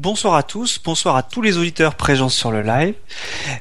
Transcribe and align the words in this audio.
Bonsoir 0.00 0.34
à 0.34 0.42
tous, 0.42 0.80
bonsoir 0.82 1.14
à 1.14 1.22
tous 1.22 1.42
les 1.42 1.58
auditeurs 1.58 1.94
présents 1.94 2.30
sur 2.30 2.50
le 2.50 2.62
live. 2.62 2.94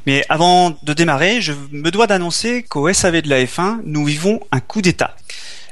Mais 0.06 0.24
avant 0.30 0.70
de 0.84 0.94
démarrer, 0.94 1.42
je 1.42 1.52
me 1.72 1.92
dois 1.92 2.08
d'annoncer 2.08 2.64
qu'au 2.64 2.94
SAV 2.94 3.24
de 3.24 3.30
la 3.30 3.44
F1, 3.44 3.82
nous 3.84 4.06
vivons 4.06 4.40
un 4.54 4.62
coup 4.62 4.82
d'État. 4.82 5.18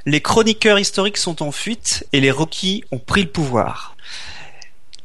Les 0.06 0.20
chroniqueurs 0.20 0.78
historiques 0.78 1.16
sont 1.16 1.42
en 1.42 1.54
fuite 1.54 2.06
et 2.12 2.20
les 2.20 2.32
Rockies 2.32 2.84
ont 2.92 3.00
pris 3.00 3.22
le 3.22 3.30
pouvoir. 3.30 3.96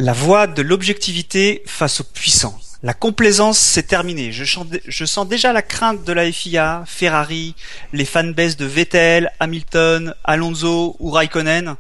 La 0.01 0.13
voie 0.13 0.49
de 0.49 0.63
l'objectivité 0.63 1.63
face 1.65 2.01
aux 2.01 2.11
puissants. 2.13 2.59
La 2.83 2.93
complaisance, 2.93 3.61
c'est 3.61 3.85
terminé. 3.85 4.33
Je, 4.33 4.43
je, 4.89 5.05
sens 5.05 5.29
déjà 5.29 5.53
la 5.53 5.63
crainte 5.63 6.03
de 6.03 6.13
la 6.13 6.33
FIA, 6.33 6.83
Ferrari, 6.89 7.55
les 7.93 8.05
fanbases 8.05 8.57
de 8.57 8.67
Vettel, 8.67 9.31
Hamilton, 9.39 10.13
Alonso 10.25 10.97
ou 10.99 11.11
Raikkonen 11.13 11.77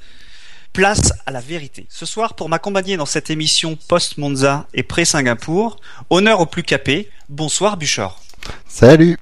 place 0.73 1.13
à 1.27 1.31
la 1.31 1.41
vérité. 1.41 1.87
Ce 1.89 2.07
soir, 2.07 2.35
pour 2.35 2.49
m'accompagner 2.49 2.97
dans 2.97 3.07
cette 3.07 3.31
émission 3.31 3.77
post-Monza 3.89 4.67
et 4.75 4.83
pré-Singapour, 4.83 5.79
honneur 6.11 6.41
au 6.41 6.47
plus 6.47 6.63
capé, 6.63 7.11
bonsoir 7.29 7.77
Buchor. 7.77 8.21
Salut 8.67 9.19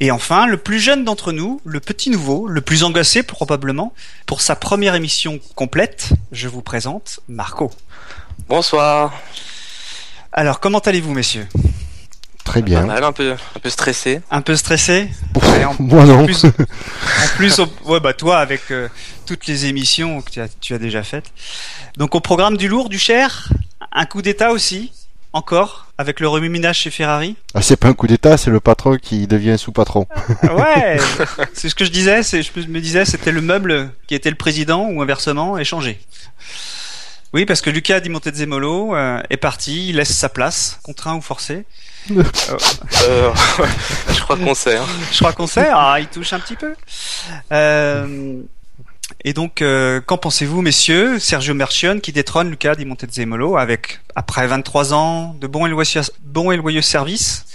et 0.00 0.10
enfin, 0.10 0.48
le 0.48 0.56
plus 0.56 0.80
jeune 0.80 1.04
d'entre 1.04 1.30
nous, 1.30 1.60
le 1.64 1.78
petit 1.78 2.10
nouveau, 2.10 2.48
le 2.48 2.60
plus 2.60 2.82
engagé 2.82 3.22
probablement, 3.22 3.94
pour 4.26 4.40
sa 4.40 4.56
première 4.56 4.96
émission 4.96 5.38
complète, 5.54 6.08
je 6.32 6.48
vous 6.48 6.60
présente 6.60 7.20
Marco. 7.28 7.70
Bonsoir. 8.48 9.14
Alors, 10.32 10.58
comment 10.58 10.80
allez-vous, 10.80 11.14
messieurs? 11.14 11.46
Très 12.52 12.60
bien. 12.60 12.86
un 12.86 13.12
peu, 13.12 13.32
un 13.32 13.58
peu 13.62 13.70
stressé. 13.70 14.20
Un 14.30 14.42
peu 14.42 14.56
stressé 14.56 15.08
Moi 15.78 16.04
non. 16.04 16.20
En 16.20 16.24
plus, 16.26 16.44
en 16.44 17.36
plus 17.36 17.60
ouais, 17.86 17.98
bah 17.98 18.12
toi 18.12 18.40
avec 18.40 18.70
euh, 18.70 18.88
toutes 19.24 19.46
les 19.46 19.64
émissions 19.64 20.20
que 20.20 20.30
tu 20.30 20.38
as, 20.38 20.48
tu 20.60 20.74
as 20.74 20.78
déjà 20.78 21.02
faites. 21.02 21.32
Donc 21.96 22.14
au 22.14 22.20
programme 22.20 22.58
du 22.58 22.68
lourd, 22.68 22.90
du 22.90 22.98
cher, 22.98 23.48
un 23.90 24.04
coup 24.04 24.20
d'état 24.20 24.50
aussi, 24.50 24.92
encore, 25.32 25.86
avec 25.96 26.20
le 26.20 26.28
remue-ménage 26.28 26.80
chez 26.80 26.90
Ferrari. 26.90 27.36
Ah, 27.54 27.62
c'est 27.62 27.76
pas 27.76 27.88
un 27.88 27.94
coup 27.94 28.06
d'état, 28.06 28.36
c'est 28.36 28.50
le 28.50 28.60
patron 28.60 28.98
qui 28.98 29.26
devient 29.26 29.56
sous-patron. 29.56 30.06
ouais, 30.42 30.98
c'est 31.54 31.70
ce 31.70 31.74
que 31.74 31.86
je 31.86 31.90
disais. 31.90 32.22
Je 32.22 32.68
me 32.68 32.80
disais, 32.80 33.06
c'était 33.06 33.32
le 33.32 33.40
meuble 33.40 33.92
qui 34.06 34.14
était 34.14 34.28
le 34.28 34.36
président 34.36 34.90
ou 34.90 35.00
inversement 35.00 35.56
échangé. 35.56 35.98
Oui, 37.32 37.46
parce 37.46 37.62
que 37.62 37.70
Lucas 37.70 38.00
Di 38.00 38.10
Montezemolo 38.10 38.94
euh, 38.94 39.20
est 39.30 39.38
parti, 39.38 39.88
il 39.88 39.96
laisse 39.96 40.14
sa 40.14 40.28
place, 40.28 40.78
contraint 40.82 41.16
ou 41.16 41.22
forcé. 41.22 41.64
euh, 42.10 42.20
je 44.08 44.20
crois 44.20 44.36
qu'on 44.36 44.54
sait. 44.54 44.76
Hein. 44.76 44.86
Je 45.10 45.18
crois 45.18 45.32
qu'on 45.32 45.46
sait. 45.46 45.70
Ah, 45.72 45.96
il 45.98 46.08
touche 46.08 46.32
un 46.32 46.40
petit 46.40 46.56
peu. 46.56 46.74
Euh, 47.52 48.42
et 49.24 49.32
donc, 49.32 49.62
euh, 49.62 50.00
qu'en 50.00 50.18
pensez-vous, 50.18 50.62
messieurs 50.62 51.18
Sergio 51.18 51.54
Mercion 51.54 52.00
qui 52.00 52.12
détrône 52.12 52.50
Luca 52.50 52.74
Di 52.74 52.84
Montezemolo 52.84 53.56
avec, 53.56 54.00
après 54.16 54.46
23 54.46 54.94
ans 54.94 55.36
de 55.40 55.46
bons 55.46 55.66
et 55.66 55.70
loyaux, 55.70 56.02
bons 56.22 56.50
et 56.50 56.56
loyaux 56.56 56.82
services, 56.82 57.46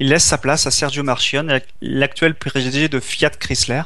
il 0.00 0.08
laisse 0.08 0.24
sa 0.24 0.38
place 0.38 0.66
à 0.66 0.70
Sergio 0.70 1.02
Marchion, 1.02 1.46
l'actuel 1.80 2.34
PDG 2.34 2.88
de 2.88 3.00
Fiat 3.00 3.30
Chrysler, 3.30 3.82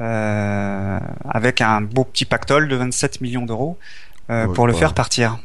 euh, 0.00 0.98
avec 1.28 1.60
un 1.60 1.80
beau 1.80 2.04
petit 2.04 2.24
pactole 2.24 2.68
de 2.68 2.76
27 2.76 3.20
millions 3.20 3.46
d'euros 3.46 3.78
euh, 4.30 4.46
pour 4.48 4.66
le 4.66 4.72
faire 4.72 4.94
partir. 4.94 5.38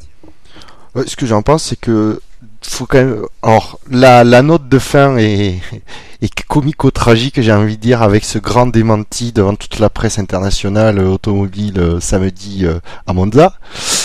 ce 0.95 1.15
que 1.15 1.25
j'en 1.25 1.41
pense, 1.41 1.63
c'est 1.63 1.79
que 1.79 2.19
faut 2.61 2.85
quand 2.85 2.99
même. 2.99 3.25
Alors, 3.41 3.79
la, 3.89 4.23
la 4.23 4.41
note 4.41 4.69
de 4.69 4.79
fin 4.79 5.17
est, 5.17 5.59
est 6.21 6.43
comico-tragique, 6.43 7.41
j'ai 7.41 7.51
envie 7.51 7.77
de 7.77 7.81
dire, 7.81 8.01
avec 8.01 8.23
ce 8.23 8.37
grand 8.37 8.67
démenti 8.67 9.31
devant 9.31 9.55
toute 9.55 9.79
la 9.79 9.89
presse 9.89 10.19
internationale 10.19 10.99
automobile 10.99 11.79
euh, 11.79 11.99
samedi 11.99 12.65
euh, 12.65 12.79
à 13.07 13.13
Monza. 13.13 13.53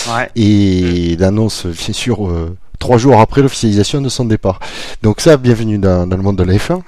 Ouais. 0.09 0.29
Et 0.35 1.15
l'annonce, 1.17 1.65
bien 1.65 1.93
sûr, 1.93 2.27
euh, 2.27 2.55
trois 2.79 2.97
jours 2.97 3.19
après 3.19 3.41
l'officialisation 3.41 4.01
de 4.01 4.09
son 4.09 4.25
départ. 4.25 4.59
Donc 5.01 5.21
ça, 5.21 5.37
bienvenue 5.37 5.77
dans, 5.77 6.07
dans 6.07 6.17
le 6.17 6.23
monde 6.23 6.37
de 6.37 6.43
la 6.43 6.53
F1, 6.53 6.81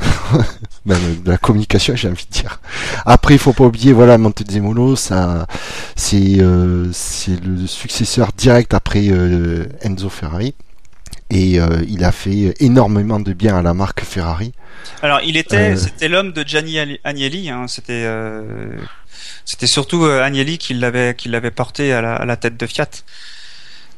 même 0.85 0.97
de 1.25 1.31
la 1.31 1.37
communication, 1.37 1.95
j'ai 1.95 2.09
envie 2.09 2.25
de 2.25 2.33
dire. 2.33 2.59
Après, 3.05 3.33
il 3.35 3.39
faut 3.39 3.53
pas 3.53 3.65
oublier, 3.65 3.93
voilà, 3.93 4.17
Montezemolo, 4.17 4.95
ça, 4.95 5.47
c'est 5.95 6.39
euh, 6.39 6.89
c'est 6.91 7.43
le 7.43 7.67
successeur 7.67 8.29
direct 8.37 8.73
après 8.73 9.07
Enzo 9.81 10.09
Ferrari 10.09 10.53
et 11.31 11.59
euh, 11.59 11.83
il 11.87 12.03
a 12.03 12.11
fait 12.11 12.55
énormément 12.59 13.19
de 13.19 13.33
bien 13.33 13.57
à 13.57 13.61
la 13.61 13.73
marque 13.73 14.03
Ferrari. 14.03 14.51
Alors 15.01 15.21
il 15.23 15.37
était, 15.37 15.73
euh, 15.73 15.75
c'était 15.75 16.07
l'homme 16.07 16.31
de 16.31 16.43
Gianni 16.43 16.79
Agnelli. 17.03 17.49
Hein, 17.49 17.67
c'était, 17.67 18.03
euh, 18.05 18.75
c'était 19.45 19.67
surtout 19.67 20.05
Agnelli 20.05 20.57
qui 20.57 20.73
l'avait, 20.73 21.13
qui 21.15 21.29
l'avait 21.29 21.51
porté 21.51 21.93
à 21.93 22.01
la, 22.01 22.15
à 22.15 22.25
la, 22.25 22.35
tête 22.35 22.57
de 22.57 22.65
Fiat. 22.65 22.89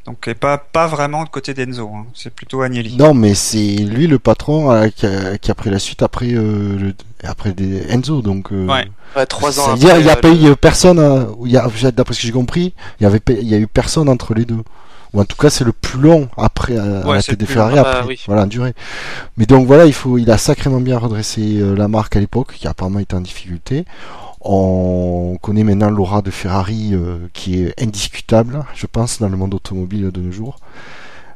Donc 0.06 0.26
et 0.26 0.34
pas 0.34 0.58
pas 0.58 0.86
vraiment 0.88 1.22
de 1.22 1.28
côté 1.28 1.54
d'Enzo. 1.54 1.88
Hein, 1.94 2.06
c'est 2.14 2.32
plutôt 2.34 2.62
Agnelli. 2.62 2.96
Non, 2.96 3.14
mais 3.14 3.34
c'est 3.34 3.76
lui 3.76 4.08
le 4.08 4.18
patron 4.18 4.90
qui 4.90 5.06
a, 5.06 5.38
qui, 5.38 5.50
a, 5.50 5.54
pris 5.54 5.70
la 5.70 5.78
suite 5.78 6.02
après 6.02 6.26
le, 6.26 6.94
après 7.22 7.52
des 7.52 7.86
Enzo. 7.88 8.20
Donc 8.20 8.50
ouais. 8.50 8.88
ouais. 9.16 9.26
trois 9.26 9.60
ans. 9.60 9.76
C'est-à-dire 9.76 9.98
il 9.98 10.06
y 10.06 10.10
a 10.10 10.16
pas 10.16 10.30
eu 10.30 10.56
personne. 10.56 11.28
Il 11.44 11.52
y 11.52 11.56
a 11.56 11.68
d'après 11.92 12.14
ce 12.14 12.20
que 12.20 12.26
j'ai 12.26 12.32
compris, 12.32 12.74
il 13.00 13.04
y 13.04 13.06
avait 13.06 13.20
il 13.28 13.48
y 13.48 13.54
a 13.54 13.58
eu 13.58 13.68
personne 13.68 14.08
entre 14.08 14.34
les 14.34 14.44
deux 14.44 14.62
ou 15.12 15.20
en 15.20 15.24
tout 15.24 15.36
cas 15.36 15.50
c'est 15.50 15.64
le 15.64 15.72
plus 15.72 16.00
long 16.00 16.28
après 16.36 16.76
à, 16.76 17.04
la 17.04 17.22
tête 17.22 17.38
des 17.38 17.46
Ferrari 17.46 17.78
après 17.78 18.16
voilà 18.26 18.46
durée 18.46 18.74
mais 19.36 19.46
donc 19.46 19.66
voilà 19.66 19.86
il 19.86 19.92
faut 19.92 20.18
il 20.18 20.30
a 20.30 20.38
sacrément 20.38 20.80
bien 20.80 20.98
redressé 20.98 21.58
euh, 21.60 21.74
la 21.74 21.88
marque 21.88 22.16
à 22.16 22.20
l'époque 22.20 22.54
qui 22.54 22.66
apparemment 22.66 22.98
était 22.98 23.14
en 23.14 23.20
difficulté 23.20 23.84
on 24.44 25.36
connaît 25.40 25.64
maintenant 25.64 25.90
l'aura 25.90 26.22
de 26.22 26.30
Ferrari 26.30 26.90
euh, 26.92 27.18
qui 27.32 27.62
est 27.62 27.80
indiscutable 27.80 28.64
je 28.74 28.86
pense 28.86 29.20
dans 29.20 29.28
le 29.28 29.36
monde 29.36 29.54
automobile 29.54 30.10
de 30.10 30.20
nos 30.20 30.32
jours 30.32 30.58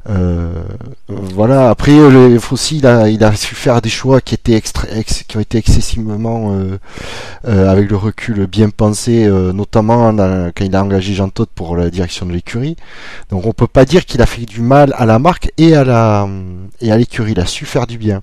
euh, 0.08 0.62
voilà. 1.08 1.70
Après, 1.70 1.92
le 1.92 2.38
aussi, 2.50 2.78
il 2.78 2.86
a, 2.86 3.08
il 3.08 3.24
a 3.24 3.34
su 3.34 3.54
faire 3.54 3.82
des 3.82 3.88
choix 3.88 4.20
qui 4.20 4.34
étaient 4.34 4.60
ont 5.34 5.40
été 5.40 5.58
excessivement, 5.58 6.52
euh, 6.52 6.78
euh, 7.46 7.70
avec 7.70 7.90
le 7.90 7.96
recul, 7.96 8.46
bien 8.46 8.70
pensés, 8.70 9.26
notamment 9.52 10.14
quand 10.16 10.64
il 10.64 10.74
a 10.74 10.82
engagé 10.82 11.14
Jean 11.14 11.28
Todt 11.28 11.50
pour 11.54 11.76
la 11.76 11.90
direction 11.90 12.26
de 12.26 12.32
l'écurie. 12.32 12.76
Donc, 13.30 13.46
on 13.46 13.52
peut 13.52 13.66
pas 13.66 13.84
dire 13.84 14.06
qu'il 14.06 14.22
a 14.22 14.26
fait 14.26 14.46
du 14.46 14.60
mal 14.60 14.94
à 14.96 15.06
la 15.06 15.18
marque 15.18 15.52
et 15.58 15.74
à 15.74 15.84
la 15.84 16.28
et 16.80 16.92
à 16.92 16.96
l'écurie. 16.96 17.32
Il 17.32 17.40
a 17.40 17.46
su 17.46 17.66
faire 17.66 17.86
du 17.86 17.98
bien. 17.98 18.20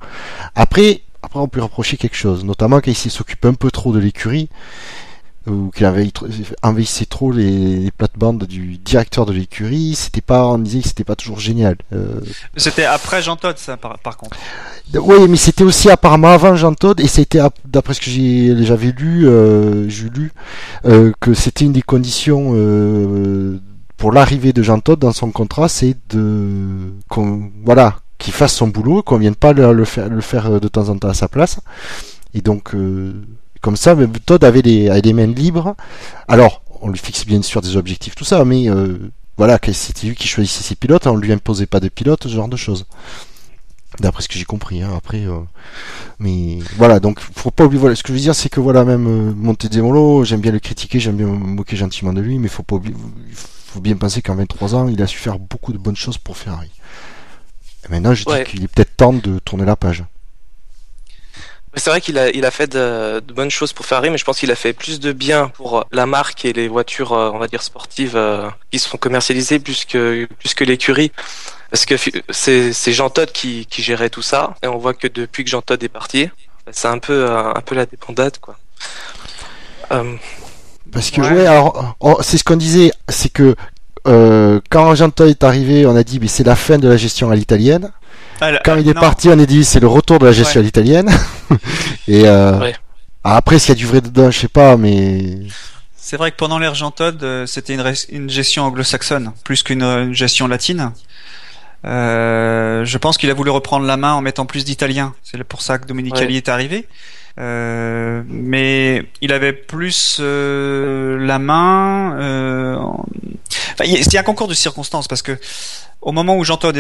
Après, 0.56 1.02
après, 1.24 1.40
on 1.40 1.48
peut 1.48 1.62
reprocher 1.62 1.98
quelque 1.98 2.18
chose, 2.18 2.44
notamment 2.44 2.82
quand 2.82 2.92
il 2.92 3.12
s'occupe 3.12 3.46
un 3.46 3.54
peu 3.54 3.72
trop 3.72 3.94
de 3.94 4.00
l'écurie 4.00 4.50
ou 5.48 5.72
qu'il 5.72 5.86
envahissait 6.62 7.06
trop 7.06 7.32
les, 7.32 7.80
les 7.80 7.92
plates-bandes 7.92 8.46
du 8.46 8.78
directeur 8.78 9.26
de 9.26 9.34
l'écurie, 9.34 9.94
c'était 9.96 10.22
pas, 10.22 10.48
on 10.48 10.58
disait 10.58 10.82
que 10.82 10.88
c'était 10.88 11.04
pas 11.04 11.16
toujours 11.16 11.40
génial. 11.40 11.76
Euh... 11.92 12.22
C'était 12.56 12.86
après 12.86 13.22
Jean 13.22 13.36
Todt, 13.36 13.58
ça, 13.58 13.76
par, 13.76 14.00
par 14.00 14.16
contre. 14.16 14.38
Oui, 14.94 15.28
mais 15.30 15.36
c'était 15.36 15.66
aussi 15.66 15.90
apparemment 15.90 16.30
avant 16.30 16.56
Jean 16.56 16.74
Todt, 16.74 17.02
et 17.02 17.08
c'était 17.08 17.40
d'après 17.66 17.94
ce 17.94 18.02
que 18.02 18.64
j'avais 18.64 18.92
lu, 18.92 19.28
euh, 19.28 19.90
j'ai 19.90 20.10
lu, 20.10 20.32
euh, 20.86 21.12
que 21.20 21.34
c'était 21.34 21.66
une 21.66 21.74
des 21.74 21.82
conditions 21.82 22.54
pour 23.98 24.12
l'arrivée 24.12 24.54
de 24.54 24.64
Jean 24.64 24.80
Todt 24.80 25.00
dans 25.00 25.14
son 25.14 25.32
contrat, 25.32 25.68
c'est 25.68 25.98
de, 26.10 26.94
qu'on, 27.10 27.52
voilà, 27.66 27.98
qu'il 28.24 28.34
fasse 28.34 28.56
son 28.56 28.68
boulot, 28.68 29.04
qu'on 29.04 29.18
vienne 29.18 29.36
pas 29.36 29.52
le, 29.54 29.86
faire, 29.86 30.10
faire 30.22 30.60
de 30.62 30.68
temps 30.70 30.88
en 30.88 30.98
temps 30.98 31.10
à 31.10 31.14
sa 31.14 31.28
place. 31.28 31.60
Et 32.34 32.42
donc, 32.42 32.74
euh, 32.74 33.14
comme 33.62 33.76
ça, 33.76 33.96
Todd 34.26 34.44
avait 34.44 34.62
les, 34.62 35.14
mains 35.14 35.28
libres. 35.28 35.76
Alors, 36.28 36.64
on 36.82 36.90
lui 36.90 36.98
fixe 36.98 37.26
bien 37.26 37.42
sûr 37.42 37.62
des 37.62 37.76
objectifs, 37.76 38.16
tout 38.16 38.24
ça, 38.24 38.44
mais 38.46 38.70
euh, 38.70 38.98
voilà, 39.38 39.60
c'était 39.74 40.08
lui 40.08 40.16
qui 40.16 40.28
choisissait 40.28 40.64
ses 40.64 40.76
pilotes, 40.76 41.06
on 41.06 41.18
lui 41.18 41.32
imposait 41.34 41.66
pas 41.66 41.82
de 41.82 41.90
pilote, 41.90 42.24
ce 42.24 42.30
genre 42.30 42.48
de 42.48 42.58
choses. 42.58 42.86
D'après 44.00 44.24
ce 44.24 44.30
que 44.30 44.40
j'ai 44.40 44.46
compris, 44.46 44.82
hein, 44.82 44.92
après, 44.98 45.26
euh, 45.26 45.40
mais 46.18 46.60
voilà, 46.78 47.00
donc 47.00 47.20
faut 47.20 47.52
pas 47.52 47.66
oublier. 47.66 47.80
Voilà, 47.80 47.96
ce 47.96 48.04
que 48.04 48.10
je 48.10 48.14
veux 48.14 48.20
dire, 48.20 48.34
c'est 48.34 48.50
que 48.50 48.60
voilà, 48.60 48.86
même 48.86 49.06
euh, 49.06 49.34
Montezemolo, 49.36 50.24
j'aime 50.24 50.42
bien 50.42 50.52
le 50.52 50.60
critiquer, 50.60 51.00
j'aime 51.00 51.18
bien 51.18 51.28
me 51.28 51.38
moquer 51.38 51.76
gentiment 51.76 52.12
de 52.12 52.22
lui, 52.22 52.40
mais 52.40 52.48
faut 52.48 52.64
pas 52.64 52.78
oublier, 52.78 52.96
faut 53.34 53.82
bien 53.82 53.96
penser 53.96 54.22
qu'en 54.24 54.36
23 54.36 54.76
ans, 54.76 54.88
il 54.88 55.02
a 55.02 55.08
su 55.08 55.20
faire 55.20 55.38
beaucoup 55.38 55.74
de 55.74 55.78
bonnes 55.78 55.96
choses 55.96 56.18
pour 56.18 56.38
Ferrari. 56.38 56.72
Et 57.86 57.92
maintenant, 57.92 58.14
je 58.14 58.26
dis 58.26 58.44
qu'il 58.46 58.64
est 58.64 58.68
peut-être 58.68 58.96
temps 58.96 59.14
de 59.14 59.40
tourner 59.40 59.66
la 59.66 59.76
page. 59.76 60.04
C'est 61.76 61.90
vrai 61.90 62.02
qu'il 62.02 62.20
a, 62.20 62.30
il 62.30 62.46
a 62.46 62.52
fait 62.52 62.72
de, 62.72 63.20
bonnes 63.34 63.50
choses 63.50 63.74
pour 63.74 63.86
Ferrari, 63.86 64.12
mais 64.12 64.20
je 64.20 64.24
pense 64.24 64.40
qu'il 64.40 64.52
a 64.52 64.56
fait 64.56 64.74
plus 64.74 65.00
de 65.00 65.12
bien 65.12 65.48
pour 65.50 65.86
la 65.92 66.06
marque 66.06 66.46
et 66.46 66.54
les 66.54 66.68
voitures, 66.68 67.14
euh, 67.14 67.32
on 67.34 67.40
va 67.40 67.48
dire 67.48 67.64
sportives, 67.64 68.16
euh, 68.16 68.48
qui 68.72 68.78
sont 68.78 68.98
commercialisées 68.98 69.58
plus 69.58 69.86
que 69.86 70.28
plus 70.38 70.54
que 70.54 70.64
l'écurie. 70.64 71.12
Parce 71.72 71.86
que 71.86 71.96
c'est, 72.30 72.74
c'est 72.74 72.94
Jean 72.94 73.10
Todt 73.10 73.32
qui, 73.32 73.66
qui 73.66 73.82
gérait 73.82 74.12
tout 74.12 74.22
ça, 74.22 74.54
et 74.62 74.68
on 74.68 74.78
voit 74.78 74.94
que 74.94 75.08
depuis 75.08 75.44
que 75.44 75.50
Jean 75.50 75.64
Todt 75.64 75.84
est 75.84 75.90
parti, 75.90 76.30
c'est 76.72 76.88
un 76.88 77.00
peu 77.00 77.14
euh, 77.14 77.52
un 77.56 77.62
peu 77.62 77.74
la 77.74 77.88
dépendade, 77.88 78.38
quoi. 78.38 78.58
Parce 80.92 81.12
que 81.12 81.22
ouais, 81.22 81.46
alors 81.46 81.96
oh, 82.00 82.18
c'est 82.22 82.38
ce 82.38 82.44
qu'on 82.44 82.56
disait, 82.56 82.92
c'est 83.10 83.30
que 83.30 83.56
quand 84.06 84.96
Jean 84.96 85.10
Todt 85.10 85.30
est 85.30 85.44
arrivé, 85.44 85.86
on 85.86 85.96
a 85.96 86.04
dit 86.04 86.20
mais 86.20 86.28
c'est 86.28 86.44
la 86.44 86.56
fin 86.56 86.78
de 86.78 86.88
la 86.88 86.98
gestion 86.98 87.32
à 87.32 87.36
l'italienne. 87.36 87.92
Quand 88.66 88.76
il 88.76 88.88
est 88.88 88.94
parti, 88.94 89.30
on 89.30 89.40
a 89.40 89.46
dit 89.46 89.64
c'est 89.64 89.80
le 89.80 89.88
retour 89.88 90.20
de 90.20 90.26
la 90.26 90.32
gestion 90.32 90.60
à 90.60 90.64
l'italienne. 90.64 91.10
Et 92.08 92.24
euh, 92.26 92.72
après, 93.24 93.60
s'il 93.60 93.70
y 93.70 93.72
a 93.72 93.76
du 93.76 93.86
vrai 93.86 94.02
dedans, 94.02 94.32
je 94.32 94.40
sais 94.40 94.48
pas, 94.48 94.76
mais 94.76 95.38
C'est 95.96 96.18
vrai 96.18 96.32
que 96.32 96.36
pendant 96.36 96.60
l'ère 96.60 96.76
Jean 96.76 96.92
Todt, 96.92 97.46
c'était 97.46 97.74
une, 97.74 97.94
une, 98.10 98.30
gestion 98.30 98.64
anglo-saxonne 98.64 99.32
plus 99.44 99.64
qu'une 99.64 100.14
gestion 100.14 100.48
latine. 100.48 100.92
Euh, 101.86 102.86
je 102.86 102.98
pense 102.98 103.18
qu'il 103.18 103.30
a 103.30 103.34
voulu 103.34 103.50
reprendre 103.50 103.86
la 103.86 103.98
main 103.98 104.14
en 104.14 104.22
mettant 104.22 104.46
plus 104.46 104.64
d'Italiens. 104.64 105.14
C'est 105.24 105.42
pour 105.44 105.62
ça 105.62 105.78
que 105.78 105.86
Dominicali 105.86 106.38
est 106.38 106.50
arrivé. 106.50 106.88
Euh, 107.40 108.22
mais 108.28 109.04
il 109.22 109.34
avait 109.34 109.54
plus 109.54 110.18
euh, 110.20 111.18
la 111.18 111.40
main. 111.40 112.18
Euh, 112.20 112.78
enfin, 112.78 113.86
c'était 114.02 114.20
un 114.20 114.24
concours 114.24 114.48
de 114.48 114.54
circonstances 114.54 115.08
parce 115.08 115.22
que 115.22 115.40
au 116.02 116.12
moment 116.12 116.38
où 116.38 116.44
Jean 116.44 116.58
Todt 116.58 116.78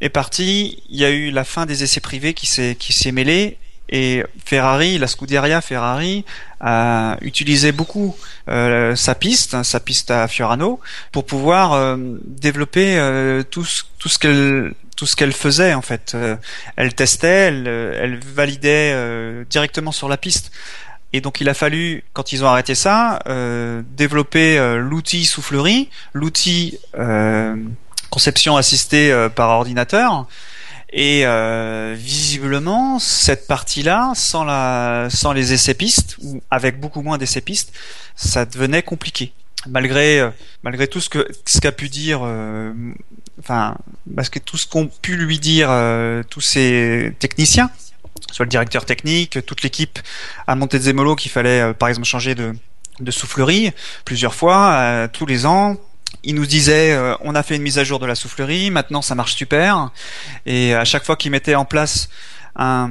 est, 0.00 0.08
parti, 0.10 0.82
il 0.88 0.96
y 0.96 1.04
a 1.04 1.10
eu 1.10 1.30
la 1.30 1.44
fin 1.44 1.66
des 1.66 1.82
essais 1.82 2.00
privés 2.00 2.34
qui 2.34 2.46
s'est 2.46 2.76
qui 2.78 2.92
s'est 2.92 3.10
mêlé 3.10 3.58
et 3.90 4.22
Ferrari, 4.44 4.98
la 4.98 5.08
Scuderia 5.08 5.60
Ferrari, 5.60 6.24
a 6.60 7.16
utilisé 7.22 7.72
beaucoup 7.72 8.16
euh, 8.48 8.94
sa 8.94 9.14
piste, 9.14 9.54
hein, 9.54 9.64
sa 9.64 9.80
piste 9.80 10.10
à 10.12 10.28
Fiorano, 10.28 10.80
pour 11.10 11.26
pouvoir 11.26 11.72
euh, 11.72 11.96
développer 12.24 12.98
euh, 12.98 13.42
tout 13.42 13.64
ce, 13.64 13.82
tout 13.98 14.08
ce 14.08 14.18
qu'elle 14.18 14.72
tout 15.00 15.06
ce 15.06 15.16
qu'elle 15.16 15.32
faisait 15.32 15.72
en 15.72 15.80
fait. 15.80 16.14
elle 16.76 16.94
testait, 16.94 17.48
elle, 17.48 17.66
elle 17.66 18.20
validait 18.22 18.94
directement 19.48 19.92
sur 19.92 20.10
la 20.10 20.18
piste. 20.18 20.52
Et 21.14 21.22
donc 21.22 21.40
il 21.40 21.48
a 21.48 21.54
fallu, 21.54 22.04
quand 22.12 22.32
ils 22.34 22.44
ont 22.44 22.48
arrêté 22.48 22.74
ça, 22.74 23.18
développer 23.96 24.58
l'outil 24.78 25.24
soufflerie, 25.24 25.88
l'outil 26.12 26.78
conception 28.10 28.58
assistée 28.58 29.28
par 29.34 29.48
ordinateur, 29.48 30.26
et 30.92 31.24
euh, 31.24 31.94
visiblement, 31.96 32.98
cette 32.98 33.46
partie-là, 33.46 34.12
sans 34.14 34.44
sans 35.08 35.32
les 35.32 35.52
essais 35.52 35.74
pistes 35.74 36.16
ou 36.22 36.42
avec 36.50 36.80
beaucoup 36.80 37.02
moins 37.02 37.16
d'essais 37.16 37.40
pistes, 37.40 37.72
ça 38.16 38.44
devenait 38.44 38.82
compliqué. 38.82 39.32
Malgré, 39.66 40.20
euh, 40.20 40.30
malgré 40.62 40.86
tout 40.86 41.00
ce 41.00 41.10
que 41.10 41.28
ce 41.44 41.60
qu'a 41.60 41.72
pu 41.72 41.88
dire, 41.88 42.20
euh, 42.22 42.72
enfin, 43.38 43.76
parce 44.16 44.30
que 44.30 44.38
tout 44.38 44.56
ce 44.56 44.66
qu'ont 44.66 44.86
pu 44.86 45.16
lui 45.16 45.38
dire 45.38 45.68
tous 46.30 46.40
ces 46.40 47.14
techniciens, 47.18 47.70
soit 48.32 48.46
le 48.46 48.50
directeur 48.50 48.86
technique, 48.86 49.44
toute 49.44 49.62
l'équipe 49.62 49.98
à 50.46 50.54
Montezemolo 50.54 51.14
qu'il 51.14 51.30
fallait, 51.30 51.74
par 51.74 51.88
exemple, 51.88 52.06
changer 52.06 52.34
de 52.34 52.54
de 53.00 53.10
soufflerie 53.10 53.72
plusieurs 54.04 54.34
fois, 54.34 55.08
tous 55.10 55.24
les 55.24 55.46
ans, 55.46 55.78
il 56.22 56.34
nous 56.34 56.46
disait 56.46 56.92
euh, 56.92 57.14
on 57.20 57.34
a 57.34 57.42
fait 57.42 57.56
une 57.56 57.62
mise 57.62 57.78
à 57.78 57.84
jour 57.84 57.98
de 57.98 58.06
la 58.06 58.14
soufflerie, 58.14 58.70
maintenant 58.70 59.02
ça 59.02 59.14
marche 59.14 59.34
super. 59.34 59.90
Et 60.46 60.74
à 60.74 60.84
chaque 60.84 61.04
fois 61.04 61.16
qu'il 61.16 61.30
mettait 61.30 61.54
en 61.54 61.64
place 61.64 62.08
un, 62.56 62.90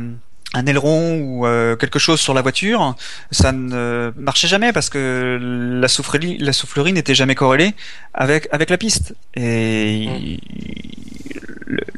un 0.53 0.65
aileron 0.65 1.19
ou 1.21 1.45
euh, 1.45 1.75
quelque 1.75 1.99
chose 1.99 2.19
sur 2.19 2.33
la 2.33 2.41
voiture, 2.41 2.95
ça 3.31 3.51
ne 3.51 4.11
marchait 4.17 4.47
jamais 4.47 4.73
parce 4.73 4.89
que 4.89 5.37
la 5.79 5.87
soufflerie, 5.87 6.37
la 6.39 6.53
soufflerie 6.53 6.93
n'était 6.93 7.15
jamais 7.15 7.35
corrélée 7.35 7.73
avec 8.13 8.47
avec 8.51 8.69
la 8.69 8.77
piste. 8.77 9.15
Et 9.35 10.39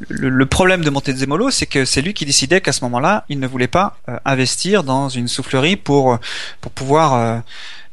le, 0.09 0.45
problème 0.45 0.83
de 0.83 0.89
Montezemolo, 0.89 1.49
c'est 1.49 1.65
que 1.65 1.85
c'est 1.85 2.01
lui 2.01 2.13
qui 2.13 2.25
décidait 2.25 2.59
qu'à 2.59 2.73
ce 2.73 2.83
moment-là, 2.83 3.25
il 3.29 3.39
ne 3.39 3.47
voulait 3.47 3.67
pas 3.67 3.97
euh, 4.09 4.17
investir 4.25 4.83
dans 4.83 5.07
une 5.07 5.27
soufflerie 5.27 5.77
pour 5.77 6.19
pour 6.59 6.71
pouvoir 6.71 7.41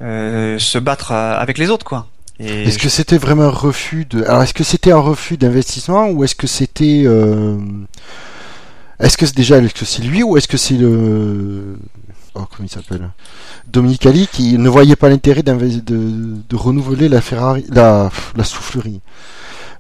se 0.01 0.79
battre 0.79 1.13
avec 1.13 1.59
les 1.59 1.71
autres, 1.71 1.85
quoi. 1.85 2.09
Est-ce 2.41 2.79
que 2.79 2.89
c'était 2.89 3.19
vraiment 3.19 3.45
un 3.45 3.51
refus 3.51 4.05
de 4.05 4.23
Alors 4.23 4.43
est-ce 4.43 4.55
que 4.55 4.63
c'était 4.63 4.93
un 4.93 5.01
refus 5.01 5.37
d'investissement 5.37 6.09
ou 6.09 6.23
est-ce 6.23 6.37
que 6.37 6.47
c'était 6.47 7.03
euh... 7.05 7.59
Est-ce 9.01 9.17
que 9.17 9.27
déjà 9.33 9.59
est-ce 9.59 9.75
que 9.75 9.85
c'est 9.85 10.03
lui 10.03 10.23
ou 10.23 10.37
est-ce 10.37 10.49
que 10.49 10.57
c'est 10.57 10.77
le 10.77 11.77
oh 12.35 12.45
comment 12.51 12.67
il 12.67 12.71
s'appelle? 12.71 13.11
Dominique 13.69 14.07
Ali 14.07 14.27
qui 14.27 14.59
ne 14.59 14.69
voyait 14.69 14.97
pas 14.97 15.09
l'intérêt 15.09 15.43
de, 15.43 16.57
renouveler 16.57 17.09
la 17.09 17.21
Ferrari 17.21 17.65
la, 17.71 18.11
soufflerie 18.43 19.01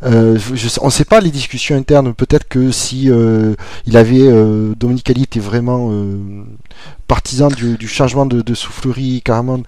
euh, 0.04 0.38
on 0.80 0.86
ne 0.86 0.90
sait 0.90 1.04
pas 1.04 1.18
les 1.20 1.32
discussions 1.32 1.76
internes. 1.76 2.14
Peut-être 2.14 2.46
que 2.46 2.70
si 2.70 3.10
euh, 3.10 3.54
il 3.84 3.96
avait 3.96 4.22
euh, 4.22 4.72
Dominique 4.76 5.10
Ali 5.10 5.24
était 5.24 5.40
vraiment 5.40 5.90
partisan 7.08 7.48
du, 7.48 7.88
changement 7.88 8.26
de, 8.26 8.54
soufflerie 8.54 9.22
carrément 9.24 9.60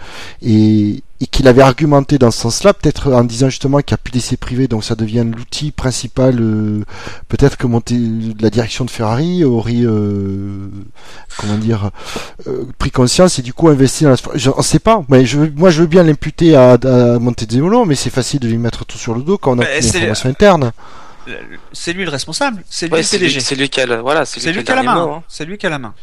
et, 0.43 1.03
qu'il 1.31 1.49
avait 1.49 1.63
argumenté 1.63 2.17
dans 2.17 2.31
ce 2.31 2.41
sens-là, 2.41 2.73
peut-être 2.73 3.13
en 3.13 3.25
disant 3.25 3.51
justement 3.51 3.81
qu'il 3.81 3.95
n'y 3.95 4.01
a 4.01 4.03
plus 4.03 4.13
d'essais 4.13 4.39
privés, 4.39 4.69
donc 4.69 4.85
ça 4.85 4.95
devient 4.95 5.25
l'outil 5.25 5.71
principal. 5.71 6.37
peut-être 7.29 7.59
que 7.59 7.67
monter 7.67 7.99
la 8.41 8.49
direction 8.49 8.85
de 8.87 8.91
Ferrari 8.91 9.45
aurait 9.45 9.85
comment 11.37 11.59
dire 11.59 11.91
pris 12.79 12.91
conscience 12.91 13.39
et 13.39 13.43
du 13.43 13.53
coup 13.53 13.69
investi 13.69 14.05
dans 14.05 14.11
la. 14.11 14.17
Je, 14.35 14.51
on 14.57 14.63
sait 14.63 14.79
pas. 14.79 15.05
Mais 15.09 15.27
je, 15.27 15.41
moi, 15.57 15.71
je 15.71 15.83
veux 15.83 15.89
bien 15.89 16.05
l'imputer 16.05 16.55
à, 16.55 16.73
à 16.73 17.19
Montezemolo, 17.19 17.85
mais 17.85 17.97
c'est 17.97 18.11
facile 18.11 18.41
de 18.41 18.49
lui 18.49 18.59
mettre 18.59 18.87
tout 18.87 18.99
sur 18.99 19.15
le 19.15 19.23
dos 19.23 19.37
quand 19.37 19.59
on 19.59 19.61
a 19.61 19.65
bah, 19.65 20.15
interne. 20.25 20.73
C'est 21.73 21.93
lui 21.93 22.05
le 22.05 22.11
responsable, 22.11 22.63
c'est 22.69 22.89
lui 22.89 22.97
le 22.97 23.03
C'est 23.41 23.55
lui 23.55 23.69
qui 23.69 23.81
a 23.81 23.87
la, 23.87 24.01
voilà, 24.01 24.25
c'est 24.25 24.41
lui, 24.53 24.65
qui 24.65 24.73
a 24.73 24.75
la 24.75 24.83
main. 24.83 25.03
Hein. 25.03 25.23
C'est 25.29 25.45
lui 25.45 25.59
qui 25.59 25.67
a 25.67 25.71
la 25.71 25.79
main. 25.79 25.95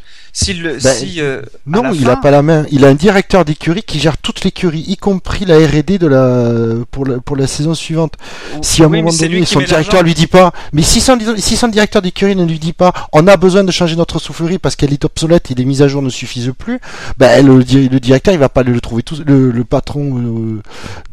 Ben, 0.46 0.78
si, 0.78 1.20
euh, 1.20 1.42
non, 1.66 1.92
il 1.92 2.04
n'a 2.04 2.16
pas 2.16 2.30
la 2.30 2.42
main. 2.42 2.64
Il 2.70 2.84
a 2.84 2.88
un 2.88 2.94
directeur 2.94 3.44
d'écurie 3.44 3.82
qui 3.82 3.98
gère 3.98 4.16
toute 4.18 4.44
l'écurie, 4.44 4.84
y 4.86 4.96
compris 4.96 5.44
la 5.44 5.56
R&D 5.56 5.98
de 5.98 6.06
la 6.06 6.84
pour 6.90 7.06
la 7.06 7.18
pour 7.18 7.36
la 7.36 7.46
saison 7.46 7.74
suivante. 7.74 8.14
Si 8.62 8.82
à 8.82 8.86
un 8.86 8.88
moment 8.88 9.10
donné 9.10 9.44
son 9.44 9.60
directeur 9.60 10.02
lui 10.02 10.14
dit 10.14 10.26
pas, 10.28 10.52
mais 10.72 10.82
si 10.82 11.00
son 11.00 11.18
si 11.38 11.56
son 11.56 11.68
directeur 11.68 12.02
d'écurie 12.02 12.36
ne 12.36 12.44
lui 12.44 12.58
dit 12.58 12.72
pas, 12.72 12.92
on 13.12 13.26
a 13.26 13.36
besoin 13.36 13.64
de 13.64 13.72
changer 13.72 13.96
notre 13.96 14.18
soufflerie 14.18 14.58
parce 14.58 14.76
qu'elle 14.76 14.92
est 14.92 15.04
obsolète 15.04 15.50
et 15.50 15.54
les 15.54 15.64
mises 15.64 15.82
à 15.82 15.88
jour 15.88 16.02
ne 16.02 16.10
suffisent 16.10 16.52
plus, 16.56 16.78
ben 17.18 17.44
le, 17.44 17.56
le 17.56 18.00
directeur 18.00 18.32
il 18.32 18.40
va 18.40 18.48
pas 18.48 18.62
le 18.62 18.80
trouver 18.80 19.02
tout 19.02 19.16
le, 19.26 19.50
le 19.50 19.64
patron 19.64 20.18
euh, 20.18 20.62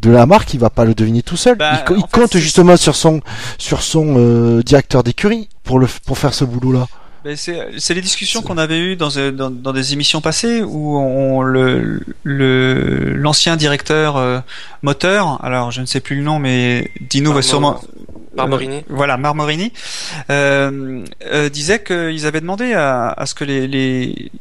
de 0.02 0.12
la 0.12 0.26
marque 0.26 0.54
il 0.54 0.60
va 0.60 0.70
pas 0.70 0.86
le 0.86 0.94
deviner 0.94 1.24
tout 1.24 1.38
seul. 1.38 1.58
Ben, 1.58 1.84
il, 1.90 2.04
compte 2.12 2.38
justement 2.38 2.78
sur 2.78 2.96
son 2.96 3.22
sur 3.58 3.82
son 3.82 4.16
euh, 4.18 4.62
directeur 4.62 5.04
d'écurie 5.04 5.50
pour 5.64 5.80
le 5.80 5.88
pour 6.06 6.18
faire 6.18 6.34
ce 6.34 6.46
boulot 6.46 6.72
là. 6.72 6.88
Ben, 7.26 7.36
c'est 7.36 7.94
les 7.96 8.02
discussions 8.02 8.44
qu'on 8.44 8.60
avait 8.60 8.78
eues 8.78 8.96
dans, 8.96 9.10
dans, 9.32 9.50
dans, 9.50 9.74
des 9.74 9.94
émissions 9.94 10.22
passées 10.22 10.62
où 10.62 10.96
on, 10.96 11.42
le 11.42 12.00
l'ancien 12.24 13.56
directeur 13.56 14.18
euh, 14.18 14.42
moteur, 14.84 15.44
alors 15.44 15.72
je 15.72 15.82
ne 15.82 15.88
sais 15.88 16.02
plus 16.02 16.18
le 16.18 16.22
nom, 16.22 16.38
mais 16.38 16.92
Dino 17.02 17.34
va 17.34 17.42
sûrement 17.42 17.82
Marmorini. 18.36 18.76
Euh, 18.78 18.82
voilà, 18.90 19.18
Marmorini 19.18 19.74
euh, 20.30 21.04
euh, 21.26 21.50
disait 21.50 21.82
qu'ils 21.82 22.28
avaient 22.28 22.42
demandé 22.42 22.74
à, 22.74 23.08
à, 23.10 23.26
ce 23.26 23.34
que 23.34 23.44
les, 23.44 23.68
les, 23.68 24.32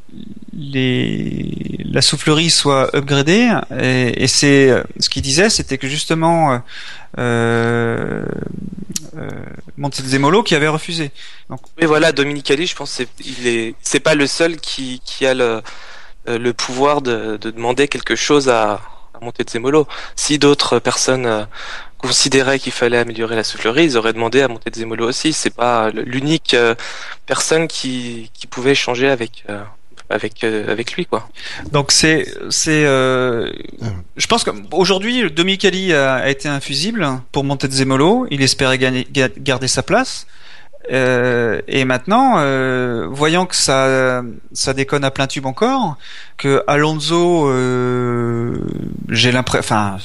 les 0.52 1.78
la 1.90 2.02
soufflerie 2.02 2.50
soit 2.50 2.94
upgradée 2.94 3.50
et, 3.80 4.24
et 4.24 4.26
c'est 4.26 4.82
ce 5.00 5.08
qu'il 5.08 5.22
disait, 5.22 5.48
c'était 5.48 5.78
que 5.78 5.88
justement 5.88 6.60
euh, 7.18 8.24
euh, 9.16 9.28
Montezemolo 9.76 10.42
qui 10.42 10.54
avait 10.54 10.68
refusé. 10.68 11.10
Donc... 11.48 11.60
Mais 11.80 11.86
voilà, 11.86 12.12
Dominique 12.12 12.50
Ali, 12.50 12.66
je 12.66 12.76
pense, 12.76 13.00
il 13.24 13.46
est, 13.46 13.74
c'est 13.82 14.00
pas 14.00 14.14
le 14.14 14.26
seul 14.26 14.56
qui, 14.56 15.00
qui 15.04 15.26
a 15.26 15.34
le, 15.34 15.62
euh, 16.28 16.38
le 16.38 16.52
pouvoir 16.52 17.02
de, 17.02 17.36
de 17.36 17.50
demander 17.50 17.88
quelque 17.88 18.16
chose 18.16 18.48
à, 18.48 18.80
à 19.14 19.20
Montezemolo. 19.20 19.86
Si 20.16 20.38
d'autres 20.38 20.78
personnes 20.78 21.26
euh, 21.26 21.44
considéraient 21.98 22.58
qu'il 22.58 22.72
fallait 22.72 22.98
améliorer 22.98 23.36
la 23.36 23.44
soufflerie, 23.44 23.84
ils 23.84 23.96
auraient 23.96 24.12
demandé 24.12 24.42
à 24.42 24.48
Montezemolo 24.48 25.08
aussi. 25.08 25.32
C'est 25.32 25.54
pas 25.54 25.90
l'unique 25.90 26.54
personne 27.24 27.66
qui, 27.66 28.30
qui 28.34 28.46
pouvait 28.46 28.74
changer 28.74 29.08
avec 29.08 29.44
avec 30.14 30.44
euh, 30.44 30.70
avec 30.70 30.94
lui 30.94 31.04
quoi. 31.06 31.28
Donc 31.72 31.92
c'est 31.92 32.26
c'est 32.48 32.84
euh, 32.86 33.50
je 34.16 34.26
pense 34.26 34.44
qu'aujourd'hui 34.44 35.30
Domicali 35.30 35.92
a, 35.92 36.14
a 36.14 36.28
été 36.28 36.48
infusible 36.48 37.06
pour 37.32 37.44
Montezemolo, 37.44 38.26
il 38.30 38.40
espérait 38.40 38.78
gagner, 38.78 39.06
garder 39.38 39.68
sa 39.68 39.82
place. 39.82 40.26
Euh, 40.92 41.62
et 41.66 41.86
maintenant, 41.86 42.34
euh, 42.36 43.06
voyant 43.10 43.46
que 43.46 43.56
ça, 43.56 44.22
ça 44.52 44.74
déconne 44.74 45.02
à 45.02 45.10
plein 45.10 45.26
tube 45.26 45.46
encore, 45.46 45.96
que 46.36 46.62
Alonso, 46.66 47.48
euh, 47.48 48.54
j'ai 49.08 49.32
l'impression, 49.32 49.76
enfin, 49.76 49.96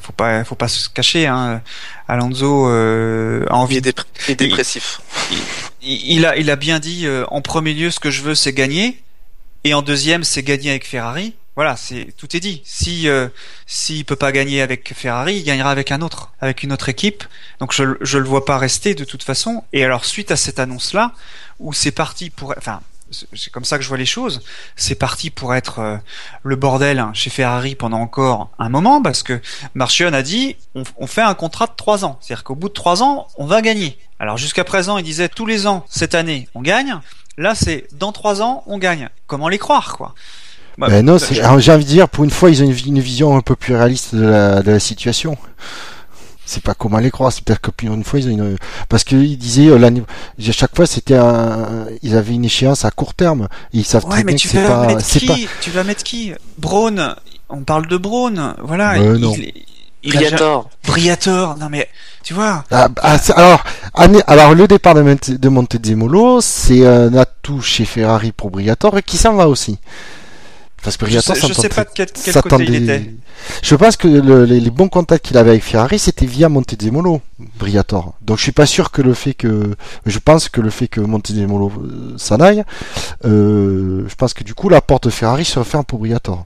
faut 0.00 0.12
pas, 0.12 0.42
faut 0.44 0.54
pas 0.54 0.68
se 0.68 0.88
cacher, 0.88 1.26
hein, 1.26 1.60
Alonso 2.08 2.70
euh, 2.70 3.44
a 3.50 3.56
envie 3.56 3.82
d'être 3.82 4.06
dépressif. 4.38 5.02
Il, 5.82 6.16
il, 6.16 6.24
a, 6.24 6.38
il 6.38 6.48
a 6.50 6.56
bien 6.56 6.78
dit 6.78 7.06
en 7.28 7.42
premier 7.42 7.74
lieu, 7.74 7.90
ce 7.90 8.00
que 8.00 8.10
je 8.10 8.22
veux, 8.22 8.34
c'est 8.34 8.54
gagner. 8.54 9.02
Et 9.64 9.72
en 9.72 9.80
deuxième, 9.80 10.24
c'est 10.24 10.42
gagner 10.42 10.70
avec 10.70 10.86
Ferrari. 10.86 11.34
Voilà, 11.56 11.76
c'est 11.76 12.08
tout 12.16 12.36
est 12.36 12.40
dit. 12.40 12.62
Si 12.64 13.08
euh, 13.08 13.28
s'il 13.66 14.04
peut 14.04 14.16
pas 14.16 14.32
gagner 14.32 14.60
avec 14.60 14.92
Ferrari, 14.94 15.36
il 15.36 15.44
gagnera 15.44 15.70
avec 15.70 15.92
un 15.92 16.02
autre, 16.02 16.32
avec 16.40 16.62
une 16.64 16.72
autre 16.72 16.88
équipe. 16.88 17.24
Donc 17.60 17.72
je 17.72 17.84
je 18.00 18.18
le 18.18 18.24
vois 18.24 18.44
pas 18.44 18.58
rester 18.58 18.94
de 18.94 19.04
toute 19.04 19.22
façon. 19.22 19.64
Et 19.72 19.84
alors 19.84 20.04
suite 20.04 20.30
à 20.32 20.36
cette 20.36 20.58
annonce 20.58 20.92
là, 20.92 21.12
où 21.60 21.72
c'est 21.72 21.92
parti 21.92 22.28
pour, 22.30 22.54
enfin 22.58 22.80
c'est 23.32 23.52
comme 23.52 23.64
ça 23.64 23.78
que 23.78 23.84
je 23.84 23.88
vois 23.88 23.98
les 23.98 24.06
choses. 24.06 24.42
C'est 24.74 24.96
parti 24.96 25.30
pour 25.30 25.54
être 25.54 25.78
euh, 25.78 25.96
le 26.42 26.56
bordel 26.56 26.98
hein, 26.98 27.12
chez 27.14 27.30
Ferrari 27.30 27.76
pendant 27.76 28.00
encore 28.00 28.50
un 28.58 28.68
moment 28.68 29.00
parce 29.00 29.22
que 29.22 29.40
Marchion 29.74 30.12
a 30.12 30.22
dit 30.22 30.56
on, 30.74 30.82
on 30.96 31.06
fait 31.06 31.22
un 31.22 31.34
contrat 31.34 31.66
de 31.68 31.74
trois 31.76 32.04
ans, 32.04 32.18
c'est-à-dire 32.20 32.42
qu'au 32.42 32.56
bout 32.56 32.68
de 32.68 32.74
trois 32.74 33.04
ans 33.04 33.28
on 33.36 33.46
va 33.46 33.62
gagner. 33.62 33.96
Alors 34.18 34.38
jusqu'à 34.38 34.64
présent 34.64 34.98
il 34.98 35.04
disait 35.04 35.28
tous 35.28 35.46
les 35.46 35.68
ans 35.68 35.86
cette 35.88 36.16
année 36.16 36.48
on 36.54 36.62
gagne. 36.62 36.98
Là, 37.36 37.54
c'est 37.54 37.86
dans 37.98 38.12
trois 38.12 38.42
ans, 38.42 38.62
on 38.66 38.78
gagne. 38.78 39.08
Comment 39.26 39.48
les 39.48 39.58
croire, 39.58 39.96
quoi? 39.96 40.14
Bah, 40.78 40.88
ben 40.88 41.04
non, 41.04 41.18
j'ai 41.18 41.42
envie 41.44 41.84
de 41.84 41.88
dire, 41.88 42.08
pour 42.08 42.24
une 42.24 42.30
fois, 42.30 42.50
ils 42.50 42.62
ont 42.62 42.66
une, 42.66 43.00
vision 43.00 43.36
un 43.36 43.40
peu 43.40 43.54
plus 43.54 43.74
réaliste 43.74 44.14
de 44.14 44.24
la, 44.24 44.62
de 44.62 44.72
la 44.72 44.80
situation. 44.80 45.36
C'est 46.46 46.62
pas 46.62 46.74
comment 46.74 46.98
les 46.98 47.10
croire, 47.10 47.32
c'est 47.32 47.42
peut-être 47.42 47.60
que 47.60 47.70
pour 47.70 47.94
une 47.94 48.04
fois 48.04 48.20
ils 48.20 48.28
ont 48.28 48.30
une 48.30 48.56
parce 48.90 49.02
qu'ils 49.02 49.38
disaient 49.38 49.68
euh, 49.68 49.78
l'année 49.78 50.02
chaque 50.38 50.76
fois 50.76 50.84
c'était 50.86 51.16
un 51.16 51.86
ils 52.02 52.14
avaient 52.16 52.34
une 52.34 52.44
échéance 52.44 52.84
à 52.84 52.90
court 52.90 53.14
terme, 53.14 53.48
ils 53.72 53.82
savent 53.82 54.06
très 54.06 54.24
bien 54.24 54.36
que 54.36 54.42
c'est 54.42 54.62
pas 54.62 55.00
c'est 55.00 55.24
pas 55.24 55.36
tu 55.62 55.70
vas 55.70 55.84
mettre 55.84 56.02
qui? 56.02 56.34
Braun, 56.58 57.16
on 57.48 57.62
parle 57.62 57.86
de 57.86 57.96
Braun, 57.96 58.56
voilà, 58.62 58.98
il, 58.98 59.54
Briator. 60.06 60.68
Briator, 60.86 61.56
non 61.58 61.68
mais 61.70 61.88
tu 62.22 62.34
vois. 62.34 62.64
Ah, 62.70 62.88
ah, 63.02 63.18
alors, 63.36 63.64
alors 64.26 64.54
le 64.54 64.66
départ 64.66 64.94
de, 64.94 65.36
de 65.36 65.48
Montezemolo, 65.48 66.40
c'est 66.40 66.86
un 66.86 67.14
atout 67.14 67.60
chez 67.60 67.84
Ferrari 67.84 68.32
pour 68.32 68.50
Briator 68.50 68.96
et 68.98 69.02
qui 69.02 69.16
s'en 69.16 69.34
va 69.34 69.48
aussi. 69.48 69.78
Parce 70.84 70.98
que 70.98 71.06
Briator, 71.06 71.34
je 71.34 71.46
sais, 71.46 71.62
sais 71.62 71.68
pas 71.70 71.84
de 71.84 71.90
quel, 71.94 72.08
côté 72.42 72.64
il 72.64 72.74
était. 72.74 73.10
Je 73.62 73.74
pense 73.74 73.96
que 73.96 74.06
les, 74.06 74.70
bons 74.70 74.88
contacts 74.88 75.24
qu'il 75.24 75.38
avait 75.38 75.50
avec 75.50 75.62
Ferrari, 75.62 75.98
c'était 75.98 76.26
via 76.26 76.50
Montezemolo, 76.50 77.22
Briator. 77.58 78.14
Donc 78.20 78.36
je 78.36 78.42
suis 78.42 78.52
pas 78.52 78.66
sûr 78.66 78.90
que 78.90 79.00
le 79.00 79.14
fait 79.14 79.32
que, 79.32 79.74
je 80.04 80.18
pense 80.18 80.50
que 80.50 80.60
le 80.60 80.68
fait 80.68 80.86
que 80.88 81.00
Montezemolo 81.00 81.72
euh, 81.78 82.14
s'en 82.18 82.36
aille, 82.36 82.64
euh, 83.24 84.04
je 84.06 84.14
pense 84.14 84.34
que 84.34 84.44
du 84.44 84.52
coup 84.52 84.68
la 84.68 84.82
porte 84.82 85.04
de 85.04 85.10
Ferrari 85.10 85.46
se 85.46 85.58
referme 85.58 85.84
pour 85.84 86.00
Briator. 86.00 86.44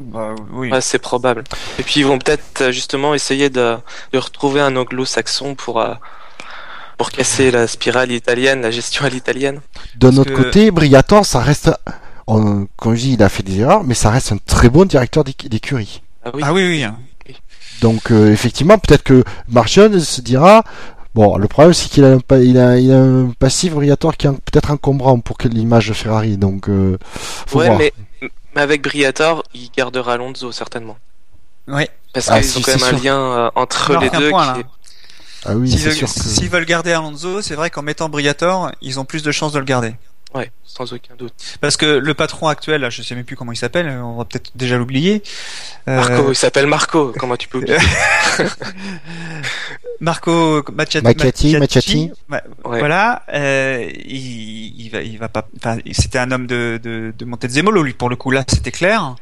Bah, 0.00 0.34
oui. 0.52 0.70
c'est 0.80 0.98
probable. 0.98 1.44
Et 1.78 1.82
puis 1.82 2.00
ils 2.00 2.06
vont 2.06 2.18
peut-être 2.18 2.62
euh, 2.62 2.72
justement 2.72 3.14
essayer 3.14 3.50
de, 3.50 3.76
retrouver 4.14 4.60
un 4.60 4.74
anglo-saxon 4.74 5.54
pour, 5.54 5.80
euh, 5.80 5.94
pour 6.96 7.10
casser 7.10 7.50
la 7.50 7.66
spirale 7.66 8.10
italienne, 8.10 8.62
la 8.62 8.70
gestion 8.70 9.04
à 9.04 9.10
l'italienne. 9.10 9.60
D'un 9.96 10.16
autre 10.16 10.32
côté, 10.32 10.70
Briator, 10.70 11.26
ça 11.26 11.40
reste, 11.40 11.70
comme 12.26 12.94
je 12.94 13.00
dis, 13.00 13.12
il 13.12 13.22
a 13.22 13.28
fait 13.28 13.42
des 13.42 13.60
erreurs, 13.60 13.84
mais 13.84 13.94
ça 13.94 14.10
reste 14.10 14.32
un 14.32 14.38
très 14.38 14.70
bon 14.70 14.86
directeur 14.86 15.22
d'écurie. 15.22 16.02
Ah 16.24 16.30
oui, 16.34 16.42
ah 16.44 16.52
oui, 16.52 16.66
oui. 16.66 17.34
Donc 17.82 18.10
euh, 18.10 18.32
effectivement, 18.32 18.78
peut-être 18.78 19.02
que 19.02 19.24
Marchand 19.48 19.98
se 20.00 20.20
dira, 20.20 20.64
Bon, 21.12 21.36
le 21.36 21.48
problème 21.48 21.74
c'est 21.74 21.88
qu'il 21.88 22.04
a, 22.04 22.18
il 22.38 22.56
a, 22.56 22.78
il 22.78 22.92
a 22.92 23.00
un 23.00 23.30
passif 23.36 23.74
Briator 23.74 24.16
qui 24.16 24.28
est 24.28 24.30
peut-être 24.30 24.70
encombrant 24.70 25.18
pour 25.18 25.36
l'image 25.42 25.88
de 25.88 25.92
Ferrari, 25.92 26.36
donc 26.36 26.66
faut 26.68 27.58
ouais, 27.58 27.66
voir. 27.66 27.78
Mais 27.78 27.92
mais 28.54 28.62
avec 28.62 28.82
Briator, 28.82 29.42
il 29.54 29.70
gardera 29.70 30.14
Alonso 30.14 30.52
certainement. 30.52 30.98
Oui. 31.68 31.86
Parce 32.12 32.28
ah, 32.30 32.40
qu'ils 32.40 32.58
ont 32.58 32.62
quand 32.62 32.80
même 32.80 32.94
un 32.94 32.98
lien 32.98 33.16
euh, 33.16 33.50
entre 33.54 33.96
les 33.98 34.10
deux. 34.10 34.30
qui 34.30 34.64
Ah 35.44 35.54
oui, 35.54 35.70
S'ils 35.70 36.48
veulent, 36.48 36.50
veulent 36.50 36.64
garder 36.64 36.92
Alonso, 36.92 37.42
c'est 37.42 37.54
vrai 37.54 37.70
qu'en 37.70 37.82
mettant 37.82 38.08
Briator, 38.08 38.72
ils 38.80 38.98
ont 38.98 39.04
plus 39.04 39.22
de 39.22 39.30
chances 39.30 39.52
de 39.52 39.58
le 39.58 39.64
garder. 39.64 39.94
Ouais, 40.34 40.52
sans 40.64 40.92
aucun 40.92 41.14
doute. 41.16 41.34
Parce 41.60 41.76
que 41.76 41.86
le 41.86 42.14
patron 42.14 42.46
actuel, 42.46 42.82
là, 42.82 42.90
je 42.90 43.02
sais 43.02 43.16
même 43.16 43.24
plus 43.24 43.34
comment 43.34 43.50
il 43.50 43.56
s'appelle, 43.56 43.88
on 43.88 44.16
va 44.16 44.24
peut-être 44.24 44.52
déjà 44.54 44.78
l'oublier. 44.78 45.22
Euh, 45.88 45.96
Marco, 45.96 46.30
il 46.30 46.36
s'appelle 46.36 46.66
Marco, 46.66 47.12
comment 47.18 47.36
tu 47.36 47.48
peux 47.48 47.58
oublier 47.58 47.78
Marco 50.00 50.62
Macchiati, 50.72 51.58
Macchiati, 51.58 52.12
voilà, 52.64 53.22
euh, 53.32 53.90
il, 54.06 54.80
il, 54.80 54.88
va, 54.90 55.02
il 55.02 55.18
va 55.18 55.28
pas. 55.28 55.46
Enfin, 55.56 55.78
c'était 55.92 56.18
un 56.18 56.30
homme 56.30 56.46
de, 56.46 56.80
de, 56.82 57.12
de 57.16 57.24
Montezemolo, 57.24 57.82
lui 57.82 57.92
pour 57.92 58.08
le 58.08 58.16
coup 58.16 58.30
là, 58.30 58.44
c'était 58.46 58.70
clair. 58.70 59.16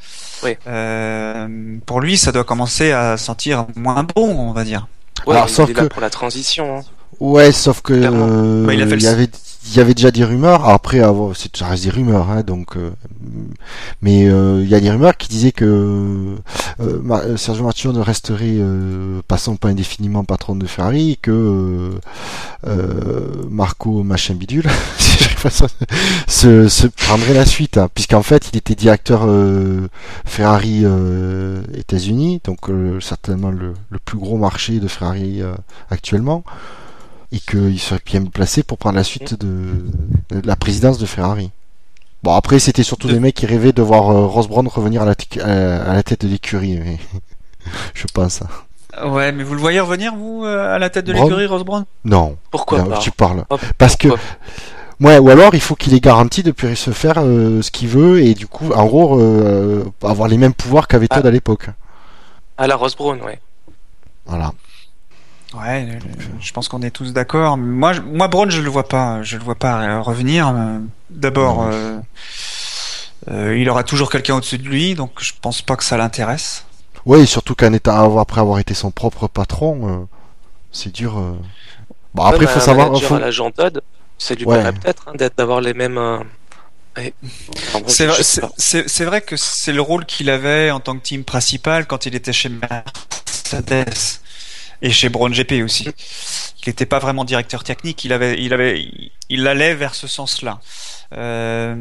Oui. 0.45 0.57
Euh, 0.67 1.79
pour 1.85 2.01
lui, 2.01 2.17
ça 2.17 2.33
doit 2.33 2.45
commencer 2.45 2.93
à 2.93 3.17
sentir 3.17 3.67
moins 3.75 4.05
bon, 4.05 4.29
on 4.39 4.53
va 4.53 4.65
dire. 4.65 4.87
Ouais, 5.27 5.35
Alors, 5.35 5.49
sauf 5.49 5.73
que 5.73 5.87
pour 5.87 6.01
la 6.01 6.11
transition. 6.11 6.79
Hein. 6.79 6.85
Ouais, 7.21 7.53
sauf 7.53 7.83
que 7.83 7.93
euh, 7.95 8.67
bah, 8.67 8.75
il, 8.75 8.81
il, 8.81 9.03
y 9.03 9.07
avait 9.07 9.29
il 9.71 9.77
y 9.77 9.81
avait 9.81 9.95
déjà 9.95 10.11
des 10.11 10.25
rumeurs. 10.25 10.69
Après, 10.69 11.01
c'est 11.35 11.55
ça 11.57 11.67
reste 11.67 11.85
des 11.85 11.91
rumeurs, 11.91 12.31
hein, 12.31 12.43
donc. 12.43 12.77
Euh, 12.77 12.91
mais 14.01 14.27
euh, 14.27 14.63
il 14.63 14.69
y 14.69 14.75
a 14.75 14.81
des 14.81 14.91
rumeurs 14.91 15.17
qui 15.17 15.29
disaient 15.29 15.53
que 15.53 16.37
euh, 16.81 17.37
Sergio 17.37 17.65
Marchionne 17.65 17.99
resterait, 17.99 18.59
passant 19.27 19.57
pas 19.57 19.69
indéfiniment 19.69 20.25
patron 20.25 20.57
de 20.57 20.67
Ferrari, 20.67 21.13
et 21.13 21.17
que 21.17 21.91
Marco 23.51 24.03
machin 24.03 24.35
bidule 24.35 24.69
se, 26.27 26.69
se 26.69 26.87
prendrait 26.87 27.35
la 27.35 27.45
suite, 27.45 27.77
hein, 27.77 27.89
puisqu'en 27.93 28.23
fait, 28.23 28.49
il 28.53 28.57
était 28.57 28.75
directeur 28.75 29.29
Ferrari 30.25 30.85
États-Unis, 31.75 32.41
donc 32.45 32.71
certainement 33.01 33.51
le, 33.51 33.75
le, 33.91 33.99
plus 33.99 34.19
gros 34.19 34.39
marché 34.39 34.81
de 34.81 34.89
Ferrari 34.89 35.43
actuellement 35.91 36.43
et 37.33 37.41
qu'il 37.41 37.79
serait 37.79 38.01
bien 38.05 38.25
placé 38.25 38.63
pour 38.63 38.79
prendre 38.79 38.97
la 38.97 39.05
suite 39.05 39.39
de, 39.39 39.85
la 40.45 40.57
présidence 40.57 40.99
de 40.99 41.07
Ferrari. 41.07 41.51
Bon, 42.23 42.35
après, 42.35 42.59
c'était 42.59 42.83
surtout 42.83 43.09
des 43.09 43.21
mecs 43.21 43.37
qui 43.37 43.47
rêvaient 43.47 43.73
de 43.73 43.83
voir 43.83 44.11
euh, 44.11 44.27
Ross 44.27 44.49
Brown 44.49 44.67
revenir 44.67 45.03
à 45.03 45.05
la, 45.05 45.15
à 45.83 45.95
la 45.95 46.03
tête 46.03 46.23
de 46.23 46.29
l'écurie, 46.29 46.81
je 47.95 48.07
pense. 48.13 48.43
Ouais, 49.05 49.31
mais 49.31 49.45
vous 49.45 49.55
le 49.55 49.61
voyez 49.61 49.79
revenir, 49.79 50.15
vous, 50.17 50.45
euh, 50.45 50.75
à 50.75 50.79
la 50.79 50.91
tête 50.91 51.05
de 51.05 51.13
l'écurie, 51.13 51.47
Ross 51.47 51.63
Brown? 51.63 51.85
Non. 52.05 52.37
Pourquoi 52.51 52.99
Tu 53.01 53.11
parles. 53.11 53.45
Parce 53.77 53.97
que. 53.97 54.09
Ouais, 55.01 55.19
ou 55.19 55.31
alors 55.31 55.55
il 55.55 55.61
faut 55.61 55.77
qu'il 55.77 55.95
ait 55.95 56.01
garanti 56.01 56.43
de 56.43 56.51
pouvoir 56.51 56.77
se 56.77 56.91
faire 56.91 57.19
euh, 57.19 57.63
ce 57.63 57.71
qu'il 57.71 57.87
veut 57.87 58.21
et 58.21 58.35
du 58.35 58.49
coup, 58.49 58.73
en 58.73 58.85
gros, 58.87 59.21
avoir 60.03 60.27
les 60.27 60.39
mêmes 60.39 60.55
pouvoirs 60.55 60.89
qu'avait 60.89 61.07
Todd 61.07 61.23
ah. 61.25 61.29
à 61.29 61.31
l'époque. 61.31 61.67
À 62.57 62.67
la 62.67 62.75
Ross 62.75 62.97
Brown, 62.97 63.21
ouais. 63.23 63.39
Voilà. 64.27 64.53
Ouais, 65.59 65.99
je 66.41 66.53
pense 66.53 66.69
qu'on 66.69 66.83
est 66.83 66.91
tous 66.91 67.13
d'accord. 67.13 67.57
Moi, 67.57 67.95
moi, 68.01 68.29
Braun, 68.29 68.51
je 68.51 68.61
le 68.61 68.71
vois 68.71 68.87
pas, 68.89 69.23
je 69.23 69.37
le 69.37 69.43
vois 69.43 69.55
pas 69.55 70.01
revenir. 70.01 70.53
D'abord, 71.11 71.63
euh, 71.63 71.99
euh, 73.31 73.59
il 73.59 73.69
aura 73.69 73.83
toujours 73.83 74.11
quelqu'un 74.11 74.37
au-dessus 74.37 74.59
de 74.59 74.69
lui, 74.69 74.95
donc 74.95 75.13
je 75.19 75.33
pense 75.41 75.63
pas 75.63 75.77
que 75.77 75.85
ça 75.85 75.97
l'intéresse. 75.97 76.65
Oui, 77.07 77.27
surtout 77.27 77.55
qu'un 77.55 77.73
état 77.73 77.99
après 78.21 78.41
avoir 78.41 78.59
été 78.59 78.75
son 78.75 78.91
propre 78.91 79.27
patron, 79.27 79.89
euh, 79.89 80.05
c'est 80.71 80.93
dur. 80.93 81.21
Bon, 82.15 82.23
après, 82.23 82.45
il 82.45 82.49
faut 82.49 82.61
savoir. 82.61 82.97
Faut... 83.01 83.15
À 83.15 83.21
la 83.21 83.51
Todd, 83.51 83.83
ça 84.19 84.35
lui 84.35 84.45
ouais. 84.45 84.73
peut-être 84.73 85.09
hein, 85.09 85.13
d'être 85.17 85.37
d'avoir 85.37 85.61
les 85.61 85.75
mêmes. 85.75 86.01
c'est 87.87 88.07
vrai, 88.07 89.05
vrai, 89.05 89.21
que 89.23 89.37
c'est 89.37 89.73
le 89.73 89.81
rôle 89.81 90.05
qu'il 90.05 90.31
avait 90.31 90.71
en 90.71 90.81
tant 90.81 90.97
que 90.97 91.03
team 91.03 91.25
principal 91.25 91.87
quand 91.87 92.07
il 92.07 92.15
était 92.15 92.33
chez 92.33 92.51
Mercedes 92.51 94.21
et 94.83 94.91
chez 94.91 95.09
Brown 95.09 95.33
GP 95.33 95.63
aussi. 95.65 95.89
Il 96.63 96.69
n'était 96.69 96.87
pas 96.87 96.99
vraiment 96.99 97.25
directeur 97.25 97.65
technique, 97.65 98.05
il 98.05 98.13
avait, 98.13 98.41
il 98.43 98.53
avait, 98.53 98.89
il 99.29 99.47
allait 99.47 99.75
vers 99.75 99.95
ce 99.95 100.07
sens-là. 100.07 100.61
Euh, 101.15 101.77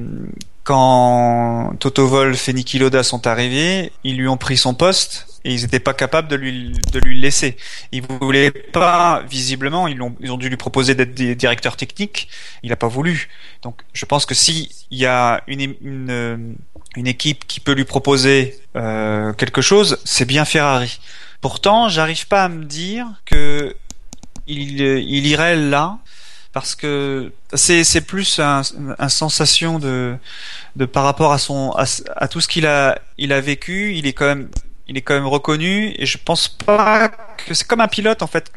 quand 0.63 1.73
Toto 1.79 2.07
Wolff 2.07 2.49
et 2.49 2.53
Niki 2.53 2.79
Loda 2.79 3.03
sont 3.03 3.25
arrivés, 3.27 3.91
ils 4.03 4.17
lui 4.17 4.27
ont 4.27 4.37
pris 4.37 4.57
son 4.57 4.73
poste 4.73 5.27
et 5.43 5.53
ils 5.53 5.61
n'étaient 5.61 5.79
pas 5.79 5.93
capables 5.93 6.27
de 6.27 6.35
lui 6.35 6.73
de 6.91 6.99
lui 6.99 7.19
laisser. 7.19 7.57
Ils 7.91 8.03
voulaient 8.03 8.51
pas, 8.51 9.23
visiblement, 9.29 9.87
ils 9.87 10.01
ont 10.01 10.15
ils 10.19 10.31
ont 10.31 10.37
dû 10.37 10.49
lui 10.49 10.57
proposer 10.57 10.93
d'être 10.93 11.13
directeur 11.13 11.77
technique. 11.77 12.27
Il 12.63 12.69
n'a 12.69 12.75
pas 12.75 12.89
voulu. 12.89 13.29
Donc, 13.63 13.81
je 13.93 14.05
pense 14.05 14.25
que 14.25 14.35
si 14.35 14.69
il 14.91 14.97
y 14.97 15.05
a 15.05 15.41
une, 15.47 16.55
une 16.97 17.07
équipe 17.07 17.45
qui 17.47 17.59
peut 17.59 17.73
lui 17.73 17.85
proposer 17.85 18.59
euh, 18.75 19.31
quelque 19.33 19.61
chose, 19.61 19.99
c'est 20.03 20.25
bien 20.25 20.45
Ferrari. 20.45 20.99
Pourtant, 21.41 21.89
j'arrive 21.89 22.27
pas 22.27 22.43
à 22.45 22.49
me 22.49 22.65
dire 22.65 23.05
que 23.25 23.75
il, 24.47 24.81
il 24.81 25.27
irait 25.27 25.55
là 25.55 25.99
parce 26.53 26.73
que 26.73 27.31
c'est 27.53 27.83
c'est 27.83 28.01
plus 28.01 28.39
un, 28.39 28.61
un, 28.97 29.09
sensation 29.09 29.77
de 29.77 30.15
de 30.75 30.85
par 30.85 31.03
rapport 31.03 31.31
à 31.31 31.37
son 31.37 31.71
à, 31.73 32.27
tout 32.27 32.41
ce 32.41 32.47
qu'il 32.47 32.65
a 32.65 32.99
il 33.19 33.31
a 33.31 33.41
vécu. 33.41 33.95
Il 33.95 34.07
est 34.07 34.13
quand 34.13 34.25
même 34.25 34.49
il 34.87 34.97
est 34.97 35.01
quand 35.01 35.13
même 35.13 35.27
reconnu 35.27 35.93
et 35.97 36.05
je 36.05 36.17
pense 36.17 36.47
pas 36.47 37.09
que 37.45 37.53
c'est 37.53 37.67
comme 37.67 37.81
un 37.81 37.87
pilote 37.87 38.21
en 38.21 38.27
fait 38.27 38.51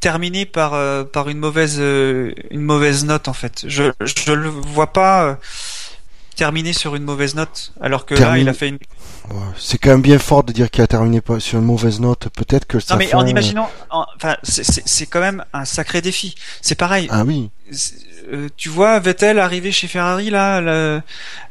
terminé 0.00 0.46
par 0.46 0.74
euh, 0.74 1.04
par 1.04 1.28
une 1.28 1.38
mauvaise 1.38 1.76
euh, 1.78 2.32
une 2.50 2.62
mauvaise 2.62 3.04
note 3.04 3.28
en 3.28 3.34
fait. 3.34 3.64
Je 3.68 3.92
je 4.00 4.32
le 4.32 4.48
vois 4.48 4.92
pas 4.92 5.24
euh, 5.24 5.34
terminé 6.34 6.72
sur 6.72 6.96
une 6.96 7.04
mauvaise 7.04 7.34
note 7.34 7.72
alors 7.80 8.04
que 8.06 8.14
là 8.14 8.38
il 8.38 8.48
a 8.48 8.54
fait 8.54 8.68
une 8.68 8.78
c'est 9.58 9.78
quand 9.78 9.90
même 9.90 10.02
bien 10.02 10.18
fort 10.18 10.44
de 10.44 10.52
dire 10.52 10.70
qu'il 10.70 10.82
a 10.82 10.86
terminé 10.86 11.20
sur 11.38 11.58
une 11.58 11.64
mauvaise 11.64 12.00
note. 12.00 12.28
Peut-être 12.36 12.66
que 12.66 12.80
ça. 12.80 12.94
Non, 12.94 12.98
mais 12.98 13.14
en 13.14 13.26
imaginant, 13.26 13.70
enfin, 13.90 14.36
c'est 14.42 15.06
quand 15.06 15.20
même 15.20 15.44
un 15.52 15.64
sacré 15.64 16.00
défi. 16.00 16.34
C'est 16.60 16.74
pareil. 16.74 17.08
Ah 17.10 17.24
oui. 17.24 17.50
Euh, 18.32 18.48
tu 18.56 18.68
vois 18.68 18.98
Vettel 19.00 19.38
arriver 19.38 19.72
chez 19.72 19.88
Ferrari 19.88 20.30
là 20.30 20.60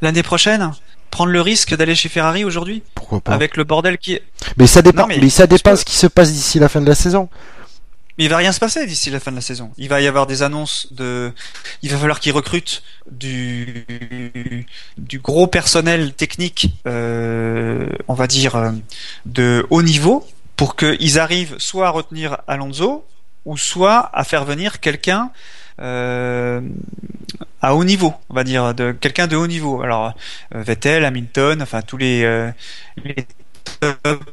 l'année 0.02 0.24
prochaine, 0.24 0.72
prendre 1.10 1.32
le 1.32 1.42
risque 1.42 1.76
d'aller 1.76 1.96
chez 1.96 2.10
Ferrari 2.10 2.46
aujourd'hui 2.46 2.82
Pourquoi 2.96 3.22
pas 3.22 3.34
Avec 3.34 3.58
le 3.58 3.64
bordel 3.64 3.98
qui. 3.98 4.14
Est... 4.14 4.24
Mais 4.58 4.68
ça 4.68 4.82
dépend. 4.82 5.08
mais, 5.08 5.30
ça 5.30 5.48
dépend 5.48 5.76
ce 5.76 5.86
qui 5.86 5.96
se 5.96 6.08
passe 6.08 6.32
d'ici 6.32 6.60
la 6.60 6.70
fin 6.70 6.82
de 6.82 6.88
la 6.88 6.96
saison. 6.96 7.30
Mais 8.22 8.26
il 8.26 8.30
va 8.30 8.38
rien 8.38 8.52
se 8.52 8.60
passer 8.60 8.86
d'ici 8.86 9.10
la 9.10 9.20
fin 9.20 9.32
de 9.32 9.38
la 9.38 9.42
saison. 9.42 9.72
Il 9.80 9.90
va 9.90 10.00
y 10.00 10.06
avoir 10.06 10.28
des 10.28 10.44
annonces 10.44 10.90
de. 10.92 11.34
Il 11.82 11.90
va 11.90 11.98
falloir 11.98 12.20
qu'ils 12.20 12.34
recrutent 12.34 12.84
du 13.10 13.88
gros 15.14 15.48
personnel 15.48 16.14
technique, 16.14 16.72
euh, 16.86 17.88
on 18.08 18.14
va 18.14 18.28
dire 18.28 18.56
euh, 18.56 18.74
de 19.26 19.66
haut 19.72 19.82
niveau, 19.82 20.24
pour 20.56 20.76
qu'ils 20.76 21.18
arrivent 21.18 21.56
soit 21.58 21.88
à 21.88 21.90
retenir 21.90 22.38
Alonso 22.46 23.08
ou 23.46 23.58
soit 23.58 24.12
à 24.14 24.24
faire 24.24 24.46
venir 24.46 24.82
quelqu'un. 24.82 25.32
Euh, 25.80 26.62
à 27.60 27.74
haut 27.74 27.84
niveau, 27.84 28.14
on 28.30 28.36
va 28.36 28.44
dire, 28.44 28.76
de 28.76 28.92
quelqu'un 28.92 29.26
de 29.26 29.36
haut 29.36 29.48
niveau. 29.48 29.82
Alors 29.82 30.14
Vettel, 30.52 31.06
Hamilton, 31.06 31.64
enfin 31.64 31.82
tous 31.82 31.98
les 31.98 32.54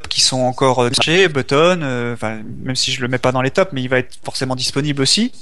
qui 0.09 0.21
sont 0.21 0.41
encore 0.41 0.83
marchés, 0.83 1.29
Button, 1.29 2.13
enfin 2.13 2.41
même 2.63 2.77
si 2.77 2.93
je 2.93 3.01
le 3.01 3.09
mets 3.09 3.19
pas 3.19 3.33
dans 3.33 3.43
les 3.43 3.51
tops, 3.51 3.73
mais 3.73 3.83
il 3.83 3.89
va 3.89 3.99
être 3.99 4.19
forcément 4.25 4.57
disponible 4.57 5.03
aussi. 5.03 5.33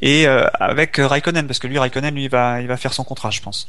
Et 0.00 0.26
avec 0.26 0.96
Raikkonen, 0.96 1.46
parce 1.46 1.58
que 1.58 1.66
lui 1.66 1.78
Raikkonen, 1.78 2.14
lui, 2.14 2.24
il 2.24 2.30
va, 2.30 2.60
il 2.60 2.68
va 2.68 2.76
faire 2.76 2.92
son 2.92 3.04
contrat, 3.04 3.30
je 3.30 3.40
pense. 3.40 3.68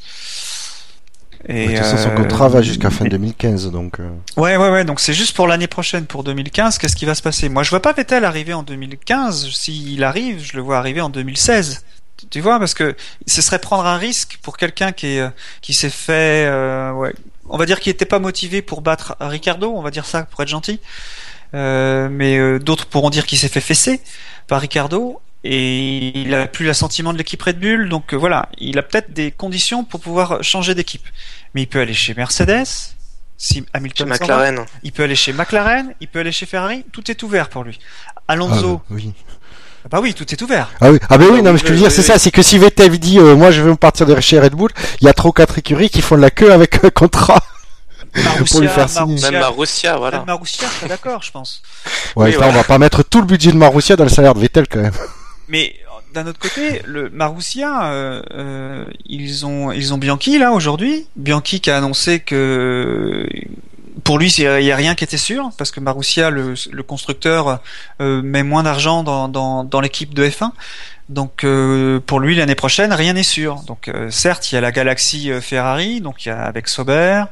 Et 1.50 1.68
de 1.68 1.72
toute 1.72 1.80
façon, 1.80 1.98
son 1.98 2.10
euh, 2.10 2.16
contrat 2.16 2.48
va 2.48 2.62
jusqu'à 2.62 2.90
fin 2.90 3.06
2015, 3.06 3.72
donc. 3.72 4.00
Euh. 4.00 4.10
Ouais, 4.38 4.56
ouais, 4.56 4.70
ouais. 4.70 4.86
Donc 4.86 5.00
c'est 5.00 5.14
juste 5.14 5.36
pour 5.36 5.48
l'année 5.48 5.68
prochaine, 5.68 6.06
pour 6.06 6.24
2015. 6.24 6.78
Qu'est-ce 6.78 6.96
qui 6.96 7.06
va 7.06 7.16
se 7.16 7.22
passer? 7.22 7.50
Moi, 7.50 7.64
je 7.64 7.70
vois 7.70 7.82
pas 7.82 7.92
Vettel 7.92 8.24
arriver 8.24 8.54
en 8.54 8.64
2015. 8.64 9.50
S'il 9.52 10.04
arrive, 10.04 10.42
je 10.42 10.56
le 10.56 10.62
vois 10.62 10.78
arriver 10.78 11.02
en 11.02 11.10
2016. 11.10 11.84
Tu 12.30 12.40
vois, 12.40 12.60
parce 12.60 12.74
que 12.74 12.96
ce 13.28 13.42
serait 13.42 13.60
prendre 13.60 13.86
un 13.86 13.98
risque 13.98 14.40
pour 14.42 14.56
quelqu'un 14.56 14.94
qui 14.94 15.08
est, 15.08 15.20
euh, 15.20 15.30
qui 15.62 15.74
s'est 15.74 15.90
fait, 15.90 16.48
ouais, 16.96 17.14
on 17.50 17.58
va 17.58 17.66
dire 17.66 17.80
qu'il 17.80 17.92
était 17.92 18.06
pas 18.06 18.20
motivé 18.20 18.62
pour 18.62 18.82
battre 18.82 19.16
Ricardo, 19.20 19.72
on 19.76 19.82
va 19.82 19.92
dire 19.92 20.06
ça 20.06 20.24
pour 20.24 20.42
être 20.42 20.50
gentil. 20.50 20.80
mais 21.54 22.60
d'autres 22.60 22.86
pourront 22.86 23.10
dire 23.10 23.26
qu'il 23.26 23.38
s'est 23.38 23.50
fait 23.50 23.62
fesser 23.62 24.02
par 24.48 24.62
Ricardo 24.62 25.22
et 25.44 26.22
il 26.22 26.34
a 26.34 26.48
plus 26.48 26.66
l'assentiment 26.66 27.12
de 27.12 27.18
l'équipe 27.18 27.42
Red 27.42 27.60
Bull, 27.60 27.90
donc 27.90 28.14
euh, 28.14 28.18
voilà, 28.18 28.50
il 28.58 28.78
a 28.80 28.84
peut-être 28.84 29.12
des 29.12 29.32
conditions 29.32 29.84
pour 29.84 30.00
pouvoir 30.00 30.42
changer 30.42 30.74
d'équipe. 30.74 31.06
Mais 31.54 31.64
il 31.64 31.68
peut 31.68 31.82
aller 31.82 31.94
chez 31.94 32.14
Mercedes, 32.14 32.66
si 33.38 33.66
Hamilton 33.74 34.08
chez 34.08 34.14
McLaren. 34.14 34.66
il 34.84 34.94
peut 34.94 35.04
aller 35.04 35.18
chez 35.18 35.34
McLaren, 35.34 35.94
il 36.00 36.08
peut 36.08 36.20
aller 36.20 36.32
chez 36.32 36.46
Ferrari, 36.46 36.86
tout 36.94 37.12
est 37.12 37.24
ouvert 37.24 37.50
pour 37.50 37.66
lui. 37.66 37.78
Alonso, 38.30 38.82
ah, 38.82 38.88
oui. 38.90 39.14
Ah 39.86 39.90
bah 39.90 40.00
oui, 40.02 40.14
tout 40.14 40.32
est 40.32 40.42
ouvert. 40.42 40.70
Ah 40.80 40.92
oui, 40.92 41.00
ah 41.10 41.18
bah 41.18 41.26
oui, 41.30 41.42
non, 41.42 41.52
mais 41.52 41.58
ce 41.58 41.64
que 41.64 41.70
je 41.70 41.74
veux 41.74 41.80
dire, 41.80 41.92
c'est 41.92 42.02
ça, 42.02 42.18
c'est 42.18 42.32
que 42.32 42.42
si 42.42 42.58
Vettel 42.58 42.98
dit, 43.00 43.20
euh, 43.20 43.36
moi 43.36 43.52
je 43.52 43.62
veux 43.62 43.72
me 43.72 43.76
partir 43.76 44.06
de 44.06 44.20
chez 44.22 44.40
Red 44.40 44.54
Bull, 44.54 44.70
il 45.02 45.06
y 45.06 45.10
a 45.10 45.14
trop 45.14 45.32
quatre 45.32 45.58
écuries 45.58 45.90
qui 45.90 46.02
font 46.02 46.16
de 46.16 46.22
la 46.22 46.32
queue 46.32 46.52
avec 46.52 46.84
un 46.84 46.90
contrat. 46.90 47.42
pour 48.52 48.62
lui 48.62 48.68
faire 48.68 48.90
signer. 48.90 49.20
Même 49.22 49.40
Marussia, 49.40 49.98
voilà. 49.98 50.20
Même 50.20 50.28
Marussia, 50.28 50.68
je 50.82 50.88
d'accord, 50.88 51.24
je 51.24 51.32
pense. 51.32 51.62
Ouais, 52.16 52.36
on 52.38 52.52
va 52.52 52.64
pas 52.64 52.78
mettre 52.78 53.04
tout 53.04 53.20
le 53.20 53.26
budget 53.26 53.52
de 53.52 53.58
Marussia 53.58 53.96
dans 53.96 54.04
le 54.04 54.10
salaire 54.10 54.36
de 54.36 54.40
Vettel 54.40 54.68
quand 54.68 54.82
même. 54.82 54.94
Mais 55.48 55.76
d'un 56.14 56.28
autre 56.28 56.40
côté, 56.40 56.82
le 56.86 57.10
Marussia, 57.10 57.92
euh, 57.92 58.22
euh, 58.34 58.86
ils 59.06 59.46
ont 59.46 59.72
ils 59.72 59.94
ont 59.94 59.98
Bianchi 59.98 60.38
là 60.38 60.52
aujourd'hui. 60.52 61.08
Bianchi 61.16 61.60
qui 61.60 61.72
a 61.72 61.78
annoncé 61.78 62.20
que 62.20 63.28
pour 64.04 64.18
lui 64.18 64.32
il 64.32 64.64
y 64.64 64.72
a 64.72 64.76
rien 64.76 64.96
qui 64.96 65.04
était 65.04 65.18
sûr 65.18 65.52
parce 65.58 65.72
que 65.72 65.80
Marussia, 65.80 66.30
le, 66.30 66.54
le 66.72 66.84
constructeur, 66.84 67.60
euh, 68.02 68.22
met 68.22 68.44
moins 68.44 68.64
d'argent 68.64 69.04
dans, 69.04 69.28
dans, 69.28 69.64
dans 69.64 69.82
l'équipe 69.82 70.14
de 70.14 70.26
F1. 70.26 70.52
Donc 71.10 71.44
euh, 71.44 72.00
pour 72.00 72.20
lui 72.20 72.36
l'année 72.36 72.56
prochaine 72.56 72.94
rien 72.94 73.14
n'est 73.14 73.24
sûr. 73.24 73.62
Donc 73.68 73.88
euh, 73.88 74.10
certes 74.10 74.52
il 74.52 74.56
y 74.56 74.58
a 74.58 74.62
la 74.62 74.72
galaxie 74.72 75.32
Ferrari, 75.42 76.02
donc 76.02 76.26
il 76.26 76.30
y 76.30 76.32
a 76.32 76.42
avec 76.44 76.68
Sauber, 76.68 77.26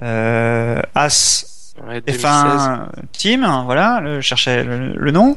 As 0.00 1.46
F1 1.78 2.86
Team, 3.12 3.46
voilà, 3.64 4.02
je 4.04 4.20
cherchais 4.20 4.62
le, 4.64 5.10
nom. 5.10 5.36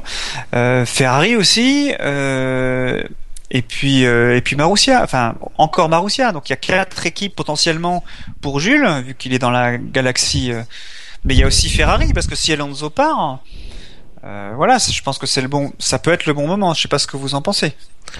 Euh, 0.54 0.84
Ferrari 0.84 1.36
aussi. 1.36 1.92
Euh, 2.00 3.02
et 3.50 3.62
puis 3.62 4.04
euh, 4.06 4.36
et 4.36 4.40
puis 4.40 4.56
Marussia, 4.56 5.02
enfin 5.02 5.34
encore 5.58 5.88
Marussia. 5.88 6.32
Donc 6.32 6.48
il 6.48 6.52
y 6.52 6.54
a 6.54 6.56
quatre 6.56 7.06
équipes 7.06 7.34
potentiellement 7.34 8.04
pour 8.40 8.60
Jules, 8.60 8.88
vu 9.06 9.14
qu'il 9.14 9.34
est 9.34 9.38
dans 9.38 9.50
la 9.50 9.78
galaxie. 9.78 10.52
mais 11.24 11.34
il 11.34 11.40
y 11.40 11.42
a 11.42 11.46
aussi 11.46 11.68
Ferrari 11.68 12.12
parce 12.12 12.26
que 12.26 12.36
si 12.36 12.52
Alonso 12.52 12.90
part, 12.90 13.40
voilà, 14.22 14.78
je 14.78 15.02
pense 15.02 15.18
que 15.18 15.26
c'est 15.26 15.40
le 15.40 15.48
bon, 15.48 15.72
ça 15.78 15.98
peut 15.98 16.12
être 16.12 16.26
le 16.26 16.32
bon 16.32 16.46
moment. 16.46 16.74
Je 16.74 16.82
sais 16.82 16.88
pas 16.88 16.98
ce 16.98 17.06
que 17.06 17.16
vous 17.16 17.34
en 17.34 17.42
pensez. 17.42 17.74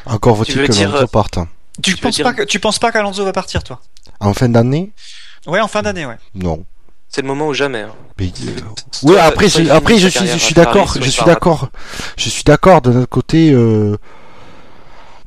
Encore 0.04 0.36
faut-il 0.36 0.66
que 0.66 0.82
Alonso 0.82 1.06
parte. 1.06 1.38
Tu, 1.82 1.94
tu 1.94 2.00
penses 2.00 2.18
pas 2.18 2.32
que 2.32 2.42
tu 2.42 2.58
penses 2.58 2.78
pas 2.78 2.90
qu'Alonso 2.90 3.24
va 3.24 3.32
partir, 3.32 3.62
toi? 3.62 3.80
En 4.20 4.32
fin 4.32 4.48
d'année? 4.48 4.92
Ouais, 5.46 5.60
en 5.60 5.68
fin 5.68 5.82
d'année, 5.82 6.06
ouais. 6.06 6.16
Non. 6.34 6.64
C'est 7.08 7.22
le 7.22 7.28
moment 7.28 7.48
ou 7.48 7.54
jamais. 7.54 7.82
Hein. 7.82 7.92
Oui, 9.02 9.16
après, 9.18 9.70
après, 9.70 9.98
je 9.98 10.08
suis, 10.08 10.26
je 10.26 10.38
suis 10.38 10.54
d'accord, 10.54 10.94
je 11.00 11.08
suis 11.08 11.24
d'accord, 11.24 11.68
je 12.16 12.28
suis 12.28 12.42
d'accord. 12.44 12.80
De 12.80 12.92
notre 12.92 13.08
côté, 13.08 13.52
euh... 13.52 13.96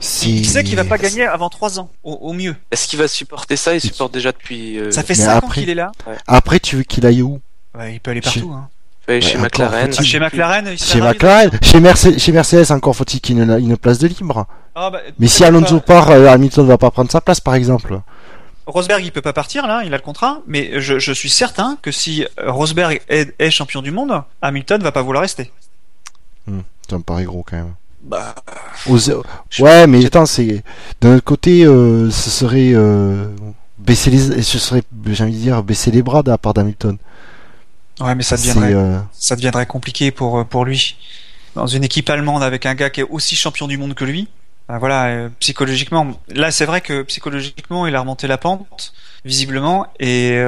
il 0.02 0.46
sait 0.46 0.64
qu'il 0.64 0.76
va 0.76 0.86
pas 0.86 0.98
gagner 0.98 1.26
avant 1.26 1.50
3 1.50 1.80
ans, 1.80 1.90
au, 2.04 2.34
mieux. 2.34 2.56
Est-ce 2.72 2.88
qu'il 2.88 3.00
va 3.00 3.08
supporter 3.08 3.56
ça? 3.56 3.74
Il 3.76 3.82
supporte 3.82 4.14
déjà 4.14 4.32
depuis. 4.32 4.80
Euh, 4.80 4.92
ça 4.92 5.04
fait 5.04 5.16
5 5.16 5.44
ans 5.44 5.50
qu'il 5.50 5.70
est 5.70 5.76
là. 5.76 5.92
Après, 6.28 6.60
tu 6.60 6.78
veux 6.78 6.84
qu'il 6.84 7.06
aille 7.06 7.22
où? 7.22 7.40
Ouais, 7.78 7.96
Il 7.96 8.00
peut 8.00 8.12
aller 8.12 8.22
partout. 8.22 8.52
Hein. 8.54 8.70
chez 9.20 9.38
McLaren. 9.38 9.92
chez 9.94 10.20
McLaren, 10.20 10.78
chez 10.78 11.02
McLaren, 11.02 11.52
chez, 11.62 11.80
Mercedes, 11.80 12.18
chez 12.18 12.32
Mercedes 12.32 12.72
encore 12.72 12.96
faut-il 12.96 13.22
qu'il 13.22 13.40
ait 13.40 13.44
une, 13.44 13.60
une, 13.60 13.78
place 13.78 14.00
de 14.00 14.08
libre. 14.08 14.48
Ah, 14.76 14.90
bah, 14.90 15.02
mais 15.20 15.28
si 15.28 15.44
Alonso 15.44 15.80
part, 15.80 16.10
euh, 16.10 16.28
Hamilton 16.28 16.66
va 16.66 16.78
pas 16.78 16.92
prendre 16.92 17.12
sa 17.12 17.22
place, 17.22 17.42
par 17.42 17.56
exemple. 17.56 18.00
Rosberg, 18.66 19.04
il 19.04 19.12
peut 19.12 19.22
pas 19.22 19.34
partir 19.34 19.68
là, 19.68 19.82
il 19.84 19.94
a 19.94 19.98
le 19.98 20.04
contrat, 20.04 20.42
mais 20.48 20.80
je, 20.80 21.12
suis 21.12 21.30
certain 21.30 21.78
que 21.82 21.92
si 21.92 22.26
Rosberg 22.38 23.02
est, 23.10 23.50
champion 23.50 23.82
du 23.82 23.92
monde, 23.92 24.22
Hamilton 24.42 24.82
va 24.82 24.92
pas 24.92 25.02
vouloir 25.02 25.24
rester. 25.24 25.52
Hmm, 26.48 26.62
ça 26.90 26.98
me 26.98 27.04
paraît 27.04 27.24
gros 27.24 27.44
quand 27.44 27.58
même. 27.58 27.74
Bah, 28.02 28.34
ouais, 28.88 29.88
mais 29.88 30.06
attends, 30.06 30.26
c'est 30.26 30.64
d'un 31.02 31.16
autre 31.16 31.24
côté, 31.24 31.66
euh, 31.66 32.10
ce 32.10 32.30
serait 32.30 32.72
euh, 32.74 33.28
baisser 33.78 34.10
les, 34.10 34.42
ce 34.42 34.58
serait, 34.58 34.84
j'ai 35.08 35.24
envie 35.24 35.34
de 35.34 35.38
dire, 35.38 35.64
baisser 35.64 35.92
les 35.92 36.02
bras 36.02 36.24
de 36.24 36.32
la 36.32 36.38
part 36.38 36.54
d'Hamilton. 36.54 36.98
Ouais, 38.00 38.16
mais 38.16 38.24
ça 38.24 38.38
deviendrait, 38.38 38.74
euh, 38.74 38.98
ça 39.12 39.36
deviendrait 39.36 39.66
compliqué 39.66 40.12
pour 40.12 40.46
pour 40.46 40.64
lui. 40.64 40.96
Dans 41.56 41.68
une 41.68 41.84
équipe 41.84 42.10
allemande 42.10 42.44
avec 42.44 42.66
un 42.66 42.76
gars 42.76 42.90
qui 42.90 43.02
est 43.02 43.08
aussi 43.10 43.36
champion 43.36 43.68
du 43.68 43.78
monde 43.78 43.96
que 43.96 44.06
lui, 44.06 44.30
bah, 44.70 44.78
voilà, 44.78 45.30
psychologiquement. 45.40 46.14
Là, 46.30 46.52
c'est 46.52 46.66
vrai 46.66 46.80
que 46.80 47.02
psychologiquement, 47.02 47.86
il 47.86 47.96
a 47.96 48.00
remonté 48.00 48.28
la 48.28 48.38
pente, 48.38 48.94
visiblement, 49.26 49.88
et 50.00 50.42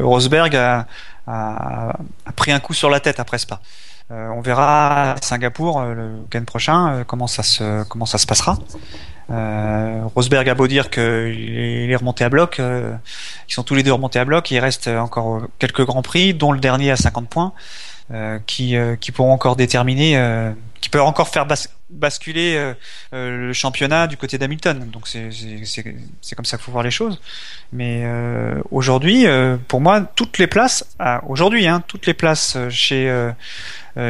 Rosberg 0.00 0.56
a, 0.56 0.86
a, 1.28 1.92
pris 2.34 2.50
un 2.50 2.58
coup 2.60 2.74
sur 2.74 2.90
la 2.90 2.98
tête 2.98 3.20
après 3.20 3.38
Spa. 3.38 3.60
Euh, 4.10 4.28
on 4.28 4.40
verra 4.40 5.12
à 5.12 5.16
Singapour 5.22 5.82
le 5.82 6.16
week-end 6.22 6.44
prochain 6.44 7.04
comment 7.06 7.26
ça 7.26 7.42
se 7.42 7.84
comment 7.84 8.06
ça 8.06 8.18
se 8.18 8.26
passera. 8.26 8.58
Rosberg 9.28 10.46
a 10.48 10.54
beau 10.54 10.66
dire 10.66 10.90
qu'il 10.90 11.02
est, 11.02 11.96
remonté 11.96 12.22
à 12.24 12.28
bloc, 12.28 12.58
ils 12.58 13.52
sont 13.52 13.62
tous 13.62 13.74
les 13.74 13.82
deux 13.82 13.92
remontés 13.92 14.18
à 14.18 14.26
bloc. 14.26 14.50
Il 14.50 14.58
reste 14.58 14.88
encore 14.88 15.42
quelques 15.58 15.86
grands 15.86 16.02
prix, 16.02 16.34
dont 16.34 16.52
le 16.52 16.60
dernier 16.60 16.90
à 16.90 16.96
50 16.96 17.28
points, 17.28 17.52
qui, 18.46 18.76
qui 19.00 19.12
pourront 19.12 19.32
encore 19.32 19.56
déterminer, 19.56 20.52
qui 20.82 20.88
peuvent 20.88 21.02
encore 21.02 21.28
faire 21.28 21.46
basculer 21.88 22.56
euh, 22.56 22.74
euh, 23.14 23.46
le 23.46 23.52
championnat 23.52 24.08
du 24.08 24.16
côté 24.16 24.36
d'Hamilton. 24.36 24.90
Donc 24.90 25.06
c'est 25.06 26.34
comme 26.34 26.44
ça 26.44 26.56
qu'il 26.58 26.64
faut 26.64 26.72
voir 26.72 26.82
les 26.84 26.90
choses. 26.90 27.20
Mais 27.72 28.02
euh, 28.04 28.60
aujourd'hui, 28.70 29.24
pour 29.68 29.80
moi, 29.80 30.00
toutes 30.00 30.36
les 30.36 30.48
places, 30.48 30.84
ah, 30.98 31.22
aujourd'hui, 31.26 31.66
hein, 31.66 31.82
toutes 31.86 32.06
les 32.06 32.14
places 32.14 32.58
chez 32.68 33.30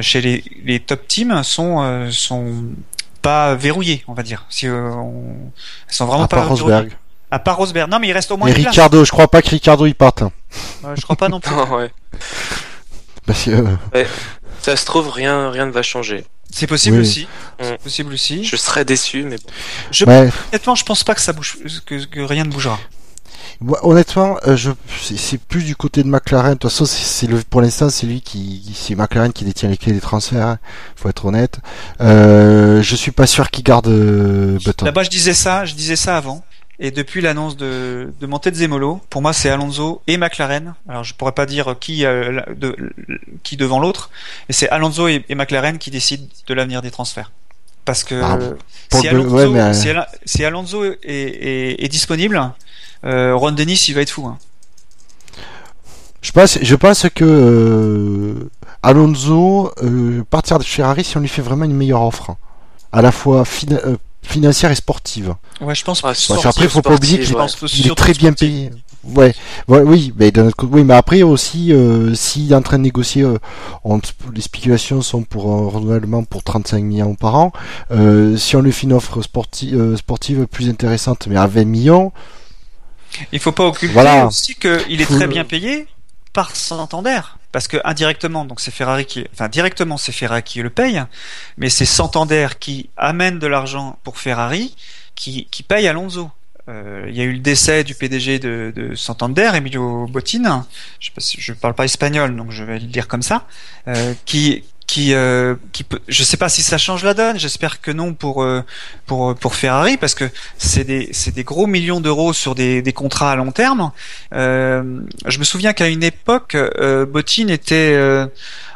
chez 0.00 0.20
les, 0.20 0.44
les, 0.64 0.80
top 0.80 1.06
teams 1.06 1.42
sont 1.44 2.08
sont 2.11 2.64
pas 3.20 3.54
verrouillées, 3.54 4.02
on 4.08 4.14
va 4.14 4.22
dire. 4.22 4.46
Si 4.48 4.68
on, 4.68 5.37
elles 5.88 5.94
sont 5.94 6.06
vraiment 6.06 6.24
à 6.24 6.28
pas 6.28 6.38
part 6.38 6.48
Rosberg. 6.48 6.96
À 7.30 7.38
part 7.38 7.58
Rosberg. 7.58 7.90
Non, 7.90 7.98
mais 7.98 8.08
il 8.08 8.12
reste 8.12 8.30
au 8.30 8.37
moins. 8.38 8.48
Et 8.48 8.52
Ricardo, 8.52 9.04
je 9.04 9.11
crois 9.11 9.28
pas 9.28 9.42
que 9.42 9.50
Ricardo 9.50 9.85
il 9.85 9.94
parte. 9.94 10.24
je 10.96 11.02
crois 11.02 11.16
pas 11.16 11.28
non 11.28 11.40
plus. 11.40 11.54
ouais. 11.54 11.92
Parce 13.26 13.44
que. 13.44 13.66
Ça 14.62 14.76
se 14.76 14.87
trouve, 14.87 15.11
rien, 15.11 15.50
rien 15.50 15.66
ne 15.66 15.72
va 15.72 15.82
changer. 15.82 16.24
C'est 16.52 16.66
possible 16.66 17.00
aussi. 17.00 17.26
C'est 17.60 17.78
possible 17.78 18.12
aussi. 18.12 18.44
Je 18.44 18.56
serais 18.56 18.84
déçu, 18.84 19.24
mais 19.24 19.36
je, 19.90 20.04
honnêtement, 20.04 20.74
je 20.74 20.84
pense 20.84 21.02
pas 21.02 21.14
que 21.14 21.20
ça 21.20 21.32
bouge, 21.32 21.56
que, 21.86 22.20
rien 22.20 22.44
ne 22.44 22.50
bougera. 22.50 22.78
honnêtement, 23.82 24.36
euh, 24.46 24.56
je 24.56 24.70
c'est 25.16 25.38
plus 25.38 25.64
du 25.64 25.74
côté 25.74 26.02
de 26.02 26.08
McLaren. 26.08 26.54
De 26.54 26.58
toute 26.58 26.70
façon, 26.70 26.84
c'est 26.84 27.26
le 27.26 27.42
pour 27.48 27.62
l'instant, 27.62 27.88
c'est 27.88 28.06
lui 28.06 28.20
qui, 28.20 28.62
c'est 28.76 28.94
McLaren 28.94 29.32
qui 29.32 29.44
détient 29.44 29.70
les 29.70 29.78
clés 29.78 29.92
des 29.92 30.00
transferts. 30.00 30.46
Hein. 30.46 30.58
Faut 30.94 31.08
être 31.08 31.24
honnête. 31.24 31.58
Euh, 32.00 32.82
je 32.82 32.96
suis 32.96 33.12
pas 33.12 33.26
sûr 33.26 33.50
qu'il 33.50 33.64
garde 33.64 33.88
euh, 33.88 34.58
Button. 34.64 34.84
Là-bas, 34.84 35.04
je 35.04 35.10
disais 35.10 35.34
ça, 35.34 35.64
je 35.64 35.74
disais 35.74 35.96
ça 35.96 36.16
avant. 36.18 36.44
Et 36.85 36.90
depuis 36.90 37.21
l'annonce 37.21 37.57
de, 37.57 38.12
de 38.21 38.27
montée 38.27 38.51
de 38.51 38.57
Zemolo, 38.57 39.01
pour 39.09 39.23
moi 39.23 39.33
c'est 39.33 39.49
Alonso 39.49 40.03
et 40.09 40.16
McLaren. 40.16 40.75
Alors 40.88 41.05
je 41.05 41.14
pourrais 41.14 41.31
pas 41.31 41.47
dire 41.47 41.77
qui, 41.79 42.05
euh, 42.05 42.40
de, 42.57 42.75
qui 43.45 43.57
devant 43.57 43.79
l'autre, 43.79 44.11
mais 44.49 44.53
c'est 44.53 44.68
Alonso 44.68 45.07
et, 45.07 45.25
McLaren 45.31 45.79
qui 45.79 45.92
décident 45.92 46.27
de 46.49 46.55
l'avenir 46.55 46.83
des 46.83 46.90
transferts. 46.90 47.31
Parce 47.85 48.03
que 48.03 48.21
ah, 48.21 48.37
si, 48.92 49.07
Alonso, 49.07 49.73
si, 50.25 50.45
Alonso, 50.45 50.85
est, 50.85 50.99
est, 51.05 51.85
est 51.85 51.88
disponible, 51.88 52.53
euh, 53.05 53.37
Ron 53.37 53.53
Dennis 53.53 53.85
il 53.87 53.95
va 53.95 54.01
être 54.01 54.11
fou. 54.11 54.27
Hein. 54.27 54.38
Je 56.21 56.33
pense, 56.33 56.59
je 56.61 56.75
pense 56.75 57.07
que 57.14 57.25
euh, 57.25 58.51
Alonso 58.83 59.73
euh, 59.85 60.25
partir 60.29 60.59
de 60.59 60.64
Ferrari 60.64 61.05
si 61.05 61.16
on 61.16 61.21
lui 61.21 61.29
fait 61.29 61.42
vraiment 61.42 61.64
une 61.64 61.77
meilleure 61.77 62.03
offre, 62.03 62.35
à 62.90 63.03
la 63.03 63.12
fois 63.12 63.45
financière 64.22 64.70
et 64.70 64.74
sportive. 64.74 65.35
Ouais, 65.61 65.74
je 65.74 65.85
pense. 65.85 66.02
Ah, 66.04 66.12
après, 66.44 66.68
faut 66.68 66.82
pas 66.82 66.94
oublier 66.94 67.18
qu'il 67.20 67.87
est 67.87 67.94
très 67.94 68.14
bien 68.14 68.32
payé. 68.32 68.70
Ouais, 69.04 69.35
oui, 69.66 70.12
mais 70.16 70.32
oui, 70.62 70.85
mais 70.85 70.94
après 70.94 71.22
aussi, 71.22 71.72
euh, 71.72 72.14
s'il 72.14 72.52
est 72.52 72.54
en 72.54 72.62
train 72.62 72.78
de 72.78 72.85
négocier, 72.85 73.22
euh, 73.22 73.38
les 74.32 74.40
spéculations 74.40 75.02
sont 75.02 75.22
pour 75.22 75.52
un 75.52 75.68
renouvellement 75.68 76.22
pour 76.22 76.44
35 76.44 76.85
millions 76.85 77.14
par 77.16 77.35
an. 77.35 77.52
Euh, 77.90 78.37
si 78.37 78.54
on 78.54 78.61
lui 78.61 78.70
fait 78.70 78.85
une 78.85 78.92
offre 78.92 79.20
sportive, 79.22 79.96
sportive 79.96 80.46
plus 80.46 80.68
intéressante, 80.68 81.26
mais 81.26 81.37
à 81.37 81.48
20 81.48 81.64
millions. 81.64 82.12
Il 83.32 83.40
faut 83.40 83.52
pas 83.52 83.66
occulter 83.66 84.22
aussi 84.24 84.54
qu'il 84.54 85.00
est 85.00 85.06
très 85.06 85.26
bien 85.26 85.44
payé 85.44 85.88
par 86.32 86.54
Santander 86.54 87.20
parce 87.52 87.68
que 87.68 87.76
indirectement 87.84 88.44
donc 88.44 88.60
c'est 88.60 88.70
Ferrari 88.70 89.04
qui 89.06 89.26
enfin 89.32 89.48
directement 89.48 89.96
c'est 89.96 90.12
Ferrari 90.12 90.42
qui 90.42 90.62
le 90.62 90.70
paye 90.70 91.02
mais 91.56 91.68
c'est 91.68 91.84
Santander 91.84 92.48
qui 92.58 92.90
amène 92.96 93.38
de 93.38 93.46
l'argent 93.46 93.98
pour 94.02 94.18
Ferrari 94.18 94.74
qui, 95.14 95.46
qui 95.50 95.62
paye 95.62 95.86
Alonso 95.86 96.30
euh, 96.68 97.06
il 97.08 97.16
y 97.16 97.20
a 97.20 97.24
eu 97.24 97.32
le 97.32 97.38
décès 97.40 97.82
du 97.82 97.94
PDG 97.94 98.38
de, 98.38 98.72
de 98.74 98.94
Santander, 98.94 99.50
Emilio 99.54 100.06
Botin. 100.06 100.66
Je 101.00 101.52
ne 101.52 101.56
parle 101.56 101.74
pas 101.74 101.84
espagnol, 101.84 102.36
donc 102.36 102.50
je 102.50 102.62
vais 102.62 102.78
le 102.78 102.86
dire 102.86 103.08
comme 103.08 103.22
ça. 103.22 103.46
Euh, 103.88 104.14
qui, 104.24 104.62
qui, 104.92 105.14
euh, 105.14 105.55
qui 105.72 105.85
peut, 105.85 106.00
je 106.07 106.22
sais 106.22 106.37
pas 106.37 106.50
si 106.50 106.62
ça 106.62 106.76
change 106.76 107.02
la 107.02 107.14
donne. 107.14 107.38
J'espère 107.38 107.81
que 107.81 107.90
non 107.90 108.12
pour 108.12 108.42
euh, 108.42 108.62
pour 109.07 109.35
pour 109.35 109.55
Ferrari 109.55 109.96
parce 109.96 110.14
que 110.14 110.28
c'est 110.59 110.85
des 110.85 111.09
c'est 111.12 111.35
des 111.35 111.44
gros 111.44 111.66
millions 111.66 112.02
d'euros 112.02 112.35
sur 112.35 112.55
des, 112.55 112.83
des 112.83 112.92
contrats 112.92 113.33
à 113.33 113.37
long 113.37 113.52
terme. 113.52 113.90
Euh, 114.35 115.00
je 115.24 115.38
me 115.38 115.44
souviens 115.44 115.72
qu'à 115.72 115.88
une 115.88 116.02
époque, 116.02 116.57
euh, 116.57 117.07
Botin 117.07 117.48
était 117.48 117.98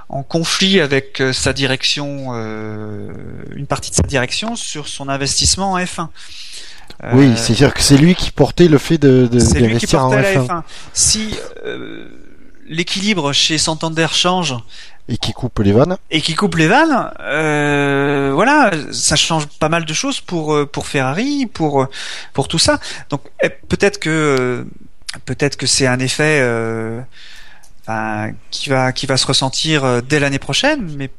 en 0.09 0.23
conflit 0.23 0.81
avec 0.81 1.23
sa 1.33 1.53
direction, 1.53 2.33
une 3.55 3.67
partie 3.67 3.91
de 3.91 3.97
sa 3.97 4.05
direction 4.05 4.57
sur 4.57 4.89
son 4.89 5.11
investissement 5.11 5.73
en 5.73 5.79
F1. 5.79 6.09
Oui, 7.13 7.27
euh, 7.27 7.37
c'est-à-dire 7.37 7.75
que 7.75 7.83
c'est 7.83 7.99
lui 7.99 8.15
qui 8.15 8.31
portait 8.31 8.69
le 8.69 8.79
fait 8.79 8.97
de, 8.97 9.29
de 9.31 9.39
c'est 9.39 9.61
lui 9.61 9.77
qui 9.77 9.87
portait 9.87 10.23
la 10.23 10.43
F1. 10.43 10.63
Si 10.95 11.35
euh, 11.67 12.09
l'équilibre 12.67 13.33
chez 13.33 13.59
Santander 13.59 14.07
change 14.13 14.55
et 15.09 15.19
qui 15.19 15.33
coupe 15.33 15.59
les 15.61 15.73
vannes 15.73 15.97
et 16.11 16.21
qui 16.21 16.35
coupe 16.35 16.57
les 16.57 16.67
vannes, 16.67 17.11
euh, 17.21 18.33
voilà, 18.35 18.71
ça 18.93 19.17
change 19.17 19.47
pas 19.47 19.69
mal 19.69 19.85
de 19.85 19.95
choses 19.95 20.21
pour 20.21 20.55
euh, 20.55 20.67
pour 20.67 20.87
Ferrari, 20.87 21.47
pour 21.47 21.87
pour 22.33 22.49
tout 22.49 22.59
ça. 22.59 22.81
Donc 23.11 23.23
eh, 23.43 23.49
peut-être 23.49 23.99
que 23.99 24.67
peut-être 25.25 25.57
que 25.57 25.67
c'est 25.67 25.87
un 25.87 26.01
effet 26.01 26.43
enfin, 27.83 28.33
qui 28.51 28.69
va 28.69 28.93
qui 28.93 29.07
va 29.07 29.17
se 29.17 29.27
ressentir 29.27 30.03
dès 30.03 30.19
l'année 30.19 30.41
prochaine, 30.41 30.91
mais 30.97 31.11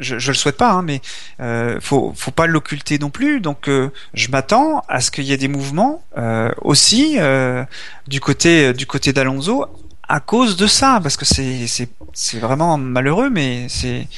je, 0.00 0.18
je 0.18 0.30
le 0.30 0.36
souhaite 0.36 0.56
pas, 0.56 0.70
hein, 0.70 0.82
mais 0.82 1.00
euh, 1.40 1.78
faut 1.80 2.12
faut 2.16 2.30
pas 2.30 2.46
l'occulter 2.46 2.98
non 2.98 3.10
plus. 3.10 3.40
Donc 3.40 3.68
euh, 3.68 3.90
je 4.14 4.28
m'attends 4.28 4.82
à 4.88 5.00
ce 5.00 5.10
qu'il 5.10 5.24
y 5.24 5.32
ait 5.32 5.36
des 5.36 5.48
mouvements 5.48 6.02
euh, 6.16 6.50
aussi 6.62 7.16
euh, 7.18 7.64
du 8.08 8.20
côté 8.20 8.72
du 8.72 8.86
côté 8.86 9.12
d'Alonso 9.12 9.66
à 10.10 10.20
cause 10.20 10.56
de 10.56 10.66
ça, 10.66 10.98
parce 11.02 11.16
que 11.16 11.24
c'est 11.24 11.66
c'est 11.66 11.88
c'est 12.12 12.38
vraiment 12.38 12.76
malheureux, 12.76 13.30
mais 13.30 13.66
c'est. 13.68 14.08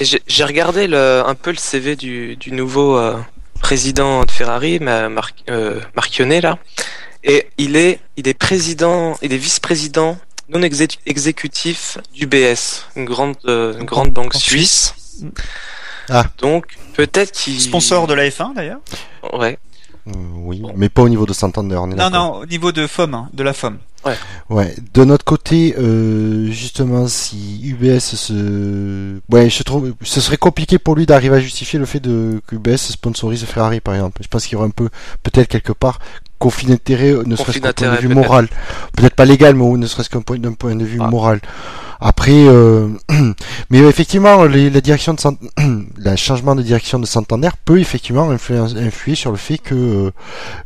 J'ai 0.00 0.44
regardé 0.44 0.86
le, 0.86 1.22
un 1.26 1.34
peu 1.34 1.50
le 1.50 1.56
CV 1.56 1.96
du 1.96 2.36
du 2.36 2.52
nouveau 2.52 3.00
président 3.60 4.24
de 4.24 4.30
Ferrari, 4.30 4.78
Mar 4.78 5.30
Marchionnet 5.96 6.40
là, 6.42 6.58
et 7.24 7.48
il 7.56 7.76
est 7.76 8.00
il 8.16 8.28
est 8.28 8.34
président, 8.34 9.16
il 9.22 9.32
est 9.32 9.38
vice-président 9.38 10.18
non 10.50 10.62
exécutif 10.62 11.98
d'UBS, 12.14 12.86
une 12.96 13.04
grande, 13.04 13.36
une 13.44 13.84
grande 13.84 14.10
banque 14.10 14.34
suisse. 14.34 14.94
Ah. 16.10 16.24
Donc 16.38 16.78
peut-être 16.94 17.32
qu'il 17.32 17.60
sponsor 17.60 18.06
de 18.06 18.14
la 18.14 18.28
F1 18.28 18.54
d'ailleurs. 18.54 18.80
Ouais. 19.32 19.58
Euh, 20.08 20.12
oui, 20.36 20.62
mais 20.74 20.88
pas 20.88 21.02
au 21.02 21.08
niveau 21.08 21.26
de 21.26 21.32
Santander. 21.32 21.76
On 21.76 21.86
non, 21.86 22.10
non, 22.10 22.32
au 22.36 22.46
niveau 22.46 22.72
de 22.72 22.86
FOM, 22.86 23.14
hein, 23.14 23.28
de 23.32 23.42
la 23.42 23.52
FOM. 23.52 23.78
Ouais. 24.08 24.16
Ouais. 24.50 24.74
De 24.94 25.04
notre 25.04 25.24
côté, 25.24 25.74
euh, 25.78 26.50
justement, 26.50 27.06
si 27.06 27.60
UBS 27.64 28.00
se, 28.00 29.20
ouais, 29.30 29.50
je 29.50 29.62
trouve, 29.62 29.94
ce 30.02 30.20
serait 30.20 30.36
compliqué 30.36 30.78
pour 30.78 30.94
lui 30.94 31.06
d'arriver 31.06 31.36
à 31.36 31.40
justifier 31.40 31.78
le 31.78 31.86
fait 31.86 32.00
de 32.00 32.40
que 32.46 32.56
UBS 32.56 32.76
sponsorise 32.76 33.44
Ferrari, 33.44 33.80
par 33.80 33.94
exemple. 33.94 34.22
Je 34.22 34.28
pense 34.28 34.46
qu'il 34.46 34.54
y 34.54 34.56
aurait 34.56 34.68
un 34.68 34.70
peu, 34.70 34.88
peut-être 35.22 35.48
quelque 35.48 35.72
part, 35.72 35.98
conflit 36.38 36.66
d'intérêt, 36.68 37.14
ne 37.26 37.36
serait-ce 37.36 37.58
qu'un 37.58 37.72
point 37.72 37.94
de 37.94 38.00
vue 38.00 38.08
moral. 38.08 38.48
Peut-être 38.96 39.14
pas 39.14 39.24
légal, 39.24 39.54
mais 39.54 39.64
ne 39.76 39.86
serait-ce 39.86 40.10
qu'un 40.10 40.22
point, 40.22 40.38
d'un 40.38 40.52
point 40.52 40.74
de 40.76 40.84
vue 40.84 40.98
ah. 41.00 41.08
moral. 41.08 41.40
Après, 42.00 42.46
euh, 42.46 42.88
mais 43.70 43.78
effectivement, 43.78 44.44
les, 44.44 44.70
la 44.70 44.80
direction 44.80 45.14
de 45.14 45.20
le 45.98 46.16
changement 46.16 46.54
de 46.54 46.62
direction 46.62 47.00
de 47.00 47.06
Santander 47.06 47.48
peut 47.64 47.80
effectivement 47.80 48.30
influer, 48.30 49.16
sur 49.16 49.32
le 49.32 49.36
fait 49.36 49.58
que 49.58 49.74
euh, 49.74 50.10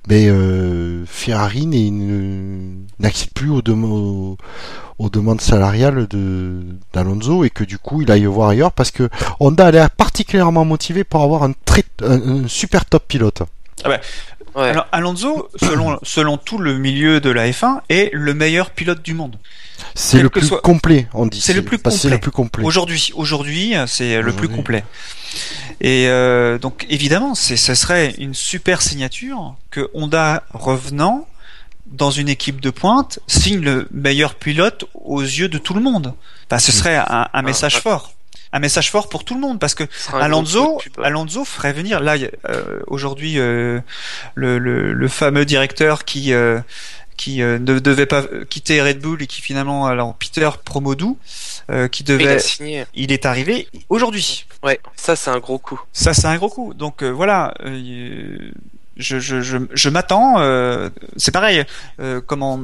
ben, 0.07 0.29
euh, 0.29 1.05
Ferrari 1.07 1.67
n'accède 2.99 3.32
plus 3.33 3.51
aux, 3.51 4.37
aux, 4.99 5.11
demandes 5.11 5.41
salariales 5.41 6.07
de 6.07 6.63
d'Alonso 6.93 7.45
et 7.45 7.51
que 7.51 7.65
du 7.65 7.79
coup 7.79 8.03
il 8.03 8.11
aille 8.11 8.27
voir 8.27 8.51
ailleurs 8.51 8.73
parce 8.73 8.91
que 8.91 9.09
Honda 9.41 9.67
a 9.67 9.71
l'air 9.71 9.91
particulièrement 9.91 10.65
motivé 10.65 11.05
pour 11.05 11.23
avoir 11.23 11.43
un, 11.43 11.53
très, 11.65 11.85
un, 12.03 12.47
super 12.47 12.85
top 12.85 13.07
pilote. 13.09 13.43
Ah 13.85 13.89
ben, 13.89 14.01
Alors 14.55 14.87
Alonso, 14.93 15.49
selon 15.57 15.99
selon 16.03 16.37
tout 16.37 16.59
le 16.59 16.79
milieu 16.79 17.21
de 17.21 17.31
la 17.31 17.51
F1, 17.51 17.81
est 17.89 18.11
le 18.13 18.35
meilleur 18.35 18.71
pilote 18.71 19.03
du 19.03 19.15
monde. 19.15 19.37
C'est 19.95 20.23
le 20.23 20.31
plus 20.31 20.51
complet, 20.63 21.09
on 21.13 21.27
dit. 21.27 21.41
C'est 21.41 21.53
le 21.53 21.63
plus 21.63 21.79
complet. 22.31 22.65
Aujourd'hui, 22.65 23.11
aujourd'hui, 23.15 23.75
c'est 23.87 24.23
le 24.23 24.33
plus 24.33 24.49
complet. 24.49 24.85
Et 25.81 26.07
euh, 26.09 26.59
donc 26.59 26.87
évidemment, 26.91 27.35
c'est 27.35 27.57
ce 27.57 27.75
serait 27.75 28.15
une 28.19 28.35
super 28.35 28.83
signature 28.83 29.57
que 29.71 29.91
Honda 29.95 30.45
revenant 30.53 31.27
dans 31.93 32.11
une 32.11 32.29
équipe 32.29 32.61
de 32.61 32.71
pointe 32.71 33.19
signe 33.27 33.61
le 33.61 33.89
meilleur 33.91 34.35
pilote 34.35 34.85
aux 34.95 35.23
yeux 35.23 35.49
de 35.49 35.59
tout 35.59 35.75
le 35.75 35.81
monde. 35.81 36.15
Enfin, 36.47 36.59
ce 36.59 36.73
serait 36.73 36.97
un, 36.97 37.29
un 37.33 37.43
message 37.43 37.79
fort 37.81 38.13
un 38.55 38.59
message 38.59 38.91
fort 38.91 39.09
pour 39.09 39.25
tout 39.25 39.35
le 39.35 39.41
monde 39.41 39.59
parce 39.59 39.75
que 39.75 39.85
Alonso, 40.13 40.79
Alonso 41.03 41.45
ferait 41.47 41.73
venir 41.73 42.01
là 42.01 42.17
euh, 42.51 42.81
aujourd'hui 42.87 43.39
euh, 43.39 43.81
le, 44.35 44.59
le, 44.59 44.93
le, 44.93 45.09
fameux 45.09 45.47
directeur 45.47 46.05
qui 46.05 46.35
euh, 46.35 46.61
qui 47.17 47.41
euh, 47.43 47.59
ne 47.59 47.79
devait 47.79 48.07
pas 48.07 48.25
quitter 48.49 48.83
Red 48.83 49.01
Bull 49.01 49.23
et 49.23 49.27
qui 49.27 49.41
finalement 49.41 49.87
alors 49.87 50.15
Peter 50.15 50.51
Promodou 50.65 51.19
euh, 51.71 51.89
qui 51.89 52.05
devait 52.05 52.39
il, 52.95 53.13
est 53.13 53.27
arrivé 53.27 53.69
aujourd'hui. 53.89 54.47
Ouais, 54.63 54.81
ça 54.97 55.17
c'est 55.17 55.31
un 55.31 55.39
gros 55.39 55.59
coup. 55.59 55.81
Ça 55.93 56.15
c'est 56.15 56.27
un 56.27 56.37
gros 56.37 56.49
coup. 56.49 56.75
Donc 56.75 57.03
euh, 57.03 57.11
voilà, 57.11 57.55
je 59.03 59.89
m'attends 59.89 60.91
c'est 61.17 61.33
pareil 61.33 61.65
comment 62.27 62.61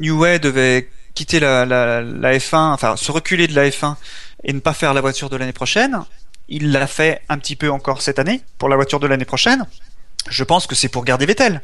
Way 0.00 0.38
devait 0.38 0.88
quitter 1.14 1.40
la, 1.40 1.64
la, 1.64 2.00
la 2.02 2.38
F1, 2.38 2.72
enfin 2.74 2.96
se 2.96 3.10
reculer 3.10 3.46
de 3.48 3.54
la 3.54 3.68
F1 3.68 3.96
et 4.44 4.52
ne 4.52 4.60
pas 4.60 4.74
faire 4.74 4.94
la 4.94 5.00
voiture 5.00 5.30
de 5.30 5.36
l'année 5.36 5.52
prochaine. 5.52 6.00
Il 6.48 6.72
l'a 6.72 6.86
fait 6.86 7.22
un 7.28 7.38
petit 7.38 7.56
peu 7.56 7.70
encore 7.70 8.02
cette 8.02 8.18
année 8.18 8.40
pour 8.56 8.68
la 8.68 8.76
voiture 8.76 9.00
de 9.00 9.06
l'année 9.06 9.24
prochaine. 9.24 9.66
Je 10.30 10.44
pense 10.44 10.66
que 10.66 10.74
c'est 10.74 10.88
pour 10.88 11.04
garder 11.04 11.26
Vettel. 11.26 11.60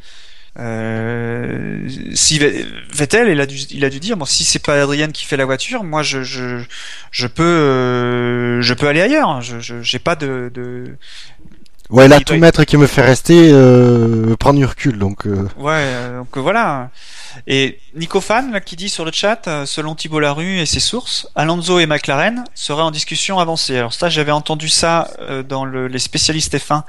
Euh, 0.57 1.88
si 2.14 2.38
Vettel, 2.38 3.29
il 3.29 3.40
a 3.40 3.90
dû, 3.90 4.00
dire 4.00 4.16
bon, 4.16 4.24
si 4.24 4.44
c'est 4.44 4.61
pas 4.61 4.81
Adrien 4.81 5.09
qui 5.09 5.24
fait 5.24 5.37
la 5.37 5.44
voiture, 5.44 5.83
moi 5.83 6.03
je 6.03 7.27
peux 7.27 7.42
euh, 7.42 8.62
je 8.62 8.74
peux 8.74 8.87
aller 8.87 9.00
ailleurs. 9.00 9.40
Je 9.40 9.83
j'ai 9.83 9.98
pas 9.98 10.14
de 10.14 10.96
Ouais, 11.90 12.09
là, 12.09 12.18
tout 12.20 12.35
maître 12.37 12.64
qui 12.64 12.77
me 12.77 12.87
fait 12.87 13.03
rester, 13.03 13.51
euh, 13.53 14.35
prendre 14.37 14.59
du 14.59 14.64
recul, 14.64 14.99
donc. 14.99 15.27
Euh. 15.27 15.49
Ouais, 15.59 15.85
donc 16.16 16.37
voilà. 16.38 16.90
Et 17.47 17.79
Nico 17.94 18.20
Fan, 18.20 18.53
là, 18.53 18.61
qui 18.61 18.75
dit 18.75 18.88
sur 18.88 19.05
le 19.05 19.12
chat, 19.12 19.66
selon 19.66 19.94
Thibault 19.94 20.20
Larue 20.20 20.59
et 20.59 20.66
ses 20.66 20.81
sources, 20.81 21.29
Alonso 21.35 21.79
et 21.79 21.87
McLaren 21.87 22.44
seraient 22.55 22.83
en 22.83 22.90
discussion 22.90 23.38
avancée. 23.38 23.77
Alors 23.77 23.92
ça, 23.92 24.09
j'avais 24.09 24.33
entendu 24.33 24.68
ça 24.68 25.11
dans 25.49 25.64
le, 25.64 25.88
les 25.88 25.99
spécialistes 25.99 26.57
F1 26.57 26.85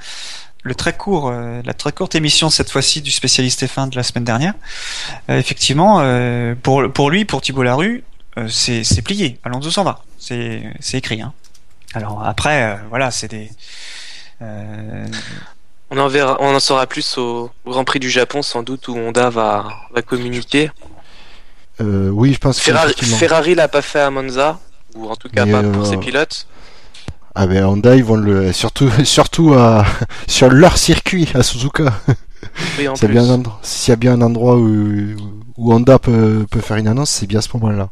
le 0.66 0.74
très 0.74 0.94
court, 0.94 1.30
euh, 1.30 1.62
la 1.64 1.74
très 1.74 1.92
courte 1.92 2.16
émission 2.16 2.50
cette 2.50 2.72
fois-ci 2.72 3.04
du 3.04 3.12
spécialiste 3.12 3.64
F1 3.64 3.90
de 3.90 3.96
la 3.96 4.02
semaine 4.02 4.24
dernière. 4.24 4.56
Euh, 5.30 5.38
effectivement, 5.38 6.00
euh, 6.00 6.56
pour 6.56 6.92
pour 6.92 7.12
lui, 7.12 7.24
pour 7.24 7.42
Thibault 7.42 7.62
Larue, 7.62 8.04
c'est 8.50 8.84
c'est 8.84 9.04
plié. 9.04 9.40
Alonso 9.44 9.70
s'en 9.70 9.84
va. 9.84 10.04
C'est 10.18 10.64
c'est 10.80 10.98
écrit. 10.98 11.22
Hein. 11.22 11.34
Alors 11.94 12.26
après, 12.26 12.80
voilà, 12.90 13.12
c'est 13.12 13.30
des. 13.30 13.50
On 14.42 15.98
en 15.98 16.08
verra, 16.08 16.38
on 16.40 16.54
en 16.54 16.60
saura 16.60 16.88
plus 16.88 17.18
au, 17.18 17.52
Grand 17.66 17.84
Prix 17.84 18.00
du 18.00 18.10
Japon 18.10 18.42
sans 18.42 18.64
doute 18.64 18.88
où 18.88 18.96
Honda 18.98 19.30
va 19.30 19.68
va 19.94 20.02
communiquer. 20.02 20.72
oui, 21.80 22.34
je 22.34 22.40
pense. 22.40 22.60
Ferrari, 22.60 22.94
Ferrari 22.96 23.56
l'a 23.56 23.68
pas 23.68 23.82
fait 23.82 24.02
à 24.02 24.10
Monza 24.10 24.60
ou 24.96 25.10
en 25.10 25.16
tout 25.16 25.30
cas 25.30 25.46
pas 25.46 25.64
pour 25.64 25.86
ses 25.86 25.98
pilotes. 25.98 26.48
Ah 27.38 27.48
ben 27.48 27.66
Honda 27.66 27.98
ils 27.98 28.04
vont 28.04 28.16
le 28.16 28.54
surtout 28.54 28.90
surtout 29.04 29.54
à, 29.54 29.86
sur 30.26 30.50
leur 30.50 30.78
circuit 30.78 31.30
à 31.34 31.44
Suzuka. 31.44 31.94
Oui, 32.78 32.88
s'il, 32.96 33.10
y 33.10 33.18
a 33.18 33.22
bien 33.22 33.30
un, 33.30 33.44
s'il 33.64 33.90
y 33.90 33.94
a 33.94 33.96
bien 33.96 34.14
un 34.14 34.22
endroit 34.22 34.56
où, 34.56 35.16
où 35.58 35.74
Honda 35.74 35.98
peut, 35.98 36.46
peut 36.50 36.62
faire 36.62 36.78
une 36.78 36.88
annonce, 36.88 37.10
c'est 37.10 37.26
bien 37.26 37.40
à 37.40 37.42
ce 37.42 37.50
moment-là. 37.56 37.90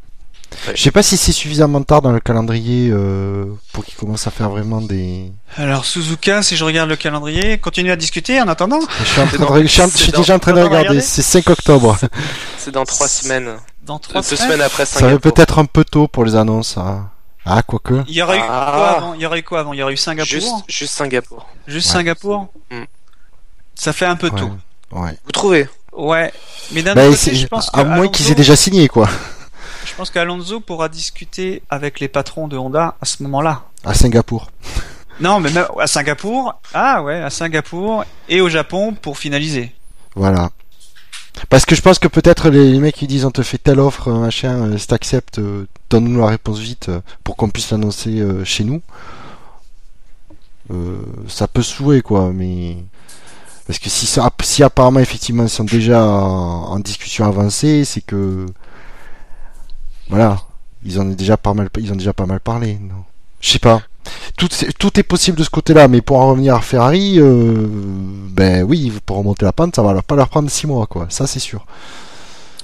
Je 0.74 0.80
sais 0.80 0.90
pas 0.90 1.02
si 1.02 1.16
c'est 1.16 1.32
suffisamment 1.32 1.82
tard 1.82 2.02
dans 2.02 2.12
le 2.12 2.20
calendrier 2.20 2.90
euh, 2.90 3.46
pour 3.72 3.84
qu'il 3.84 3.94
commence 3.94 4.26
à 4.26 4.30
faire 4.30 4.50
vraiment 4.50 4.80
des. 4.80 5.32
Alors 5.56 5.84
Suzuka, 5.84 6.42
si 6.42 6.56
je 6.56 6.64
regarde 6.64 6.88
le 6.88 6.96
calendrier, 6.96 7.58
continue 7.58 7.90
à 7.90 7.96
discuter 7.96 8.40
en 8.40 8.48
attendant. 8.48 8.80
Je 9.00 9.04
suis, 9.96 10.12
déjà 10.12 10.34
en 10.34 10.38
train 10.38 10.52
de 10.52 10.62
regarder. 10.62 11.00
C'est 11.00 11.22
5 11.22 11.50
octobre. 11.50 11.96
C'est 12.58 12.72
dans 12.72 12.84
3 12.84 13.08
semaines. 13.08 13.56
Dans 13.84 13.98
3 13.98 14.22
semaines. 14.22 14.60
après 14.60 14.86
Ça 14.86 15.06
va 15.06 15.18
peut-être 15.18 15.58
un 15.58 15.66
peu 15.66 15.84
tôt 15.84 16.08
pour 16.08 16.24
les 16.24 16.36
annonces. 16.36 16.78
Hein. 16.78 17.08
Ah, 17.46 17.62
quoique. 17.62 18.04
Il 18.08 18.14
y 18.14 18.22
aurait 18.22 18.38
eu 18.38 18.40
quoi 18.40 18.48
ah. 18.50 18.96
avant 18.96 19.14
Il 19.14 19.20
y 19.20 19.26
aurait 19.26 19.40
eu 19.40 19.42
quoi 19.42 19.60
avant 19.60 19.72
Il 19.72 19.78
y 19.78 19.82
aurait 19.82 19.92
eu 19.92 19.98
Singapour. 19.98 20.64
Juste, 20.66 20.94
Singapour. 20.94 21.46
Juste 21.66 21.88
Singapour. 21.88 22.48
Mm. 22.70 22.84
Ça 23.74 23.92
fait 23.92 24.06
un 24.06 24.16
peu 24.16 24.30
tôt. 24.30 24.50
Ouais. 24.92 25.16
Vous 25.24 25.32
trouvez? 25.32 25.68
Ouais. 25.92 26.32
Mais 26.72 26.82
d'un 26.82 26.94
bah, 26.94 27.06
côté, 27.08 27.34
je 27.34 27.46
pense 27.46 27.70
à 27.72 27.84
moins 27.84 28.08
qu'ils 28.08 28.30
aient 28.30 28.36
déjà 28.36 28.56
signé, 28.56 28.88
quoi. 28.88 29.08
Je 29.94 29.98
pense 29.98 30.10
qu'Alonso 30.10 30.58
pourra 30.58 30.88
discuter 30.88 31.62
avec 31.70 32.00
les 32.00 32.08
patrons 32.08 32.48
de 32.48 32.58
Honda 32.58 32.96
à 33.00 33.04
ce 33.04 33.22
moment-là. 33.22 33.62
À 33.84 33.94
Singapour. 33.94 34.50
Non, 35.20 35.38
mais 35.38 35.52
même 35.52 35.68
à 35.78 35.86
Singapour. 35.86 36.60
Ah 36.74 37.00
ouais, 37.04 37.22
à 37.22 37.30
Singapour 37.30 38.04
et 38.28 38.40
au 38.40 38.48
Japon 38.48 38.94
pour 39.00 39.18
finaliser. 39.18 39.72
Voilà. 40.16 40.50
Parce 41.48 41.64
que 41.64 41.76
je 41.76 41.80
pense 41.80 42.00
que 42.00 42.08
peut-être 42.08 42.50
les, 42.50 42.76
mecs 42.80 42.96
qui 42.96 43.06
disent 43.06 43.24
on 43.24 43.30
te 43.30 43.44
fait 43.44 43.58
telle 43.58 43.78
offre, 43.78 44.10
machin, 44.10 44.72
euh, 44.72 44.78
si 44.78 44.88
t'acceptes, 44.88 45.38
euh, 45.38 45.68
donne-nous 45.90 46.18
la 46.18 46.26
réponse 46.26 46.58
vite 46.58 46.88
euh, 46.88 47.00
pour 47.22 47.36
qu'on 47.36 47.48
puisse 47.48 47.70
l'annoncer 47.70 48.20
chez 48.44 48.64
nous. 48.64 48.82
ça 51.28 51.46
peut 51.46 51.62
se 51.62 51.76
jouer 51.76 52.02
quoi, 52.02 52.32
mais 52.34 52.78
parce 53.68 53.78
que 53.78 53.88
si, 53.88 54.06
ça, 54.06 54.28
si 54.42 54.64
apparemment 54.64 54.98
effectivement 54.98 55.44
ils 55.44 55.48
sont 55.48 55.62
déjà 55.62 56.04
en, 56.04 56.80
discussion 56.80 57.26
avancée, 57.26 57.84
c'est 57.84 58.00
que 58.00 58.46
voilà, 60.08 60.38
ils 60.84 61.00
ont 61.00 61.04
déjà 61.04 61.36
pas 61.36 61.54
mal, 61.54 61.68
ils 61.78 61.92
ont 61.92 61.96
déjà 61.96 62.12
pas 62.12 62.26
mal 62.26 62.40
parlé. 62.40 62.78
Je 63.40 63.50
sais 63.50 63.58
pas. 63.58 63.82
Tout, 64.36 64.48
tout 64.78 65.00
est 65.00 65.02
possible 65.02 65.38
de 65.38 65.44
ce 65.44 65.50
côté-là, 65.50 65.88
mais 65.88 66.02
pour 66.02 66.18
en 66.18 66.30
revenir 66.30 66.54
à 66.54 66.60
Ferrari, 66.60 67.14
euh, 67.18 67.66
ben 67.68 68.62
oui, 68.64 68.92
pour 69.06 69.16
remonter 69.18 69.44
la 69.44 69.52
pente, 69.52 69.76
ça 69.76 69.82
va 69.82 70.02
pas 70.02 70.16
leur 70.16 70.28
prendre 70.28 70.50
6 70.50 70.66
mois, 70.66 70.86
quoi. 70.86 71.06
Ça, 71.08 71.26
c'est 71.26 71.38
sûr. 71.38 71.64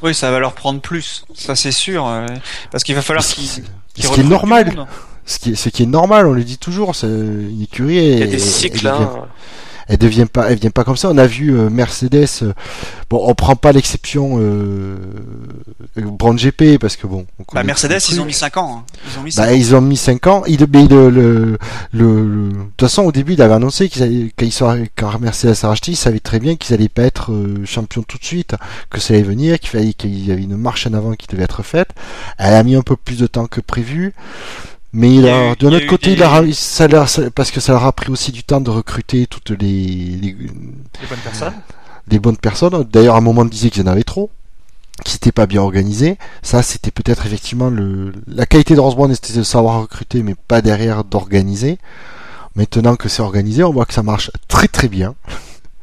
Oui, 0.03 0.15
ça 0.15 0.31
va 0.31 0.39
leur 0.39 0.55
prendre 0.55 0.81
plus, 0.81 1.25
ça 1.35 1.55
c'est 1.55 1.73
sûr, 1.73 2.07
euh, 2.07 2.27
parce 2.71 2.85
qu'il 2.85 2.95
va 2.95 3.03
falloir 3.03 3.25
qu'ils. 3.25 3.47
ce 3.47 4.09
qui 4.09 4.21
est 4.21 4.25
normal. 4.25 4.87
Ce 5.27 5.39
qui 5.39 5.53
est, 5.53 5.55
ce 5.55 5.69
qui 5.69 5.83
est 5.83 5.87
normal, 5.87 6.27
on 6.27 6.33
le 6.33 6.43
dit 6.43 6.59
toujours, 6.59 6.97
c'est 6.97 7.07
une 7.07 7.63
écurie. 7.63 7.99
Il 7.99 8.19
y 8.19 8.23
a 8.23 8.27
des 8.27 8.39
cycles, 8.39 8.89
hein 8.89 9.27
elle 9.91 9.99
devient 9.99 10.27
pas, 10.33 10.51
elle 10.51 10.59
vient 10.59 10.71
pas 10.71 10.85
comme 10.85 10.97
ça. 10.97 11.11
On 11.11 11.19
a 11.19 11.27
vu 11.27 11.51
euh, 11.51 11.69
Mercedes. 11.69 12.29
Euh, 12.43 12.53
bon, 13.11 13.21
on 13.27 13.35
prend 13.35 13.57
pas 13.57 13.73
l'exception 13.73 14.39
euh, 14.39 14.97
Brand 15.97 16.39
GP 16.39 16.79
parce 16.79 16.95
que 16.95 17.09
bon. 17.09 17.27
Bah, 17.53 17.65
Mercedes, 17.65 17.99
ils 18.09 18.21
ont 18.21 18.25
mis 18.25 18.33
5 18.33 18.57
ans. 18.57 18.77
Hein. 18.79 18.85
Ils 19.11 19.19
ont 19.19 19.23
mis 19.25 19.33
5 19.33 19.43
bah, 19.43 19.51
ans. 19.51 19.55
ils 19.57 19.75
ont 19.75 19.81
mis 19.81 19.97
5 19.97 20.27
ans. 20.29 20.43
Il, 20.47 20.65
mais 20.73 20.87
le, 20.87 21.11
le, 21.11 21.59
le, 21.93 22.49
de 22.51 22.53
toute 22.77 22.89
façon, 22.89 23.03
au 23.03 23.11
début, 23.11 23.33
il 23.33 23.43
avait 23.43 23.55
annoncé 23.55 23.89
qu'ils 23.89 24.31
quand 24.97 25.19
Mercedes 25.19 25.57
a 25.65 25.69
racheté, 25.69 25.91
il 25.91 25.97
savait 25.97 26.21
très 26.21 26.39
bien 26.39 26.55
qu'ils 26.55 26.73
allaient 26.73 26.89
pas 26.89 27.03
être 27.03 27.33
euh, 27.33 27.65
champions 27.65 28.03
tout 28.03 28.19
de 28.19 28.25
suite, 28.25 28.55
que 28.91 29.01
ça 29.01 29.15
allait 29.15 29.25
venir, 29.25 29.59
qu'il 29.59 29.71
fallait 29.71 29.93
qu'il 29.93 30.25
y 30.25 30.31
avait 30.31 30.45
une 30.45 30.57
marche 30.57 30.87
en 30.87 30.95
avant 30.95 31.15
qui 31.15 31.27
devait 31.27 31.43
être 31.43 31.65
faite. 31.65 31.91
Elle 32.39 32.55
a 32.55 32.63
mis 32.63 32.77
un 32.77 32.83
peu 32.83 32.95
plus 32.95 33.19
de 33.19 33.27
temps 33.27 33.47
que 33.47 33.61
prévu. 33.61 34.15
Mais 34.93 35.15
il 35.15 35.29
a, 35.29 35.55
de 35.55 35.69
notre 35.69 35.87
côté, 35.87 36.13
il 36.15 36.23
a, 36.23 36.43
ça, 36.53 36.89
parce 37.35 37.51
que 37.51 37.61
ça 37.61 37.73
leur 37.73 37.85
a 37.85 37.93
pris 37.93 38.11
aussi 38.11 38.33
du 38.33 38.43
temps 38.43 38.61
de 38.61 38.71
recruter 38.71 39.27
toutes 39.29 39.51
les, 39.51 40.19
les, 40.21 40.33
bonnes 40.35 41.19
personnes. 41.23 41.55
Les 42.09 42.19
bonnes 42.19 42.37
personnes. 42.37 42.85
D'ailleurs, 42.91 43.15
à 43.15 43.19
un 43.19 43.21
moment, 43.21 43.43
on 43.43 43.45
disait 43.45 43.71
qu'ils 43.71 43.85
en 43.85 43.87
avaient 43.87 44.03
trop, 44.03 44.31
qu'ils 45.05 45.15
n'étaient 45.15 45.33
pas 45.33 45.47
bien 45.47 45.63
organisés. 45.63 46.19
Ça, 46.43 46.63
c'était 46.63 46.91
peut-être 46.91 47.25
effectivement 47.25 47.71
le, 47.71 48.13
la 48.27 48.47
qualité 48.47 48.75
de 48.75 48.81
Rosebrown, 48.81 49.15
c'était 49.15 49.39
de 49.39 49.45
savoir 49.45 49.81
recruter, 49.83 50.25
mais 50.25 50.35
pas 50.49 50.61
derrière 50.61 51.05
d'organiser. 51.05 51.79
Maintenant 52.57 52.97
que 52.97 53.09
c'est 53.09 53.23
organisé, 53.23 53.63
on 53.63 53.73
voit 53.73 53.87
que 53.87 53.95
ça 53.95 54.03
marche 54.03 54.33
très 54.49 54.67
très 54.67 54.89
bien. 54.89 55.15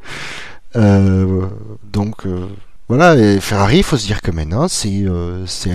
euh, 0.76 1.46
donc, 1.90 2.26
euh, 2.26 2.46
voilà, 2.88 3.16
et 3.16 3.40
Ferrari, 3.40 3.78
il 3.78 3.82
faut 3.82 3.96
se 3.96 4.06
dire 4.06 4.20
que 4.20 4.30
maintenant, 4.30 4.68
c'est, 4.68 5.04
euh, 5.04 5.46
c'est, 5.46 5.70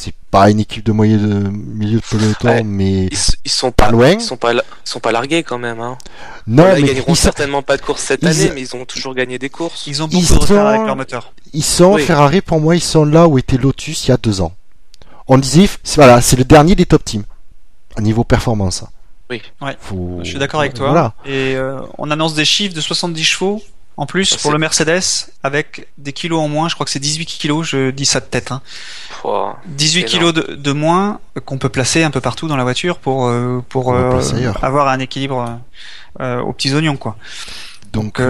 c'est 0.00 0.14
pas 0.30 0.50
une 0.50 0.60
équipe 0.60 0.84
de 0.84 0.92
moyen 0.92 1.18
de 1.18 1.48
milieu 1.50 1.98
de 1.98 2.04
peloton, 2.04 2.62
mais 2.64 3.08
ils, 3.44 3.50
sont 3.50 3.70
pas, 3.70 3.90
loin. 3.90 4.12
Ils 4.12 4.20
sont 4.20 4.38
pas, 4.38 4.52
sont 4.82 4.98
pas 4.98 5.12
largués 5.12 5.42
quand 5.42 5.58
même. 5.58 5.78
Hein. 5.80 5.98
Non, 6.46 6.74
ils 6.74 6.84
gagneront 6.84 7.14
certainement 7.14 7.62
pas 7.62 7.76
de 7.76 7.82
course 7.82 8.02
cette 8.02 8.24
année, 8.24 8.50
mais 8.54 8.62
ils 8.62 8.74
ont 8.74 8.86
toujours 8.86 9.14
gagné 9.14 9.38
des 9.38 9.50
courses. 9.50 9.86
Ils 9.86 10.02
ont 10.02 10.08
beaucoup 10.08 10.24
de 10.24 10.38
retard 10.38 10.66
avec 10.68 10.86
leur 10.86 10.96
moteur. 10.96 11.32
Ils 11.52 11.64
sont 11.64 11.98
Ferrari 11.98 12.40
pour 12.40 12.60
moi, 12.60 12.76
ils 12.76 12.82
sont 12.82 13.04
là 13.04 13.28
où 13.28 13.36
était 13.36 13.58
Lotus 13.58 14.06
il 14.06 14.08
y 14.08 14.12
a 14.12 14.16
deux 14.16 14.40
ans. 14.40 14.52
On 15.28 15.36
disait, 15.36 15.68
voilà, 15.96 16.22
c'est 16.22 16.36
le 16.36 16.44
dernier 16.44 16.74
des 16.74 16.86
top 16.86 17.04
teams 17.04 17.24
à 17.96 18.00
niveau 18.00 18.24
performance. 18.24 18.84
Oui, 19.28 19.42
ouais. 19.60 19.76
je 20.22 20.28
suis 20.28 20.38
d'accord 20.38 20.60
avec 20.60 20.74
toi. 20.74 21.14
Et 21.26 21.54
euh, 21.56 21.80
on 21.98 22.10
annonce 22.10 22.34
des 22.34 22.46
chiffres 22.46 22.74
de 22.74 22.80
70 22.80 23.22
chevaux 23.22 23.62
en 23.96 24.06
plus 24.06 24.36
pour 24.36 24.50
le 24.50 24.58
Mercedes 24.58 25.02
avec 25.42 25.88
des 25.98 26.12
kilos 26.12 26.40
en 26.40 26.48
moins. 26.48 26.68
Je 26.68 26.74
crois 26.74 26.84
que 26.84 26.90
c'est 26.90 26.98
18 26.98 27.26
kilos, 27.26 27.68
je 27.68 27.90
dis 27.90 28.06
ça 28.06 28.20
de 28.20 28.24
tête. 28.24 28.52
Hein. 28.52 28.62
18 29.66 30.04
kilos 30.04 30.32
de, 30.32 30.72
moins 30.72 31.20
qu'on 31.44 31.58
peut 31.58 31.68
placer 31.68 32.02
un 32.02 32.10
peu 32.10 32.20
partout 32.20 32.48
dans 32.48 32.56
la 32.56 32.62
voiture 32.62 32.98
pour 32.98 33.26
euh, 33.26 33.62
pour 33.68 33.92
euh, 33.92 34.22
avoir 34.62 34.88
un 34.88 34.98
équilibre 34.98 35.60
euh, 36.20 36.40
aux 36.40 36.52
petits 36.52 36.74
oignons 36.74 36.96
quoi. 36.96 37.16
Donc 37.92 38.22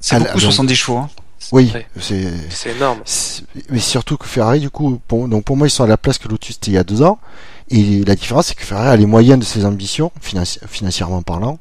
c'est 0.00 0.18
beaucoup 0.18 0.40
70 0.40 0.74
chevaux. 0.74 0.98
Hein. 0.98 1.10
Oui, 1.52 1.72
c'est 1.98 2.70
énorme. 2.76 3.00
Mais 3.70 3.80
surtout 3.80 4.16
que 4.16 4.26
Ferrari, 4.26 4.60
du 4.60 4.70
coup, 4.70 5.00
pour, 5.08 5.26
donc 5.26 5.44
pour 5.44 5.56
moi, 5.56 5.66
ils 5.66 5.70
sont 5.70 5.84
à 5.84 5.88
la 5.88 5.96
place 5.96 6.18
que 6.18 6.28
Lotus 6.28 6.56
était 6.56 6.70
il 6.70 6.74
y 6.74 6.78
a 6.78 6.84
deux 6.84 7.02
ans. 7.02 7.18
Et 7.70 8.04
la 8.04 8.14
différence, 8.14 8.48
c'est 8.48 8.54
que 8.54 8.64
Ferrari 8.64 8.88
a 8.88 8.96
les 8.96 9.06
moyens 9.06 9.38
de 9.38 9.44
ses 9.44 9.64
ambitions, 9.64 10.12
financièrement 10.20 11.22
parlant, 11.22 11.58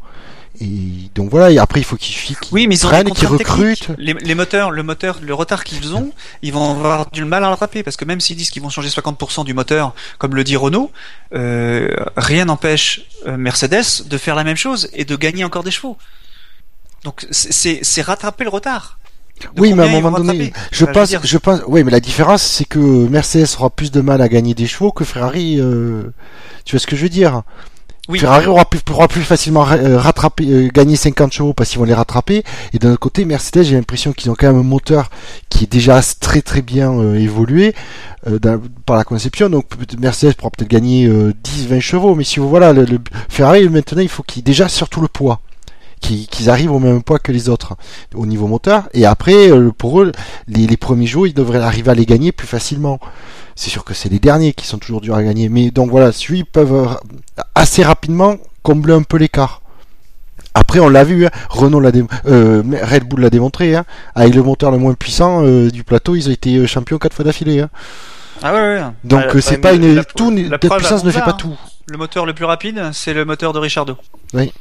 et 0.61 1.09
donc 1.15 1.29
voilà, 1.29 1.51
et 1.51 1.57
après 1.57 1.79
il 1.79 1.83
faut 1.83 1.95
qu'ils 1.95 2.35
oui, 2.51 2.67
mais 2.67 2.75
ils 2.75 2.85
ont 2.85 2.89
recrutent. 2.89 3.89
Les, 3.97 4.35
moteurs, 4.35 4.71
le 4.71 4.83
moteur, 4.83 5.19
le 5.21 5.33
retard 5.33 5.63
qu'ils 5.63 5.95
ont, 5.95 6.11
ils 6.41 6.51
vont 6.51 6.71
avoir 6.71 7.09
du 7.11 7.23
mal 7.23 7.43
à 7.43 7.49
rattraper 7.49 7.81
parce 7.81 7.95
que 7.95 8.03
même 8.03 8.19
s'ils 8.19 8.35
disent 8.35 8.49
qu'ils 8.49 8.61
vont 8.61 8.69
changer 8.69 8.89
50% 8.89 9.45
du 9.45 9.53
moteur, 9.53 9.93
comme 10.17 10.35
le 10.35 10.43
dit 10.43 10.57
Renault, 10.57 10.91
euh, 11.33 11.89
rien 12.17 12.45
n'empêche 12.45 13.05
euh, 13.25 13.37
Mercedes 13.37 14.07
de 14.07 14.17
faire 14.17 14.35
la 14.35 14.43
même 14.43 14.57
chose 14.57 14.89
et 14.93 15.05
de 15.05 15.15
gagner 15.15 15.45
encore 15.45 15.63
des 15.63 15.71
chevaux. 15.71 15.97
Donc 17.05 17.25
c'est 17.31 18.01
rattraper 18.01 18.43
le 18.43 18.49
retard. 18.49 18.99
oui, 19.55 19.73
mais 19.73 19.83
à 19.83 19.85
un 19.85 20.01
moment 20.01 20.11
donné, 20.11 20.51
je 20.73 20.83
pense, 20.83 21.15
je, 21.23 21.37
pense, 21.37 21.61
oui, 21.67 21.85
mais 21.85 21.91
la 21.91 22.01
différence 22.01 22.43
c'est 22.43 22.65
que 22.65 22.79
Mercedes 22.79 23.47
aura 23.57 23.69
plus 23.69 23.91
de 23.91 24.01
mal 24.01 24.21
à 24.21 24.27
gagner 24.27 24.53
des 24.53 24.67
chevaux 24.67 24.91
que 24.91 25.05
Ferrari. 25.05 25.57
Euh, 25.61 26.03
tu 26.65 26.75
vois 26.75 26.81
ce 26.81 26.87
que 26.87 26.97
je 26.97 27.03
veux 27.03 27.09
dire? 27.09 27.43
Ferrari 28.17 28.47
aura 28.47 28.65
plus, 28.65 28.79
pourra 28.79 29.07
plus 29.07 29.21
facilement 29.21 29.67
euh, 29.69 29.97
rattraper, 29.99 30.45
euh, 30.47 30.69
gagner 30.73 30.95
50 30.95 31.31
chevaux 31.31 31.53
parce 31.53 31.69
qu'ils 31.69 31.79
vont 31.79 31.85
les 31.85 31.93
rattraper. 31.93 32.43
Et 32.73 32.79
d'un 32.79 32.91
autre 32.91 32.99
côté, 32.99 33.25
Mercedes, 33.25 33.63
j'ai 33.63 33.75
l'impression 33.75 34.13
qu'ils 34.13 34.31
ont 34.31 34.35
quand 34.37 34.47
même 34.47 34.59
un 34.59 34.63
moteur 34.63 35.09
qui 35.49 35.65
est 35.65 35.71
déjà 35.71 36.01
très 36.19 36.41
très 36.41 36.61
bien 36.61 36.91
euh, 36.91 37.15
évolué 37.15 37.73
par 38.85 38.97
la 38.97 39.03
conception. 39.03 39.49
Donc 39.49 39.65
Mercedes 39.97 40.33
pourra 40.33 40.51
peut-être 40.51 40.69
gagner 40.69 41.07
10-20 41.07 41.79
chevaux. 41.79 42.15
Mais 42.15 42.23
si 42.23 42.39
vous 42.39 42.49
voilà, 42.49 42.73
le, 42.73 42.85
Ferrari 43.29 43.67
maintenant, 43.69 44.01
il 44.01 44.09
faut 44.09 44.23
qu'ils 44.23 44.43
déjà 44.43 44.67
surtout 44.67 45.01
le 45.01 45.07
poids 45.07 45.39
qu'ils 45.99 46.49
arrivent 46.49 46.71
au 46.71 46.79
même 46.79 47.03
poids 47.03 47.19
que 47.19 47.31
les 47.31 47.49
autres 47.49 47.75
au 48.15 48.25
niveau 48.25 48.47
moteur 48.47 48.89
et 48.93 49.05
après 49.05 49.49
pour 49.77 50.01
eux 50.01 50.11
les, 50.47 50.65
les 50.65 50.77
premiers 50.77 51.05
jours 51.05 51.27
ils 51.27 51.33
devraient 51.33 51.59
arriver 51.59 51.91
à 51.91 51.93
les 51.93 52.05
gagner 52.05 52.31
plus 52.31 52.47
facilement 52.47 52.99
c'est 53.59 53.69
sûr 53.69 53.83
que 53.83 53.93
c'est 53.93 54.07
les 54.07 54.19
derniers 54.19 54.53
qui 54.53 54.65
sont 54.65 54.77
toujours 54.77 55.01
durs 55.01 55.15
à 55.15 55.21
gagner. 55.23 55.49
Mais 55.49 55.69
donc 55.69 55.89
voilà, 55.89 56.13
celui 56.13 56.45
peuvent 56.45 56.73
euh, 56.73 57.41
assez 57.55 57.83
rapidement 57.83 58.37
combler 58.63 58.93
un 58.93 59.01
peu 59.01 59.17
l'écart. 59.17 59.61
Après, 60.53 60.79
on 60.79 60.87
l'a 60.87 61.03
vu, 61.03 61.25
hein, 61.25 61.29
Renault 61.49 61.81
l'a 61.81 61.91
euh, 62.25 62.63
Red 62.83 63.03
Bull 63.03 63.19
l'a 63.19 63.29
démontré. 63.29 63.75
Hein, 63.75 63.83
avec 64.15 64.33
le 64.33 64.43
moteur 64.43 64.71
le 64.71 64.77
moins 64.77 64.93
puissant 64.93 65.43
euh, 65.43 65.69
du 65.69 65.83
plateau, 65.83 66.15
ils 66.15 66.29
ont 66.29 66.31
été 66.31 66.65
champions 66.67 66.97
quatre 66.97 67.13
fois 67.13 67.25
d'affilée. 67.25 67.59
Hein. 67.59 67.69
Ah 68.41 68.53
ouais, 68.53 68.59
ouais. 68.61 68.81
Donc 69.03 69.25
bah, 69.25 69.41
c'est 69.41 69.57
pas 69.57 69.73
une 69.73 70.05
tout, 70.15 70.31
la, 70.31 70.57
puissance 70.57 71.03
ne 71.03 71.11
fait 71.11 71.19
pas 71.19 71.33
tout. 71.33 71.57
Le 71.89 71.97
moteur 71.97 72.25
le 72.25 72.33
plus 72.33 72.45
rapide, 72.45 72.91
c'est 72.93 73.13
le 73.13 73.25
moteur 73.25 73.51
de 73.51 73.59
Richardo. 73.59 73.97
Oui. 74.33 74.53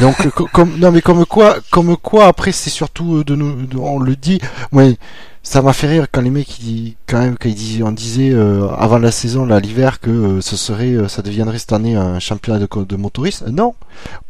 Donc 0.00 0.28
comme 0.52 0.76
non 0.78 0.90
mais 0.90 1.00
comme 1.00 1.24
quoi, 1.24 1.56
comme 1.70 1.96
quoi 1.96 2.26
après 2.26 2.52
c'est 2.52 2.70
surtout 2.70 3.22
de 3.24 3.34
nous, 3.36 3.66
on 3.78 3.98
le 3.98 4.16
dit. 4.16 4.40
Ouais 4.72 4.98
ça 5.44 5.60
m'a 5.60 5.74
fait 5.74 5.86
rire 5.86 6.06
quand 6.10 6.22
les 6.22 6.30
mecs 6.30 6.58
ils, 6.60 6.96
quand 7.06 7.18
même 7.20 7.36
quand 7.38 7.50
ils 7.50 7.84
on 7.84 7.92
disait 7.92 8.30
euh, 8.32 8.66
avant 8.78 8.98
la 8.98 9.10
saison 9.10 9.44
là 9.44 9.60
l'hiver 9.60 10.00
que 10.00 10.10
euh, 10.10 10.40
ce 10.40 10.56
serait 10.56 10.94
euh, 10.94 11.06
ça 11.06 11.20
deviendrait 11.20 11.58
cette 11.58 11.74
année 11.74 11.94
un 11.94 12.18
championnat 12.18 12.58
de, 12.58 12.84
de 12.84 12.96
motoristes 12.96 13.46
non 13.48 13.74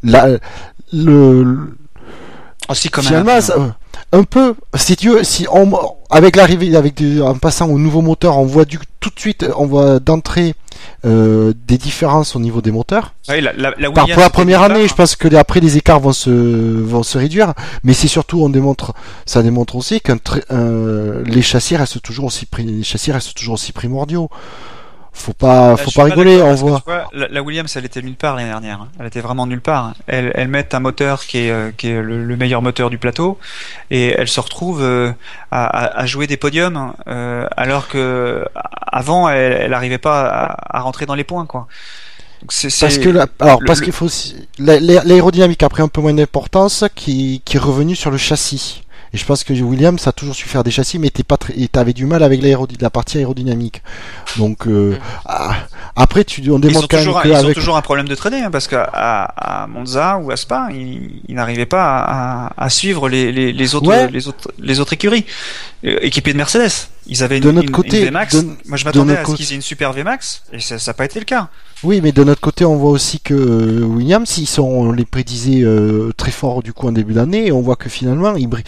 là 0.03 0.27
le 0.93 1.77
aussi 2.69 2.89
ah, 2.93 2.97
quand 3.01 3.11
même 3.11 3.29
un 4.13 4.25
peu 4.25 4.55
si 4.75 4.97
tu 4.97 5.11
veux, 5.11 5.23
si 5.23 5.47
on 5.53 5.73
avec 6.11 6.35
l'arrivée 6.35 6.75
avec 6.77 7.01
en 7.23 7.35
passant 7.37 7.69
au 7.69 7.79
nouveau 7.79 8.03
moteur 8.03 8.37
on 8.37 8.45
voit 8.45 8.65
du 8.65 8.79
tout 8.99 9.11
de 9.11 9.21
suite 9.21 9.47
on 9.57 9.67
voit 9.67 10.01
d'entrée 10.01 10.51
euh, 10.51 10.64
des 11.05 11.79
différences 11.79 12.37
au 12.37 12.41
niveau 12.41 12.61
des 12.63 12.71
moteurs. 12.71 13.15
Oui, 13.29 13.41
la, 13.41 13.53
la, 13.53 13.75
la 13.79 13.91
pour 13.91 14.07
la 14.07 14.31
première 14.31 14.63
année, 14.63 14.89
je 14.89 14.95
pense 14.95 15.17
que 15.17 15.33
après 15.35 15.61
les 15.61 15.77
écarts 15.77 16.01
vont 16.01 16.13
se 16.13 16.31
vont 16.31 17.03
se 17.03 17.19
réduire, 17.19 17.55
mais 17.83 17.93
c'est 17.93 18.09
surtout 18.09 18.43
on 18.43 18.49
démontre, 18.49 18.95
ça 19.27 19.43
démontre 19.43 19.77
aussi 19.77 20.01
que 20.01 20.13
les 21.27 21.43
châssis 21.43 21.77
restent 21.77 22.03
toujours 22.03 22.27
aussi 22.27 22.47
les 22.59 22.83
châssis 22.83 23.13
restent 23.13 23.35
toujours 23.35 23.55
aussi 23.55 23.73
primordiaux 23.73 24.29
faut 25.15 25.33
pas, 25.33 25.77
faut 25.77 25.93
pas 25.93 26.05
rigoler, 26.05 26.43
on 26.43 26.55
voit. 26.55 26.83
la, 27.13 27.43
Williams, 27.43 27.75
elle 27.77 27.85
était 27.85 28.03
nulle 28.03 28.17
part 28.17 28.37
l'année 28.37 28.49
dernière. 28.49 28.83
Hein. 28.83 28.89
Elle 28.99 29.07
était 29.07 29.21
vraiment 29.21 29.47
nulle 29.47 29.61
part. 29.61 29.95
Elle, 30.07 30.33
elle 30.35 30.49
met 30.49 30.75
un 30.75 30.81
moteur 30.81 31.25
qui 31.25 31.39
est, 31.39 31.51
euh, 31.51 31.71
qui 31.77 31.89
est 31.89 32.03
le, 32.03 32.37
meilleur 32.37 32.63
moteur 32.63 32.91
du 32.91 32.99
plateau, 32.99 33.39
et 33.91 34.09
elle 34.09 34.29
se 34.29 34.41
retrouve 34.41 34.83
euh, 34.83 35.13
à, 35.51 35.99
à, 35.99 36.07
jouer 36.07 36.27
des 36.27 36.37
podiums, 36.37 36.93
euh, 37.07 37.47
alors 37.57 37.89
que 37.89 38.45
avant, 38.87 39.29
elle 39.29 39.71
n'arrivait 39.71 39.99
pas 39.99 40.27
à, 40.27 40.79
à, 40.79 40.81
rentrer 40.81 41.07
dans 41.07 41.15
les 41.15 41.25
points, 41.25 41.47
quoi. 41.47 41.69
C'est, 42.51 42.69
parce 42.79 42.99
que 42.99 43.09
alors 43.41 43.61
parce 43.67 43.81
qu'il 43.81 43.93
faut 43.93 44.09
l'aérodynamique 44.59 45.63
a 45.63 45.71
pris 45.71 45.83
un 45.83 45.89
peu 45.89 46.03
moins 46.03 46.13
d'importance 46.13 46.85
qui, 46.95 47.41
qui 47.43 47.57
est 47.57 47.61
revenu 47.61 47.95
sur 47.97 48.11
le 48.11 48.19
châssis. 48.19 48.84
Et 49.15 49.17
je 49.17 49.25
pense 49.25 49.45
que 49.45 49.53
Williams 49.53 50.05
a 50.09 50.13
toujours 50.13 50.35
su 50.35 50.49
faire 50.49 50.65
des 50.65 50.73
châssis, 50.73 50.99
mais 50.99 51.11
pas 51.11 51.37
très, 51.37 51.55
avait 51.75 51.93
du 51.93 52.05
mal 52.05 52.25
avec 52.25 52.43
la 52.81 52.91
partie 52.91 53.19
aérodynamique. 53.19 53.81
Donc 54.39 54.67
euh, 54.67 54.97
mm. 54.97 54.99
ah, 55.27 55.55
après, 55.95 56.25
tu, 56.25 56.41
on 56.51 56.59
demande 56.59 56.89
quand 56.89 56.97
même 56.97 57.15
ils 57.25 57.47
ont 57.47 57.53
toujours 57.53 57.77
un 57.77 57.83
problème 57.83 58.09
de 58.09 58.15
traîner, 58.17 58.43
hein, 58.43 58.51
parce 58.51 58.67
qu'à 58.67 58.83
à, 58.83 59.69
Monza 59.69 60.19
ou 60.19 60.33
à 60.33 60.37
Spa, 60.37 60.69
ils, 60.73 61.23
n'arrivaient 61.29 61.65
pas 61.65 62.01
à, 62.01 62.65
à 62.65 62.69
suivre 62.71 63.09
les, 63.09 63.31
les, 63.31 63.53
les, 63.53 63.75
autres, 63.77 64.09
les 64.11 64.27
autres 64.27 64.51
les 64.59 64.81
autres 64.81 64.95
écuries 64.95 65.27
euh, 65.85 65.99
équipées 66.03 66.33
de 66.33 66.39
Mercedes. 66.39 66.89
Ils 67.07 67.23
avaient 67.23 67.39
une, 67.39 67.45
de 67.45 67.51
notre 67.51 67.71
côté, 67.71 68.07
VMAX. 68.07 68.37
Moi, 68.67 68.77
je 68.77 68.85
m'attendais 68.85 69.17
à 69.17 69.25
ce 69.25 69.35
qu'ils 69.35 69.53
aient 69.53 69.57
une 69.57 69.63
super 69.63 69.93
VMAX, 69.93 70.45
et 70.53 70.61
ça 70.61 70.77
n'a 70.77 70.95
pas 70.95 71.05
été 71.05 71.19
le 71.19 71.25
cas. 71.25 71.49
Oui, 71.83 72.01
mais 72.01 72.13
de 72.13 72.25
notre 72.25 72.41
côté, 72.41 72.65
on 72.65 72.77
voit 72.77 72.91
aussi 72.91 73.21
que 73.21 73.35
euh, 73.35 73.85
Williams, 73.85 74.39
ils 74.39 74.47
sont, 74.47 74.63
on 74.63 74.93
les 74.93 75.05
prédisait 75.05 75.63
euh, 75.63 76.13
très 76.17 76.31
fort 76.31 76.63
du 76.63 76.73
coup 76.73 76.89
en 76.89 76.93
début 76.93 77.13
d'année, 77.13 77.49
et 77.49 77.53
on 77.53 77.61
voit 77.61 77.77
que 77.77 77.89
finalement, 77.91 78.35
ils 78.37 78.47
brillent, 78.47 78.65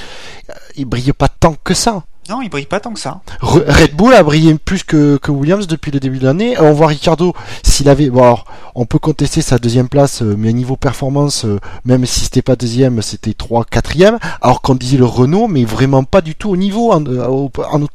ils 0.77 0.85
brillent 0.85 1.13
pas 1.13 1.29
tant 1.29 1.57
que 1.65 1.73
ça. 1.75 2.05
Non, 2.29 2.43
il 2.43 2.49
brille 2.49 2.67
pas 2.67 2.81
tant 2.81 2.93
que 2.93 2.99
ça. 2.99 3.21
Red 3.41 3.95
Bull 3.95 4.13
a 4.13 4.23
brillé 4.23 4.55
plus 4.57 4.83
que, 4.83 5.17
que 5.17 5.31
Williams 5.31 5.67
depuis 5.67 5.93
le 5.93 6.01
début 6.01 6.19
de 6.19 6.25
l'année. 6.25 6.59
On 6.59 6.73
voit 6.73 6.89
Ricardo, 6.89 7.35
s'il 7.63 7.89
avait, 7.89 8.11
bon 8.11 8.23
alors, 8.23 8.45
on 8.75 8.85
peut 8.85 8.99
contester 8.99 9.43
sa 9.43 9.59
deuxième 9.59 9.89
place, 9.89 10.23
euh, 10.23 10.35
mais 10.37 10.53
niveau 10.53 10.77
performance, 10.77 11.45
euh, 11.45 11.61
même 11.85 12.05
si 12.05 12.21
c'était 12.21 12.43
pas 12.43 12.57
deuxième, 12.57 13.01
c'était 13.03 13.33
3 13.33 13.65
quatrième. 13.65 14.19
Alors 14.41 14.61
qu'on 14.61 14.75
disait 14.75 14.97
le 14.97 15.05
Renault, 15.05 15.47
mais 15.47 15.65
vraiment 15.65 16.05
pas 16.05 16.21
du 16.21 16.35
tout 16.35 16.51
au 16.51 16.57
niveau 16.57 16.93
en, 16.93 17.05
euh, 17.07 17.49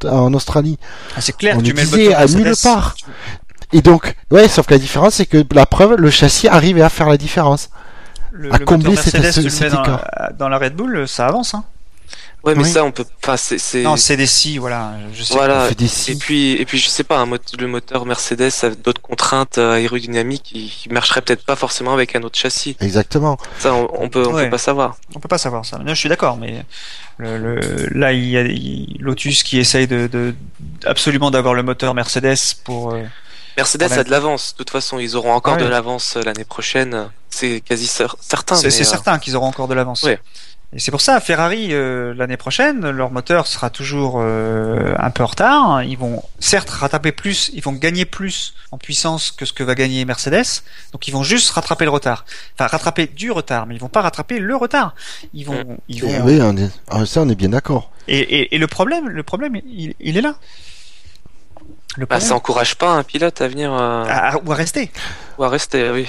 en, 0.10 0.34
Australie. 0.34 0.78
Ah, 1.16 1.22
c'est 1.22 1.36
clair, 1.36 1.58
on 1.58 1.62
tu 1.62 1.74
mets 1.74 1.84
disait 1.84 2.14
à 2.14 2.26
nulle 2.26 2.54
part. 2.64 2.96
Et 3.74 3.82
donc, 3.82 4.16
ouais, 4.32 4.48
sauf 4.48 4.66
que 4.66 4.74
la 4.74 4.80
différence, 4.80 5.16
c'est 5.16 5.26
que 5.26 5.44
la 5.54 5.66
preuve, 5.66 5.96
le 5.96 6.10
châssis 6.10 6.48
arrive 6.48 6.82
à 6.82 6.90
faire 6.90 7.10
la 7.10 7.18
différence. 7.18 7.70
à 8.52 8.60
combler 8.60 8.96
cette, 8.96 9.72
dans, 9.72 10.00
dans 10.38 10.50
la 10.50 10.58
Red 10.58 10.76
Bull, 10.76 11.08
ça 11.08 11.28
avance, 11.28 11.54
hein. 11.54 11.64
Ouais, 12.44 12.56
mais 12.56 12.64
ça, 12.64 12.84
on 12.84 12.92
peut. 12.92 13.06
Enfin, 13.22 13.38
c'est. 13.38 13.84
Non, 13.84 13.96
c'est 13.98 14.18
des 14.18 14.26
si, 14.26 14.58
voilà. 14.58 14.94
Je 15.14 15.24
sais 15.24 15.34
voilà. 15.36 15.70
Et 15.70 16.16
puis, 16.16 16.54
et 16.54 16.66
puis, 16.66 16.80
je 16.80 16.90
sais 16.90 17.04
pas, 17.04 17.20
un 17.20 17.28
le 17.28 17.68
moteur 17.68 18.06
Mercedes 18.06 18.52
a 18.64 18.70
d'autres 18.70 19.02
contraintes 19.02 19.60
euh, 19.60 19.74
aérodynamiques 19.76 20.44
qui, 20.44 20.70
qui 20.70 20.90
marcheraient 20.90 21.22
peut-être 21.22 21.46
pas 21.46 21.56
forcément 21.56 21.94
avec 21.94 22.16
un 22.16 22.24
autre 22.24 22.38
châssis. 22.38 22.76
Exactement. 22.80 23.38
Ça, 23.60 23.74
on, 23.74 24.10
peut, 24.10 24.26
on 24.28 24.34
peut 24.34 24.50
pas 24.50 24.58
savoir. 24.58 24.98
On 25.16 25.20
peut 25.20 25.28
pas 25.28 25.38
savoir 25.38 25.66
ça. 25.66 25.80
je 25.86 25.94
suis 25.94 26.10
d'accord, 26.10 26.38
mais 26.38 26.66
le, 27.18 27.38
le, 27.38 27.88
là, 27.92 28.14
il 28.14 28.28
y 28.28 28.38
a 28.38 28.44
Lotus 29.00 29.44
qui 29.44 29.60
essaye 29.60 29.88
de, 29.88 30.08
de 30.08 30.34
absolument 30.86 31.30
d'avoir 31.30 31.54
le 31.54 31.62
moteur 31.64 31.94
Mercedes 31.94 32.56
pour. 32.64 32.94
Euh, 32.94 33.04
Mercedes 33.58 33.92
a 33.92 34.04
de 34.04 34.10
l'avance. 34.10 34.54
De 34.54 34.58
toute 34.58 34.72
façon, 34.72 34.98
ils 34.98 35.16
auront 35.16 35.34
encore 35.34 35.58
de 35.58 35.66
l'avance 35.66 36.16
euh, 36.18 36.24
l'année 36.24 36.46
prochaine. 36.46 37.10
C'est 37.30 37.62
quasi 37.62 37.86
certain. 37.86 38.56
C'est 38.56 38.72
certain 38.72 39.20
qu'ils 39.20 39.36
auront 39.36 39.48
encore 39.48 39.68
de 39.68 39.76
l'avance. 39.76 40.04
Ouais. 40.04 40.20
Et 40.74 40.80
c'est 40.80 40.92
pour 40.92 41.02
ça, 41.02 41.20
Ferrari 41.20 41.70
euh, 41.72 42.14
l'année 42.14 42.38
prochaine, 42.38 42.90
leur 42.92 43.12
moteur 43.12 43.46
sera 43.46 43.70
toujours 43.70 44.20
euh, 44.20 44.94
un 44.98 45.10
peu 45.10 45.22
en 45.22 45.26
retard. 45.26 45.84
Ils 45.84 45.98
vont 45.98 46.24
certes 46.40 46.70
rattraper 46.70 47.12
plus, 47.12 47.52
ils 47.54 47.62
vont 47.62 47.74
gagner 47.74 48.06
plus 48.06 48.54
en 48.72 48.78
puissance 48.78 49.32
que 49.32 49.44
ce 49.44 49.52
que 49.52 49.64
va 49.64 49.76
gagner 49.76 50.06
Mercedes. 50.06 50.64
Donc 50.94 51.10
ils 51.10 51.12
vont 51.12 51.24
juste 51.24 51.50
rattraper 51.50 51.84
le 51.84 51.92
retard. 51.92 52.26
Enfin 52.54 52.68
rattraper 52.68 53.08
du 53.08 53.32
retard, 53.32 53.66
mais 53.66 53.76
ils 53.76 53.82
vont 53.82 53.90
pas 53.90 54.02
rattraper 54.02 54.40
le 54.40 54.56
retard. 54.56 54.96
Ils 55.34 55.46
vont, 55.46 55.78
ils 55.90 56.04
vont. 56.04 56.24
Oui, 56.24 56.40
on 56.42 56.56
est... 56.56 56.70
Ah, 56.88 57.06
ça 57.06 57.22
on 57.22 57.28
est 57.28 57.36
bien 57.36 57.50
d'accord. 57.50 57.92
Et, 58.08 58.20
et, 58.20 58.56
et, 58.56 58.58
le 58.58 58.68
problème, 58.68 59.10
le 59.10 59.24
problème, 59.24 59.58
il, 59.58 59.94
il 60.00 60.18
est 60.18 60.22
là. 60.22 60.36
Le 61.98 62.06
bah, 62.06 62.22
ça 62.22 62.36
encourage 62.36 62.76
pas 62.76 62.94
un 62.94 63.04
pilote 63.04 63.42
à 63.42 63.50
venir. 63.50 63.74
Euh... 63.74 64.06
ou 64.46 64.52
à 64.52 64.56
rester. 64.56 64.90
Ou 65.38 65.44
à 65.44 65.50
rester, 65.50 65.90
oui. 65.90 66.08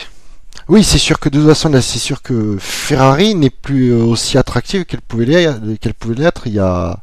Oui, 0.69 0.85
c'est 0.85 0.99
sûr 0.99 1.19
que 1.19 1.29
de 1.29 1.39
toute 1.39 1.49
façon, 1.49 1.71
c'est 1.81 1.99
sûr 1.99 2.23
que 2.23 2.57
Ferrari 2.61 3.35
n'est 3.35 3.51
plus 3.51 3.91
euh, 3.91 4.03
aussi 4.03 4.39
attractive 4.39 4.85
qu'elle 4.85 5.01
pouvait 5.01 5.25
l'être, 5.25 5.61
qu'elle 5.81 5.95
pouvait 5.95 6.15
l'être 6.15 6.47
il 6.47 6.55
y 6.55 6.61
a 6.61 6.99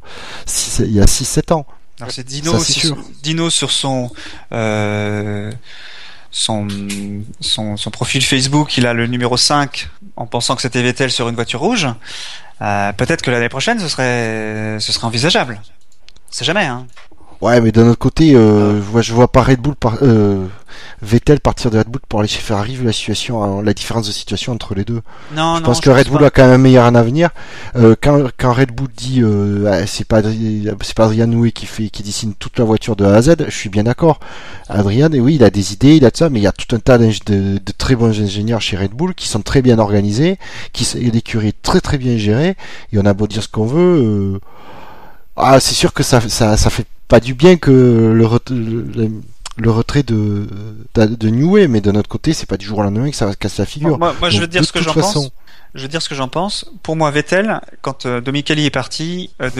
6, 0.46 0.82
il 0.86 0.92
y 0.92 1.00
a 1.00 1.06
7 1.06 1.52
ans. 1.52 1.66
Alors 2.00 2.12
c'est 2.12 2.24
Dino, 2.24 2.58
sur, 2.58 2.96
Dino 3.22 3.50
sur 3.50 3.70
son, 3.70 4.10
euh, 4.52 5.52
son, 6.30 6.66
son, 7.40 7.76
son, 7.76 7.90
profil 7.90 8.24
Facebook, 8.24 8.78
il 8.78 8.86
a 8.86 8.94
le 8.94 9.06
numéro 9.06 9.36
5 9.36 9.90
en 10.16 10.26
pensant 10.26 10.56
que 10.56 10.62
c'était 10.62 10.82
Vettel 10.82 11.10
sur 11.10 11.28
une 11.28 11.34
voiture 11.34 11.60
rouge. 11.60 11.88
Euh, 12.62 12.92
peut-être 12.92 13.20
que 13.20 13.30
l'année 13.30 13.50
prochaine, 13.50 13.78
ce 13.78 13.88
serait, 13.88 14.78
ce 14.80 14.92
serait 14.92 15.06
envisageable. 15.06 15.60
C'est 16.30 16.44
jamais, 16.44 16.64
hein. 16.64 16.86
Ouais, 17.40 17.60
mais 17.60 17.72
d'un 17.72 17.88
autre 17.88 17.98
côté, 17.98 18.34
euh, 18.34 18.80
je 19.00 19.12
vois 19.12 19.28
pas 19.28 19.42
Red 19.42 19.60
Bull 19.60 19.74
par, 19.74 19.98
euh, 20.02 20.46
Vettel 21.02 21.40
partir 21.40 21.70
de 21.70 21.78
Red 21.78 21.88
Bull 21.88 22.00
pour 22.08 22.20
aller 22.20 22.28
chez 22.28 22.40
Ferrari 22.40 22.76
vu 22.76 22.84
la 22.84 22.92
situation, 22.92 23.42
hein, 23.42 23.62
la 23.62 23.72
différence 23.72 24.06
de 24.06 24.12
situation 24.12 24.52
entre 24.52 24.74
les 24.74 24.84
deux. 24.84 25.00
Non, 25.34 25.56
je 25.56 25.62
pense 25.62 25.80
que 25.80 25.90
Red 25.90 26.08
Bull 26.08 26.24
a 26.24 26.30
quand 26.30 26.42
même 26.42 26.52
un 26.52 26.58
meilleur 26.58 26.84
avenir. 26.84 27.30
Euh, 27.76 27.94
quand, 28.00 28.24
quand 28.38 28.52
Red 28.52 28.72
Bull 28.72 28.88
dit 28.94 29.22
euh, 29.22 29.84
c'est 29.86 30.06
pas 30.06 30.20
c'est 30.82 30.94
pas 30.94 31.06
Adrian 31.06 31.26
Noué 31.26 31.52
qui 31.52 31.66
fait 31.66 31.88
qui 31.88 32.02
dessine 32.02 32.34
toute 32.34 32.58
la 32.58 32.64
voiture 32.64 32.96
de 32.96 33.04
A 33.04 33.14
à 33.14 33.22
Z, 33.22 33.36
je 33.46 33.56
suis 33.56 33.70
bien 33.70 33.84
d'accord. 33.84 34.20
Adrian, 34.68 35.10
oui, 35.12 35.36
il 35.36 35.44
a 35.44 35.50
des 35.50 35.72
idées, 35.72 35.96
il 35.96 36.04
a 36.04 36.10
de 36.10 36.16
ça, 36.16 36.28
mais 36.28 36.40
il 36.40 36.42
y 36.42 36.46
a 36.46 36.52
tout 36.52 36.74
un 36.76 36.78
tas 36.78 36.98
de, 36.98 37.10
de, 37.26 37.72
très 37.76 37.96
bons 37.96 38.20
ingénieurs 38.20 38.60
chez 38.60 38.76
Red 38.76 38.92
Bull 38.92 39.14
qui 39.14 39.28
sont 39.28 39.42
très 39.42 39.62
bien 39.62 39.78
organisés, 39.78 40.38
qui 40.72 40.86
l'écurie 41.10 41.54
très 41.54 41.80
très 41.80 41.98
bien 41.98 42.16
gérée. 42.16 42.56
Et 42.92 42.98
on 42.98 43.06
a 43.06 43.14
beau 43.14 43.26
dire 43.26 43.42
ce 43.42 43.48
qu'on 43.48 43.66
veut. 43.66 44.36
Euh, 44.36 44.40
ah, 45.42 45.60
c'est 45.60 45.74
sûr 45.74 45.92
que 45.92 46.02
ça, 46.02 46.20
ça, 46.28 46.56
ça 46.56 46.70
fait 46.70 46.86
pas 47.08 47.20
du 47.20 47.34
bien 47.34 47.56
que 47.56 47.70
le, 47.70 48.28
le, 49.56 49.70
retrait 49.70 50.02
de, 50.02 50.46
de, 50.94 51.06
de 51.06 51.66
mais 51.66 51.80
de 51.80 51.90
notre 51.90 52.08
côté, 52.08 52.32
c'est 52.32 52.46
pas 52.46 52.56
du 52.56 52.66
jour 52.66 52.78
au 52.78 52.82
lendemain 52.82 53.10
que 53.10 53.16
ça 53.16 53.26
va 53.26 53.34
casser 53.34 53.62
la 53.62 53.66
figure. 53.66 53.98
Moi, 53.98 54.14
moi 54.18 54.30
je 54.30 54.40
veux 54.40 54.46
dire 54.46 54.64
ce 54.64 54.72
que 54.72 54.80
j'en 54.80 54.94
pense. 54.94 55.30
Je 55.74 55.82
veux 55.82 55.88
dire 55.88 56.02
ce 56.02 56.08
que 56.08 56.14
j'en 56.14 56.28
pense. 56.28 56.68
Pour 56.82 56.96
moi, 56.96 57.10
Vettel, 57.10 57.60
quand 57.80 58.06
euh, 58.06 58.20
est 58.24 58.70
parti, 58.70 59.30
euh, 59.40 59.50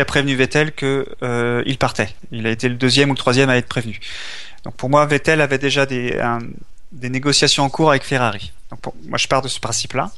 a 0.00 0.04
prévenu 0.04 0.34
Vettel 0.34 0.72
que 0.72 1.06
euh, 1.22 1.62
il 1.66 1.76
partait. 1.76 2.14
Il 2.32 2.46
a 2.46 2.50
été 2.50 2.68
le 2.68 2.76
deuxième 2.76 3.10
ou 3.10 3.12
le 3.12 3.18
troisième 3.18 3.50
à 3.50 3.56
être 3.56 3.68
prévenu. 3.68 4.00
Donc 4.64 4.74
pour 4.76 4.88
moi, 4.88 5.04
Vettel 5.04 5.40
avait 5.40 5.58
déjà 5.58 5.84
des, 5.84 6.18
des 6.92 7.10
négociations 7.10 7.64
en 7.64 7.68
cours 7.68 7.90
avec 7.90 8.04
Ferrari. 8.04 8.52
Donc 8.70 8.80
pour, 8.80 8.94
moi, 9.06 9.18
je 9.18 9.28
pars 9.28 9.42
de 9.42 9.48
ce 9.48 9.60
principe-là. 9.60 10.10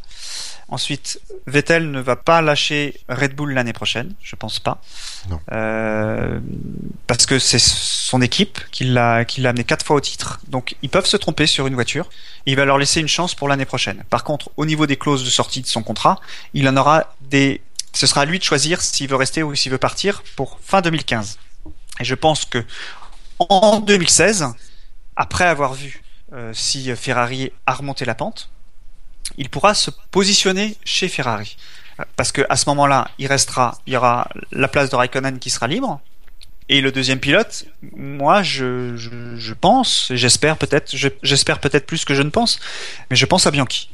Ensuite, 0.70 1.20
Vettel 1.48 1.90
ne 1.90 2.00
va 2.00 2.14
pas 2.14 2.40
lâcher 2.42 3.00
Red 3.08 3.34
Bull 3.34 3.52
l'année 3.52 3.72
prochaine, 3.72 4.14
je 4.22 4.36
pense 4.36 4.60
pas. 4.60 4.80
Euh, 5.50 6.38
parce 7.08 7.26
que 7.26 7.40
c'est 7.40 7.58
son 7.58 8.22
équipe 8.22 8.60
qui 8.70 8.84
l'a 8.84 9.24
qui 9.24 9.40
l'a 9.40 9.50
amené 9.50 9.64
quatre 9.64 9.84
fois 9.84 9.96
au 9.96 10.00
titre. 10.00 10.38
Donc 10.46 10.76
ils 10.82 10.88
peuvent 10.88 11.06
se 11.06 11.16
tromper 11.16 11.46
sur 11.46 11.66
une 11.66 11.74
voiture. 11.74 12.08
il 12.46 12.54
va 12.54 12.64
leur 12.64 12.78
laisser 12.78 13.00
une 13.00 13.08
chance 13.08 13.34
pour 13.34 13.48
l'année 13.48 13.64
prochaine. 13.64 14.04
Par 14.10 14.22
contre, 14.22 14.50
au 14.56 14.64
niveau 14.64 14.86
des 14.86 14.96
clauses 14.96 15.24
de 15.24 15.30
sortie 15.30 15.60
de 15.60 15.66
son 15.66 15.82
contrat, 15.82 16.20
il 16.54 16.68
en 16.68 16.76
aura 16.76 17.14
des. 17.20 17.60
Ce 17.92 18.06
sera 18.06 18.20
à 18.20 18.24
lui 18.24 18.38
de 18.38 18.44
choisir 18.44 18.80
s'il 18.80 19.08
veut 19.08 19.16
rester 19.16 19.42
ou 19.42 19.52
s'il 19.56 19.72
veut 19.72 19.78
partir 19.78 20.22
pour 20.36 20.60
fin 20.62 20.82
2015. 20.82 21.38
Et 21.98 22.04
je 22.04 22.14
pense 22.14 22.44
que 22.44 22.64
en 23.40 23.80
2016, 23.80 24.46
après 25.16 25.46
avoir 25.46 25.74
vu 25.74 26.04
euh, 26.32 26.52
si 26.54 26.94
Ferrari 26.94 27.50
a 27.66 27.74
remonté 27.74 28.04
la 28.04 28.14
pente, 28.14 28.50
il 29.36 29.48
pourra 29.48 29.74
se 29.74 29.90
positionner 30.10 30.76
chez 30.84 31.08
Ferrari. 31.08 31.56
Parce 32.16 32.32
que 32.32 32.42
à 32.48 32.56
ce 32.56 32.68
moment-là, 32.70 33.10
il 33.18 33.26
restera, 33.26 33.78
il 33.86 33.92
y 33.92 33.96
aura 33.96 34.28
la 34.52 34.68
place 34.68 34.90
de 34.90 34.96
Raikkonen 34.96 35.38
qui 35.38 35.50
sera 35.50 35.66
libre. 35.66 36.00
Et 36.68 36.80
le 36.80 36.92
deuxième 36.92 37.18
pilote, 37.18 37.64
moi, 37.96 38.42
je, 38.42 38.96
je, 38.96 39.54
pense, 39.54 40.12
j'espère 40.14 40.56
peut-être, 40.56 40.94
j'espère 41.22 41.58
peut-être 41.58 41.84
plus 41.84 42.04
que 42.04 42.14
je 42.14 42.22
ne 42.22 42.30
pense, 42.30 42.60
mais 43.10 43.16
je 43.16 43.26
pense 43.26 43.46
à 43.46 43.50
Bianchi. 43.50 43.90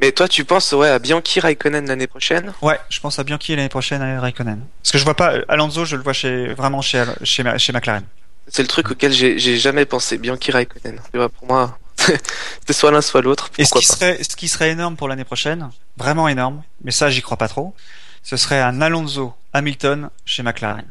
Mais 0.00 0.10
toi, 0.10 0.26
tu 0.26 0.44
penses 0.44 0.72
ouais 0.72 0.88
à 0.88 0.98
Bianchi 0.98 1.38
Raikkonen 1.38 1.86
l'année 1.86 2.08
prochaine? 2.08 2.52
Ouais, 2.60 2.78
je 2.88 2.98
pense 2.98 3.20
à 3.20 3.24
Bianchi 3.24 3.54
l'année 3.54 3.68
prochaine 3.68 4.02
à 4.02 4.20
Raikkonen. 4.20 4.60
Parce 4.82 4.92
que 4.92 4.98
je 4.98 5.04
vois 5.04 5.14
pas 5.14 5.34
Alonso, 5.48 5.84
je 5.84 5.94
le 5.94 6.02
vois 6.02 6.12
chez 6.12 6.54
vraiment 6.54 6.82
chez 6.82 7.04
chez, 7.22 7.44
chez 7.56 7.72
McLaren. 7.72 8.04
C'est 8.48 8.62
le 8.62 8.68
truc 8.68 8.90
auquel 8.90 9.12
j'ai 9.12 9.58
jamais 9.58 9.84
pensé, 9.84 10.18
Bianchi 10.18 10.50
Raikkonen. 10.50 11.00
Tu 11.12 11.18
vois, 11.18 11.28
pour 11.28 11.46
moi, 11.46 11.78
c'est 12.66 12.72
soit 12.72 12.90
l'un 12.90 13.00
soit 13.00 13.22
l'autre. 13.22 13.50
Et 13.58 13.64
ce 13.64 13.74
qui 13.74 13.84
serait, 13.84 14.18
ce 14.22 14.36
qui 14.36 14.48
serait 14.48 14.70
énorme 14.70 14.96
pour 14.96 15.08
l'année 15.08 15.24
prochaine, 15.24 15.70
vraiment 15.96 16.28
énorme, 16.28 16.62
mais 16.82 16.90
ça 16.90 17.10
j'y 17.10 17.22
crois 17.22 17.36
pas 17.36 17.48
trop, 17.48 17.74
ce 18.22 18.36
serait 18.36 18.60
un 18.60 18.80
Alonso 18.80 19.34
Hamilton 19.52 20.10
chez 20.24 20.42
McLaren. 20.42 20.84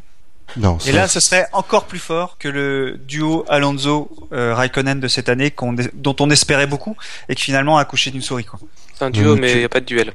Non. 0.55 0.77
Et 0.85 0.93
là, 0.93 1.09
ce 1.09 1.19
serait 1.19 1.45
encore 1.51 1.85
plus 1.85 1.99
fort 1.99 2.37
que 2.39 2.47
le 2.47 2.97
duo 3.05 3.45
Alonso 3.49 4.09
Raikkonen 4.31 4.99
de 4.99 5.09
cette 5.09 5.27
année, 5.27 5.53
dont 5.93 6.15
on 6.21 6.29
espérait 6.29 6.67
beaucoup 6.67 6.95
et 7.27 7.35
qui 7.35 7.43
finalement 7.43 7.77
a 7.77 7.81
accouché 7.81 8.11
d'une 8.11 8.21
souris. 8.21 8.45
C'est 8.93 9.03
un 9.03 9.09
duo, 9.09 9.35
mais 9.35 9.51
il 9.51 9.57
n'y 9.59 9.65
a 9.65 9.69
pas 9.69 9.81
de 9.81 9.85
duel. 9.85 10.13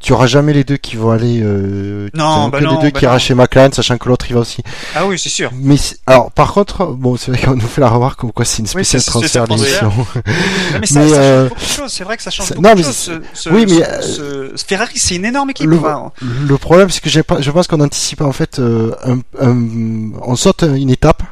Tu 0.00 0.12
auras 0.12 0.26
jamais 0.26 0.52
les 0.52 0.64
deux 0.64 0.76
qui 0.76 0.96
vont 0.96 1.10
aller. 1.10 1.40
Euh, 1.42 2.08
non, 2.14 2.48
bah 2.48 2.58
que 2.58 2.64
les 2.64 2.76
deux 2.76 2.90
bah 2.90 2.98
qui 2.98 3.04
iront 3.04 3.18
chez 3.18 3.34
McLaren, 3.34 3.72
sachant 3.72 3.98
que 3.98 4.08
l'autre 4.08 4.26
il 4.28 4.34
va 4.34 4.40
aussi. 4.40 4.62
Ah 4.94 5.06
oui, 5.06 5.18
c'est 5.18 5.28
sûr. 5.28 5.50
Mais 5.54 5.76
alors, 6.06 6.30
par 6.32 6.52
contre, 6.52 6.86
bon, 6.86 7.16
c'est 7.16 7.32
vrai 7.32 7.40
qu'on 7.40 7.56
nous 7.56 7.66
fait 7.66 7.80
la 7.80 7.88
remarque 7.88 8.20
comme 8.20 8.32
quoi 8.32 8.44
c'est 8.44 8.58
une 8.58 8.66
spéciale 8.66 9.02
transfert 9.02 9.46
d'émission. 9.46 9.92
mais 10.80 10.86
ça, 10.86 11.00
mais, 11.00 11.08
ça 11.08 11.16
euh... 11.16 11.48
change 11.48 11.48
beaucoup 11.48 11.60
de 11.60 11.66
choses. 11.66 11.92
C'est 11.92 12.04
vrai 12.04 12.16
que 12.16 12.22
ça 12.22 12.30
change 12.30 12.48
beaucoup 12.50 12.62
non, 12.62 12.70
mais 12.70 12.82
de 12.82 12.86
choses. 12.86 13.20
Ce, 13.34 13.48
oui, 13.50 13.66
mais 13.68 13.84
ce, 14.02 14.52
ce, 14.56 14.64
Ferrari, 14.64 14.98
c'est 14.98 15.16
une 15.16 15.24
énorme 15.24 15.50
équipe. 15.50 15.66
Le, 15.66 15.80
le 16.46 16.58
problème, 16.58 16.90
c'est 16.90 17.00
que 17.00 17.10
je 17.10 17.50
pense 17.50 17.66
qu'on 17.66 17.80
anticipe 17.80 18.20
en 18.20 18.32
fait 18.32 18.58
euh, 18.58 18.94
un, 19.04 19.18
un, 19.40 20.10
on 20.22 20.36
saute 20.36 20.62
une 20.62 20.90
étape. 20.90 21.22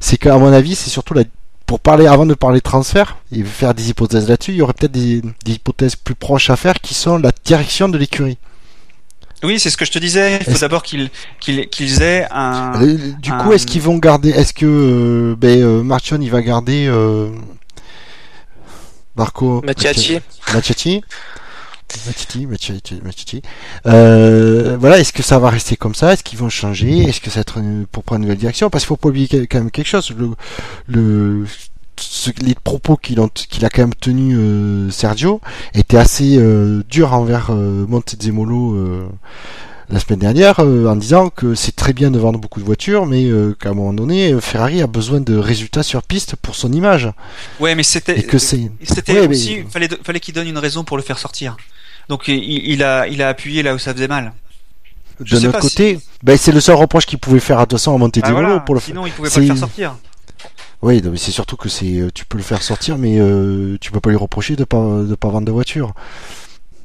C'est 0.00 0.16
qu'à 0.16 0.36
mon 0.38 0.52
avis, 0.52 0.74
c'est 0.74 0.90
surtout 0.90 1.14
la 1.14 1.24
pour 1.70 1.78
parler, 1.78 2.08
avant 2.08 2.26
de 2.26 2.34
parler 2.34 2.60
transfert 2.60 3.18
et 3.30 3.44
faire 3.44 3.74
des 3.74 3.90
hypothèses 3.90 4.28
là-dessus, 4.28 4.50
il 4.50 4.56
y 4.56 4.62
aurait 4.62 4.72
peut-être 4.72 4.90
des, 4.90 5.22
hypothèses 5.46 5.94
plus 5.94 6.16
proches 6.16 6.50
à 6.50 6.56
faire 6.56 6.74
qui 6.74 6.94
sont 6.94 7.16
la 7.16 7.30
direction 7.44 7.88
de 7.88 7.96
l'écurie. 7.96 8.38
Oui, 9.44 9.60
c'est 9.60 9.70
ce 9.70 9.76
que 9.76 9.84
je 9.84 9.92
te 9.92 10.00
disais. 10.00 10.40
Il 10.40 10.52
faut 10.52 10.58
d'abord 10.58 10.82
qu'ils 10.82 11.10
qu'ils 11.38 12.02
aient 12.02 12.26
un. 12.32 12.72
Du 13.20 13.30
coup, 13.30 13.52
est-ce 13.52 13.68
qu'ils 13.68 13.82
vont 13.82 13.98
garder 13.98 14.30
Est-ce 14.30 14.52
que 14.52 14.66
euh, 14.66 15.36
ben, 15.36 15.62
euh, 15.62 15.84
Marchon 15.84 16.18
il 16.20 16.28
va 16.28 16.42
garder 16.42 16.88
euh, 16.88 17.30
Marco 19.14 19.62
Euh, 23.86 24.76
voilà, 24.78 24.98
est-ce 24.98 25.12
que 25.12 25.22
ça 25.22 25.38
va 25.38 25.50
rester 25.50 25.76
comme 25.76 25.94
ça? 25.94 26.12
Est-ce 26.12 26.22
qu'ils 26.22 26.38
vont 26.38 26.48
changer? 26.48 26.98
Est-ce 27.04 27.20
que 27.20 27.30
ça 27.30 27.36
va 27.36 27.40
être 27.42 27.60
pour 27.90 28.04
prendre 28.04 28.20
une 28.20 28.26
nouvelle 28.26 28.38
direction? 28.38 28.70
Parce 28.70 28.84
qu'il 28.84 28.88
faut 28.88 28.96
pas 28.96 29.08
oublier 29.08 29.28
quand 29.46 29.58
même 29.58 29.70
quelque 29.70 29.88
chose. 29.88 30.12
Le, 30.16 30.30
le 30.86 31.46
les 32.42 32.54
propos 32.54 32.96
qu'il 32.96 33.20
a, 33.20 33.28
quand 33.68 33.82
même 33.82 33.94
tenu 33.94 34.36
euh, 34.36 34.90
Sergio 34.90 35.40
étaient 35.74 35.98
assez 35.98 36.36
euh, 36.38 36.82
durs 36.88 37.12
envers 37.12 37.50
euh, 37.50 37.86
Montezemolo 37.86 38.74
euh, 38.74 39.08
la 39.90 39.98
semaine 39.98 40.20
dernière 40.20 40.60
en 40.60 40.96
disant 40.96 41.30
que 41.30 41.54
c'est 41.54 41.74
très 41.74 41.92
bien 41.92 42.10
de 42.10 42.18
vendre 42.18 42.38
beaucoup 42.38 42.60
de 42.60 42.64
voitures 42.64 43.06
mais 43.06 43.28
qu'à 43.58 43.70
un 43.70 43.74
moment 43.74 43.92
donné 43.92 44.40
Ferrari 44.40 44.82
a 44.82 44.86
besoin 44.86 45.20
de 45.20 45.36
résultats 45.36 45.82
sur 45.82 46.02
piste 46.02 46.36
pour 46.36 46.54
son 46.54 46.72
image. 46.72 47.10
Ouais 47.58 47.74
mais 47.74 47.82
c'était 47.82 48.24
c'était 48.82 49.26
aussi 49.26 49.64
fallait 49.70 49.88
fallait 50.02 50.20
qu'il 50.20 50.34
donne 50.34 50.48
une 50.48 50.58
raison 50.58 50.84
pour 50.84 50.96
le 50.96 51.02
faire 51.02 51.18
sortir. 51.18 51.56
Donc 52.10 52.26
il, 52.26 52.82
a, 52.82 53.06
il 53.06 53.22
a 53.22 53.28
appuyé 53.28 53.62
là 53.62 53.72
où 53.72 53.78
ça 53.78 53.94
faisait 53.94 54.08
mal. 54.08 54.32
de 55.20 55.38
notre 55.38 55.60
côté, 55.60 56.00
ben, 56.24 56.36
c'est 56.36 56.50
le 56.50 56.60
seul 56.60 56.74
reproche 56.74 57.06
qu'il 57.06 57.18
pouvait 57.18 57.38
faire 57.38 57.60
à 57.60 57.66
200 57.66 57.94
à 57.94 57.98
monter 57.98 58.20
ah, 58.24 58.62
pour 58.66 58.74
le 58.74 58.80
Sinon, 58.80 59.06
il 59.06 59.12
pouvait 59.12 59.30
pas 59.30 59.38
le 59.38 59.46
faire 59.46 59.56
sortir. 59.56 59.96
Oui, 60.82 61.00
mais 61.04 61.18
c'est 61.18 61.30
surtout 61.30 61.56
que 61.56 61.68
c'est, 61.68 62.02
tu 62.12 62.24
peux 62.24 62.36
le 62.36 62.42
faire 62.42 62.62
sortir, 62.62 62.98
mais 62.98 63.20
euh, 63.20 63.76
tu 63.80 63.92
peux 63.92 64.00
pas 64.00 64.10
lui 64.10 64.16
reprocher 64.16 64.56
de 64.56 64.64
pas 64.64 65.02
de 65.02 65.14
pas 65.14 65.28
vendre 65.28 65.46
de 65.46 65.52
voiture. 65.52 65.94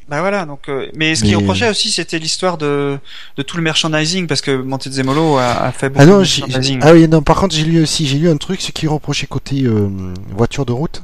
Bah 0.08 0.20
voilà, 0.22 0.46
donc 0.46 0.70
euh, 0.70 0.88
mais 0.96 1.16
ce 1.16 1.24
qu'il 1.24 1.36
reprochait 1.36 1.70
aussi, 1.70 1.90
c'était 1.90 2.20
l'histoire 2.20 2.58
de 2.58 2.98
de 3.38 3.42
tout 3.42 3.58
le 3.58 3.64
merchandising 3.64 4.28
parce 4.28 4.42
que 4.42 4.52
Montezemolo 4.52 5.38
a, 5.38 5.48
a 5.48 5.72
fait 5.72 5.90
beaucoup 5.90 6.04
ah 6.04 6.06
non, 6.06 6.14
de 6.14 6.20
merchandising. 6.20 6.80
Ah 6.84 6.94
oui, 6.94 7.08
non, 7.08 7.24
par 7.24 7.38
contre, 7.38 7.56
j'ai 7.56 7.64
lu 7.64 7.82
aussi, 7.82 8.06
j'ai 8.06 8.20
lu 8.20 8.30
un 8.30 8.38
truc, 8.38 8.62
ce 8.62 8.72
qui 8.72 8.86
reprochait 8.88 9.26
côté 9.26 9.64
euh, 9.64 9.90
voiture 10.36 10.66
de 10.66 10.74
route 10.74 11.02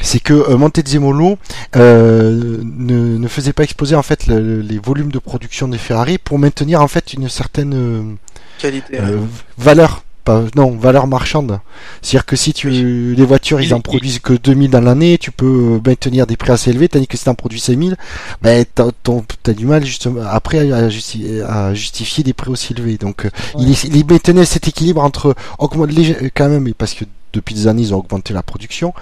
c'est 0.00 0.20
que 0.20 0.32
euh, 0.32 0.56
Montezemolo 0.56 1.38
euh, 1.76 2.58
ne, 2.62 3.18
ne, 3.18 3.28
faisait 3.28 3.52
pas 3.52 3.62
exploser 3.62 3.94
en 3.94 4.02
fait 4.02 4.26
les 4.26 4.78
volumes 4.78 5.12
de 5.12 5.18
production 5.18 5.68
des 5.68 5.78
Ferrari 5.78 6.18
pour 6.18 6.38
maintenir 6.38 6.80
en 6.82 6.88
fait 6.88 7.12
une 7.12 7.28
certaine 7.28 7.74
euh, 7.74 8.02
qualité 8.58 8.98
valeur 9.58 10.02
pas, 10.24 10.44
non, 10.56 10.70
valeur 10.76 11.06
marchande. 11.06 11.60
C'est-à-dire 12.00 12.26
que 12.26 12.36
si 12.36 12.52
tu 12.52 12.70
les 12.70 13.24
voitures 13.24 13.60
ils 13.60 13.74
en 13.74 13.80
produisent 13.80 14.18
que 14.18 14.34
2000 14.34 14.70
dans 14.70 14.80
l'année, 14.80 15.18
tu 15.18 15.30
peux 15.30 15.80
maintenir 15.84 16.26
des 16.26 16.36
prix 16.36 16.52
assez 16.52 16.70
élevés, 16.70 16.88
tandis 16.88 17.06
que 17.06 17.16
si 17.16 17.24
tu 17.24 17.30
en 17.30 17.34
produis 17.34 17.60
5000, 17.60 17.96
ben 18.42 18.64
t'as, 18.74 18.88
as 19.46 19.52
du 19.52 19.66
mal 19.66 19.84
justement 19.84 20.22
après 20.28 20.70
à, 20.72 21.74
justifier 21.74 22.24
des 22.24 22.32
prix 22.32 22.50
aussi 22.50 22.72
élevés. 22.72 22.96
Donc 22.98 23.28
il, 23.58 23.70
il 23.70 24.06
maintenait 24.06 24.44
cet 24.44 24.68
équilibre 24.68 25.02
entre 25.02 25.34
augmenter 25.58 26.30
quand 26.34 26.48
même 26.48 26.72
parce 26.74 26.94
que 26.94 27.04
depuis 27.32 27.54
des 27.54 27.66
années, 27.66 27.82
ils 27.82 27.94
ont 27.94 27.98
augmenté 27.98 28.34
la 28.34 28.42
production. 28.42 28.92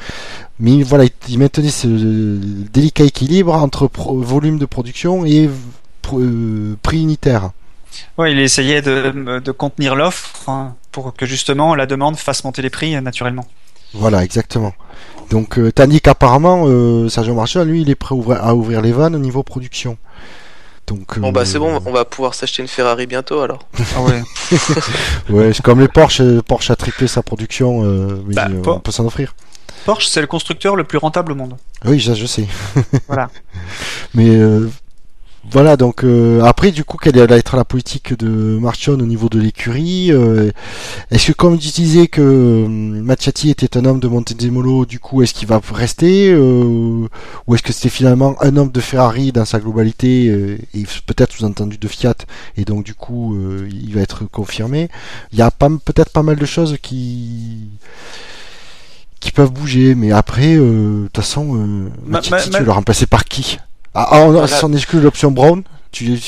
Mais 0.59 0.83
voilà, 0.83 1.05
ils 1.29 1.39
maintenaient 1.39 1.69
ce 1.69 1.87
délicat 1.87 3.05
équilibre 3.05 3.55
entre 3.55 3.91
volume 3.95 4.59
de 4.59 4.67
production 4.67 5.25
et 5.25 5.49
euh, 6.13 6.77
prix 6.83 7.01
unitaire. 7.01 7.51
Ouais, 8.19 8.33
il 8.33 8.39
essayait 8.39 8.83
de, 8.83 9.51
contenir 9.51 9.97
l'offre 9.97 10.49
hein, 10.49 10.75
pour 10.93 11.15
que 11.15 11.27
justement 11.27 11.75
la 11.75 11.87
demande 11.87 12.17
fasse 12.17 12.45
monter 12.45 12.63
les 12.63 12.71
prix 12.71 12.95
euh, 12.95 13.01
naturellement. 13.01 13.47
Voilà, 13.95 14.23
exactement. 14.25 14.73
Donc, 15.31 15.59
euh, 15.59 15.73
tandis 15.73 16.01
qu'apparemment, 16.01 16.65
euh, 16.67 17.09
Sergio 17.09 17.35
Marchand, 17.35 17.65
lui, 17.65 17.83
il 17.83 17.91
est 17.91 17.95
prêt 17.97 18.15
à 18.41 18.55
ouvrir, 18.55 18.81
les 18.83 18.93
vannes 18.93 19.15
au 19.15 19.19
niveau 19.19 19.43
production. 19.43 19.97
Donc, 20.87 21.21
bon 21.21 21.31
bah 21.31 21.45
c'est 21.45 21.61
bon, 21.61 21.81
on 21.87 21.93
va 21.93 22.05
pouvoir 22.05 22.35
s'acheter 22.35 22.63
une 22.63 22.69
Ferrari 22.69 23.07
bientôt 23.07 23.43
alors. 23.43 23.61
Ah 23.95 24.03
ouais. 24.03 24.23
ouais, 25.31 25.53
c'est 25.53 25.63
comme 25.63 25.79
les 25.79 25.87
Porsche, 25.87 26.41
Porsche 26.41 26.73
a 26.73 26.75
triplé 26.75 27.07
sa 27.07 27.23
production, 27.23 27.83
mais 28.27 28.35
bah, 28.35 28.49
on 28.67 28.81
peut 28.81 28.91
s'en 28.91 29.07
offrir. 29.07 29.37
Porsche, 29.85 30.09
c'est 30.09 30.21
le 30.21 30.27
constructeur 30.27 30.75
le 30.75 30.83
plus 30.83 30.99
rentable 30.99 31.31
au 31.31 31.35
monde. 31.37 31.57
Oui, 31.85 32.03
ça 32.03 32.15
je 32.15 32.27
sais. 32.27 32.45
voilà. 33.07 33.31
Mais 34.15 34.37
voilà, 35.49 35.79
donc 35.79 36.05
euh, 36.05 36.43
après, 36.43 36.71
du 36.71 36.85
coup, 36.85 36.99
quelle 36.99 37.17
va 37.27 37.37
être 37.37 37.57
la 37.57 37.65
politique 37.65 38.17
de 38.19 38.59
Marchon 38.61 38.93
au 38.93 39.07
niveau 39.07 39.31
de 39.31 39.41
l'écurie 39.41 40.13
euh, 40.13 40.51
Est-ce 41.11 41.29
que, 41.29 41.33
comme 41.33 41.59
tu 41.59 41.69
disais 41.69 42.09
que 42.09 42.21
euh, 42.21 42.69
Machati 42.69 43.49
était 43.49 43.79
un 43.79 43.87
homme 43.87 44.01
de 44.01 44.09
Montezemolo, 44.09 44.85
du 44.85 44.99
coup, 44.99 45.23
est-ce 45.23 45.33
qu'il 45.33 45.49
va 45.49 45.61
rester 45.73 46.37
Ou 46.37 47.09
est-ce 47.55 47.63
que 47.63 47.73
c'était 47.73 47.89
finalement 47.89 48.37
un 48.43 48.57
homme 48.59 48.71
de 48.71 48.81
Ferrari 48.81 49.33
dans 49.33 49.47
sa 49.47 49.61
globalité 49.61 50.27
et 50.75 50.85
peut-être 51.07 51.33
sous-entendu 51.33 51.79
de 51.79 51.89
Fiat 51.89 52.15
Et 52.59 52.65
donc, 52.67 52.85
du 52.85 52.95
coup, 52.95 53.37
il 53.71 53.95
va 53.95 54.03
être 54.03 54.25
confirmé. 54.31 54.91
Il 55.33 55.39
y 55.39 55.43
a 55.43 55.51
peut-être 55.51 56.11
pas 56.11 56.23
mal 56.23 56.37
de 56.37 56.47
choses 56.47 56.77
qui 56.83 57.67
qui 59.21 59.33
peuvent 59.33 59.53
bouger, 59.53 59.95
mais 59.95 60.13
après, 60.13 60.57
de 60.57 61.09
toute 61.13 61.23
façon, 61.23 61.57
euh, 61.57 62.21
tu 62.21 62.31
le 62.63 62.71
remplacer 62.71 63.07
par 63.07 63.25
qui? 63.25 63.59
Ah, 63.95 64.09
ah 64.11 64.21
on, 64.21 64.47
si 64.47 64.65
on 64.65 64.73
exclut 64.73 65.01
l'option 65.01 65.31
Brown, 65.31 65.63
tu, 65.93 66.19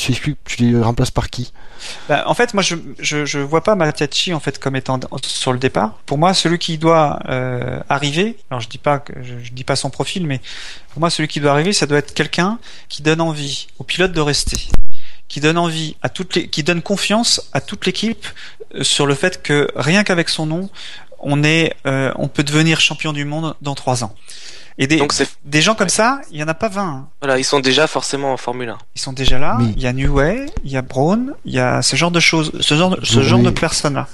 les 0.59 0.81
remplaces 0.81 1.11
par 1.11 1.29
qui? 1.29 1.53
Bah, 2.09 2.23
En 2.27 2.33
fait, 2.33 2.53
moi, 2.53 2.63
je, 2.63 2.75
je, 2.99 3.25
je 3.25 3.39
vois 3.39 3.63
pas 3.63 3.75
Matiachi 3.75 4.33
en 4.33 4.39
fait 4.39 4.59
comme 4.59 4.75
étant 4.75 4.99
sur 5.25 5.53
le 5.53 5.59
départ. 5.59 5.93
Pour 6.05 6.17
moi, 6.17 6.33
celui 6.33 6.59
qui 6.59 6.77
doit 6.77 7.19
euh, 7.29 7.79
arriver, 7.89 8.37
alors 8.49 8.61
je 8.61 8.67
dis 8.67 8.77
pas 8.77 8.99
que 8.99 9.13
je, 9.23 9.51
dis 9.51 9.63
pas 9.63 9.75
son 9.75 9.89
profil, 9.89 10.27
mais 10.27 10.41
pour 10.91 10.99
moi, 10.99 11.09
celui 11.09 11.27
qui 11.27 11.39
doit 11.39 11.51
arriver, 11.51 11.73
ça 11.73 11.85
doit 11.85 11.97
être 11.97 12.13
quelqu'un 12.13 12.59
qui 12.89 13.01
donne 13.01 13.21
envie 13.21 13.67
au 13.79 13.83
pilote 13.83 14.11
de 14.11 14.21
rester, 14.21 14.57
qui 15.29 15.39
donne 15.39 15.57
envie 15.57 15.95
à 16.01 16.09
toutes 16.09 16.35
les, 16.35 16.47
qui 16.47 16.63
donne 16.63 16.81
confiance 16.81 17.49
à 17.53 17.61
toute 17.61 17.85
l'équipe 17.85 18.25
euh, 18.75 18.83
sur 18.83 19.05
le 19.05 19.15
fait 19.15 19.41
que 19.41 19.69
rien 19.75 20.03
qu'avec 20.03 20.27
son 20.27 20.45
nom, 20.45 20.69
on 21.19 21.41
est, 21.43 21.73
euh, 21.87 22.11
on 22.17 22.27
peut 22.27 22.43
devenir 22.43 22.81
champion 22.81 23.13
du 23.13 23.23
monde 23.23 23.55
dans 23.61 23.75
trois 23.75 24.03
ans. 24.03 24.13
Et 24.77 24.87
des, 24.87 24.97
Donc 24.97 25.13
des 25.45 25.61
gens 25.61 25.75
comme 25.75 25.89
ça, 25.89 26.21
il 26.31 26.39
y 26.39 26.43
en 26.43 26.47
a 26.47 26.53
pas 26.53 26.69
20. 26.69 26.83
Hein. 26.83 27.07
Voilà, 27.21 27.37
ils 27.37 27.43
sont 27.43 27.59
déjà 27.59 27.87
forcément 27.87 28.33
en 28.33 28.37
Formule 28.37 28.69
1. 28.69 28.77
Ils 28.95 29.01
sont 29.01 29.13
déjà 29.13 29.37
là. 29.37 29.57
Il 29.61 29.81
y 29.81 29.87
a 29.87 29.93
Newey, 29.93 30.47
il 30.63 30.71
y 30.71 30.77
a 30.77 30.81
Braun, 30.81 31.33
il 31.45 31.53
y 31.53 31.59
a 31.59 31.81
ce 31.81 31.95
genre 31.95 32.11
de 32.11 32.19
choses, 32.19 32.51
ce 32.59 32.75
genre, 32.75 32.97
de, 32.97 33.05
ce 33.05 33.21
genre 33.21 33.39
de 33.39 33.51
personnes 33.51 33.95
là. 33.95 34.07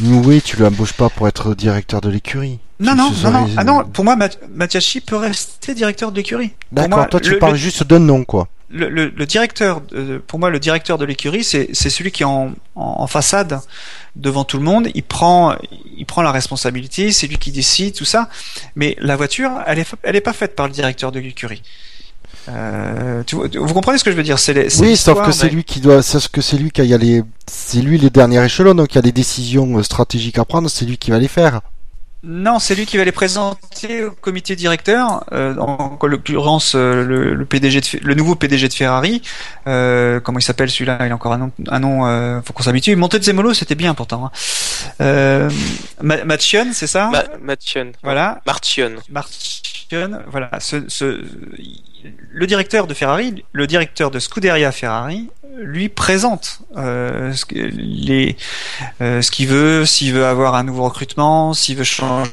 Newey, 0.00 0.40
tu 0.40 0.56
l'embauches 0.56 0.92
pas 0.92 1.08
pour 1.08 1.28
être 1.28 1.54
directeur 1.54 2.00
de 2.00 2.08
l'écurie. 2.10 2.58
Non, 2.84 2.94
non, 2.94 3.10
non, 3.22 3.30
non. 3.30 3.50
Ah 3.56 3.64
non, 3.64 3.84
pour 3.84 4.04
moi, 4.04 4.16
Mathiachi 4.54 5.00
peut 5.00 5.16
rester 5.16 5.74
directeur 5.74 6.12
de 6.12 6.16
l'écurie. 6.16 6.52
D'accord, 6.72 7.08
toi 7.08 7.20
tu 7.20 7.38
parles 7.38 7.56
juste 7.56 7.84
d'un 7.84 7.98
nom, 7.98 8.24
quoi. 8.24 8.48
Le, 8.70 8.88
le, 8.88 9.12
le, 9.14 9.26
directeur, 9.26 9.82
pour 10.26 10.40
moi, 10.40 10.50
le 10.50 10.58
directeur 10.58 10.98
de 10.98 11.04
l'écurie, 11.04 11.44
c'est 11.44 11.72
celui 11.74 12.10
qui 12.10 12.22
est 12.22 12.26
en, 12.26 12.52
en, 12.74 12.94
en 12.98 13.06
façade 13.06 13.60
devant 14.16 14.44
tout 14.44 14.58
le 14.58 14.64
monde, 14.64 14.88
il 14.94 15.02
prend, 15.02 15.54
il 15.96 16.06
prend 16.06 16.22
la 16.22 16.32
responsabilité, 16.32 17.12
c'est 17.12 17.26
lui 17.26 17.38
qui 17.38 17.52
décide, 17.52 17.94
tout 17.94 18.04
ça. 18.04 18.28
Mais 18.76 18.96
la 19.00 19.16
voiture, 19.16 19.50
elle 19.66 19.78
est, 19.78 19.86
elle 20.02 20.16
est 20.16 20.20
pas 20.20 20.32
faite 20.32 20.56
par 20.56 20.66
le 20.66 20.72
directeur 20.72 21.12
de 21.12 21.20
l'écurie. 21.20 21.62
Euh, 22.48 23.22
vous 23.32 23.74
comprenez 23.74 23.98
ce 23.98 24.04
que 24.04 24.10
je 24.10 24.16
veux 24.16 24.22
dire? 24.22 24.38
C'est 24.38 24.68
Oui, 24.80 24.96
sauf 24.96 25.24
que 25.24 25.32
c'est 25.32 25.48
lui 25.48 25.64
qui 25.64 25.80
doit, 25.80 26.02
sauf 26.02 26.28
que 26.28 26.40
c'est 26.40 26.58
lui 26.58 26.70
qui 26.70 26.80
a 26.80 26.98
les, 26.98 27.22
c'est 27.46 27.80
lui 27.80 27.98
le 27.98 28.10
dernier 28.10 28.44
échelon, 28.44 28.74
donc 28.74 28.92
il 28.92 28.96
y 28.96 28.98
a 28.98 29.02
des 29.02 29.12
décisions 29.12 29.82
stratégiques 29.82 30.38
à 30.38 30.44
prendre, 30.44 30.68
c'est 30.68 30.84
lui 30.84 30.98
qui 30.98 31.10
va 31.10 31.18
les 31.18 31.28
faire. 31.28 31.60
Non, 32.26 32.58
c'est 32.58 32.74
lui 32.74 32.86
qui 32.86 32.96
va 32.96 33.04
les 33.04 33.12
présenter 33.12 34.04
au 34.04 34.10
comité 34.10 34.56
directeur, 34.56 35.24
euh, 35.32 35.54
en 35.56 35.98
l'occurrence 36.06 36.74
euh, 36.74 37.04
le, 37.34 37.44
PDG 37.44 37.80
de, 37.80 37.86
le 38.02 38.14
nouveau 38.14 38.34
PDG 38.34 38.68
de 38.68 38.72
Ferrari. 38.72 39.20
Euh, 39.66 40.20
comment 40.20 40.38
il 40.38 40.42
s'appelle 40.42 40.70
celui-là? 40.70 40.98
Il 41.04 41.12
a 41.12 41.14
encore 41.14 41.34
un 41.34 41.38
nom. 41.38 41.52
Un 41.68 41.80
nom 41.80 42.06
euh, 42.06 42.40
faut 42.42 42.54
qu'on 42.54 42.62
s'habitue. 42.62 42.96
Montezemolo, 42.96 43.52
c'était 43.52 43.74
bien 43.74 43.92
pourtant. 43.94 44.26
Hein. 44.26 44.30
Euh, 45.02 45.50
c'est 46.72 46.86
ça? 46.86 47.10
Ma 47.10 47.24
Voilà. 48.02 48.40
Marchion. 48.46 48.96
mentionne, 49.84 50.22
voilà, 50.28 50.50
ce, 50.60 50.84
ce, 50.88 51.22
le 52.30 52.46
directeur 52.46 52.86
de 52.86 52.94
Ferrari, 52.94 53.44
le 53.52 53.66
directeur 53.66 54.10
de 54.10 54.18
Scuderia 54.18 54.72
Ferrari, 54.72 55.28
lui 55.56 55.88
présente 55.88 56.60
euh, 56.76 57.32
ce, 57.32 57.44
les, 57.54 58.36
euh, 59.00 59.22
ce 59.22 59.30
qu'il 59.30 59.46
veut, 59.46 59.86
s'il 59.86 60.12
veut 60.12 60.26
avoir 60.26 60.54
un 60.54 60.64
nouveau 60.64 60.84
recrutement, 60.84 61.54
s'il 61.54 61.76
veut 61.76 61.84
changer 61.84 62.30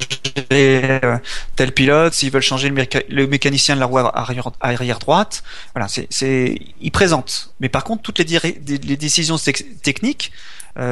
euh, 0.52 1.18
tel 1.56 1.72
pilote, 1.72 2.14
s'il 2.14 2.32
veut 2.32 2.42
changer 2.42 2.70
le, 2.70 3.28
mécanicien 3.28 3.76
de 3.76 3.80
la 3.80 3.86
roue 3.86 4.00
arrière, 4.00 5.00
droite. 5.00 5.44
Voilà, 5.76 5.88
c'est, 5.88 6.62
il 6.82 6.92
présente. 6.92 7.54
Mais 7.60 7.70
par 7.70 7.84
contre, 7.84 8.02
toutes 8.02 8.20
les, 8.20 8.98
décisions 8.98 9.38
techniques 9.84 10.32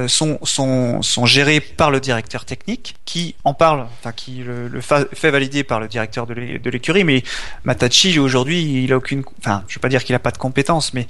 sont, 0.07 0.39
sont, 0.43 1.01
sont 1.01 1.25
gérés 1.25 1.59
par 1.59 1.91
le 1.91 1.99
directeur 1.99 2.45
technique 2.45 2.95
qui 3.05 3.35
en 3.43 3.53
parle, 3.53 3.87
enfin 3.99 4.11
qui 4.11 4.43
le, 4.43 4.67
le 4.67 4.81
fait 4.81 5.31
valider 5.31 5.63
par 5.63 5.79
le 5.79 5.87
directeur 5.87 6.27
de 6.27 6.69
l'écurie. 6.69 7.03
Mais 7.03 7.23
Matachi 7.63 8.19
aujourd'hui, 8.19 8.83
il 8.83 8.93
a 8.93 8.97
aucune, 8.97 9.23
enfin 9.39 9.63
je 9.67 9.75
veux 9.75 9.81
pas 9.81 9.89
dire 9.89 10.03
qu'il 10.03 10.15
a 10.15 10.19
pas 10.19 10.31
de 10.31 10.37
compétences, 10.37 10.93
mais 10.93 11.07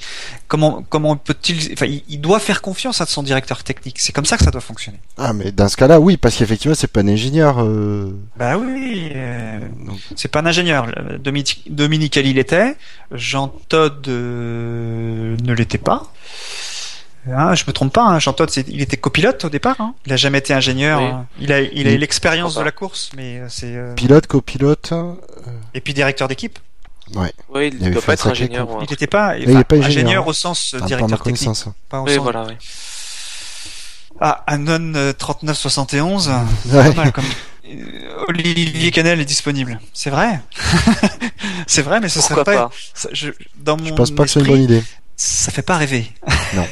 comment 0.48 0.84
comment 0.90 1.16
peut-il, 1.16 1.74
enfin 1.74 1.86
il, 1.86 2.22
doit 2.22 2.40
faire 2.40 2.62
confiance 2.62 3.02
à 3.02 3.06
son 3.06 3.24
directeur 3.24 3.64
technique. 3.64 4.00
C'est 4.00 4.14
comme 4.14 4.26
ça 4.26 4.38
que 4.38 4.44
ça 4.44 4.52
doit 4.52 4.62
fonctionner. 4.62 5.00
Ah 5.18 5.34
mais 5.34 5.52
dans 5.52 5.68
ce 5.70 5.78
cas-là, 5.78 6.00
oui, 6.00 6.18
parce 6.18 6.36
qu'effectivement 6.36 6.76
c'est 6.76 6.92
pas 6.92 7.02
un 7.02 7.08
ingénieur. 7.08 7.62
Euh... 7.62 8.14
Bah 8.38 8.58
oui, 8.58 9.12
euh, 9.16 9.60
c'est 10.16 10.30
pas 10.30 10.40
un 10.42 10.46
ingénieur. 10.46 10.88
Dominique, 11.20 11.64
Dominique 11.70 12.16
il 12.18 12.36
l'était, 12.36 12.76
Jean 13.12 13.48
Todd 13.70 14.08
euh, 14.08 15.36
ne 15.44 15.54
l'était 15.54 15.78
pas. 15.78 16.12
Ah, 17.36 17.56
je 17.56 17.64
me 17.68 17.72
trompe 17.72 17.94
pas, 17.94 18.04
hein, 18.04 18.20
Jean 18.20 18.34
Todt, 18.34 18.64
il 18.68 18.82
était 18.82 18.98
copilote 18.98 19.46
au 19.46 19.50
départ. 19.50 19.80
Hein. 19.80 19.94
Il 20.06 20.14
a 20.14 20.16
jamais 20.16 20.38
été 20.40 20.54
ingénieur. 20.54 21.02
Hein. 21.02 21.28
Il 21.40 21.52
a, 21.52 21.62
il 21.62 21.88
a 21.88 21.92
eu 21.92 21.98
l'expérience 21.98 22.56
de 22.56 22.62
la 22.62 22.72
course, 22.72 23.12
mais 23.16 23.40
euh, 23.40 23.46
c'est 23.50 23.76
euh, 23.76 23.94
pilote, 23.96 24.28
copilote. 24.28 24.92
Euh, 24.92 25.14
Et 25.74 25.82
puis 25.82 25.94
directeur 25.94 26.28
d'équipe. 26.28 26.60
Ouais. 27.16 27.32
Oui, 27.50 27.72
il 27.74 27.84
ne 27.84 27.92
doit 27.92 28.02
pas 28.02 28.14
être 28.14 28.28
ingénieur. 28.28 28.68
Il 28.82 28.90
n'était 28.90 29.08
pas, 29.08 29.38
il 29.38 29.66
pas 29.66 29.76
ingénieur, 29.78 30.28
au 30.28 30.34
sens 30.34 30.76
ah, 30.80 30.86
directeur 30.86 31.22
technique. 31.22 31.50
Pas 31.90 32.02
au 32.02 32.06
oui, 32.06 32.18
voilà, 32.18 32.46
oui. 32.46 32.54
Ah, 34.22 34.44
Anon 34.48 35.14
3971. 35.18 36.30
Ouais. 36.68 36.84
Pas 36.84 36.94
mal 36.94 37.12
comme. 37.12 37.26
Olivier 38.28 38.92
Canel 38.92 39.20
est 39.20 39.26
disponible. 39.26 39.80
C'est 39.94 40.10
vrai? 40.10 40.42
c'est 41.68 41.84
vrai, 41.84 42.00
mais 42.00 42.10
ce 42.10 42.20
Pourquoi 42.20 42.44
serait 42.44 42.56
pas? 42.56 42.72
je, 43.12 43.30
dans 43.58 43.78
mon 43.78 43.86
je 43.86 43.94
pense 43.94 44.12
pas 44.12 44.24
que 44.24 44.30
c'est 44.30 44.40
une 44.40 44.48
bonne 44.48 44.64
idée 44.64 44.84
ça 45.20 45.52
fait 45.52 45.62
pas 45.62 45.76
rêver. 45.76 46.10
Non. 46.56 46.66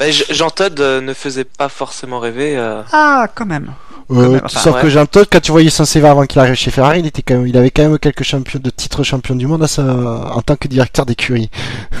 Jean 0.30 0.50
Todd 0.50 0.78
euh, 0.78 1.00
ne 1.00 1.14
faisait 1.14 1.44
pas 1.44 1.70
forcément 1.70 2.20
rêver. 2.20 2.54
Euh. 2.54 2.82
Ah, 2.92 3.28
quand 3.34 3.46
même. 3.46 3.72
Euh, 4.10 4.40
sauf 4.46 4.80
que 4.80 4.88
Jean 4.88 5.04
Todt, 5.04 5.28
quand 5.30 5.40
tu 5.40 5.52
voyais 5.52 5.68
son 5.68 5.84
CV 5.84 6.08
avant 6.08 6.24
qu'il 6.24 6.40
arrive 6.40 6.54
chez 6.54 6.70
Ferrari, 6.70 7.00
il 7.00 7.06
était 7.06 7.20
quand 7.20 7.34
même, 7.34 7.46
il 7.46 7.56
avait 7.56 7.70
quand 7.70 7.82
même 7.82 7.98
quelques 7.98 8.22
champions 8.22 8.58
de 8.62 8.70
titres 8.70 9.02
champion 9.02 9.34
du 9.34 9.46
monde 9.46 9.62
à 9.62 9.68
sa, 9.68 9.82
en 9.82 10.40
tant 10.40 10.56
que 10.56 10.66
directeur 10.66 11.04
d'écurie. 11.04 11.50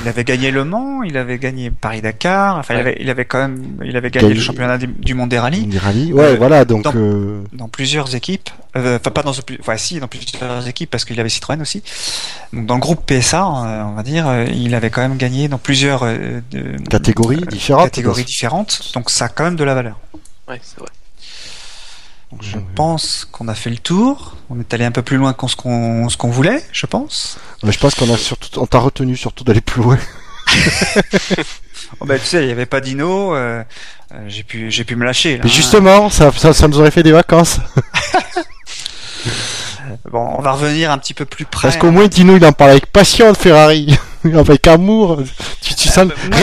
Il 0.02 0.08
avait 0.08 0.24
gagné 0.24 0.50
Le 0.50 0.64
Mans, 0.64 1.02
il 1.02 1.18
avait 1.18 1.38
gagné 1.38 1.70
Paris 1.70 2.00
Dakar, 2.00 2.56
enfin 2.56 2.74
il, 2.74 2.80
avait, 2.80 2.96
il 3.00 3.10
avait 3.10 3.26
quand 3.26 3.38
même, 3.38 3.78
il 3.84 3.96
avait 3.96 4.10
gagné 4.10 4.32
le 4.32 4.40
championnat 4.40 4.78
du 4.78 5.14
monde 5.14 5.28
des 5.28 5.38
rallyes. 5.38 5.66
Des 5.66 5.78
rallyes, 5.78 6.12
ouais, 6.14 6.36
voilà 6.36 6.64
donc. 6.64 6.84
Dans, 6.84 6.94
dans 7.52 7.68
plusieurs 7.68 8.14
équipes, 8.14 8.48
enfin 8.74 8.98
pas 8.98 9.22
dans, 9.22 9.34
enfin 9.60 9.76
si 9.76 10.00
dans 10.00 10.08
plusieurs 10.08 10.66
équipes 10.66 10.90
parce 10.90 11.04
qu'il 11.04 11.20
avait 11.20 11.28
Citroën 11.28 11.60
aussi. 11.60 11.82
Donc 12.54 12.64
dans 12.64 12.74
le 12.74 12.80
groupe 12.80 13.04
PSA, 13.04 13.46
on 13.46 13.94
va 13.94 14.02
dire, 14.02 14.26
il 14.54 14.74
avait 14.74 14.90
quand 14.90 15.02
même 15.02 15.18
gagné 15.18 15.48
dans 15.48 15.58
plusieurs 15.58 16.06
catégories 16.88 17.44
différentes. 17.50 17.84
Catégories 17.84 18.24
différentes, 18.24 18.92
donc 18.94 19.10
ça 19.10 19.26
a 19.26 19.28
quand 19.28 19.44
même 19.44 19.56
de 19.56 19.64
la 19.64 19.74
valeur. 19.74 19.98
Ouais, 20.48 20.58
c'est 20.62 20.78
vrai 20.80 20.88
je 22.40 22.58
pense 22.74 23.26
qu'on 23.30 23.48
a 23.48 23.54
fait 23.54 23.70
le 23.70 23.78
tour. 23.78 24.36
On 24.50 24.60
est 24.60 24.74
allé 24.74 24.84
un 24.84 24.90
peu 24.90 25.02
plus 25.02 25.16
loin 25.16 25.32
qu'on 25.32 25.48
ce 25.48 25.56
qu'on 25.56 26.08
ce 26.08 26.16
qu'on 26.16 26.28
voulait, 26.28 26.62
je 26.72 26.86
pense. 26.86 27.38
Mais 27.62 27.72
je 27.72 27.78
pense 27.78 27.94
qu'on 27.94 28.12
a 28.12 28.16
surtout 28.16 28.60
on 28.60 28.66
t'a 28.66 28.78
retenu 28.78 29.16
surtout 29.16 29.44
d'aller 29.44 29.60
plus 29.60 29.82
loin. 29.82 29.98
oh 32.00 32.06
ben, 32.06 32.18
tu 32.18 32.26
sais, 32.26 32.42
il 32.42 32.46
n'y 32.46 32.52
avait 32.52 32.66
pas 32.66 32.80
d'Ino, 32.80 33.34
euh, 33.34 33.62
euh, 34.12 34.24
j'ai 34.28 34.42
pu 34.42 34.70
j'ai 34.70 34.84
pu 34.84 34.96
me 34.96 35.04
lâcher. 35.04 35.36
Là, 35.36 35.44
Mais 35.44 35.50
justement, 35.50 36.10
ça, 36.10 36.30
ça, 36.32 36.52
ça 36.52 36.68
nous 36.68 36.78
aurait 36.78 36.90
fait 36.90 37.02
des 37.02 37.12
vacances. 37.12 37.60
bon, 40.10 40.34
on 40.38 40.42
va 40.42 40.52
revenir 40.52 40.90
un 40.90 40.98
petit 40.98 41.14
peu 41.14 41.24
plus 41.24 41.44
près. 41.44 41.68
Parce 41.68 41.78
qu'au 41.78 41.90
moins 41.90 42.08
Dino, 42.08 42.36
il 42.36 42.44
en 42.44 42.52
parle 42.52 42.72
avec 42.72 42.86
passion 42.86 43.32
de 43.32 43.36
Ferrari. 43.36 43.98
avec 44.34 44.66
amour. 44.66 45.22
Tu, 45.60 45.74
tu 45.74 45.88
sens, 45.88 46.08
bah, 46.08 46.36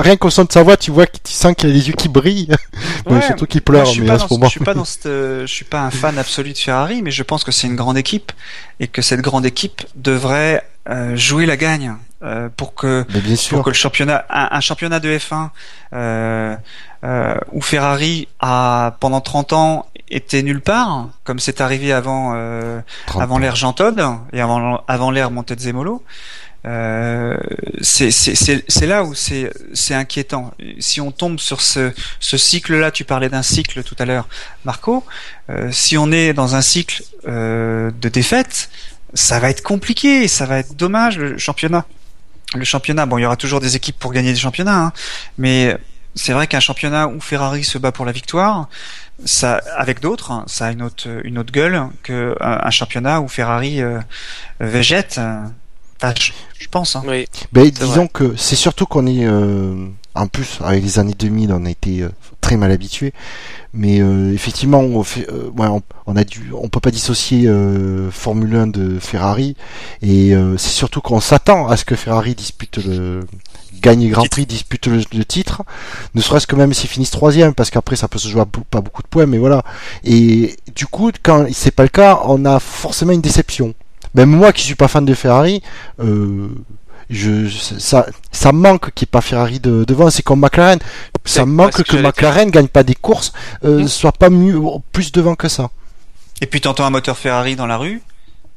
rien 0.00 0.16
qu'au 0.16 0.30
son 0.30 0.44
de 0.44 0.52
sa 0.52 0.62
voix, 0.62 0.76
tu 0.76 0.90
vois 0.90 1.06
tu 1.06 1.32
sens 1.32 1.54
qu'il 1.54 1.70
a 1.70 1.72
les 1.72 1.88
yeux 1.88 1.94
qui 1.94 2.08
brillent. 2.08 2.48
Ouais, 3.06 3.20
surtout 3.20 3.44
qu'il 3.44 3.60
pleure, 3.60 3.86
mais 4.00 4.08
à 4.08 4.18
ce 4.18 4.32
moment. 4.32 4.46
Je 4.46 4.50
suis 4.50 4.60
pas 4.60 4.72
dans 4.72 4.86
cette, 4.86 5.04
je 5.04 5.44
suis 5.46 5.66
pas 5.66 5.82
un 5.82 5.90
fan 5.90 6.16
absolu 6.18 6.54
de 6.54 6.58
Ferrari, 6.58 7.02
mais 7.02 7.10
je 7.10 7.22
pense 7.22 7.44
que 7.44 7.52
c'est 7.52 7.66
une 7.66 7.76
grande 7.76 7.98
équipe 7.98 8.32
et 8.80 8.88
que 8.88 9.02
cette 9.02 9.20
grande 9.20 9.44
équipe 9.44 9.82
devrait 9.94 10.64
euh, 10.88 11.16
jouer 11.16 11.46
la 11.46 11.56
gagne 11.56 11.96
euh, 12.22 12.48
pour 12.54 12.74
que 12.74 13.04
pour 13.50 13.64
que 13.64 13.70
le 13.70 13.74
championnat 13.74 14.24
un, 14.28 14.60
championnat 14.60 15.00
de 15.00 15.16
F1 15.16 15.48
euh, 15.92 16.56
euh, 17.04 17.34
où 17.52 17.60
Ferrari 17.60 18.28
a 18.40 18.96
pendant 19.00 19.20
30 19.20 19.52
ans 19.52 19.86
été 20.10 20.42
nulle 20.42 20.60
part 20.60 21.08
comme 21.24 21.38
c'est 21.38 21.60
arrivé 21.60 21.92
avant 21.92 22.32
euh, 22.34 22.80
avant 23.18 23.38
l'ère 23.38 23.56
Jean 23.56 23.72
Todt 23.72 24.00
et 24.32 24.40
avant 24.40 24.82
avant 24.88 25.10
l'ère 25.10 25.30
Montezemolo 25.30 26.02
euh, 26.66 27.36
c'est 27.82 28.86
là 28.86 29.04
où 29.04 29.14
c'est 29.14 29.94
inquiétant. 29.94 30.54
Si 30.78 31.00
on 31.00 31.10
tombe 31.10 31.38
sur 31.38 31.60
ce, 31.60 31.92
ce 32.20 32.36
cycle-là, 32.36 32.90
tu 32.90 33.04
parlais 33.04 33.28
d'un 33.28 33.42
cycle 33.42 33.82
tout 33.82 33.96
à 33.98 34.04
l'heure, 34.04 34.28
Marco. 34.64 35.04
Euh, 35.50 35.70
si 35.72 35.98
on 35.98 36.10
est 36.10 36.32
dans 36.32 36.54
un 36.54 36.62
cycle 36.62 37.02
euh, 37.28 37.90
de 38.00 38.08
défaite, 38.08 38.70
ça 39.12 39.40
va 39.40 39.50
être 39.50 39.62
compliqué, 39.62 40.26
ça 40.28 40.46
va 40.46 40.58
être 40.58 40.74
dommage. 40.74 41.18
Le 41.18 41.38
championnat, 41.38 41.84
le 42.54 42.64
championnat. 42.64 43.06
Bon, 43.06 43.18
il 43.18 43.22
y 43.22 43.26
aura 43.26 43.36
toujours 43.36 43.60
des 43.60 43.76
équipes 43.76 43.98
pour 43.98 44.12
gagner 44.12 44.32
des 44.32 44.38
championnats, 44.38 44.84
hein, 44.84 44.92
mais 45.36 45.76
c'est 46.14 46.32
vrai 46.32 46.46
qu'un 46.46 46.60
championnat 46.60 47.08
où 47.08 47.20
Ferrari 47.20 47.64
se 47.64 47.76
bat 47.76 47.92
pour 47.92 48.06
la 48.06 48.12
victoire, 48.12 48.68
ça, 49.24 49.60
avec 49.76 50.00
d'autres, 50.00 50.30
hein, 50.30 50.44
ça 50.46 50.66
a 50.66 50.72
une 50.72 50.82
autre, 50.82 51.08
une 51.24 51.38
autre 51.38 51.52
gueule 51.52 51.88
que 52.02 52.36
un, 52.40 52.70
championnat 52.70 53.20
où 53.20 53.28
Ferrari 53.28 53.82
euh, 53.82 54.00
je, 56.58 56.68
pense. 56.68 56.96
Hein. 56.96 57.02
Oui, 57.06 57.26
ben, 57.52 57.68
disons 57.68 58.06
que 58.06 58.34
c'est 58.36 58.56
surtout 58.56 58.86
qu'on 58.86 59.06
est, 59.06 59.24
euh, 59.24 59.86
en 60.14 60.26
plus, 60.26 60.58
avec 60.62 60.82
les 60.82 60.98
années 60.98 61.14
2000, 61.18 61.52
on 61.52 61.64
a 61.64 61.70
été 61.70 62.02
euh, 62.02 62.10
très 62.40 62.56
mal 62.56 62.70
habitué. 62.72 63.12
Mais 63.72 64.00
euh, 64.00 64.32
effectivement, 64.32 64.80
on, 64.80 65.02
fait, 65.02 65.26
on, 66.06 66.16
a 66.16 66.24
dû, 66.24 66.52
on 66.52 66.68
peut 66.68 66.80
pas 66.80 66.90
dissocier 66.90 67.50
Formule 68.10 68.54
1 68.54 68.66
de 68.68 68.98
Ferrari. 68.98 69.56
Et 70.02 70.32
c'est 70.56 70.70
surtout 70.70 71.00
qu'on 71.00 71.20
s'attend 71.20 71.66
à 71.68 71.76
ce 71.76 71.84
que 71.84 71.96
Ferrari 71.96 72.34
dispute 72.34 72.78
le 72.84 73.26
gagne 73.84 74.08
Grand 74.08 74.26
Prix, 74.26 74.46
dispute 74.46 74.86
le, 74.86 75.24
titre, 75.24 75.62
ne 76.14 76.22
serait-ce 76.22 76.46
que 76.46 76.56
même 76.56 76.72
s'ils 76.72 76.88
finissent 76.88 77.10
troisième, 77.10 77.52
parce 77.52 77.70
qu'après 77.70 77.96
ça 77.96 78.08
peut 78.08 78.18
se 78.18 78.28
jouer 78.28 78.40
à 78.40 78.46
pas 78.46 78.80
beaucoup 78.80 79.02
de 79.02 79.08
points, 79.08 79.26
mais 79.26 79.36
voilà. 79.36 79.62
Et 80.04 80.56
du 80.74 80.86
coup, 80.86 81.10
quand 81.22 81.46
c'est 81.52 81.70
pas 81.70 81.82
le 81.82 81.90
cas, 81.90 82.20
on 82.24 82.46
a 82.46 82.60
forcément 82.60 83.12
une 83.12 83.20
déception 83.20 83.74
même 84.14 84.30
moi 84.30 84.52
qui 84.52 84.62
suis 84.62 84.74
pas 84.74 84.88
fan 84.88 85.04
de 85.04 85.14
Ferrari, 85.14 85.62
euh, 86.00 86.48
je, 87.10 87.48
ça, 87.48 88.06
ça 88.32 88.52
manque 88.52 88.92
qu'il 88.92 89.04
n'y 89.04 89.08
ait 89.08 89.12
pas 89.12 89.20
Ferrari 89.20 89.60
de, 89.60 89.84
devant. 89.84 90.10
C'est 90.10 90.22
comme 90.22 90.40
McLaren. 90.40 90.78
Ça 91.24 91.46
manque 91.46 91.82
que, 91.82 91.96
McLaren 91.96 92.50
gagne 92.50 92.68
pas 92.68 92.82
des 92.82 92.94
courses, 92.94 93.32
euh, 93.64 93.82
mmh. 93.82 93.88
soit 93.88 94.12
pas 94.12 94.30
mieux, 94.30 94.60
plus 94.92 95.12
devant 95.12 95.34
que 95.34 95.48
ça. 95.48 95.70
Et 96.40 96.46
puis 96.46 96.60
t'entends 96.60 96.84
un 96.84 96.90
moteur 96.90 97.16
Ferrari 97.16 97.56
dans 97.56 97.66
la 97.66 97.76
rue, 97.76 98.02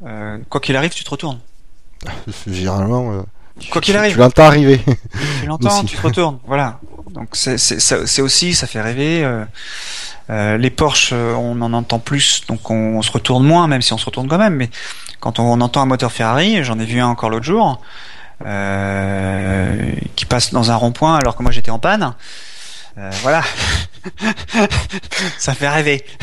euh, 0.05 0.37
quoi 0.49 0.61
qu'il 0.61 0.75
arrive, 0.75 0.91
tu 0.91 1.03
te 1.03 1.09
retournes. 1.09 1.39
Généralement. 2.47 3.25
Euh, 3.59 3.65
quoi 3.71 3.81
qu'il 3.81 3.97
arrive. 3.97 4.13
Tu 4.13 4.19
l'entends 4.19 4.45
arriver. 4.45 4.81
Tu 5.41 5.45
l'entends, 5.47 5.83
tu 5.83 5.95
te 5.95 6.01
retournes. 6.01 6.39
Voilà. 6.47 6.79
Donc 7.09 7.29
c'est 7.33 8.21
aussi, 8.21 8.53
ça 8.53 8.67
fait 8.67 8.81
rêver. 8.81 9.23
Euh, 9.23 9.43
euh, 10.29 10.57
les 10.57 10.69
Porsche, 10.69 11.13
on 11.13 11.61
en 11.61 11.71
entend 11.73 11.99
plus, 11.99 12.41
donc 12.47 12.69
on, 12.69 12.97
on, 12.97 13.01
se 13.01 13.11
retourne 13.11 13.45
moins, 13.45 13.67
même 13.67 13.81
si 13.81 13.93
on 13.93 13.97
se 13.97 14.05
retourne 14.05 14.27
quand 14.27 14.37
même. 14.37 14.55
Mais 14.55 14.69
quand 15.19 15.39
on 15.39 15.61
entend 15.61 15.81
un 15.81 15.85
moteur 15.85 16.11
Ferrari, 16.11 16.63
j'en 16.63 16.79
ai 16.79 16.85
vu 16.85 16.99
un 16.99 17.07
encore 17.07 17.29
l'autre 17.29 17.45
jour, 17.45 17.81
euh, 18.45 19.93
qui 20.15 20.25
passe 20.25 20.53
dans 20.53 20.69
un 20.69 20.75
rond-point 20.75 21.15
alors 21.15 21.35
que 21.35 21.43
moi 21.43 21.51
j'étais 21.51 21.71
en 21.71 21.79
panne. 21.79 22.13
Euh, 22.97 23.09
voilà, 23.21 23.43
ça 25.37 25.53
fait 25.53 25.69
rêver. 25.69 26.05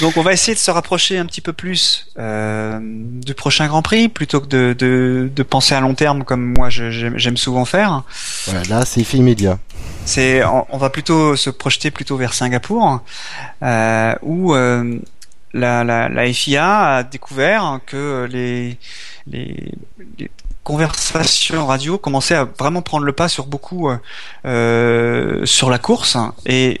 Donc 0.00 0.16
on 0.16 0.22
va 0.22 0.32
essayer 0.32 0.54
de 0.54 0.58
se 0.58 0.70
rapprocher 0.70 1.18
un 1.18 1.26
petit 1.26 1.42
peu 1.42 1.52
plus 1.52 2.06
euh, 2.18 2.78
du 2.82 3.34
prochain 3.34 3.66
Grand 3.68 3.82
Prix 3.82 4.08
plutôt 4.08 4.40
que 4.40 4.46
de, 4.46 4.74
de, 4.78 5.30
de 5.34 5.42
penser 5.42 5.74
à 5.74 5.80
long 5.80 5.94
terme 5.94 6.24
comme 6.24 6.54
moi 6.56 6.70
j'aime 6.70 7.36
souvent 7.36 7.64
faire. 7.66 8.02
Voilà, 8.46 8.62
là 8.64 8.84
c'est 8.86 9.04
fait 9.04 9.18
immédiat. 9.18 9.58
C'est 10.06 10.42
on, 10.44 10.78
va 10.78 10.88
plutôt 10.90 11.36
se 11.36 11.50
projeter 11.50 11.90
plutôt 11.90 12.16
vers 12.16 12.32
Singapour 12.32 13.00
euh, 13.62 14.14
où 14.22 14.54
euh, 14.54 14.98
la, 15.52 15.84
la, 15.84 16.08
la, 16.08 16.32
FIA 16.32 16.96
a 16.96 17.02
découvert 17.02 17.80
que 17.86 18.26
les, 18.30 18.78
les, 19.26 19.72
les 20.18 20.30
conversations 20.64 21.66
radio 21.66 21.98
commençaient 21.98 22.36
à 22.36 22.44
vraiment 22.58 22.80
prendre 22.80 23.04
le 23.04 23.12
pas 23.12 23.28
sur 23.28 23.46
beaucoup 23.46 23.90
euh, 24.46 25.44
sur 25.44 25.68
la 25.68 25.78
course 25.78 26.16
et 26.46 26.80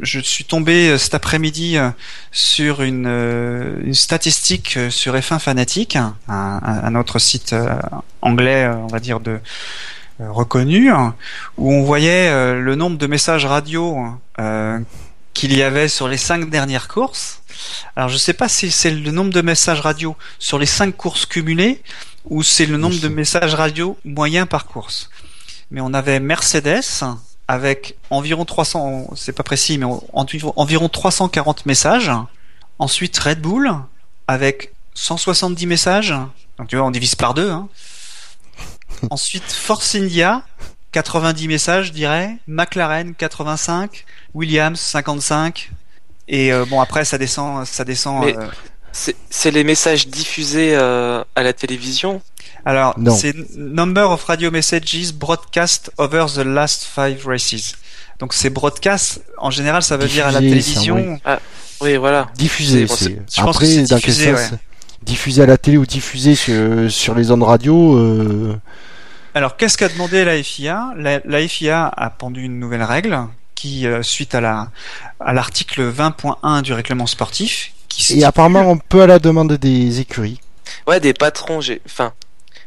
je 0.00 0.20
suis 0.20 0.44
tombé 0.44 0.96
cet 0.98 1.14
après-midi 1.14 1.76
sur 2.32 2.82
une, 2.82 3.06
une 3.84 3.94
statistique 3.94 4.78
sur 4.90 5.14
F1 5.14 5.38
Fanatique, 5.38 5.96
un, 5.96 6.16
un, 6.28 6.94
autre 6.94 7.18
site 7.18 7.54
anglais, 8.22 8.66
on 8.68 8.86
va 8.86 9.00
dire 9.00 9.20
de 9.20 9.38
reconnu, 10.18 10.90
où 11.58 11.72
on 11.72 11.82
voyait 11.82 12.54
le 12.54 12.74
nombre 12.74 12.96
de 12.98 13.06
messages 13.06 13.44
radio 13.44 14.06
qu'il 15.34 15.56
y 15.56 15.62
avait 15.62 15.88
sur 15.88 16.08
les 16.08 16.16
cinq 16.16 16.50
dernières 16.50 16.88
courses. 16.88 17.40
Alors 17.96 18.08
je 18.08 18.14
ne 18.14 18.18
sais 18.18 18.32
pas 18.32 18.48
si 18.48 18.70
c'est 18.70 18.90
le 18.90 19.10
nombre 19.10 19.32
de 19.32 19.40
messages 19.40 19.80
radio 19.80 20.16
sur 20.38 20.58
les 20.58 20.66
cinq 20.66 20.96
courses 20.96 21.26
cumulées 21.26 21.82
ou 22.24 22.42
c'est 22.42 22.66
le 22.66 22.76
nombre 22.76 23.00
de 23.00 23.08
messages 23.08 23.54
radio 23.54 23.96
moyen 24.04 24.46
par 24.46 24.66
course. 24.66 25.10
Mais 25.70 25.80
on 25.80 25.94
avait 25.94 26.20
Mercedes 26.20 27.04
avec 27.50 27.96
environ 28.10 28.44
300, 28.44 29.10
c'est 29.16 29.32
pas 29.32 29.42
précis, 29.42 29.76
mais 29.76 29.86
environ 30.12 30.88
340 30.88 31.66
messages. 31.66 32.12
Ensuite 32.78 33.18
Red 33.18 33.40
Bull 33.40 33.74
avec 34.28 34.72
170 34.94 35.66
messages. 35.66 36.14
Donc 36.58 36.68
tu 36.68 36.76
vois, 36.76 36.86
on 36.86 36.92
divise 36.92 37.16
par 37.16 37.34
deux. 37.34 37.50
Hein. 37.50 37.68
Ensuite 39.10 39.50
Force 39.50 39.96
India 39.96 40.44
90 40.92 41.48
messages, 41.48 41.86
je 41.86 41.92
dirais. 41.92 42.36
McLaren 42.46 43.16
85, 43.16 44.04
Williams 44.32 44.78
55. 44.78 45.72
Et 46.28 46.52
euh, 46.52 46.64
bon 46.64 46.80
après 46.80 47.04
ça 47.04 47.18
descend, 47.18 47.66
ça 47.66 47.84
descend. 47.84 48.26
Euh, 48.26 48.46
c'est 48.92 49.50
les 49.50 49.64
messages 49.64 50.06
diffusés 50.06 50.76
euh, 50.76 51.24
à 51.34 51.42
la 51.42 51.52
télévision? 51.52 52.22
Alors 52.64 52.94
c'est 53.16 53.34
number 53.56 54.10
of 54.10 54.22
radio 54.24 54.50
messages 54.50 55.12
broadcast 55.14 55.90
over 55.98 56.26
the 56.34 56.44
last 56.44 56.84
five 56.84 57.26
races. 57.26 57.76
Donc 58.18 58.34
c'est 58.34 58.50
broadcast 58.50 59.22
en 59.38 59.50
général 59.50 59.82
ça 59.82 59.96
veut 59.96 60.08
dire 60.08 60.26
à 60.26 60.32
la 60.32 60.40
télévision. 60.40 61.18
Ah, 61.24 61.40
oui. 61.80 61.96
voilà. 61.96 62.28
Diffusé. 62.36 62.86
je 62.86 63.40
pense 63.40 63.56
Après 63.56 63.82
dans 63.84 63.96
diffusé, 63.96 64.34
Diffusé 65.02 65.42
à 65.42 65.46
la 65.46 65.56
télé 65.56 65.78
ou 65.78 65.86
diffusé 65.86 66.34
sur, 66.34 66.90
sur 66.90 67.14
les 67.14 67.30
ondes 67.30 67.42
radio. 67.42 68.58
Alors, 69.34 69.56
qu'est-ce 69.56 69.78
qu'a 69.78 69.88
demandé 69.88 70.24
la 70.24 70.42
FIA 70.42 70.92
la, 70.96 71.48
FIA 71.48 71.86
a 71.86 72.10
pendu 72.10 72.42
une 72.42 72.58
nouvelle 72.58 72.82
règle 72.82 73.18
qui, 73.54 73.86
euh, 73.86 74.02
suite 74.02 74.34
à 74.34 74.40
la 74.40 74.68
à 75.20 75.32
l'article 75.32 75.82
20.1 75.82 76.62
du 76.62 76.72
règlement 76.72 77.06
sportif, 77.06 77.72
qui 77.88 78.18
et 78.18 78.24
apparemment 78.24 78.62
on 78.62 78.78
peut 78.78 79.02
à 79.02 79.06
la 79.06 79.18
demande 79.18 79.52
des 79.52 80.00
écuries. 80.00 80.40
Ouais, 80.86 80.98
des 80.98 81.12
patrons. 81.12 81.60
J'ai, 81.60 81.80
enfin, 81.86 82.12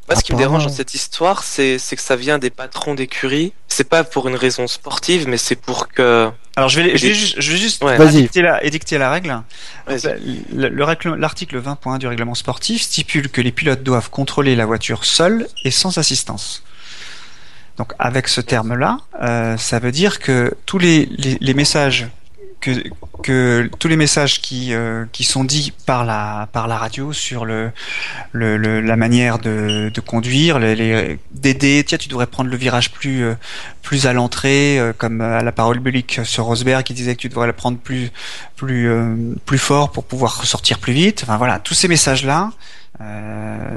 moi, 0.08 0.18
ce 0.18 0.24
qui 0.24 0.34
me 0.34 0.38
dérange 0.38 0.66
dans 0.66 0.72
cette 0.72 0.94
histoire, 0.94 1.44
c'est 1.44 1.78
que 1.78 2.02
ça 2.02 2.16
vient 2.16 2.38
des 2.38 2.50
patrons 2.50 2.94
d'écurie. 2.94 3.54
C'est 3.68 3.88
pas 3.88 4.04
pour 4.04 4.28
une 4.28 4.36
raison 4.36 4.68
sportive, 4.68 5.28
mais 5.28 5.38
c'est 5.38 5.56
pour 5.56 5.88
que. 5.88 6.30
Alors 6.56 6.70
je 6.70 6.82
vais, 6.82 6.98
je 6.98 7.08
vais 7.08 7.14
juste, 7.14 7.36
je 7.40 7.52
vais 7.52 7.58
juste 7.58 7.84
édicter, 7.84 8.42
la, 8.42 8.64
édicter 8.64 8.98
la 8.98 9.10
règle. 9.10 9.42
L'article 9.88 11.62
20.1 11.62 11.98
du 11.98 12.08
règlement 12.08 12.36
sportif 12.36 12.82
stipule 12.84 13.30
que 13.30 13.42
les 13.42 13.52
pilotes 13.52 13.82
doivent 13.82 14.10
contrôler 14.10 14.56
la 14.56 14.66
voiture 14.66 15.06
seuls 15.06 15.48
et 15.64 15.72
sans 15.72 15.98
assistance. 15.98 16.64
Donc 17.78 17.94
avec 17.98 18.28
ce 18.28 18.42
terme-là, 18.42 19.00
euh, 19.24 19.58
ça 19.58 19.80
veut 19.80 19.92
dire 19.92 20.20
que 20.20 20.54
tous 20.68 20.78
les, 20.78 21.08
les, 21.08 21.38
les 21.40 21.54
messages 21.56 22.08
que, 22.64 22.82
que 23.22 23.70
tous 23.78 23.90
les 23.90 23.98
messages 23.98 24.42
qui, 24.42 24.74
euh, 24.74 25.06
qui 25.12 25.26
sont 25.26 25.44
dits 25.44 25.74
par 25.86 26.06
la, 26.06 26.48
par 26.54 26.68
la 26.68 26.78
radio 26.78 27.12
sur 27.12 27.44
le, 27.44 27.72
le, 28.32 28.80
la 28.80 28.96
manière 28.96 29.38
de, 29.38 29.92
de 29.94 30.02
conduire, 30.02 30.60
les, 30.60 30.74
les 30.76 31.20
d'aider, 31.32 31.84
tiens, 31.86 31.98
tu 31.98 32.08
devrais 32.08 32.26
prendre 32.26 32.50
le 32.50 32.56
virage 32.56 32.92
plus, 32.92 33.24
euh, 33.24 33.36
plus 33.82 34.08
à 34.08 34.14
l'entrée, 34.14 34.80
euh, 34.80 34.94
comme 34.98 35.20
à 35.20 35.44
la 35.44 35.52
parole 35.52 35.82
publique 35.82 36.22
sur 36.24 36.46
Rosberg 36.46 36.84
qui 36.84 36.94
disait 36.94 37.16
que 37.16 37.22
tu 37.22 37.30
devrais 37.30 37.48
le 37.48 37.54
prendre 37.54 37.78
plus, 37.78 38.12
plus, 38.56 38.90
plus 39.46 39.58
fort 39.58 39.92
pour 39.92 40.06
pouvoir 40.06 40.40
ressortir 40.40 40.80
plus 40.80 40.94
vite. 40.94 41.22
Enfin 41.24 41.36
voilà, 41.38 41.60
tous 41.60 41.74
ces 41.74 41.90
messages-là 41.90 42.52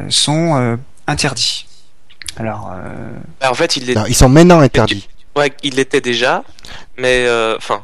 sont 0.08 0.78
interdits. 1.08 1.66
Alors, 2.36 2.72
bah, 3.40 3.50
en 3.50 3.54
fait, 3.54 3.76
il 3.76 3.94
ils 4.08 4.14
sont 4.14 4.28
maintenant 4.28 4.60
interdits. 4.60 5.08
Ouais, 5.34 5.52
il 5.62 5.74
l'était 5.74 6.00
déjà, 6.00 6.44
mais 6.96 7.26
enfin, 7.56 7.82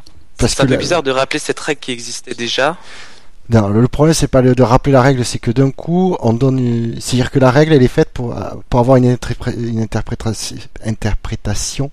c'est 0.48 0.62
un 0.62 0.66
peu 0.66 0.76
bizarre 0.76 1.02
de 1.02 1.10
rappeler 1.10 1.38
cette 1.38 1.60
règle 1.60 1.80
qui 1.80 1.92
existait 1.92 2.34
déjà. 2.34 2.76
Non, 3.50 3.68
le 3.68 3.88
problème 3.88 4.14
c'est 4.14 4.28
pas 4.28 4.40
de 4.40 4.62
rappeler 4.62 4.92
la 4.92 5.02
règle, 5.02 5.24
c'est 5.24 5.38
que 5.38 5.50
d'un 5.50 5.70
coup 5.70 6.16
on 6.20 6.32
donne, 6.32 6.94
c'est-à-dire 7.00 7.30
que 7.30 7.38
la 7.38 7.50
règle 7.50 7.72
elle 7.72 7.82
est 7.82 7.88
faite 7.88 8.10
pour 8.12 8.34
pour 8.70 8.80
avoir 8.80 8.96
une, 8.96 9.16
une 9.56 9.80
interprétation, 9.80 10.56
interprétation 10.84 11.90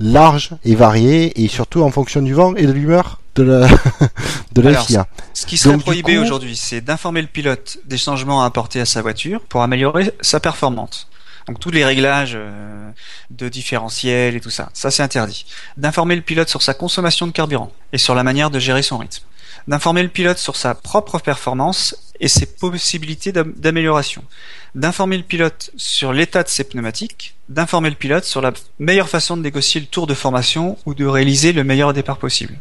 large 0.00 0.50
et 0.64 0.74
variée 0.74 1.42
et 1.42 1.48
surtout 1.48 1.82
en 1.82 1.90
fonction 1.90 2.22
du 2.22 2.34
vent 2.34 2.54
et 2.54 2.66
de 2.66 2.72
l'humeur 2.72 3.20
de 3.34 3.42
la 3.42 3.68
de 4.52 4.62
la 4.62 4.80
FIA. 4.80 5.06
Ce 5.32 5.46
qui 5.46 5.56
serait 5.56 5.78
prohibé 5.78 6.18
aujourd'hui, 6.18 6.56
c'est 6.56 6.80
d'informer 6.80 7.22
le 7.22 7.28
pilote 7.28 7.78
des 7.86 7.98
changements 7.98 8.42
à 8.42 8.46
apporter 8.46 8.80
à 8.80 8.86
sa 8.86 9.02
voiture 9.02 9.40
pour 9.40 9.62
améliorer 9.62 10.12
sa 10.20 10.40
performance. 10.40 11.08
Donc 11.46 11.60
tous 11.60 11.70
les 11.70 11.84
réglages 11.84 12.34
euh, 12.36 12.90
de 13.30 13.48
différentiel 13.48 14.34
et 14.34 14.40
tout 14.40 14.50
ça, 14.50 14.70
ça 14.72 14.90
c'est 14.90 15.02
interdit. 15.02 15.46
D'informer 15.76 16.16
le 16.16 16.22
pilote 16.22 16.48
sur 16.48 16.62
sa 16.62 16.74
consommation 16.74 17.26
de 17.26 17.32
carburant 17.32 17.72
et 17.92 17.98
sur 17.98 18.14
la 18.14 18.22
manière 18.22 18.50
de 18.50 18.58
gérer 18.58 18.82
son 18.82 18.98
rythme. 18.98 19.22
D'informer 19.68 20.02
le 20.02 20.08
pilote 20.08 20.38
sur 20.38 20.56
sa 20.56 20.74
propre 20.74 21.18
performance 21.18 21.96
et 22.20 22.28
ses 22.28 22.46
possibilités 22.46 23.32
d'amélioration. 23.32 24.22
D'informer 24.74 25.16
le 25.16 25.22
pilote 25.22 25.70
sur 25.76 26.12
l'état 26.12 26.42
de 26.42 26.48
ses 26.48 26.64
pneumatiques. 26.64 27.34
D'informer 27.48 27.90
le 27.90 27.96
pilote 27.96 28.24
sur 28.24 28.40
la 28.40 28.52
meilleure 28.78 29.08
façon 29.08 29.36
de 29.36 29.42
négocier 29.42 29.80
le 29.80 29.86
tour 29.86 30.06
de 30.06 30.14
formation 30.14 30.78
ou 30.86 30.94
de 30.94 31.06
réaliser 31.06 31.52
le 31.52 31.64
meilleur 31.64 31.92
départ 31.92 32.18
possible. 32.18 32.58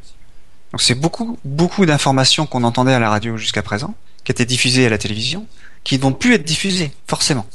Donc 0.72 0.82
c'est 0.82 0.96
beaucoup, 0.96 1.38
beaucoup 1.46 1.86
d'informations 1.86 2.46
qu'on 2.46 2.64
entendait 2.64 2.94
à 2.94 3.00
la 3.00 3.10
radio 3.10 3.38
jusqu'à 3.38 3.62
présent, 3.62 3.96
qui 4.24 4.32
étaient 4.32 4.46
diffusées 4.46 4.86
à 4.86 4.90
la 4.90 4.98
télévision, 4.98 5.46
qui 5.84 5.98
ne 5.98 6.02
vont 6.02 6.14
plus 6.14 6.34
être 6.34 6.44
diffusées, 6.44 6.92
forcément. 7.06 7.46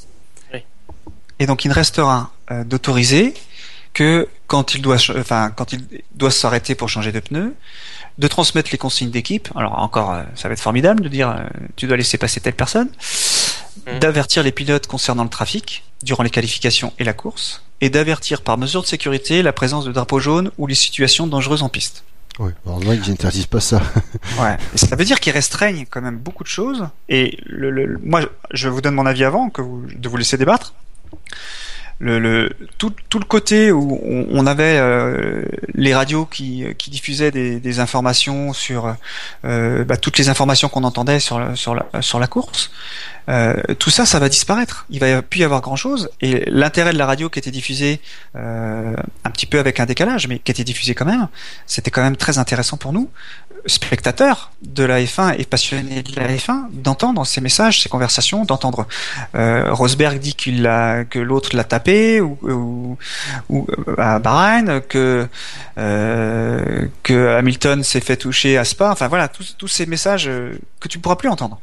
Et 1.39 1.47
donc 1.47 1.65
il 1.65 1.69
ne 1.69 1.75
restera 1.75 2.33
euh, 2.51 2.65
d'autoriser 2.65 3.35
que 3.95 4.29
quand 4.47 4.75
il 4.75 4.83
doit, 4.83 4.97
enfin 5.17 5.51
quand 5.51 5.73
il 5.73 5.87
doit 6.15 6.31
s'arrêter 6.31 6.75
pour 6.75 6.89
changer 6.89 7.13
de 7.13 7.21
pneu, 7.21 7.55
de 8.19 8.29
transmettre 8.29 8.71
les 8.73 8.79
consignes 8.79 9.11
d'équipe. 9.11 9.49
Alors 9.57 9.79
encore, 9.79 10.13
euh, 10.13 10.23
ça 10.35 10.49
va 10.49 10.55
être 10.55 10.61
formidable 10.61 11.03
de 11.03 11.09
dire 11.09 11.31
euh, 11.31 11.47
tu 11.77 11.87
dois 11.87 11.97
laisser 11.97 12.19
passer 12.19 12.41
telle 12.41 12.55
personne, 12.55 12.89
mmh. 12.89 13.99
d'avertir 14.01 14.43
les 14.43 14.53
pilotes 14.53 14.87
concernant 14.87 15.25
le 15.25 15.31
trafic 15.31 15.85
durant 16.03 16.23
les 16.23 16.31
qualifications 16.31 16.93
et 16.99 17.05
la 17.05 17.13
course, 17.13 17.63
et 17.81 17.91
d'avertir 17.91 18.43
par 18.43 18.59
mesure 18.59 18.83
de 18.83 18.87
sécurité 18.87 19.43
la 19.43 19.53
présence 19.53 19.85
de 19.85 19.93
drapeaux 19.93 20.21
jaunes 20.21 20.51
ou 20.59 20.67
les 20.67 20.75
situations 20.75 21.27
dangereuses 21.27 21.63
en 21.63 21.69
piste. 21.69 22.05
Oui, 22.39 22.53
alors 22.67 22.81
ils 22.95 23.11
n'interdisent 23.11 23.47
pas 23.47 23.61
ça. 23.61 23.83
ouais, 24.41 24.57
ça 24.77 24.95
veut 24.95 25.05
dire 25.05 25.19
qu'ils 25.19 25.33
restreignent 25.33 25.87
quand 25.91 26.01
même 26.01 26.19
beaucoup 26.19 26.45
de 26.45 26.49
choses. 26.49 26.87
Et 27.09 27.37
le, 27.47 27.99
moi, 28.01 28.21
je 28.53 28.69
vous 28.69 28.81
donne 28.81 28.95
mon 28.95 29.07
avis 29.07 29.25
avant 29.25 29.51
que 29.51 29.61
vous, 29.61 29.87
de 29.93 30.09
vous 30.09 30.17
laisser 30.17 30.37
débattre 30.37 30.73
tout, 32.79 33.19
le 33.19 33.25
côté 33.25 33.73
où 33.73 34.01
on, 34.31 34.47
avait 34.47 34.79
euh, 34.79 35.45
les 35.75 35.95
radios 35.95 36.27
qui, 36.27 36.65
diffusaient 36.89 37.33
des, 37.33 37.81
informations 37.81 38.53
sur 38.53 38.95
euh, 39.45 39.85
bah, 39.85 39.97
toutes 39.97 40.19
les 40.19 40.29
informations 40.29 40.69
qu'on 40.69 40.85
entendait 40.85 41.19
sur, 41.19 41.39
la, 41.41 42.27
course, 42.29 42.71
euh, 43.29 43.55
tout 43.79 43.91
ça, 43.91 44.07
ça 44.07 44.21
va 44.21 44.29
disparaître. 44.29 44.87
Il 44.91 45.01
va 45.01 45.23
plus 45.23 45.41
y 45.41 45.45
avoir 45.45 45.61
grand 45.61 45.77
chose. 45.77 46.09
Et 46.21 46.45
l'intérêt 46.49 46.93
de 46.93 46.99
la 46.99 47.07
radio 47.07 47.29
qui 47.29 47.41
était 47.41 47.51
diffusée 47.51 48.01
un 48.35 49.31
petit 49.33 49.47
peu 49.47 49.59
avec 49.59 49.81
un 49.81 49.87
décalage, 49.87 50.29
mais 50.29 50.39
qui 50.39 50.53
était 50.53 50.65
diffusée 50.65 50.95
quand 50.95 51.07
même, 51.07 51.27
c'était 51.67 51.91
quand 51.91 52.03
même 52.03 52.17
très 52.17 52.39
intéressant 52.39 52.77
pour 52.77 52.93
nous 52.93 53.11
spectateurs 53.69 54.51
de 54.63 54.83
la 54.83 55.01
F1 55.01 55.37
et 55.39 55.45
passionnés 55.45 56.03
de 56.03 56.17
la 56.17 56.29
F1 56.29 56.69
d'entendre 56.73 57.25
ces 57.25 57.41
messages, 57.41 57.83
ces 57.83 57.89
conversations, 57.89 58.45
d'entendre 58.45 58.87
euh, 59.35 59.73
Rosberg 59.73 60.19
dit 60.19 60.35
que 60.35 61.19
l'autre 61.19 61.55
l'a 61.55 61.65
tapé 61.65 62.21
ou, 62.21 62.99
euh, 63.51 63.95
à 63.99 64.19
Bahreïn, 64.19 64.81
que 64.81 65.29
euh, 65.79 66.87
que 67.03 67.37
Hamilton 67.37 67.85
s'est 67.85 68.01
fait 68.01 68.17
toucher 68.17 68.59
à 68.59 68.65
Spa. 68.65 68.91
Enfin 68.91 69.09
voilà, 69.09 69.29
tous, 69.29 69.69
ces 69.69 69.87
messages 69.87 70.31
que 70.81 70.89
tu 70.89 70.99
ne 70.99 71.03
pourras 71.03 71.17
plus 71.17 71.29
entendre. 71.29 71.61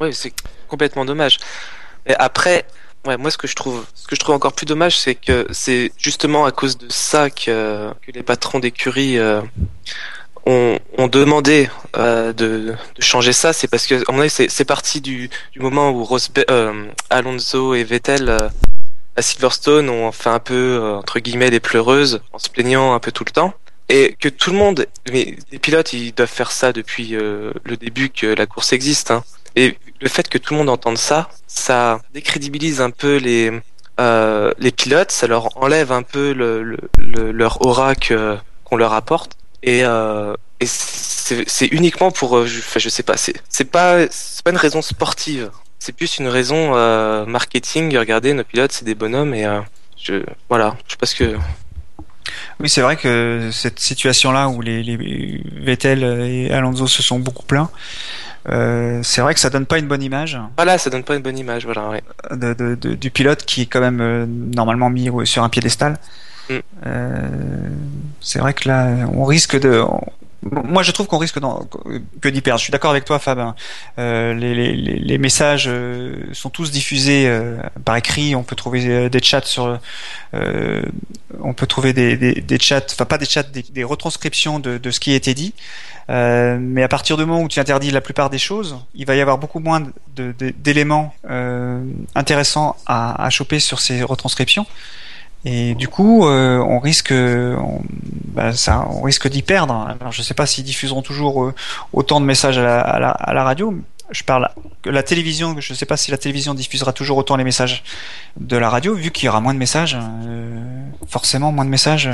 Oui, 0.00 0.14
c'est 0.14 0.32
complètement 0.68 1.04
dommage. 1.04 1.38
Et 2.06 2.14
après, 2.14 2.64
moi 3.04 3.30
ce 3.30 3.36
que 3.36 3.46
je 3.46 3.54
trouve, 3.54 3.84
ce 3.94 4.06
que 4.06 4.16
je 4.16 4.20
trouve 4.20 4.34
encore 4.34 4.54
plus 4.54 4.66
dommage, 4.66 4.98
c'est 4.98 5.14
que 5.14 5.46
c'est 5.50 5.92
justement 5.98 6.46
à 6.46 6.52
cause 6.52 6.78
de 6.78 6.88
ça 6.88 7.30
que, 7.30 7.92
les 8.12 8.22
patrons 8.22 8.58
d'écurie 8.58 9.18
on, 10.46 10.78
on 10.98 11.08
demandait 11.08 11.70
euh, 11.96 12.32
de, 12.32 12.74
de, 12.96 13.02
changer 13.02 13.32
ça, 13.32 13.52
c'est 13.52 13.68
parce 13.68 13.86
que 13.86 14.02
c'est 14.28 14.64
parti 14.64 15.00
du, 15.00 15.30
du, 15.52 15.60
moment 15.60 15.90
où 15.90 16.06
euh, 16.50 16.86
Alonso 17.10 17.74
et 17.74 17.84
Vettel 17.84 18.28
euh, 18.28 18.48
à 19.16 19.22
Silverstone 19.22 19.90
ont 19.90 20.12
fait 20.12 20.30
un 20.30 20.38
peu 20.38 20.80
entre 20.96 21.18
guillemets 21.20 21.50
des 21.50 21.60
pleureuses 21.60 22.20
en 22.32 22.38
se 22.38 22.48
plaignant 22.48 22.94
un 22.94 23.00
peu 23.00 23.12
tout 23.12 23.24
le 23.24 23.32
temps 23.32 23.54
et 23.88 24.16
que 24.20 24.28
tout 24.28 24.50
le 24.50 24.56
monde, 24.56 24.86
mais 25.12 25.36
les 25.50 25.58
pilotes 25.58 25.92
ils 25.92 26.12
doivent 26.12 26.28
faire 26.28 26.52
ça 26.52 26.72
depuis 26.72 27.08
le 27.08 27.76
début 27.76 28.08
que 28.08 28.26
la 28.26 28.46
course 28.46 28.72
existe. 28.72 29.10
Hein. 29.10 29.24
Et 29.56 29.76
le 30.00 30.08
fait 30.08 30.28
que 30.28 30.38
tout 30.38 30.54
le 30.54 30.58
monde 30.58 30.68
entende 30.68 30.96
ça, 30.96 31.28
ça 31.48 32.00
décrédibilise 32.14 32.80
un 32.80 32.90
peu 32.90 33.16
les 33.16 33.50
les 34.58 34.70
pilotes, 34.70 35.10
ça 35.10 35.26
leur 35.26 35.56
enlève 35.62 35.92
un 35.92 36.02
peu 36.02 36.32
le, 36.32 36.62
le, 36.96 37.32
leur 37.32 37.66
aura 37.66 37.94
qu'on 37.94 38.76
leur 38.76 38.94
apporte 38.94 39.36
Et, 39.62 39.84
euh, 39.84 40.34
et 40.60 40.66
c'est 40.66 41.66
uniquement 41.66 42.10
pour, 42.10 42.36
euh, 42.36 42.44
enfin, 42.44 42.80
je 42.80 42.88
sais 42.88 43.02
pas, 43.02 43.16
c'est 43.16 43.64
pas, 43.64 44.06
c'est 44.10 44.42
pas 44.42 44.50
une 44.50 44.56
raison 44.56 44.82
sportive. 44.82 45.50
C'est 45.78 45.92
plus 45.92 46.18
une 46.18 46.28
raison 46.28 46.72
euh, 46.74 47.24
marketing. 47.24 47.96
Regardez, 47.96 48.34
nos 48.34 48.44
pilotes, 48.44 48.72
c'est 48.72 48.84
des 48.84 48.94
bonhommes 48.94 49.32
et 49.34 49.46
euh, 49.46 49.60
je, 49.96 50.22
voilà, 50.48 50.76
je 50.86 50.92
sais 50.92 50.98
pas 50.98 51.06
ce 51.06 51.14
que. 51.14 51.36
Oui, 52.60 52.68
c'est 52.68 52.82
vrai 52.82 52.96
que 52.96 53.48
cette 53.52 53.80
situation-là 53.80 54.48
où 54.48 54.60
les, 54.60 54.82
les 54.82 55.42
Vettel 55.56 56.04
et 56.04 56.50
Alonso 56.52 56.86
se 56.86 57.02
sont 57.02 57.18
beaucoup 57.18 57.44
plaints, 57.44 57.70
euh, 58.48 59.00
c'est 59.02 59.20
vrai 59.20 59.34
que 59.34 59.40
ça 59.40 59.50
donne 59.50 59.66
pas 59.66 59.78
une 59.78 59.88
bonne 59.88 60.02
image. 60.02 60.38
Voilà, 60.56 60.78
ça 60.78 60.90
donne 60.90 61.02
pas 61.02 61.16
une 61.16 61.22
bonne 61.22 61.38
image, 61.38 61.64
voilà. 61.64 61.88
Ouais. 61.88 62.02
De, 62.30 62.52
de, 62.54 62.74
de, 62.74 62.94
du 62.94 63.10
pilote 63.10 63.44
qui 63.44 63.62
est 63.62 63.66
quand 63.66 63.80
même 63.80 64.00
euh, 64.00 64.26
normalement 64.26 64.90
mis 64.90 65.10
sur 65.24 65.42
un 65.42 65.48
piédestal. 65.48 65.98
Euh, 66.86 67.28
c'est 68.20 68.38
vrai 68.38 68.54
que 68.54 68.68
là, 68.68 69.08
on 69.12 69.24
risque 69.24 69.58
de. 69.58 69.82
moi, 70.42 70.82
je 70.82 70.92
trouve 70.92 71.06
qu'on 71.06 71.18
risque 71.18 71.40
que 72.20 72.28
d'y 72.28 72.40
perdre. 72.42 72.58
Je 72.58 72.64
suis 72.64 72.70
d'accord 72.70 72.90
avec 72.90 73.04
toi, 73.04 73.18
Fab. 73.18 73.38
Hein. 73.38 73.54
Euh, 73.98 74.34
les, 74.34 75.18
messages 75.18 75.66
euh, 75.68 76.14
sont 76.32 76.50
tous 76.50 76.70
diffusés 76.70 77.26
euh, 77.26 77.58
par 77.84 77.96
écrit. 77.96 78.34
On 78.34 78.42
peut 78.42 78.56
trouver 78.56 79.08
des 79.08 79.22
chats 79.22 79.42
sur. 79.42 79.78
on 80.32 81.54
peut 81.54 81.66
trouver 81.66 81.92
des, 81.92 82.58
chats, 82.60 82.82
enfin 82.90 83.06
pas 83.06 83.18
des 83.18 83.26
chats, 83.26 83.42
des, 83.42 83.84
retranscriptions 83.84 84.58
de, 84.58 84.90
ce 84.90 85.00
qui 85.00 85.12
a 85.12 85.16
été 85.16 85.34
dit. 85.34 85.54
Mais 86.08 86.82
à 86.82 86.88
partir 86.88 87.16
du 87.16 87.24
moment 87.24 87.42
où 87.42 87.48
tu 87.48 87.58
interdis 87.58 87.90
la 87.90 88.02
plupart 88.02 88.28
des 88.28 88.38
choses, 88.38 88.76
il 88.94 89.06
va 89.06 89.14
y 89.14 89.20
avoir 89.20 89.38
beaucoup 89.38 89.60
moins 89.60 89.82
d'éléments 90.16 91.14
intéressants 92.14 92.76
à, 92.86 93.24
à, 93.24 93.30
choper 93.30 93.60
sur 93.60 93.80
ces 93.80 94.02
retranscriptions. 94.02 94.66
Et 95.44 95.74
du 95.74 95.88
coup, 95.88 96.26
euh, 96.26 96.58
on 96.58 96.78
risque, 96.78 97.12
on, 97.12 97.80
bah, 98.34 98.50
on 98.90 99.02
risque 99.02 99.28
d'y 99.28 99.42
perdre. 99.42 99.74
Alors, 100.00 100.12
je 100.12 100.20
ne 100.20 100.24
sais 100.24 100.34
pas 100.34 100.46
s'ils 100.46 100.64
diffuseront 100.64 101.02
toujours 101.02 101.44
euh, 101.44 101.54
autant 101.92 102.20
de 102.20 102.26
messages 102.26 102.58
à 102.58 102.98
la, 102.98 103.44
radio. 103.44 103.74
Je 104.10 104.22
parle 104.22 104.50
la 104.84 105.02
télévision. 105.02 105.58
Je 105.58 105.72
ne 105.72 105.76
sais 105.76 105.86
pas 105.86 105.96
si 105.96 106.10
la 106.10 106.18
télévision 106.18 106.52
diffusera 106.52 106.92
toujours 106.92 107.16
autant 107.16 107.36
les 107.36 107.44
messages 107.44 107.84
de 108.38 108.56
la 108.56 108.68
radio, 108.68 108.94
vu 108.94 109.10
qu'il 109.10 109.26
y 109.26 109.28
aura 109.28 109.40
moins 109.40 109.54
de 109.54 109.58
messages, 109.58 109.96
euh, 109.96 110.60
forcément 111.08 111.52
moins 111.52 111.64
de 111.64 111.70
messages, 111.70 112.10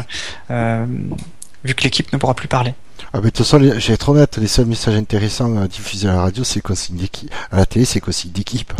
vu 0.49 1.75
que 1.75 1.83
l'équipe 1.83 2.13
ne 2.13 2.19
pourra 2.19 2.35
plus 2.35 2.49
parler. 2.49 2.75
Ah, 3.13 3.19
mais 3.19 3.23
de 3.23 3.27
toute 3.31 3.39
façon, 3.39 3.59
je 3.59 3.87
vais 3.89 3.95
être 3.95 4.09
honnête, 4.09 4.37
les 4.37 4.47
seuls 4.47 4.67
messages 4.67 4.95
intéressants 4.95 5.57
à 5.57 5.69
diffuser 5.69 6.09
à 6.09 6.13
la 6.13 6.21
radio, 6.23 6.45
c'est. 6.45 6.63
À 7.51 7.57
la 7.57 7.67
télé, 7.67 7.85
c'est 7.85 8.01
consigne 8.01 8.33
d'équipe. 8.33 8.73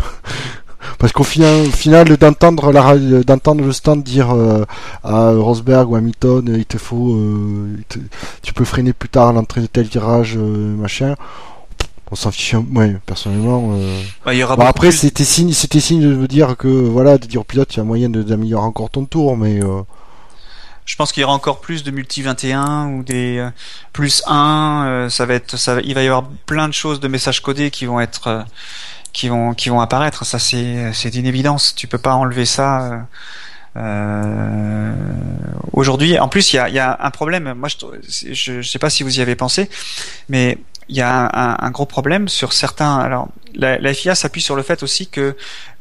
Parce 0.99 1.13
qu'au 1.13 1.23
final, 1.23 1.65
final 1.67 2.17
d'entendre 2.17 2.71
le 2.71 3.71
stand 3.71 4.03
dire 4.03 4.31
euh, 4.31 4.65
à 5.03 5.31
Rosberg 5.31 5.89
ou 5.89 5.95
à 5.95 5.99
Hamilton, 5.99 6.55
il 6.57 6.65
te 6.65 6.77
faut, 6.77 7.13
euh, 7.13 7.77
tu 8.41 8.53
peux 8.53 8.65
freiner 8.65 8.93
plus 8.93 9.09
tard 9.09 9.33
l'entrée 9.33 9.61
de 9.61 9.67
tel 9.67 9.85
virage, 9.85 10.35
euh, 10.37 10.75
machin. 10.75 11.15
On 12.09 12.15
s'en 12.15 12.31
fiche, 12.31 12.55
ouais, 12.73 12.95
personnellement. 13.05 13.77
Bah, 14.25 14.33
y 14.33 14.41
aura 14.41 14.55
bon, 14.55 14.65
après, 14.65 14.91
c'était 14.91 15.25
signe, 15.25 15.51
c'était 15.51 15.81
signe 15.81 16.01
de 16.01 16.15
me 16.15 16.27
dire 16.27 16.55
que 16.55 16.67
voilà, 16.67 17.17
de 17.17 17.27
dire 17.27 17.41
au 17.41 17.43
pilote, 17.43 17.73
il 17.73 17.77
y 17.77 17.79
a 17.81 17.83
moyen 17.83 18.09
d'améliorer 18.09 18.63
encore 18.63 18.89
ton 18.89 19.03
tour, 19.03 19.35
mais 19.35 19.59
je 20.87 20.95
pense 20.95 21.11
qu'il 21.11 21.21
y 21.21 21.23
aura 21.25 21.33
encore 21.33 21.59
plus 21.59 21.83
de 21.83 21.91
multi 21.91 22.21
21 22.21 22.87
ou 22.93 23.03
des 23.03 23.39
euh, 23.39 23.49
plus 23.91 24.23
1. 24.25 24.85
Euh, 24.87 25.09
ça 25.09 25.25
va 25.25 25.33
être, 25.33 25.57
ça, 25.57 25.79
il 25.83 25.93
va 25.93 26.01
y 26.01 26.07
avoir 26.07 26.29
plein 26.45 26.69
de 26.69 26.73
choses 26.73 27.01
de 27.01 27.09
messages 27.09 27.41
codés 27.41 27.71
qui 27.71 27.85
vont 27.85 27.99
être, 27.99 28.27
euh, 28.27 28.41
qui 29.13 29.29
vont, 29.29 29.53
qui 29.53 29.69
vont 29.69 29.79
apparaître. 29.79 30.25
Ça, 30.25 30.39
c'est, 30.39 30.91
c'est 30.93 31.15
une 31.15 31.25
évidence. 31.25 31.75
Tu 31.75 31.87
peux 31.87 31.97
pas 31.97 32.13
enlever 32.13 32.45
ça. 32.45 33.07
Euh, 33.75 34.93
aujourd'hui, 35.73 36.17
en 36.19 36.29
plus, 36.29 36.53
il 36.53 36.55
y 36.55 36.59
a, 36.59 36.69
y 36.69 36.79
a, 36.79 36.97
un 36.99 37.11
problème. 37.11 37.53
Moi, 37.53 37.69
je, 37.69 38.33
je, 38.33 38.61
sais 38.61 38.79
pas 38.79 38.89
si 38.89 39.03
vous 39.03 39.19
y 39.19 39.21
avez 39.21 39.35
pensé, 39.35 39.69
mais 40.29 40.57
il 40.89 40.95
y 40.95 41.01
a 41.01 41.29
un, 41.33 41.57
un, 41.59 41.71
gros 41.71 41.85
problème 41.85 42.27
sur 42.27 42.53
certains. 42.53 42.97
Alors, 42.97 43.29
la, 43.55 43.77
la 43.77 43.93
FIA 43.93 44.15
s'appuie 44.15 44.41
sur 44.41 44.55
le 44.55 44.63
fait 44.63 44.83
aussi 44.83 45.07
que 45.07 45.35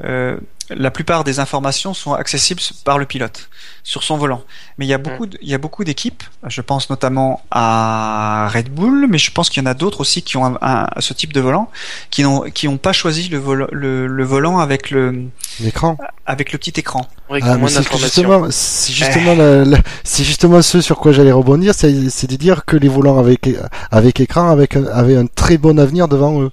euh, 0.05 0.37
la 0.71 0.91
plupart 0.91 1.25
des 1.25 1.39
informations 1.39 1.95
sont 1.95 2.13
accessibles 2.13 2.61
par 2.85 2.99
le 2.99 3.07
pilote 3.07 3.49
sur 3.85 4.03
son 4.03 4.17
volant. 4.17 4.43
Mais 4.79 4.87
il 4.87 4.89
y 4.89 4.95
a 4.95 4.99
beaucoup, 4.99 5.27
il 5.41 5.49
y 5.49 5.55
a 5.55 5.59
beaucoup 5.59 5.85
d'équipes. 5.85 6.25
Je 6.49 6.61
pense 6.61 6.91
notamment 6.91 7.43
à 7.53 8.49
Red 8.53 8.71
Bull, 8.71 9.07
mais 9.09 9.19
je 9.19 9.31
pense 9.31 9.49
qu'il 9.49 9.63
y 9.63 9.67
en 9.67 9.71
a 9.71 9.75
d'autres 9.75 10.01
aussi 10.01 10.23
qui 10.23 10.37
ont 10.37 10.59
un, 10.61 10.87
ce 10.99 11.13
type 11.13 11.33
de 11.33 11.41
volant, 11.41 11.71
qui 12.11 12.25
n'ont, 12.25 12.43
qui 12.51 12.67
n'ont 12.67 12.79
pas 12.79 12.93
choisi 12.93 13.29
le, 13.29 13.41
le, 13.71 14.07
le, 14.09 14.25
volant 14.25 14.59
avec 14.59 14.91
le 14.91 15.27
l'écran, 15.61 15.97
avec 16.27 16.51
le 16.51 16.59
petit 16.59 16.73
écran. 16.77 17.07
Ah, 17.31 17.57
c'est 17.69 17.99
justement, 17.99 18.47
c'est 18.51 18.93
justement, 18.93 19.65
c'est 20.03 20.25
justement 20.25 20.63
ce 20.63 20.81
sur 20.81 20.99
quoi 20.99 21.13
j'allais 21.13 21.33
rebondir, 21.33 21.75
c'est, 21.75 21.93
de 21.93 22.37
dire 22.37 22.65
que 22.65 22.77
les 22.77 22.89
volants 22.89 23.19
avec 23.19 23.49
avec 23.93 24.19
écran 24.19 24.51
avec 24.51 24.77
avaient 24.77 25.17
un 25.17 25.27
très 25.27 25.59
bon 25.59 25.79
avenir 25.79 26.09
devant 26.09 26.43
eux 26.43 26.51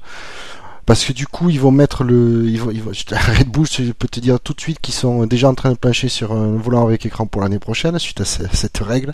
parce 0.85 1.05
que 1.05 1.13
du 1.13 1.27
coup 1.27 1.49
ils 1.49 1.59
vont 1.59 1.71
mettre 1.71 2.03
le 2.03 2.45
ils 2.47 2.59
vont, 2.59 2.71
ils 2.71 2.81
vont, 2.81 2.91
Red 3.11 3.49
Bull 3.49 3.65
je 3.67 3.91
peux 3.91 4.07
te 4.07 4.19
dire 4.19 4.39
tout 4.39 4.53
de 4.53 4.59
suite 4.61 4.79
qu'ils 4.81 4.93
sont 4.93 5.25
déjà 5.25 5.49
en 5.49 5.53
train 5.53 5.71
de 5.71 5.77
plancher 5.77 6.09
sur 6.09 6.33
un 6.33 6.55
volant 6.55 6.85
avec 6.85 7.05
écran 7.05 7.25
pour 7.25 7.41
l'année 7.41 7.59
prochaine 7.59 7.97
suite 7.99 8.21
à 8.21 8.25
cette 8.25 8.77
règle. 8.77 9.13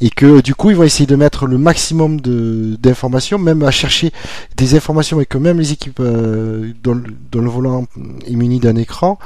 Et 0.00 0.10
que 0.10 0.40
du 0.40 0.54
coup 0.54 0.70
ils 0.70 0.76
vont 0.76 0.84
essayer 0.84 1.06
de 1.06 1.16
mettre 1.16 1.46
le 1.46 1.58
maximum 1.58 2.20
de 2.20 2.76
d'informations 2.80 3.38
même 3.38 3.62
à 3.62 3.70
chercher 3.70 4.12
des 4.56 4.74
informations 4.74 5.20
et 5.20 5.26
que 5.26 5.38
même 5.38 5.58
les 5.58 5.72
équipes 5.72 6.00
euh, 6.00 6.72
dont, 6.82 7.00
dont, 7.32 7.40
le 7.40 7.48
volant 7.50 7.86
est 8.26 8.34
muni 8.34 8.60
d'un 8.60 8.76
écran 8.76 9.18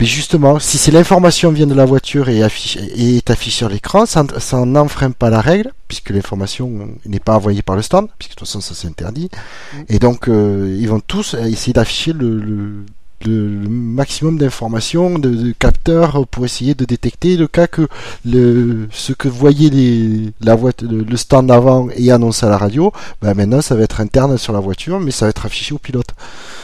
mais 0.00 0.06
justement, 0.06 0.58
si 0.58 0.78
c'est 0.78 0.90
l'information 0.90 1.52
vient 1.52 1.66
de 1.66 1.74
la 1.74 1.84
voiture 1.84 2.30
et, 2.30 2.42
affiche, 2.42 2.78
et 2.78 3.18
est 3.18 3.30
affichée 3.30 3.58
sur 3.58 3.68
l'écran, 3.68 4.06
ça, 4.06 4.24
ça 4.38 4.64
n'enfreint 4.64 5.10
pas 5.10 5.28
la 5.28 5.42
règle, 5.42 5.72
puisque 5.88 6.08
l'information 6.08 6.88
n'est 7.04 7.20
pas 7.20 7.34
envoyée 7.34 7.60
par 7.60 7.76
le 7.76 7.82
stand, 7.82 8.08
puisque 8.18 8.30
de 8.32 8.36
toute 8.36 8.48
façon 8.48 8.62
ça 8.62 8.74
c'est 8.74 8.88
interdit. 8.88 9.28
Mm. 9.74 9.76
Et 9.90 9.98
donc 9.98 10.28
euh, 10.28 10.74
ils 10.80 10.88
vont 10.88 11.00
tous 11.00 11.34
essayer 11.34 11.74
d'afficher 11.74 12.14
le, 12.14 12.40
le, 12.40 12.86
le, 13.26 13.68
maximum 13.68 14.38
d'informations, 14.38 15.18
de, 15.18 15.52
capteurs 15.58 16.26
pour 16.28 16.46
essayer 16.46 16.74
de 16.74 16.86
détecter 16.86 17.36
le 17.36 17.46
cas 17.46 17.66
que 17.66 17.86
le, 18.24 18.88
ce 18.92 19.12
que 19.12 19.28
voyait 19.28 19.68
les, 19.68 20.32
la 20.40 20.54
voiture, 20.54 20.88
le, 20.90 21.16
stand 21.18 21.50
avant 21.50 21.90
et 21.94 22.10
annoncé 22.10 22.46
à 22.46 22.48
la 22.48 22.56
radio, 22.56 22.90
ben 23.20 23.34
maintenant 23.34 23.60
ça 23.60 23.74
va 23.74 23.82
être 23.82 24.00
interne 24.00 24.38
sur 24.38 24.54
la 24.54 24.60
voiture, 24.60 24.98
mais 24.98 25.10
ça 25.10 25.26
va 25.26 25.30
être 25.30 25.44
affiché 25.44 25.74
au 25.74 25.78
pilote. 25.78 26.08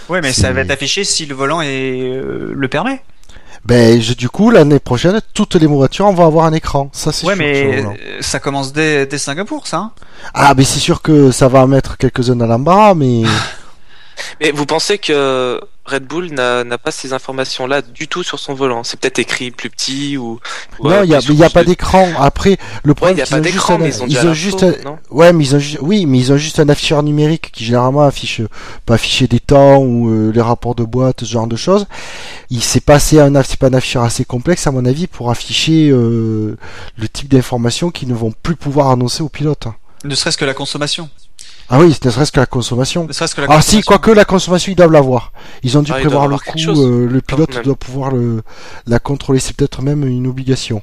Oui, 0.08 0.20
mais 0.22 0.32
ça 0.32 0.54
va 0.54 0.62
être 0.62 0.70
affiché 0.70 1.04
si 1.04 1.26
le 1.26 1.34
volant 1.34 1.60
est, 1.60 2.00
euh, 2.14 2.54
le 2.54 2.68
permet. 2.68 3.02
Ben, 3.66 3.98
du 3.98 4.28
coup, 4.28 4.50
l'année 4.50 4.78
prochaine, 4.78 5.20
toutes 5.34 5.56
les 5.56 5.66
voitures 5.66 6.10
vont 6.12 6.26
avoir 6.26 6.46
un 6.46 6.52
écran. 6.52 6.88
Ça, 6.92 7.10
c'est 7.10 7.26
ouais, 7.26 7.34
mais 7.34 7.84
ça 8.20 8.38
commence 8.38 8.72
dès, 8.72 9.06
dès 9.06 9.18
Singapour, 9.18 9.66
ça. 9.66 9.78
Hein? 9.78 9.90
ah, 10.34 10.54
mais 10.56 10.64
c'est 10.64 10.78
sûr 10.78 11.02
que 11.02 11.32
ça 11.32 11.48
va 11.48 11.66
mettre 11.66 11.96
quelques-uns 11.96 12.40
à 12.40 12.46
l'embarras, 12.46 12.94
mais. 12.94 13.22
mais 14.40 14.50
vous 14.50 14.66
pensez 14.66 14.98
que 14.98 15.60
Red 15.84 16.04
Bull 16.04 16.30
n'a 16.32 16.78
pas 16.78 16.90
ces 16.90 17.12
informations-là 17.12 17.82
du 17.82 18.08
tout 18.08 18.22
sur 18.22 18.38
son 18.38 18.54
volant? 18.54 18.84
C'est 18.84 18.98
peut-être 18.98 19.18
écrit 19.18 19.50
plus 19.50 19.70
petit 19.70 20.16
ou. 20.16 20.40
non, 20.82 21.02
il 21.02 21.34
n'y 21.34 21.44
a, 21.44 21.50
pas 21.50 21.64
d'écran. 21.64 22.08
Après, 22.18 22.58
le 22.82 22.94
problème, 22.94 23.24
c'est 23.24 23.40
qu'ils 23.40 23.60
ont, 23.60 23.84
juste, 23.84 24.02
un, 24.02 24.06
ils 24.06 24.26
ont, 24.26 24.34
juste, 24.34 24.64
ouais, 25.10 25.32
mais 25.32 25.44
ils 25.44 25.54
ont 25.54 25.58
juste, 25.58 25.78
oui, 25.80 26.06
mais 26.06 26.18
ils 26.18 26.32
ont 26.32 26.36
juste 26.36 26.60
un 26.60 26.68
afficheur 26.68 27.02
numérique 27.02 27.50
qui 27.52 27.64
généralement 27.64 28.02
affiche, 28.02 28.42
pas 28.84 28.94
afficher 28.94 29.28
des 29.28 29.40
temps 29.40 29.78
ou 29.78 30.10
euh, 30.10 30.32
les 30.32 30.40
rapports 30.40 30.74
de 30.74 30.84
boîte, 30.84 31.20
ce 31.20 31.26
genre 31.26 31.46
de 31.46 31.56
choses. 31.56 31.86
Il 32.50 32.62
s'est 32.62 32.80
passé 32.80 33.20
un, 33.20 33.42
c'est 33.42 33.58
pas 33.58 33.68
un 33.68 33.74
afficheur 33.74 34.02
assez 34.02 34.24
complexe 34.24 34.66
à 34.66 34.72
mon 34.72 34.84
avis 34.84 35.06
pour 35.06 35.30
afficher 35.30 35.90
euh, 35.90 36.56
le 36.96 37.08
type 37.08 37.28
d'informations 37.28 37.90
qui 37.90 38.06
ne 38.06 38.14
vont 38.14 38.32
plus 38.42 38.56
pouvoir 38.56 38.90
annoncer 38.90 39.22
aux 39.22 39.28
pilotes. 39.28 39.68
Ne 40.04 40.14
serait-ce 40.14 40.36
que 40.36 40.44
la 40.44 40.54
consommation. 40.54 41.08
Ah 41.68 41.80
oui, 41.80 41.96
ne 42.04 42.10
serait-ce 42.10 42.30
que 42.30 42.40
la 42.40 42.46
consommation. 42.46 43.06
Que 43.06 43.40
la 43.40 43.46
ah 43.50 43.60
si, 43.60 43.80
quoique 43.82 44.10
la 44.10 44.24
consommation, 44.24 44.72
ils 44.72 44.76
doivent 44.76 44.92
l'avoir. 44.92 45.32
Ils 45.62 45.76
ont 45.76 45.82
dû 45.82 45.92
ah, 45.92 45.98
prévoir 45.98 46.28
le 46.28 46.38
coup, 46.38 46.58
euh, 46.58 47.08
le 47.08 47.20
pilote 47.20 47.64
doit 47.64 47.74
pouvoir 47.74 48.12
le, 48.12 48.42
la 48.86 48.98
contrôler, 48.98 49.40
c'est 49.40 49.56
peut-être 49.56 49.82
même 49.82 50.06
une 50.06 50.26
obligation. 50.26 50.82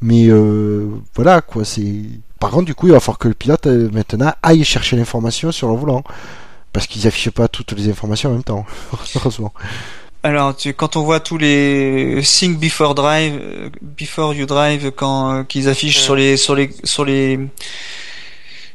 Mais 0.00 0.26
euh, 0.28 0.88
voilà, 1.14 1.40
quoi, 1.40 1.64
c'est... 1.64 2.02
Par 2.40 2.50
contre, 2.50 2.64
du 2.64 2.74
coup, 2.74 2.88
il 2.88 2.92
va 2.92 3.00
falloir 3.00 3.18
que 3.18 3.28
le 3.28 3.34
pilote, 3.34 3.66
euh, 3.66 3.88
maintenant, 3.92 4.32
aille 4.42 4.64
chercher 4.64 4.96
l'information 4.96 5.52
sur 5.52 5.68
le 5.68 5.76
volant. 5.76 6.02
Parce 6.72 6.88
qu'ils 6.88 7.06
affichent 7.06 7.30
pas 7.30 7.46
toutes 7.46 7.70
les 7.72 7.88
informations 7.88 8.30
en 8.30 8.32
même 8.32 8.42
temps, 8.42 8.66
heureusement. 9.14 9.52
Alors, 10.24 10.56
tu, 10.56 10.72
quand 10.72 10.96
on 10.96 11.02
voit 11.02 11.20
tous 11.20 11.36
les 11.36 12.20
think 12.24 12.58
before 12.58 12.94
drive, 12.94 13.38
euh, 13.40 13.68
before 13.82 14.34
you 14.34 14.46
drive, 14.46 14.90
quand 14.90 15.44
qu'ils 15.44 15.68
affichent 15.68 16.00
sur 16.00 16.16
les 16.16 16.38
sur 16.38 16.54
les 16.54 16.70
sur 16.82 17.04
les 17.04 17.38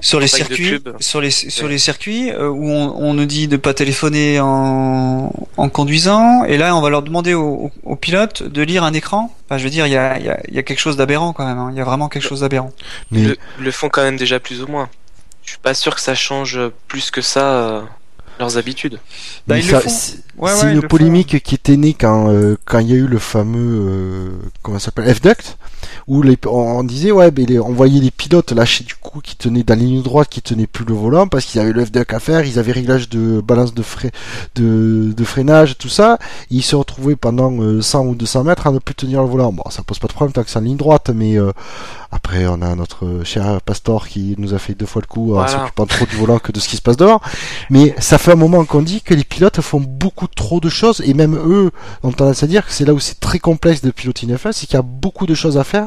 sur 0.01 0.19
les 0.19 0.27
circuits, 0.27 0.79
sur 0.99 1.21
les 1.21 1.31
sur 1.31 1.67
les 1.67 1.77
circuits 1.77 2.31
euh, 2.31 2.47
où 2.47 2.69
on, 2.69 2.95
on, 2.97 3.13
nous 3.13 3.25
dit 3.25 3.47
de 3.47 3.57
pas 3.57 3.73
téléphoner 3.73 4.39
en, 4.39 5.31
en 5.57 5.69
conduisant, 5.69 6.45
et 6.45 6.57
là 6.57 6.75
on 6.75 6.81
va 6.81 6.89
leur 6.89 7.01
demander 7.01 7.33
aux 7.33 7.71
au, 7.83 7.95
pilotes 7.95 8.43
de 8.43 8.61
lire 8.61 8.83
un 8.83 8.93
écran. 8.93 9.35
Enfin, 9.45 9.57
je 9.57 9.63
veux 9.63 9.69
dire, 9.69 9.87
il 9.87 9.93
y 9.93 9.97
a, 9.97 10.17
y, 10.19 10.29
a, 10.29 10.39
y 10.49 10.57
a 10.57 10.63
quelque 10.63 10.79
chose 10.79 10.95
d'aberrant 10.95 11.33
quand 11.33 11.45
même. 11.45 11.57
Hein. 11.57 11.69
Il 11.71 11.77
y 11.77 11.81
a 11.81 11.83
vraiment 11.83 12.07
quelque 12.07 12.27
chose 12.27 12.41
d'aberrant. 12.41 12.71
Mais 13.11 13.23
le, 13.23 13.37
le, 13.59 13.71
font 13.71 13.89
quand 13.89 14.03
même 14.03 14.17
déjà 14.17 14.39
plus 14.39 14.61
ou 14.61 14.67
moins. 14.67 14.89
Je 15.43 15.51
suis 15.51 15.59
pas 15.59 15.73
sûr 15.73 15.95
que 15.95 16.01
ça 16.01 16.15
change 16.15 16.59
plus 16.87 17.11
que 17.11 17.21
ça. 17.21 17.53
Euh, 17.53 17.81
leurs 18.39 18.57
habitudes. 18.57 18.99
Bah, 19.47 19.57
c'est 19.61 20.71
une 20.71 20.87
polémique 20.87 21.43
qui 21.43 21.55
était 21.55 21.77
née 21.77 21.93
quand 21.93 22.31
euh, 22.31 22.57
quand 22.65 22.79
il 22.79 22.89
y 22.89 22.93
a 22.93 22.95
eu 22.95 23.07
le 23.07 23.19
fameux 23.19 23.59
euh, 23.59 24.29
comment 24.61 24.79
s'appelle 24.79 25.13
F-Duct 25.13 25.57
où 26.07 26.21
les, 26.21 26.37
on, 26.45 26.83
disait 26.83 27.11
ouais, 27.11 27.31
mais 27.35 27.59
on 27.59 27.73
voyait 27.73 27.99
les 27.99 28.11
pilotes 28.11 28.51
lâcher 28.51 28.83
du 28.83 28.95
coup 28.95 29.19
qui 29.21 29.35
tenaient 29.35 29.63
dans 29.63 29.75
la 29.75 29.81
ligne 29.81 30.01
droite, 30.01 30.29
qui 30.29 30.41
tenaient 30.41 30.67
plus 30.67 30.85
le 30.85 30.93
volant 30.93 31.27
parce 31.27 31.45
qu'ils 31.45 31.59
avaient 31.59 31.73
le 31.73 31.83
F2 31.83 32.05
à 32.13 32.19
faire, 32.19 32.45
ils 32.45 32.59
avaient 32.59 32.71
réglage 32.71 33.09
de 33.09 33.41
balance 33.41 33.73
de, 33.73 33.83
frais, 33.83 34.11
de, 34.55 35.13
de 35.15 35.23
freinage, 35.23 35.77
tout 35.77 35.89
ça. 35.89 36.19
ils 36.49 36.63
se 36.63 36.75
retrouvaient 36.75 37.15
pendant 37.15 37.81
100 37.81 38.05
ou 38.05 38.15
200 38.15 38.43
mètres 38.43 38.67
à 38.67 38.71
ne 38.71 38.79
plus 38.79 38.95
tenir 38.95 39.21
le 39.21 39.27
volant. 39.27 39.51
Bon, 39.51 39.63
ça 39.69 39.83
pose 39.83 39.99
pas 39.99 40.07
de 40.07 40.13
problème 40.13 40.33
tant 40.33 40.43
que 40.43 40.49
c'est 40.49 40.59
en 40.59 40.61
ligne 40.61 40.77
droite, 40.77 41.11
mais 41.13 41.37
après, 42.11 42.47
on 42.47 42.61
a 42.61 42.73
notre 42.75 43.23
cher 43.23 43.61
Pastor 43.61 44.07
qui 44.07 44.33
nous 44.39 44.55
a 44.55 44.59
fait 44.59 44.73
deux 44.73 44.87
fois 44.87 45.01
le 45.01 45.07
coup 45.07 45.35
en 45.35 45.47
s'occupant 45.47 45.85
trop 45.85 46.05
du 46.05 46.15
volant 46.15 46.39
que 46.39 46.51
de 46.51 46.59
ce 46.59 46.67
qui 46.67 46.75
se 46.75 46.81
passe 46.81 46.97
dehors. 46.97 47.21
Mais 47.69 47.93
ça 47.99 48.17
fait 48.17 48.31
un 48.31 48.35
moment 48.35 48.65
qu'on 48.65 48.81
dit 48.81 49.01
que 49.01 49.13
les 49.13 49.23
pilotes 49.23 49.61
font 49.61 49.79
beaucoup 49.79 50.27
trop 50.27 50.59
de 50.59 50.69
choses 50.69 51.01
et 51.05 51.13
même 51.13 51.35
eux 51.35 51.71
ont 52.01 52.11
tendance 52.11 52.41
à 52.41 52.47
dire 52.47 52.65
que 52.65 52.73
c'est 52.73 52.85
là 52.85 52.93
où 52.93 52.99
c'est 52.99 53.19
très 53.19 53.37
complexe 53.37 53.81
de 53.81 53.91
piloter 53.91 54.25
une 54.25 54.35
F1, 54.35 54.53
c'est 54.53 54.65
qu'il 54.65 54.75
y 54.75 54.79
a 54.79 54.81
beaucoup 54.81 55.27
de 55.27 55.35
choses 55.35 55.57
à 55.57 55.63
faire 55.63 55.78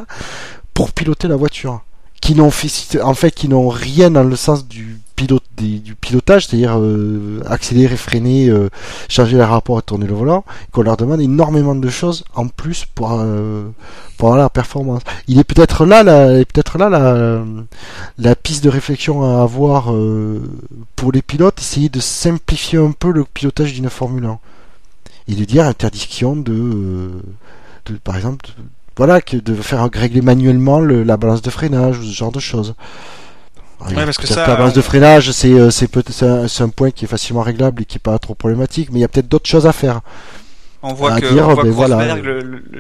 pour 0.75 0.93
piloter 0.93 1.29
la 1.29 1.37
voiture 1.37 1.83
qui 2.21 2.37
n'ont 2.37 2.51
en 3.03 3.15
fait 3.15 3.33
qui 3.33 3.49
n'ont 3.49 3.69
rien 3.69 4.11
dans 4.11 4.23
le 4.23 4.37
sens 4.37 4.67
du 4.67 5.01
pilotage, 6.01 6.47
c'est-à-dire 6.47 6.79
euh, 6.79 7.43
accélérer, 7.47 7.97
freiner, 7.97 8.49
euh, 8.49 8.69
changer 9.09 9.37
les 9.37 9.45
rapports 9.45 9.79
et 9.79 9.83
tourner 9.83 10.07
le 10.07 10.15
volant, 10.15 10.45
qu'on 10.73 10.83
leur 10.83 10.97
demande 10.97 11.21
énormément 11.21 11.75
de 11.75 11.89
choses 11.89 12.25
en 12.35 12.49
plus 12.49 12.87
pour 12.95 13.13
euh, 13.13 13.65
pour 14.17 14.29
avoir 14.29 14.43
la 14.43 14.51
performance. 14.51 15.03
Il 15.29 15.39
est 15.39 15.45
peut-être 15.45 15.85
là 15.85 16.03
la 16.03 16.45
peut-être 16.45 16.79
là 16.79 16.89
la, 16.89 17.45
la 18.19 18.35
piste 18.37 18.65
de 18.65 18.69
réflexion 18.71 19.23
à 19.25 19.43
avoir 19.43 19.93
pour 20.97 21.13
les 21.13 21.23
pilotes, 21.23 21.59
essayer 21.61 21.89
de 21.89 22.01
simplifier 22.01 22.79
un 22.79 22.93
peu 22.93 23.11
le 23.11 23.25
pilotage 23.25 23.73
d'une 23.73 23.91
Formule 23.91 24.27
1 24.27 24.39
et 25.29 25.35
de 25.35 25.45
dire 25.45 25.65
interdiction 25.65 26.37
de, 26.37 27.11
de 27.87 27.95
par 28.03 28.17
exemple 28.17 28.47
voilà, 28.97 29.21
que 29.21 29.37
de 29.37 29.55
faire 29.55 29.89
régler 29.93 30.21
manuellement 30.21 30.81
la 30.81 31.17
balance 31.17 31.43
de 31.43 31.51
freinage 31.51 31.99
ou 31.99 32.05
ce 32.05 32.15
genre 32.15 32.33
de 32.33 32.41
choses. 32.41 32.75
parce 33.79 34.19
que 34.19 34.27
ça, 34.27 34.47
la 34.47 34.57
balance 34.57 34.75
de 34.75 34.83
freinage, 34.83 35.31
c'est 35.33 35.53
euh, 35.53 35.71
c'est 35.71 36.63
un, 36.63 36.69
point 36.69 36.91
qui 36.91 37.05
est 37.05 37.09
facilement 37.09 37.43
réglable 37.43 37.83
et 37.83 37.85
qui 37.85 37.97
est 37.97 38.01
pas 38.01 38.19
trop 38.19 38.35
problématique, 38.35 38.91
mais 38.93 38.99
il 38.99 39.03
y 39.03 39.05
a 39.05 39.09
peut-être 39.09 39.29
d'autres 39.29 39.49
choses 39.49 39.67
à 39.67 39.73
faire. 39.73 40.01
On 40.83 40.95
voit 40.95 41.21
que, 41.21 41.33
dire, 41.33 41.55
ben 41.57 41.71
voilà. 41.71 42.17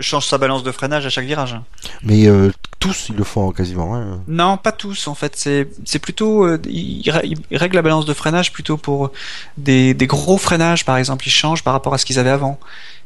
change 0.01 0.27
sa 0.27 0.37
balance 0.39 0.63
de 0.65 0.73
freinage 0.73 1.07
à 1.07 1.11
chaque 1.11 1.27
virage. 1.27 1.57
Mais 2.03 2.27
euh, 2.27 2.51
tous, 2.81 3.09
ils 3.11 3.15
le 3.15 3.23
font 3.23 3.53
quasiment. 3.53 3.95
Hein. 3.95 4.21
Non, 4.27 4.57
pas 4.57 4.73
tous 4.73 5.07
en 5.07 5.15
fait. 5.15 5.37
C'est 5.37 5.99
plutôt 6.01 6.45
euh, 6.45 6.61
il, 6.69 7.09
règle 7.53 7.77
la 7.77 7.83
balance 7.83 8.05
de 8.05 8.15
freinage 8.15 8.53
plutôt 8.53 8.77
pour 8.77 9.13
des, 9.57 9.95
des 9.95 10.07
gros 10.07 10.37
freinages 10.37 10.85
par 10.85 10.97
exemple. 10.97 11.27
Ils 11.27 11.31
changent 11.31 11.63
par 11.63 11.73
rapport 11.73 11.95
à 11.95 11.99
ce 11.99 12.05
qu'ils 12.05 12.19
avaient 12.19 12.31
avant 12.31 12.59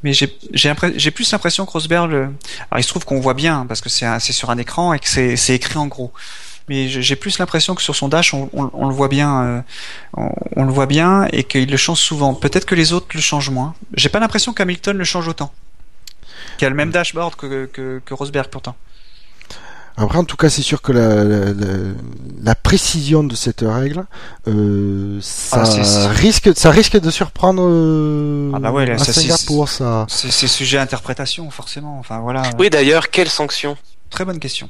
mais 0.03 0.12
j'ai 0.12 1.11
plus 1.11 1.32
l'impression 1.32 1.66
que 1.66 1.70
Rosberg. 1.72 2.11
Le... 2.11 2.22
Alors 2.70 2.78
il 2.78 2.82
se 2.84 2.88
trouve 2.88 3.05
qu'on 3.05 3.20
voit 3.20 3.34
bien 3.34 3.66
parce 3.66 3.80
que 3.80 3.88
c'est 3.88 4.32
sur 4.32 4.51
un 4.51 4.59
écran 4.59 4.92
et 4.92 4.99
que 4.99 5.09
c'est 5.09 5.55
écrit 5.55 5.78
en 5.78 5.86
gros. 5.86 6.12
Mais 6.68 6.88
j'ai 6.88 7.16
plus 7.16 7.38
l'impression 7.38 7.74
que 7.76 7.82
sur 7.82 7.94
son 7.94 8.08
dash, 8.08 8.34
on, 8.34 8.50
on, 8.52 8.88
le 8.88 8.94
voit 8.94 9.08
bien, 9.08 9.42
euh, 9.42 9.60
on, 10.56 10.64
le 10.64 10.72
voit 10.72 10.86
bien 10.86 11.28
et 11.32 11.44
qu'il 11.44 11.70
le 11.70 11.76
change 11.76 12.00
souvent. 12.00 12.34
Peut-être 12.34 12.64
que 12.64 12.74
les 12.74 12.92
autres 12.92 13.06
le 13.14 13.20
changent 13.20 13.50
moins. 13.50 13.74
J'ai 13.94 14.08
pas 14.08 14.18
l'impression 14.18 14.52
qu'Hamilton 14.52 14.96
le 14.96 15.04
change 15.04 15.28
autant. 15.28 15.52
Qu'il 16.58 16.66
a 16.66 16.70
le 16.70 16.76
même 16.76 16.90
dashboard 16.90 17.36
que, 17.36 17.66
que, 17.66 18.00
que 18.04 18.14
Rosberg 18.14 18.48
pourtant. 18.48 18.74
Après, 19.98 20.18
en 20.18 20.24
tout 20.24 20.36
cas, 20.36 20.50
c'est 20.50 20.62
sûr 20.62 20.82
que 20.82 20.92
la, 20.92 21.24
la, 22.42 22.54
précision 22.54 23.24
de 23.24 23.34
cette 23.34 23.62
règle, 23.62 24.04
euh, 24.46 25.18
ça 25.22 25.62
ah, 25.64 26.08
risque, 26.08 26.50
ça 26.54 26.70
risque 26.70 27.00
de 27.00 27.10
surprendre 27.10 27.66
euh, 27.66 28.52
ah 28.54 28.58
bah 28.58 28.72
ouais, 28.72 28.90
à 28.90 28.98
Singapour. 28.98 29.70
Ça, 29.70 30.04
c'est 30.08 30.48
sujet 30.48 30.76
à 30.76 30.82
interprétation, 30.82 31.50
forcément. 31.50 31.98
Enfin 31.98 32.18
voilà. 32.18 32.42
Oui, 32.58 32.68
d'ailleurs, 32.68 33.08
quelle 33.08 33.30
sanction? 33.30 33.78
Très 34.11 34.24
bonne 34.24 34.38
question. 34.38 34.68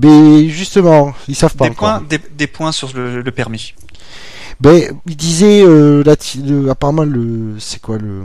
Mais 0.00 0.48
justement, 0.48 1.14
ils 1.28 1.36
savent 1.36 1.54
pas 1.54 1.68
des 1.68 1.74
Points, 1.74 2.02
des, 2.36 2.46
points 2.46 2.72
sur 2.72 2.90
le, 2.94 3.22
permis. 3.30 3.74
Ben, 4.60 4.98
il 5.06 5.16
disait, 5.16 5.62
euh, 5.62 6.02
apparemment, 6.70 7.04
le, 7.04 7.56
c'est 7.58 7.80
quoi 7.80 7.98
le 7.98 8.24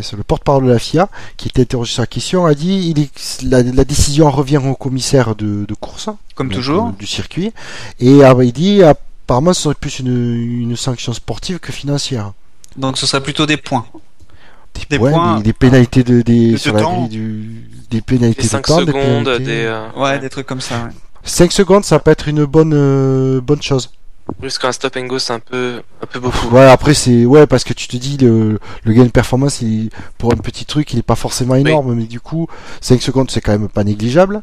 c'est 0.00 0.16
le 0.16 0.22
porte-parole 0.22 0.64
de 0.64 0.70
la 0.70 0.78
FIA 0.78 1.08
qui 1.36 1.48
était 1.48 1.62
interrogé 1.62 1.92
sur 1.92 2.02
la 2.02 2.06
question, 2.06 2.46
a 2.46 2.54
dit 2.54 2.94
il 2.96 3.50
la, 3.50 3.84
décision 3.84 4.30
revient 4.30 4.56
au 4.56 4.74
commissaire 4.74 5.36
de, 5.36 5.66
course, 5.78 6.08
comme 6.34 6.48
toujours, 6.48 6.86
euh, 6.86 6.92
du 6.98 7.06
circuit, 7.06 7.52
et 8.00 8.24
ah, 8.24 8.34
il 8.42 8.52
dit 8.52 8.82
apparemment 8.82 9.52
ce 9.52 9.62
serait 9.62 9.74
plus 9.74 9.98
une, 9.98 10.74
sanction 10.76 11.12
sportive 11.12 11.58
que 11.58 11.72
financière. 11.72 12.32
Donc 12.76 12.96
ce 12.96 13.06
serait 13.06 13.22
plutôt 13.22 13.44
des 13.44 13.58
points. 13.58 13.84
Des, 14.90 14.98
points, 14.98 15.40
des, 15.40 15.52
pénalités 15.52 16.02
de, 16.02 16.20
des, 16.22 16.56
sur 16.58 16.74
la 16.74 16.82
grille 16.82 17.08
du, 17.08 17.68
des 17.90 18.00
pénalités 18.00 18.42
de 18.42 18.48
temps, 18.48 18.78
secondes, 18.80 19.38
des, 19.38 19.64
euh, 19.64 19.88
ouais, 19.96 20.18
des 20.18 20.28
trucs 20.28 20.46
comme 20.46 20.60
ça. 20.60 20.84
Ouais. 20.84 20.90
5 21.24 21.52
secondes, 21.52 21.84
ça 21.84 21.98
peut 21.98 22.10
être 22.10 22.28
une 22.28 22.44
bonne 22.44 22.74
euh, 22.74 23.40
bonne 23.40 23.62
chose. 23.62 23.90
Plus 24.40 24.56
qu'un 24.58 24.72
stop 24.72 24.96
and 24.96 25.06
go, 25.06 25.18
c'est 25.18 25.32
un 25.32 25.40
peu, 25.40 25.82
un 26.00 26.06
peu 26.06 26.20
beaucoup. 26.20 26.48
Ouais, 26.48 26.64
après 26.64 26.94
c'est, 26.94 27.26
ouais, 27.26 27.46
parce 27.46 27.64
que 27.64 27.72
tu 27.72 27.88
te 27.88 27.96
dis 27.96 28.16
le, 28.18 28.58
le 28.84 28.92
gain 28.92 29.04
de 29.04 29.10
performance, 29.10 29.60
il, 29.62 29.90
pour 30.16 30.32
un 30.32 30.36
petit 30.36 30.64
truc, 30.64 30.92
il 30.92 31.00
est 31.00 31.02
pas 31.02 31.16
forcément 31.16 31.54
énorme, 31.54 31.94
mais 31.94 32.04
du 32.04 32.20
coup, 32.20 32.46
5 32.80 33.02
secondes, 33.02 33.30
c'est 33.30 33.40
quand 33.40 33.52
même 33.52 33.68
pas 33.68 33.84
négligeable. 33.84 34.42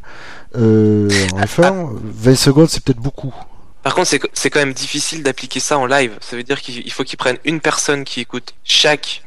Euh, 0.56 1.08
enfin, 1.34 1.90
20 2.02 2.34
secondes, 2.34 2.68
c'est 2.68 2.84
peut-être 2.84 3.00
beaucoup. 3.00 3.34
Par 3.82 3.94
contre, 3.94 4.10
c'est 4.34 4.50
quand 4.50 4.60
même 4.60 4.74
difficile 4.74 5.22
d'appliquer 5.22 5.60
ça 5.60 5.78
en 5.78 5.86
live. 5.86 6.12
Ça 6.20 6.36
veut 6.36 6.42
dire 6.42 6.60
qu'il 6.60 6.92
faut 6.92 7.02
qu'ils 7.02 7.18
prennent 7.18 7.38
une 7.44 7.60
personne 7.60 8.04
qui 8.04 8.20
écoute 8.20 8.54
chaque 8.62 9.22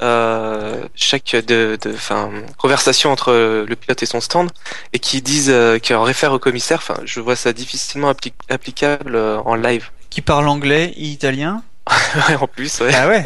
euh, 0.00 0.86
chaque 0.94 1.34
de, 1.34 1.78
de 1.80 1.94
conversation 2.56 3.10
entre 3.10 3.32
le 3.68 3.76
pilote 3.76 4.02
et 4.02 4.06
son 4.06 4.20
stand 4.20 4.50
et 4.92 4.98
qui 4.98 5.22
disent 5.22 5.50
euh, 5.50 5.78
qui 5.78 5.94
en 5.94 6.02
réfère 6.02 6.32
au 6.32 6.38
commissaire. 6.38 6.78
Enfin, 6.78 7.00
je 7.04 7.20
vois 7.20 7.36
ça 7.36 7.52
difficilement 7.52 8.12
applicable 8.48 9.16
euh, 9.16 9.38
en 9.44 9.54
live 9.54 9.90
qui 10.10 10.22
parle 10.22 10.48
anglais 10.48 10.92
et 10.96 11.04
italien. 11.04 11.62
en 12.40 12.46
plus, 12.46 12.80
ouais. 12.80 12.92
Ah 12.94 13.08
ouais, 13.08 13.24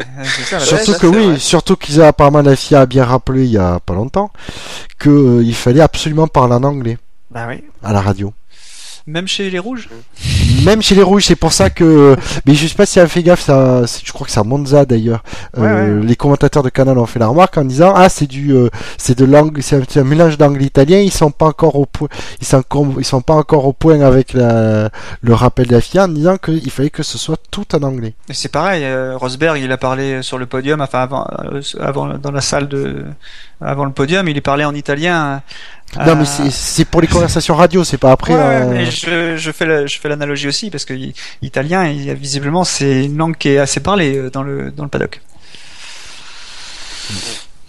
surtout 0.59 0.93
que 0.93 1.07
oui, 1.07 1.39
surtout 1.39 1.75
qu'ils 1.75 2.01
a 2.01 2.07
apparemment 2.07 2.41
la 2.41 2.55
FIA 2.55 2.81
a 2.81 2.85
bien 2.85 3.03
rappelé 3.03 3.43
il 3.43 3.51
y 3.51 3.57
a 3.57 3.81
pas 3.81 3.93
longtemps 3.93 4.31
que 4.97 5.09
euh, 5.09 5.43
il 5.43 5.53
fallait 5.53 5.81
absolument 5.81 6.27
parler 6.27 6.53
en 6.53 6.63
anglais. 6.63 6.97
Bah 7.29 7.45
oui. 7.49 7.63
À 7.83 7.91
la 7.91 7.99
radio. 7.99 8.33
Même 9.05 9.27
chez 9.27 9.49
les 9.49 9.59
rouges? 9.59 9.89
Même 10.65 10.81
chez 10.81 10.95
les 10.95 11.03
rouges, 11.03 11.25
c'est 11.25 11.35
pour 11.35 11.53
ça 11.53 11.69
que. 11.69 12.15
Mais 12.45 12.53
je 12.53 12.67
sais 12.67 12.75
pas 12.75 12.85
si 12.85 12.99
elle 12.99 13.09
fait 13.09 13.23
gaffe, 13.23 13.41
ça, 13.41 13.81
je 14.03 14.11
crois 14.11 14.25
que 14.25 14.31
c'est 14.31 14.39
à 14.39 14.43
Monza 14.43 14.85
d'ailleurs. 14.85 15.23
Euh, 15.57 16.01
les 16.01 16.15
commentateurs 16.15 16.63
de 16.63 16.69
Canal 16.69 16.97
ont 16.97 17.05
fait 17.05 17.19
la 17.19 17.27
remarque 17.27 17.57
en 17.57 17.65
disant 17.65 17.93
ah 17.95 18.09
c'est 18.09 18.27
du, 18.27 18.51
euh, 18.51 18.69
c'est 18.97 19.17
de 19.17 19.25
langue, 19.25 19.59
c'est 19.61 19.97
un, 19.97 20.03
mélange 20.03 20.37
d'anglais 20.37 20.65
italien. 20.65 20.99
Ils 20.99 21.11
sont 21.11 21.31
pas 21.31 21.47
encore 21.47 21.75
au 21.75 21.85
point, 21.85 22.07
ils 22.39 22.47
sont, 22.47 22.63
ils 22.97 23.05
sont 23.05 23.21
pas 23.21 23.33
encore 23.33 23.65
au 23.65 23.73
point 23.73 24.01
avec 24.01 24.33
la, 24.33 24.89
le 25.21 25.33
rappel 25.33 25.67
de 25.67 25.73
la 25.73 25.81
FIA 25.81 26.05
en 26.05 26.07
disant 26.07 26.37
qu'il 26.37 26.71
fallait 26.71 26.89
que 26.89 27.03
ce 27.03 27.17
soit 27.17 27.37
tout 27.51 27.75
en 27.75 27.83
anglais. 27.83 28.13
C'est 28.29 28.51
pareil. 28.51 28.83
Euh, 28.85 29.17
Rosberg, 29.17 29.59
il 29.61 29.71
a 29.71 29.77
parlé 29.77 30.21
sur 30.21 30.37
le 30.37 30.45
podium, 30.45 30.81
enfin 30.81 31.01
avant, 31.01 31.27
avant 31.79 32.17
dans 32.17 32.31
la 32.31 32.41
salle 32.41 32.67
de, 32.67 33.03
avant 33.61 33.85
le 33.85 33.91
podium, 33.91 34.27
il 34.27 34.37
est 34.37 34.41
parlé 34.41 34.65
en 34.65 34.73
italien 34.73 35.41
non, 35.97 36.15
mais 36.15 36.25
c'est 36.25 36.85
pour 36.85 37.01
les 37.01 37.07
conversations 37.07 37.55
radio, 37.55 37.83
c'est 37.83 37.97
pas 37.97 38.11
après. 38.11 38.33
Ouais, 38.33 38.65
mais 38.65 38.85
je, 38.91 39.37
je 39.37 39.51
fais 39.51 39.87
je 39.87 39.99
fais 39.99 40.09
l'analogie 40.09 40.47
aussi 40.47 40.69
parce 40.69 40.85
que 40.85 40.93
italien, 41.41 41.91
visiblement, 42.13 42.63
c'est 42.63 43.05
une 43.05 43.17
langue 43.17 43.37
qui 43.37 43.49
est 43.49 43.57
assez 43.59 43.79
parlée 43.79 44.17
euh, 44.17 44.29
dans 44.29 44.43
le 44.43 44.71
dans 44.71 44.83
le 44.83 44.89
paddock. 44.89 45.21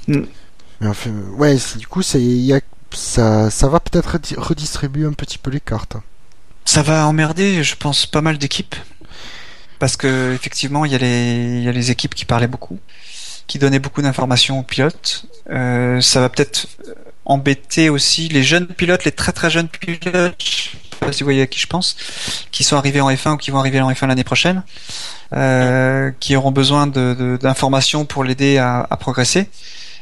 Mm. 0.08 0.22
Mais 0.80 0.88
enfin, 0.88 1.10
ouais, 1.38 1.56
du 1.76 1.86
coup, 1.86 2.02
ça, 2.02 2.18
y 2.18 2.52
a, 2.52 2.60
ça, 2.92 3.50
ça 3.50 3.68
va 3.68 3.80
peut-être 3.80 4.18
redistribuer 4.36 5.06
un 5.06 5.12
petit 5.12 5.38
peu 5.38 5.50
les 5.50 5.60
cartes. 5.60 5.96
Ça 6.64 6.82
va 6.82 7.06
emmerder, 7.06 7.62
je 7.62 7.76
pense, 7.76 8.06
pas 8.06 8.22
mal 8.22 8.38
d'équipes 8.38 8.74
parce 9.78 9.96
que 9.96 10.32
effectivement, 10.32 10.84
il 10.84 10.92
y 10.92 10.94
a 10.94 10.98
les 10.98 11.58
il 11.58 11.62
y 11.62 11.68
a 11.68 11.72
les 11.72 11.90
équipes 11.90 12.14
qui 12.14 12.24
parlaient 12.24 12.46
beaucoup, 12.46 12.78
qui 13.46 13.58
donnaient 13.58 13.78
beaucoup 13.78 14.02
d'informations 14.02 14.58
aux 14.60 14.62
pilotes. 14.62 15.26
Euh, 15.50 16.00
ça 16.00 16.20
va 16.20 16.28
peut-être 16.28 16.66
embêter 17.24 17.88
aussi 17.88 18.28
les 18.28 18.42
jeunes 18.42 18.66
pilotes, 18.66 19.04
les 19.04 19.12
très 19.12 19.32
très 19.32 19.50
jeunes 19.50 19.68
pilotes, 19.68 20.34
je 20.38 20.50
sais 20.50 20.70
pas 21.00 21.12
si 21.12 21.22
vous 21.22 21.26
voyez 21.26 21.42
à 21.42 21.46
qui 21.46 21.58
je 21.58 21.66
pense, 21.66 21.96
qui 22.50 22.64
sont 22.64 22.76
arrivés 22.76 23.00
en 23.00 23.10
F1 23.10 23.34
ou 23.34 23.36
qui 23.36 23.50
vont 23.50 23.58
arriver 23.58 23.80
en 23.80 23.90
F1 23.90 24.06
l'année 24.06 24.24
prochaine, 24.24 24.62
euh, 25.32 26.10
qui 26.20 26.36
auront 26.36 26.52
besoin 26.52 26.86
d'informations 26.86 28.02
de, 28.02 28.06
pour 28.06 28.24
l'aider 28.24 28.58
à, 28.58 28.86
progresser 29.00 29.48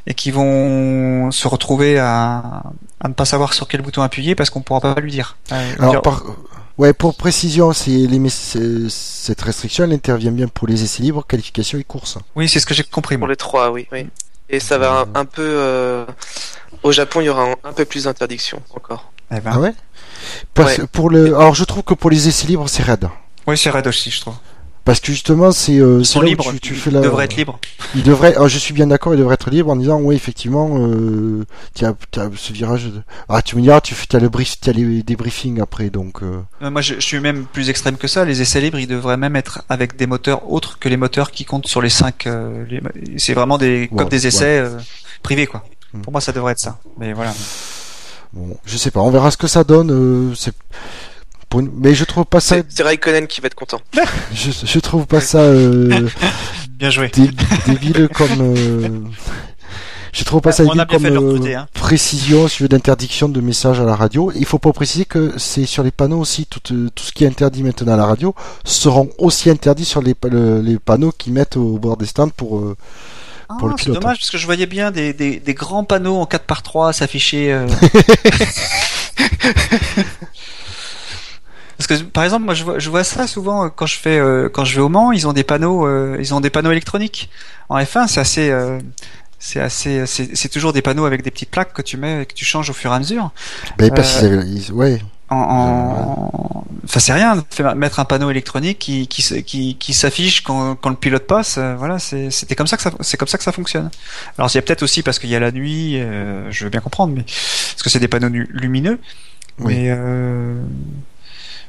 et 0.06 0.14
qui 0.14 0.32
vont 0.32 1.30
se 1.30 1.46
retrouver 1.46 1.98
à, 1.98 2.62
à, 3.00 3.08
ne 3.08 3.14
pas 3.14 3.24
savoir 3.24 3.52
sur 3.52 3.68
quel 3.68 3.82
bouton 3.82 4.02
appuyer 4.02 4.34
parce 4.34 4.50
qu'on 4.50 4.62
pourra 4.62 4.80
pas 4.80 5.00
lui 5.00 5.12
dire. 5.12 5.36
Euh, 5.52 5.74
Alors, 5.78 6.02
ouais, 6.78 6.92
pour 6.92 7.14
précision, 7.14 7.72
c'est 7.72 8.08
cette 8.88 9.40
restriction 9.42 9.84
elle 9.84 9.92
intervient 9.92 10.32
bien 10.32 10.48
pour 10.48 10.66
les 10.66 10.82
essais 10.82 11.02
libres, 11.02 11.24
qualification 11.24 11.78
et 11.78 11.84
course. 11.84 12.18
Oui, 12.34 12.48
c'est 12.48 12.58
ce 12.58 12.66
que 12.66 12.74
j'ai 12.74 12.82
compris. 12.82 13.16
Pour 13.16 13.28
les 13.28 13.36
trois, 13.36 13.70
oui, 13.70 13.86
oui. 13.92 14.06
Et 14.48 14.60
ça 14.60 14.78
va 14.78 15.06
un, 15.14 15.24
peu. 15.24 15.42
Euh, 15.42 16.04
au 16.82 16.92
Japon, 16.92 17.20
il 17.20 17.24
y 17.24 17.28
aura 17.28 17.54
un, 17.64 17.72
peu 17.72 17.84
plus 17.84 18.04
d'interdictions 18.04 18.62
encore. 18.74 19.12
Eh 19.34 19.40
ben. 19.40 19.52
Ah 19.54 19.60
ouais, 19.60 19.72
Pour 20.92 21.10
le, 21.10 21.34
alors 21.36 21.54
je 21.54 21.64
trouve 21.64 21.82
que 21.82 21.94
pour 21.94 22.10
les 22.10 22.28
essais 22.28 22.46
libres, 22.46 22.68
c'est 22.68 22.82
raide. 22.82 23.08
Oui, 23.46 23.56
c'est 23.56 23.70
raide 23.70 23.86
aussi, 23.86 24.10
je 24.10 24.20
trouve. 24.20 24.34
Parce 24.84 24.98
que 24.98 25.12
justement, 25.12 25.52
c'est 25.52 25.78
euh, 25.78 26.02
libres. 26.22 26.50
Tu, 26.54 26.60
tu 26.60 26.74
fais 26.74 26.90
la... 26.90 27.00
devrait 27.00 27.26
être 27.26 27.36
libre. 27.36 27.60
Il 27.94 28.02
devrait. 28.02 28.34
Oh, 28.38 28.48
je 28.48 28.58
suis 28.58 28.74
bien 28.74 28.88
d'accord. 28.88 29.14
Il 29.14 29.18
devrait 29.18 29.34
être 29.34 29.50
libre 29.50 29.70
en 29.70 29.76
disant 29.76 30.00
oui, 30.00 30.16
effectivement, 30.16 30.76
euh, 30.76 31.44
tu 31.74 31.84
as, 31.84 31.94
ce 32.36 32.52
virage. 32.52 32.90
Ah, 33.28 33.42
tu 33.42 33.54
me 33.56 33.62
diras, 33.62 33.80
tu 33.80 33.94
as 34.12 34.18
le 34.18 34.28
brief, 34.28 34.56
as 34.66 34.72
les 34.72 35.02
débriefings 35.04 35.60
après, 35.60 35.90
donc. 35.90 36.22
Euh... 36.22 36.40
euh 36.62 36.70
moi, 36.70 36.80
je, 36.80 36.94
je, 36.94 37.00
suis 37.00 37.20
même 37.20 37.44
plus 37.44 37.70
extrême 37.70 37.96
que 37.96 38.08
ça. 38.08 38.24
Les 38.24 38.42
essais 38.42 38.60
libres, 38.60 38.78
ils 38.78 38.88
devraient 38.88 39.16
même 39.16 39.36
être 39.36 39.62
avec 39.68 39.96
des 39.96 40.06
moteurs 40.06 40.50
autres 40.50 40.80
que 40.80 40.88
les 40.88 40.96
moteurs 40.96 41.30
qui 41.30 41.44
comptent 41.44 41.68
sur 41.68 41.80
les 41.80 41.90
cinq. 41.90 42.26
Euh, 42.26 42.64
les... 42.68 42.80
C'est 43.18 43.34
vraiment 43.34 43.58
des 43.58 43.88
comme 43.96 44.08
des 44.08 44.26
essais 44.26 44.64
privés, 45.22 45.46
quoi. 45.46 45.64
Hmm. 45.94 46.00
Pour 46.00 46.12
moi, 46.12 46.20
ça 46.20 46.32
devrait 46.32 46.52
être 46.52 46.60
ça. 46.60 46.78
Mais 46.98 47.12
voilà. 47.12 47.32
Bon, 48.32 48.56
je 48.64 48.76
sais 48.76 48.90
pas. 48.90 49.00
On 49.00 49.10
verra 49.10 49.30
ce 49.30 49.36
que 49.36 49.46
ça 49.46 49.62
donne. 49.62 50.34
c'est 50.34 50.54
mais 51.60 51.94
je 51.94 52.04
trouve 52.04 52.24
pas 52.24 52.40
ça. 52.40 52.56
C'est 52.68 52.82
Raikkonen 52.82 53.26
qui 53.26 53.40
va 53.40 53.46
être 53.46 53.54
content. 53.54 53.80
je, 54.34 54.50
je 54.64 54.78
trouve 54.78 55.06
pas 55.06 55.20
ça. 55.20 55.40
Euh... 55.40 56.08
Bien 56.70 56.90
joué. 56.90 57.10
débile 57.66 58.08
comme. 58.12 58.56
Euh... 58.56 58.88
Je 60.12 60.24
trouve 60.24 60.42
pas 60.42 60.52
ça 60.52 60.64
débile 60.64 60.84
comme 60.88 61.06
euh, 61.06 61.56
hein. 61.56 61.66
précision 61.72 62.46
sur 62.46 62.68
d'interdiction 62.68 63.30
de 63.30 63.40
messages 63.40 63.80
à 63.80 63.84
la 63.84 63.96
radio. 63.96 64.30
Il 64.34 64.44
faut 64.44 64.58
pas 64.58 64.72
préciser 64.72 65.06
que 65.06 65.32
c'est 65.38 65.64
sur 65.64 65.82
les 65.82 65.90
panneaux 65.90 66.18
aussi 66.18 66.44
tout, 66.44 66.60
euh, 66.74 66.90
tout 66.94 67.04
ce 67.04 67.12
qui 67.12 67.24
est 67.24 67.26
interdit 67.28 67.62
maintenant 67.62 67.94
à 67.94 67.96
la 67.96 68.04
radio 68.04 68.34
seront 68.62 69.08
aussi 69.16 69.48
interdits 69.48 69.86
sur 69.86 70.02
les, 70.02 70.14
les 70.30 70.78
panneaux 70.78 71.12
qui 71.16 71.30
mettent 71.30 71.56
au 71.56 71.78
bord 71.78 71.96
des 71.96 72.06
stands 72.06 72.28
pour. 72.28 72.58
Euh, 72.58 72.76
pour 73.58 73.68
le 73.68 73.74
ah, 73.74 73.82
C'est 73.82 73.90
dommage 73.90 74.18
parce 74.18 74.30
que 74.30 74.38
je 74.38 74.46
voyais 74.46 74.66
bien 74.66 74.90
des, 74.90 75.12
des, 75.12 75.38
des 75.38 75.54
grands 75.54 75.84
panneaux 75.84 76.16
en 76.16 76.26
4 76.26 76.44
par 76.44 76.62
3 76.62 76.92
s'afficher. 76.92 77.52
Euh... 77.52 77.66
Parce 81.86 82.00
que 82.00 82.06
par 82.06 82.24
exemple, 82.24 82.44
moi 82.44 82.54
je 82.54 82.64
vois, 82.64 82.78
je 82.78 82.90
vois 82.90 83.04
ça 83.04 83.26
souvent 83.26 83.64
euh, 83.64 83.68
quand 83.68 83.86
je 83.86 83.98
fais 83.98 84.18
euh, 84.18 84.48
quand 84.48 84.64
je 84.64 84.76
vais 84.76 84.82
au 84.82 84.88
Mans, 84.88 85.12
ils 85.12 85.26
ont 85.26 85.32
des 85.32 85.44
panneaux 85.44 85.86
euh, 85.86 86.16
ils 86.20 86.34
ont 86.34 86.40
des 86.40 86.50
panneaux 86.50 86.70
électroniques. 86.70 87.28
En 87.68 87.78
F1, 87.78 88.08
c'est 88.08 88.20
assez 88.20 88.52
c'est 89.38 89.60
assez 89.60 90.06
c'est 90.06 90.48
toujours 90.48 90.72
des 90.72 90.82
panneaux 90.82 91.04
avec 91.04 91.22
des 91.22 91.30
petites 91.30 91.50
plaques 91.50 91.72
que 91.72 91.82
tu 91.82 91.96
mets 91.96 92.22
et 92.22 92.26
que 92.26 92.34
tu 92.34 92.44
changes 92.44 92.70
au 92.70 92.72
fur 92.72 92.92
et 92.92 92.94
à 92.94 92.98
mesure. 92.98 93.30
Ben, 93.78 93.90
parce 93.90 94.22
ouais. 94.72 95.02
En, 95.30 95.36
en... 95.36 96.64
Enfin, 96.84 97.00
c'est 97.00 97.14
rien 97.14 97.36
de 97.36 97.74
mettre 97.74 98.00
un 98.00 98.04
panneau 98.04 98.30
électronique 98.30 98.78
qui 98.78 99.08
qui 99.08 99.42
qui, 99.42 99.76
qui 99.76 99.94
s'affiche 99.94 100.42
quand, 100.42 100.74
quand 100.74 100.90
le 100.90 100.96
pilote 100.96 101.26
passe. 101.26 101.58
voilà, 101.58 101.98
c'était 101.98 102.54
comme 102.54 102.66
ça 102.66 102.76
que 102.76 102.82
ça 102.82 102.92
c'est 103.00 103.16
comme 103.16 103.28
ça 103.28 103.38
que 103.38 103.44
ça 103.44 103.52
fonctionne. 103.52 103.90
Alors, 104.36 104.50
il 104.52 104.56
y 104.56 104.58
a 104.58 104.62
peut-être 104.62 104.82
aussi 104.82 105.02
parce 105.02 105.18
qu'il 105.18 105.30
y 105.30 105.36
a 105.36 105.40
la 105.40 105.52
nuit, 105.52 105.98
je 106.50 106.64
veux 106.64 106.70
bien 106.70 106.80
comprendre, 106.80 107.14
mais 107.16 107.22
parce 107.22 107.82
que 107.82 107.88
c'est 107.88 108.00
des 108.00 108.08
panneaux 108.08 108.28
lumineux. 108.28 109.00
Oui. 109.58 109.74
Mais 109.74 109.96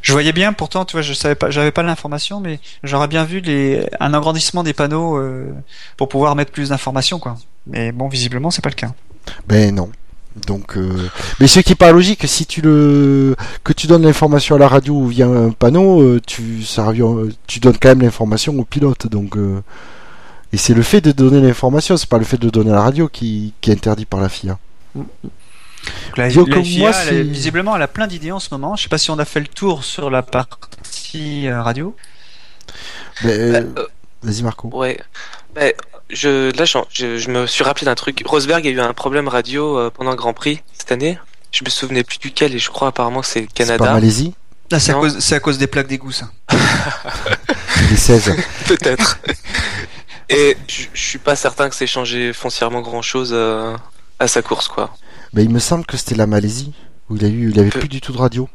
je 0.04 0.12
voyais 0.12 0.34
bien, 0.34 0.52
pourtant, 0.52 0.84
tu 0.84 0.92
vois, 0.92 1.02
je 1.02 1.14
savais 1.14 1.34
pas, 1.34 1.50
j'avais 1.50 1.72
pas 1.72 1.82
l'information, 1.82 2.42
mais 2.42 2.60
j'aurais 2.84 3.08
bien 3.08 3.24
vu 3.24 3.40
les, 3.40 3.88
un 4.02 4.14
agrandissement 4.14 4.62
des 4.62 4.74
panneaux 4.74 5.18
euh, 5.18 5.46
pour 5.96 6.10
pouvoir 6.10 6.36
mettre 6.36 6.52
plus 6.52 6.70
d'informations, 6.70 7.20
quoi. 7.20 7.38
Mais 7.66 7.94
bon, 7.94 8.10
visiblement, 8.10 8.52
c'est 8.52 8.62
pas 8.62 8.70
le 8.70 8.76
cas. 8.76 8.92
Ben 9.48 9.74
non. 9.74 9.90
Donc, 10.48 10.78
euh... 10.78 11.10
mais 11.40 11.48
ce 11.48 11.60
qui 11.62 11.72
est 11.72 11.76
pas 11.76 11.92
logique, 11.92 12.28
si 12.28 12.46
tu 12.46 12.60
le 12.62 13.36
que 13.64 13.72
tu 13.72 13.88
donnes 13.88 14.02
l'information 14.02 14.56
à 14.56 14.60
la 14.60 14.68
radio 14.68 15.06
via 15.06 15.28
un 15.28 15.52
panneau, 15.52 16.02
euh, 16.02 16.20
tu 16.26 16.64
ça 16.64 16.86
revient, 16.86 17.32
tu 17.46 17.60
donnes 17.60 17.78
quand 17.80 17.90
même 17.90 18.02
l'information 18.02 18.58
au 18.58 18.66
pilote. 18.66 19.08
Donc, 19.08 19.38
euh, 19.38 19.62
et 20.52 20.58
c'est 20.58 20.74
le 20.74 20.82
fait 20.82 21.02
de 21.02 21.12
donner 21.12 21.40
l'information, 21.40 21.98
c'est 21.98 22.10
pas 22.10 22.18
le 22.18 22.26
fait 22.26 22.38
de 22.38 22.50
donner 22.50 22.72
à 22.72 22.76
la 22.76 22.82
radio 22.82 23.08
qui, 23.08 23.54
qui 23.62 23.70
est 23.70 23.74
interdit 23.74 24.06
par 24.06 24.20
la 24.20 24.28
FIA. 24.28 24.58
Mm. 24.96 25.04
La, 26.18 26.30
FIA, 26.30 26.92
visiblement, 27.24 27.76
elle 27.76 27.82
a 27.82 27.88
plein 27.88 28.08
d'idées 28.08 28.32
en 28.32 28.40
ce 28.40 28.50
moment. 28.52 28.76
Je 28.76 28.84
sais 28.84 28.90
pas 28.90 28.98
si 28.98 29.12
on 29.12 29.20
a 29.20 29.26
fait 29.26 29.40
le 29.40 29.48
tour 29.48 29.84
sur 29.84 30.10
la 30.10 30.22
partie 30.22 31.48
euh, 31.48 31.62
radio. 31.62 31.96
Euh, 33.26 33.64
vas-y 34.22 34.44
Marco. 34.44 34.70
Ouais. 34.72 35.00
je, 36.10 36.56
là, 36.58 36.66
je, 36.66 37.30
me 37.30 37.48
suis 37.48 37.64
rappelé 37.64 37.86
d'un 37.86 37.96
truc. 37.96 38.22
Rosberg 38.26 38.66
a 38.68 38.70
eu 38.70 38.80
un 38.80 38.94
problème 38.94 39.28
radio 39.28 39.78
euh, 39.78 39.90
pendant 39.90 40.12
le 40.12 40.18
Grand 40.18 40.34
Prix 40.34 40.62
cette 40.74 40.92
année. 40.92 41.18
Je 41.52 41.64
me 41.64 41.70
souvenais 41.70 42.04
plus 42.04 42.18
duquel 42.18 42.56
et 42.56 42.60
je 42.60 42.70
crois 42.70 42.90
apparemment 42.90 43.22
que 43.22 43.28
c'est 43.28 43.42
le 43.42 43.48
Canada. 43.48 43.86
Pas 43.86 43.94
Malaisie 43.94 44.34
ah, 44.72 44.80
c'est, 44.80 44.92
à 44.92 44.96
cause, 44.96 45.34
à 45.34 45.40
cause 45.40 45.58
des 45.60 45.68
plaques 45.68 45.88
d'égout, 45.88 46.12
ça. 46.12 46.30
des 47.90 47.96
16. 47.96 48.36
Peut-être. 48.68 49.20
Et 50.30 50.58
je, 50.68 50.88
suis 50.96 51.20
pas 51.20 51.36
certain 51.36 51.70
que 51.70 51.76
c'est 51.76 51.86
changé 51.86 52.34
foncièrement 52.34 52.82
grand 52.82 53.04
chose 53.04 53.36
à 54.20 54.28
sa 54.28 54.42
course, 54.42 54.68
quoi. 54.68 54.96
Mais 55.34 55.44
il 55.44 55.50
me 55.50 55.60
semble 55.60 55.86
que 55.86 55.98
c'était 55.98 56.16
la 56.16 56.28
Malaisie 56.28 56.74
où 57.10 57.16
il 57.16 57.26
a 57.26 57.28
eu, 57.28 57.52
il 57.52 57.60
avait 57.60 57.70
plus 57.70 57.90
du 57.90 58.02
tout 58.02 58.14
de 58.14 58.18
radio. 58.18 58.48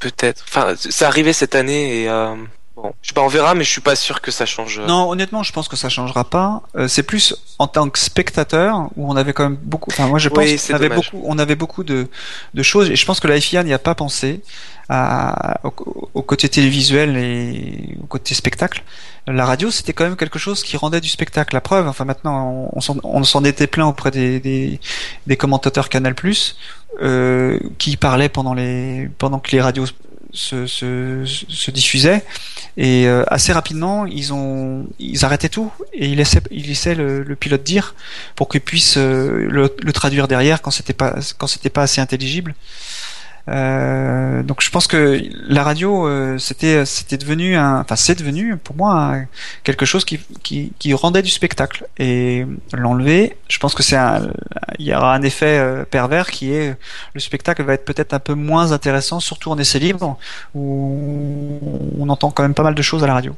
Peut-être. 0.00 0.44
Enfin, 0.48 0.74
ça 0.76 1.06
arrivait 1.06 1.32
cette 1.32 1.54
année 1.54 2.02
et 2.02 2.08
euh, 2.08 2.34
bon, 2.82 2.92
je 3.02 3.08
sais 3.08 3.14
pas, 3.14 3.22
on 3.22 3.28
verra, 3.28 3.54
mais 3.54 3.64
je 3.64 3.70
suis 3.70 3.80
pas 3.80 3.96
sûr 3.96 4.20
que 4.20 4.30
ça 4.30 4.46
change. 4.46 4.80
Euh. 4.80 4.86
Non, 4.86 5.08
honnêtement, 5.10 5.42
je 5.42 5.52
pense 5.52 5.68
que 5.68 5.76
ça 5.76 5.88
changera 5.88 6.24
pas. 6.24 6.62
Euh, 6.76 6.88
c'est 6.88 7.02
plus 7.02 7.34
en 7.58 7.66
tant 7.66 7.88
que 7.88 7.98
spectateur 7.98 8.88
où 8.96 9.10
on 9.10 9.16
avait 9.16 9.32
quand 9.32 9.44
même 9.44 9.58
beaucoup. 9.62 9.90
Enfin, 9.90 10.08
moi, 10.08 10.18
je 10.18 10.28
pense 10.28 10.66
qu'on 10.66 10.74
avait 10.74 10.88
beaucoup, 10.88 11.22
on 11.24 11.38
avait 11.38 11.54
beaucoup 11.54 11.84
de, 11.84 12.08
de 12.54 12.62
choses 12.62 12.90
et 12.90 12.96
je 12.96 13.06
pense 13.06 13.20
que 13.20 13.28
la 13.28 13.40
FIA 13.40 13.62
n'y 13.62 13.72
a 13.72 13.78
pas 13.78 13.94
pensé 13.94 14.42
à, 14.88 15.60
au, 15.64 16.22
côté 16.22 16.48
télévisuel 16.48 17.16
et 17.16 17.96
au 18.02 18.06
côté 18.06 18.34
spectacle. 18.34 18.82
La 19.26 19.46
radio, 19.46 19.70
c'était 19.70 19.92
quand 19.92 20.04
même 20.04 20.16
quelque 20.16 20.38
chose 20.38 20.62
qui 20.62 20.76
rendait 20.76 21.00
du 21.00 21.08
spectacle. 21.08 21.54
La 21.54 21.60
preuve, 21.60 21.86
enfin 21.86 22.04
maintenant, 22.04 22.68
on 22.74 23.24
s'en 23.24 23.44
était 23.44 23.68
plein 23.68 23.86
auprès 23.86 24.10
des, 24.10 24.40
des, 24.40 24.80
des 25.26 25.36
commentateurs 25.36 25.88
Canal+, 25.88 26.14
euh, 27.00 27.58
qui 27.78 27.96
parlaient 27.96 28.28
pendant 28.28 28.52
les 28.52 29.08
pendant 29.18 29.38
que 29.38 29.52
les 29.52 29.60
radios 29.60 29.86
se, 30.32 30.66
se, 30.66 31.24
se 31.26 31.70
diffusaient 31.70 32.24
et 32.76 33.06
euh, 33.06 33.24
assez 33.26 33.52
rapidement 33.52 34.06
ils 34.06 34.32
ont 34.32 34.86
ils 34.98 35.24
arrêtaient 35.24 35.50
tout 35.50 35.70
et 35.92 36.06
ils 36.06 36.16
laissaient 36.16 36.40
ils 36.50 36.66
laissaient 36.68 36.94
le, 36.94 37.22
le 37.22 37.36
pilote 37.36 37.62
dire 37.62 37.94
pour 38.34 38.48
qu'il 38.48 38.62
puisse 38.62 38.96
euh, 38.96 39.46
le, 39.50 39.74
le, 39.82 39.92
traduire 39.92 40.28
derrière 40.28 40.62
quand 40.62 40.70
c'était 40.70 40.94
pas 40.94 41.16
quand 41.36 41.46
c'était 41.46 41.70
pas 41.70 41.82
assez 41.82 42.00
intelligible 42.00 42.54
euh, 43.48 44.44
donc 44.44 44.62
je 44.62 44.70
pense 44.70 44.86
que 44.86 45.20
la 45.48 45.64
radio 45.64 46.06
euh, 46.06 46.38
c'était 46.38 46.86
c'était 46.86 47.16
devenu 47.16 47.56
un 47.56 47.80
enfin 47.80 47.96
c'est 47.96 48.14
devenu 48.14 48.56
pour 48.56 48.76
moi 48.76 49.16
quelque 49.64 49.84
chose 49.84 50.04
qui, 50.04 50.20
qui, 50.44 50.72
qui 50.78 50.94
rendait 50.94 51.22
du 51.22 51.30
spectacle 51.30 51.88
et 51.98 52.46
l'enlever 52.72 53.36
je 53.48 53.58
pense 53.58 53.74
que 53.74 53.82
c'est 53.82 53.96
un 53.96 54.30
il 54.78 54.86
y 54.86 54.94
aura 54.94 55.12
un 55.12 55.22
effet 55.22 55.58
euh, 55.58 55.84
pervers 55.84 56.30
qui 56.30 56.52
est 56.52 56.76
le 57.14 57.20
spectacle 57.20 57.64
va 57.64 57.74
être 57.74 57.84
peut-être 57.84 58.14
un 58.14 58.20
peu 58.20 58.34
moins 58.34 58.70
intéressant 58.70 59.18
surtout 59.18 59.50
en 59.50 59.58
essai 59.58 59.80
libre 59.80 60.18
où 60.54 61.58
on 61.98 62.08
entend 62.10 62.30
quand 62.30 62.44
même 62.44 62.54
pas 62.54 62.62
mal 62.62 62.76
de 62.76 62.82
choses 62.82 63.02
à 63.02 63.08
la 63.08 63.14
radio. 63.14 63.34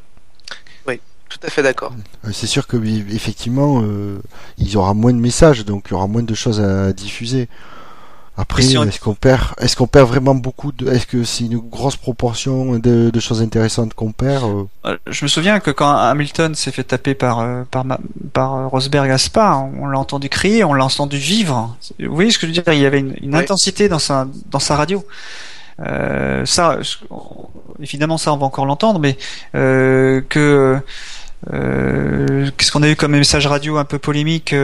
Oui, 0.87 1.01
tout 1.31 1.39
à 1.43 1.49
fait 1.49 1.63
d'accord. 1.63 1.95
C'est 2.31 2.47
sûr 2.47 2.67
que 2.67 2.77
effectivement 3.15 3.83
il 4.59 4.71
y 4.71 4.77
aura 4.77 4.93
moins 4.93 5.15
de 5.15 5.19
messages 5.19 5.65
donc 5.65 5.87
il 5.89 5.93
y 5.93 5.95
aura 5.95 6.09
moins 6.09 6.23
de 6.23 6.35
choses 6.35 6.61
à 6.61 6.93
diffuser. 6.93 7.49
Après, 8.37 8.65
est-ce 8.65 8.99
qu'on 8.99 9.15
perd, 9.15 9.55
est-ce 9.59 9.77
qu'on 9.77 9.87
perd 9.87 10.09
vraiment 10.09 10.35
beaucoup 10.35 10.73
de, 10.73 10.91
est-ce 10.91 11.07
que 11.07 11.23
c'est 11.23 11.45
une 11.45 11.59
grosse 11.59 11.97
proportion 11.97 12.81
de, 12.81 13.11
de 13.11 13.21
choses 13.21 13.41
intéressantes 13.41 13.95
qu'on 13.95 14.11
perd 14.11 14.45
euh? 14.45 14.65
Euh, 14.87 14.97
Je 15.07 15.25
me 15.25 15.29
souviens 15.29 15.61
que 15.61 15.71
quand 15.71 15.89
Hamilton 15.89 16.57
s'est 16.57 16.73
fait 16.73 16.83
taper 16.83 17.15
par 17.15 17.39
euh, 17.39 17.63
par, 17.71 17.85
par 18.33 18.71
Rosberg 18.71 19.09
à 19.09 19.19
Spa, 19.19 19.65
on 19.81 19.87
l'a 19.87 20.01
entendu 20.01 20.29
crier, 20.29 20.65
on 20.65 20.75
l'a 20.75 20.85
entendu 20.85 21.17
vivre. 21.17 21.77
Vous 22.01 22.15
voyez 22.15 22.33
ce 22.33 22.39
que 22.39 22.49
je 22.49 22.53
veux 22.53 22.61
dire? 22.61 22.73
Il 22.73 22.81
y 22.81 22.87
avait 22.87 22.99
une, 22.99 23.37
intensité 23.37 23.89
dans 23.89 24.01
sa 24.01 24.27
dans 24.51 24.59
sa 24.59 24.75
radio. 24.75 25.05
Euh, 25.81 26.45
ça, 26.45 26.79
évidemment, 27.81 28.19
ça 28.19 28.33
on 28.33 28.37
va 28.37 28.47
encore 28.47 28.67
l'entendre, 28.67 28.99
mais 28.99 29.17
euh, 29.55 30.23
que 30.29 30.81
qu'est-ce 32.57 32.73
qu'on 32.73 32.83
a 32.83 32.89
eu 32.89 32.97
comme 32.97 33.13
message 33.13 33.47
radio 33.47 33.77
un 33.77 33.85
peu 33.85 33.99
polémique 34.01 34.55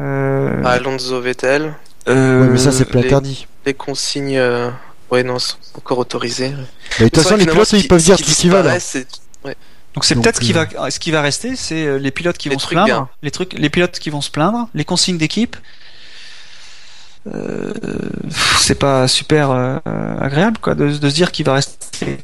euh, 0.00 0.62
Alonso 0.64 1.20
Vettel. 1.20 1.74
Euh, 2.08 2.48
mais 2.50 2.58
ça, 2.58 2.72
c'est 2.72 2.84
plus 2.84 2.98
interdit. 3.00 3.46
Les 3.66 3.74
consignes, 3.74 4.38
euh... 4.38 4.70
ouais, 5.10 5.22
non, 5.22 5.38
sont 5.38 5.56
encore 5.76 5.98
autorisées. 5.98 6.50
de 6.98 7.04
toute 7.04 7.16
façon, 7.16 7.36
les 7.36 7.46
pilotes, 7.46 7.72
ils 7.72 7.88
peuvent 7.88 8.02
dire 8.02 8.16
tout 8.16 8.24
ce 8.24 8.40
qu'ils 8.40 8.50
veulent. 8.50 8.78
Ouais. 9.44 9.56
Donc 9.94 10.04
c'est 10.04 10.14
peut-être 10.14 10.36
ce 10.36 10.40
qui 10.40 10.52
va, 10.52 10.66
euh, 10.78 10.90
ce 10.90 11.00
qui 11.00 11.10
va 11.10 11.20
rester, 11.20 11.56
c'est 11.56 11.84
euh, 11.84 11.96
les 11.98 12.10
pilotes 12.10 12.38
qui 12.38 12.48
vont 12.48 12.58
se 12.58 12.68
plaindre, 12.68 13.08
les 13.22 13.30
trucs, 13.30 13.54
les 13.54 13.70
pilotes 13.70 13.98
qui 13.98 14.10
vont 14.10 14.20
se 14.20 14.30
plaindre, 14.30 14.68
les 14.74 14.84
consignes 14.84 15.18
d'équipe. 15.18 15.56
Euh, 17.34 17.74
c'est 18.60 18.78
pas 18.78 19.06
super 19.06 19.50
euh, 19.50 19.78
agréable 20.20 20.56
quoi 20.58 20.74
de, 20.74 20.88
de, 20.88 21.08
se 21.10 21.14
dire 21.14 21.30
qu'il 21.30 21.44
va 21.44 21.54
rester 21.54 22.18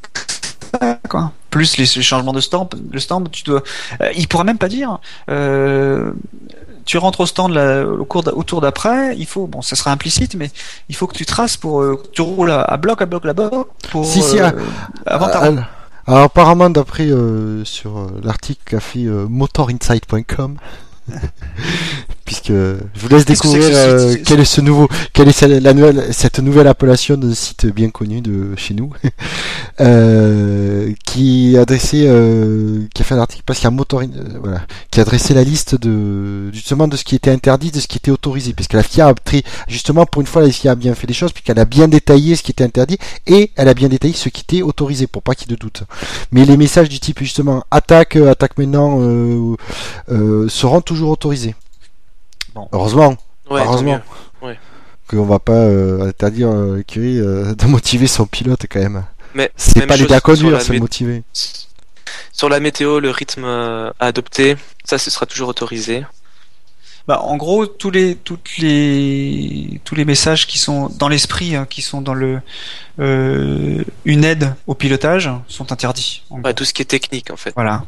quoi. 1.08 1.32
Plus 1.56 1.76
les, 1.78 1.86
changements 2.02 2.32
de 2.32 2.40
stamp, 2.40 2.70
le 2.92 3.00
stamp, 3.00 3.24
tu 3.32 3.42
dois. 3.44 3.62
Euh, 4.00 4.10
il 4.16 4.28
pourra 4.28 4.44
même 4.44 4.58
pas 4.58 4.68
dire. 4.68 4.98
Euh, 5.30 6.12
tu 6.86 6.98
rentres 6.98 7.20
au 7.20 7.26
stand 7.26 7.56
au 7.58 8.04
cours 8.04 8.24
au 8.32 8.42
tour 8.44 8.60
d'après, 8.60 9.14
il 9.18 9.26
faut, 9.26 9.46
bon, 9.46 9.60
ça 9.60 9.76
sera 9.76 9.90
implicite, 9.90 10.36
mais 10.36 10.50
il 10.88 10.94
faut 10.94 11.06
que 11.06 11.16
tu 11.16 11.26
traces 11.26 11.56
pour, 11.56 11.82
euh, 11.82 12.00
tu 12.12 12.22
roules 12.22 12.52
à, 12.52 12.76
bloc, 12.76 13.02
à 13.02 13.06
bloc, 13.06 13.24
là-bas, 13.24 13.50
pour, 13.90 14.06
si, 14.06 14.22
si, 14.22 14.40
euh, 14.40 14.50
avant 15.04 15.26
ta 15.26 15.40
alors, 15.40 15.64
alors, 16.06 16.22
apparemment, 16.22 16.70
d'après, 16.70 17.08
euh, 17.08 17.64
sur 17.64 18.06
l'article 18.22 18.62
qu'a 18.64 18.80
fait 18.80 19.04
motorinside.com, 19.04 20.56
puisque 22.26 22.48
je 22.48 22.76
vous 22.96 23.08
laisse 23.08 23.24
découvrir 23.24 23.70
euh, 23.72 24.16
quel 24.26 24.40
est 24.40 24.44
ce 24.44 24.60
nouveau, 24.60 24.88
quelle 25.12 25.28
est 25.28 25.40
la 25.42 25.72
nouvelle, 25.72 26.12
cette 26.12 26.40
nouvelle 26.40 26.66
appellation 26.66 27.16
de 27.16 27.32
site 27.32 27.66
bien 27.66 27.88
connu 27.88 28.20
de 28.20 28.54
chez 28.56 28.74
nous, 28.74 28.92
euh, 29.80 30.92
qui 31.04 31.56
a 31.56 31.60
adressé, 31.60 32.04
euh, 32.06 32.82
qui 32.92 33.02
a 33.02 33.04
fait 33.04 33.14
un 33.14 33.20
article 33.20 33.44
parce 33.46 33.60
qu'il 33.60 33.66
y 33.66 33.68
a 33.68 33.70
motor, 33.70 34.02
voilà, 34.42 34.60
qui 34.90 34.98
a 34.98 35.02
adressé 35.02 35.34
la 35.34 35.44
liste 35.44 35.76
de 35.76 36.50
justement 36.52 36.88
de 36.88 36.96
ce 36.96 37.04
qui 37.04 37.14
était 37.14 37.30
interdit, 37.30 37.70
de 37.70 37.78
ce 37.78 37.86
qui 37.86 37.96
était 37.96 38.10
autorisé, 38.10 38.52
puisque 38.52 38.72
la 38.72 38.82
FIA 38.82 39.06
a 39.06 39.14
pris 39.14 39.44
justement 39.68 40.04
pour 40.04 40.20
une 40.20 40.26
fois 40.26 40.42
la 40.42 40.50
FIA 40.50 40.72
a 40.72 40.74
bien 40.74 40.94
fait 40.94 41.06
les 41.06 41.14
choses, 41.14 41.32
puisqu'elle 41.32 41.60
a 41.60 41.64
bien 41.64 41.86
détaillé 41.86 42.34
ce 42.34 42.42
qui 42.42 42.50
était 42.50 42.64
interdit 42.64 42.98
et 43.28 43.52
elle 43.54 43.68
a 43.68 43.74
bien 43.74 43.88
détaillé 43.88 44.14
ce 44.14 44.28
qui 44.28 44.42
était 44.42 44.62
autorisé 44.62 45.06
pour 45.06 45.22
pas 45.22 45.36
qu'il 45.36 45.48
y 45.48 45.52
ait 45.52 45.56
de 45.56 45.60
doute. 45.60 45.84
Mais 46.32 46.44
les 46.44 46.56
messages 46.56 46.88
du 46.88 46.98
type 46.98 47.20
justement 47.20 47.62
attaque, 47.70 48.16
attaque 48.16 48.58
maintenant 48.58 49.00
seront 50.48 50.80
toujours 50.80 51.10
autorisés. 51.10 51.54
Heureusement. 52.72 53.16
heureusement. 53.50 54.00
Qu'on 55.08 55.24
va 55.24 55.38
pas 55.38 55.52
euh, 55.52 56.08
interdire 56.08 56.48
euh, 56.48 56.82
euh, 56.96 57.54
de 57.58 57.66
motiver 57.66 58.08
son 58.08 58.26
pilote 58.26 58.66
quand 58.68 58.80
même. 58.80 59.04
Mais 59.34 59.52
c'est 59.56 59.86
pas 59.86 59.96
l'aider 59.96 60.14
à 60.14 60.20
conduire, 60.20 60.60
c'est 60.60 60.72
le 60.72 60.80
motiver. 60.80 61.22
Sur 62.32 62.48
la 62.48 62.58
météo, 62.60 63.00
le 63.00 63.10
rythme 63.10 63.44
à 63.44 63.92
adopter, 64.00 64.56
ça 64.84 64.98
ce 64.98 65.10
sera 65.10 65.26
toujours 65.26 65.48
autorisé. 65.48 66.04
Bah, 67.06 67.20
en 67.22 67.36
gros, 67.36 67.66
tous 67.66 67.90
les, 67.90 68.16
toutes 68.16 68.58
les, 68.58 69.80
tous 69.84 69.94
les 69.94 70.04
messages 70.04 70.46
qui 70.48 70.58
sont 70.58 70.88
dans 70.88 71.08
l'esprit, 71.08 71.54
hein, 71.54 71.64
qui 71.68 71.80
sont 71.80 72.00
dans 72.00 72.14
le, 72.14 72.40
euh, 72.98 73.84
une 74.04 74.24
aide 74.24 74.54
au 74.66 74.74
pilotage, 74.74 75.30
sont 75.46 75.70
interdits. 75.70 76.24
tout 76.56 76.64
ce 76.64 76.72
qui 76.72 76.82
est 76.82 76.86
technique, 76.86 77.30
en 77.30 77.36
fait. 77.36 77.52
Voilà, 77.54 77.84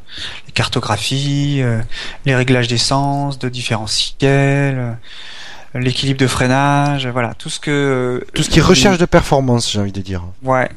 les 0.46 0.52
cartographies, 0.52 1.62
euh, 1.62 1.80
les 2.26 2.36
réglages 2.36 2.68
d'essence, 2.68 3.40
de 3.40 3.48
différentiel, 3.48 4.78
euh, 4.78 4.92
l'équilibre 5.74 6.20
de 6.20 6.28
freinage, 6.28 7.08
voilà, 7.08 7.34
tout 7.34 7.50
ce 7.50 7.58
que. 7.58 8.24
Tout 8.34 8.44
ce 8.44 8.50
qui 8.50 8.60
est 8.60 8.62
recherche 8.62 8.98
de 8.98 9.06
performance, 9.06 9.72
j'ai 9.72 9.80
envie 9.80 9.92
de 9.92 10.00
dire. 10.00 10.22
Ouais, 10.44 10.70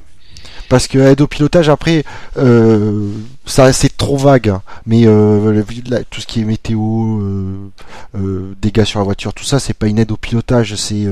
parce 0.72 0.88
que 0.88 0.97
aide 0.99 1.19
au 1.19 1.28
pilotage 1.28 1.67
après 1.67 2.05
euh, 2.38 3.11
ça 3.45 3.74
c'est 3.74 3.97
trop 3.97 4.15
vague 4.15 4.47
hein. 4.47 4.61
mais 4.86 5.01
euh, 5.05 5.61
tout 6.09 6.22
ce 6.22 6.26
qui 6.26 6.39
est 6.39 6.45
météo 6.45 6.80
euh, 6.80 8.53
dégâts 8.61 8.86
sur 8.86 8.99
la 8.99 9.03
voiture 9.03 9.34
tout 9.34 9.43
ça 9.43 9.59
c'est 9.59 9.74
pas 9.74 9.88
une 9.88 9.99
aide 9.99 10.13
au 10.13 10.15
pilotage 10.15 10.76
c'est 10.76 11.07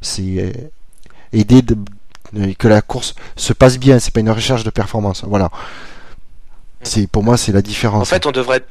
c'est 0.00 0.52
aider 1.32 1.60
que 2.56 2.68
la 2.68 2.82
course 2.82 3.16
se 3.34 3.52
passe 3.52 3.80
bien 3.80 3.98
c'est 3.98 4.14
pas 4.14 4.20
une 4.20 4.30
recherche 4.30 4.62
de 4.62 4.70
performance 4.70 5.24
voilà 5.26 5.50
c'est 6.84 7.08
pour 7.08 7.24
moi 7.24 7.36
c'est 7.36 7.50
la 7.50 7.62
différence 7.62 8.02
en 8.02 8.14
fait 8.14 8.26
on 8.26 8.30
devrait 8.30 8.64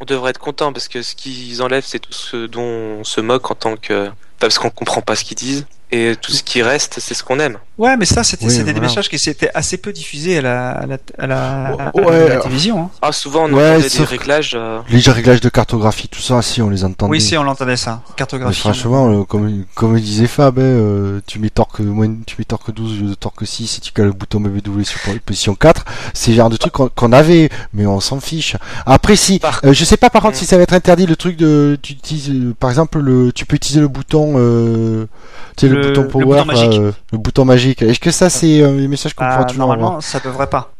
on 0.00 0.04
devrait 0.04 0.28
être 0.28 0.38
content 0.38 0.74
parce 0.74 0.88
que 0.88 1.00
ce 1.00 1.14
qu'ils 1.14 1.62
enlèvent 1.62 1.86
c'est 1.86 2.00
tout 2.00 2.12
ce 2.12 2.44
dont 2.44 2.98
on 3.00 3.04
se 3.04 3.22
moque 3.22 3.50
en 3.50 3.54
tant 3.54 3.76
que 3.78 4.10
parce 4.38 4.58
qu'on 4.58 4.70
comprend 4.70 5.02
pas 5.02 5.16
ce 5.16 5.24
qu'ils 5.24 5.36
disent 5.36 5.66
et 5.92 6.14
tout 6.20 6.32
ce 6.32 6.42
qui 6.42 6.62
reste, 6.62 6.96
c'est 6.98 7.14
ce 7.14 7.22
qu'on 7.22 7.38
aime. 7.38 7.58
Ouais, 7.78 7.96
mais 7.96 8.06
ça, 8.06 8.24
c'était 8.24 8.72
des 8.72 8.80
messages 8.80 9.08
qui 9.08 9.18
s'étaient 9.18 9.50
assez 9.54 9.76
peu 9.76 9.92
diffusés 9.92 10.38
à 10.38 10.40
la, 10.40 10.70
à 10.70 10.86
la, 10.86 10.96
à 11.18 11.26
la, 11.26 11.76
la 11.94 12.36
télévision. 12.38 12.84
Hein. 12.84 12.90
Ah, 13.02 13.12
souvent, 13.12 13.44
on 13.44 13.52
ouais, 13.52 13.72
entendait 13.72 13.90
des 13.90 14.04
réglages. 14.04 14.52
Euh... 14.56 14.80
Les 14.88 15.00
réglages 15.00 15.42
de 15.42 15.50
cartographie, 15.50 16.08
tout 16.08 16.22
ça, 16.22 16.40
si, 16.40 16.62
on 16.62 16.70
les 16.70 16.84
entendait. 16.84 17.10
Oui, 17.10 17.20
si, 17.20 17.36
on 17.36 17.42
l'entendait 17.42 17.76
ça. 17.76 18.02
Cartographie. 18.16 18.58
franchement, 18.58 19.10
euh, 19.10 19.24
comme, 19.24 19.64
comme 19.74 20.00
disait 20.00 20.26
Fab, 20.26 20.58
hein, 20.58 20.62
euh, 20.62 21.20
tu 21.26 21.38
mets 21.38 21.50
torque, 21.50 21.82
tu 22.26 22.36
mets 22.38 22.44
torque 22.48 22.72
12 22.72 22.92
au 22.92 23.02
lieu 23.02 23.10
de 23.10 23.14
torque 23.14 23.46
6 23.46 23.76
et 23.76 23.80
tu 23.80 23.92
cales 23.92 24.06
le 24.06 24.12
bouton 24.12 24.40
BBW 24.40 24.82
sur 24.84 24.98
position 25.26 25.54
4. 25.54 25.84
C'est 26.14 26.30
le 26.30 26.38
genre 26.38 26.50
de 26.50 26.56
truc 26.56 26.72
qu'on 26.72 27.12
avait, 27.12 27.50
mais 27.74 27.84
on 27.84 28.00
s'en 28.00 28.20
fiche. 28.20 28.56
Après, 28.86 29.16
si, 29.16 29.38
euh, 29.64 29.74
je 29.74 29.84
sais 29.84 29.98
pas 29.98 30.08
par 30.08 30.22
contre 30.22 30.36
si 30.36 30.46
ça 30.46 30.56
va 30.56 30.62
être 30.62 30.72
interdit 30.72 31.04
le 31.04 31.16
truc 31.16 31.36
de, 31.36 31.78
tu 31.82 31.92
utilises, 31.92 32.54
par 32.58 32.70
exemple, 32.70 33.00
le, 33.00 33.32
tu 33.32 33.44
peux 33.44 33.56
utiliser 33.56 33.80
le 33.80 33.88
bouton, 33.88 34.25
euh, 34.36 35.08
tu 35.56 35.66
sais, 35.66 35.72
le, 35.72 35.88
bouton 35.88 36.04
power, 36.04 36.44
euh, 36.48 36.92
le 37.12 37.18
bouton 37.18 37.44
magique. 37.44 37.82
Est-ce 37.82 38.00
que 38.00 38.10
ça, 38.10 38.28
c'est 38.28 38.62
un 38.62 38.68
euh, 38.68 38.88
message 38.88 39.14
qu'on 39.14 39.24
pourra 39.24 39.40
ah, 39.40 39.44
toujours 39.44 39.66
Normalement, 39.66 40.00
ça 40.00 40.20
devrait 40.20 40.48
pas. 40.48 40.72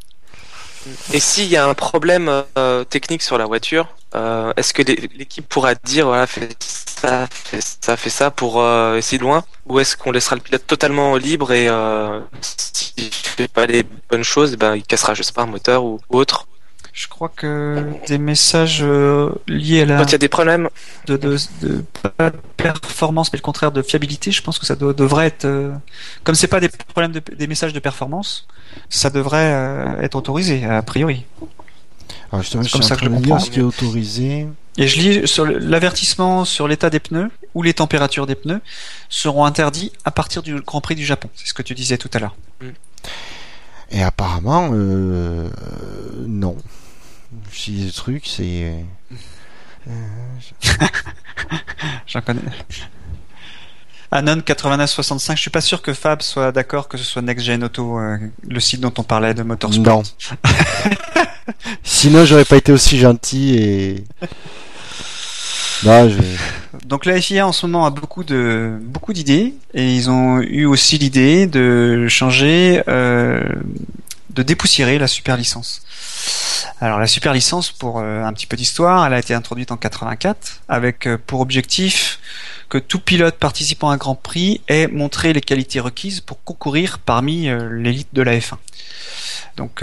Et 1.13 1.19
s'il 1.19 1.47
y 1.47 1.57
a 1.57 1.67
un 1.67 1.75
problème 1.75 2.31
euh, 2.59 2.85
technique 2.85 3.23
sur 3.23 3.39
la 3.39 3.47
voiture, 3.47 3.89
est-ce 4.57 4.73
que 4.73 4.83
l'équipe 4.83 5.47
pourra 5.47 5.75
dire 5.75 6.07
voilà 6.07 6.27
fait 6.27 6.49
ça, 6.59 7.27
fait 7.31 7.61
ça, 7.61 7.99
fait 7.99 8.09
ça 8.09 8.31
pour 8.31 8.65
essayer 8.97 9.19
de 9.19 9.23
loin, 9.23 9.45
ou 9.67 9.79
est-ce 9.79 9.95
qu'on 9.95 10.11
laissera 10.11 10.37
le 10.37 10.41
pilote 10.41 10.67
totalement 10.67 11.17
libre 11.17 11.53
et 11.53 11.69
s'il 12.41 13.13
fait 13.13 13.49
pas 13.49 13.67
les 13.67 13.85
bonnes 14.09 14.23
choses, 14.23 14.53
eh 14.55 14.57
ben 14.57 14.75
il 14.75 14.85
cassera 14.85 15.13
je 15.13 15.23
sais 15.23 15.35
pas 15.35 15.43
un 15.43 15.47
moteur 15.47 15.85
ou 15.85 16.01
autre? 16.09 16.47
Je 16.97 17.09
crois 17.09 17.29
que 17.29 17.93
des 18.09 18.17
messages 18.17 18.79
euh, 18.81 19.31
liés 19.47 19.83
à 19.83 19.85
la. 19.85 19.99
Quand 19.99 20.07
il 20.07 20.13
y 20.13 20.15
a 20.15 20.19
des 20.19 20.31
problèmes. 20.31 20.71
De, 21.05 21.19
de, 21.19 21.37
de, 21.61 21.85
pas 22.17 22.31
de 22.31 22.37
performance, 22.57 23.31
mais 23.31 23.37
le 23.37 23.43
contraire 23.43 23.71
de 23.71 23.83
fiabilité, 23.83 24.33
je 24.33 24.41
pense 24.41 24.59
que 24.59 24.65
ça 24.65 24.77
devrait 24.77 25.27
être. 25.27 25.45
Euh, 25.45 25.73
comme 26.25 26.35
c'est 26.35 26.47
pas 26.47 26.59
des 26.59 26.71
problèmes 26.71 27.13
de, 27.13 27.21
des 27.21 27.47
messages 27.49 27.75
de 27.75 27.81
performance, 27.81 28.49
ça 28.89 29.11
devrait 29.11 29.53
euh, 29.53 30.01
être 30.01 30.15
autorisé, 30.15 30.65
a 30.65 30.81
priori. 30.81 31.27
Alors 32.33 32.43
justement, 32.43 32.65
comme 32.73 32.83
ça 32.83 32.97
que 32.97 33.05
je 33.05 33.11
comprends. 33.11 33.41
ce 33.41 33.51
qui 33.51 33.61
est 33.61 33.63
autorisé. 33.63 34.47
Et 34.79 34.89
je 34.89 34.99
lis 34.99 35.29
sur 35.29 35.45
l'avertissement 35.45 36.47
sur 36.47 36.67
l'état 36.67 36.89
des 36.89 37.01
pneus 37.01 37.31
ou 37.53 37.63
les 37.63 37.75
températures 37.75 38.27
des 38.27 38.37
pneus 38.37 38.63
seront 39.11 39.45
interdits 39.45 39.93
à 40.07 40.11
partir 40.11 40.43
du 40.43 40.63
Grand 40.63 40.81
Prix 40.81 40.95
du 40.95 41.05
Japon. 41.05 41.29
C'est 41.35 41.47
ce 41.47 41.53
que 41.55 41.63
tu 41.63 41.75
disais 41.75 41.99
tout 41.99 42.11
à 42.15 42.21
l'heure. 42.21 42.37
Mm. 42.63 42.69
Et 43.91 44.03
apparemment, 44.03 44.71
euh, 44.73 45.51
non 46.27 46.57
si 47.53 47.85
le 47.85 47.93
truc, 47.93 48.25
c'est. 48.27 48.73
Euh, 49.89 49.93
J'en 52.07 52.21
connais. 52.21 52.41
Anon 54.11 54.37
8965, 54.47 55.37
je 55.37 55.41
suis 55.41 55.51
pas 55.51 55.61
sûr 55.61 55.83
que 55.83 55.93
Fab 55.93 56.23
soit 56.23 56.53
d'accord 56.53 56.89
que 56.89 56.97
ce 56.97 57.05
soit 57.05 57.23
Next 57.23 57.45
Gen 57.45 57.65
Auto, 57.65 57.99
euh, 57.99 58.19
le 58.49 58.61
site 58.61 58.81
dont 58.81 58.93
on 58.99 59.03
parlait 59.03 59.35
de 59.35 59.43
Motorsport. 59.43 60.03
Non. 60.03 60.03
Sinon, 61.83 62.25
j'aurais 62.25 62.45
pas 62.45 62.57
été 62.57 62.73
aussi 62.73 62.99
gentil 62.99 63.57
et. 63.57 64.05
Non, 65.85 66.09
je... 66.09 66.19
Donc 66.87 67.05
la 67.05 67.21
FIA 67.21 67.47
en 67.47 67.53
ce 67.53 67.67
moment 67.67 67.85
a 67.85 67.91
beaucoup 67.91 68.25
de 68.25 68.79
beaucoup 68.81 69.13
d'idées 69.13 69.55
et 69.75 69.95
ils 69.95 70.09
ont 70.09 70.41
eu 70.41 70.65
aussi 70.65 70.99
l'idée 70.99 71.47
de 71.47 72.07
changer, 72.09 72.83
euh, 72.89 73.43
de 74.37 74.43
dépoussiérer 74.43 74.99
la 74.99 75.09
super 75.09 75.37
licence. 75.37 75.83
Alors 76.81 76.99
la 76.99 77.07
super 77.07 77.33
licence, 77.33 77.73
pour 77.73 77.99
euh, 77.99 78.23
un 78.23 78.33
petit 78.35 78.47
peu 78.47 78.57
d'histoire, 78.57 79.07
elle 79.07 79.15
a 79.15 79.19
été 79.19 79.33
introduite 79.35 79.73
en 79.73 79.79
84 79.79 80.61
avec 80.69 81.07
euh, 81.07 81.19
pour 81.27 81.41
objectif 81.41 82.21
que 82.69 82.77
tout 82.77 83.01
pilote 83.01 83.37
participant 83.37 83.91
à 83.91 83.95
un 83.95 83.97
Grand 83.97 84.15
Prix 84.15 84.61
ait 84.69 84.89
montré 84.89 85.33
les 85.33 85.41
qualités 85.41 85.81
requises 85.81 86.21
pour 86.21 86.43
concourir 86.45 86.99
parmi 86.99 87.49
euh, 87.49 87.71
l'élite 87.73 88.09
de 88.13 88.23
la 88.23 88.37
F1. 88.37 88.57
Donc 89.57 89.83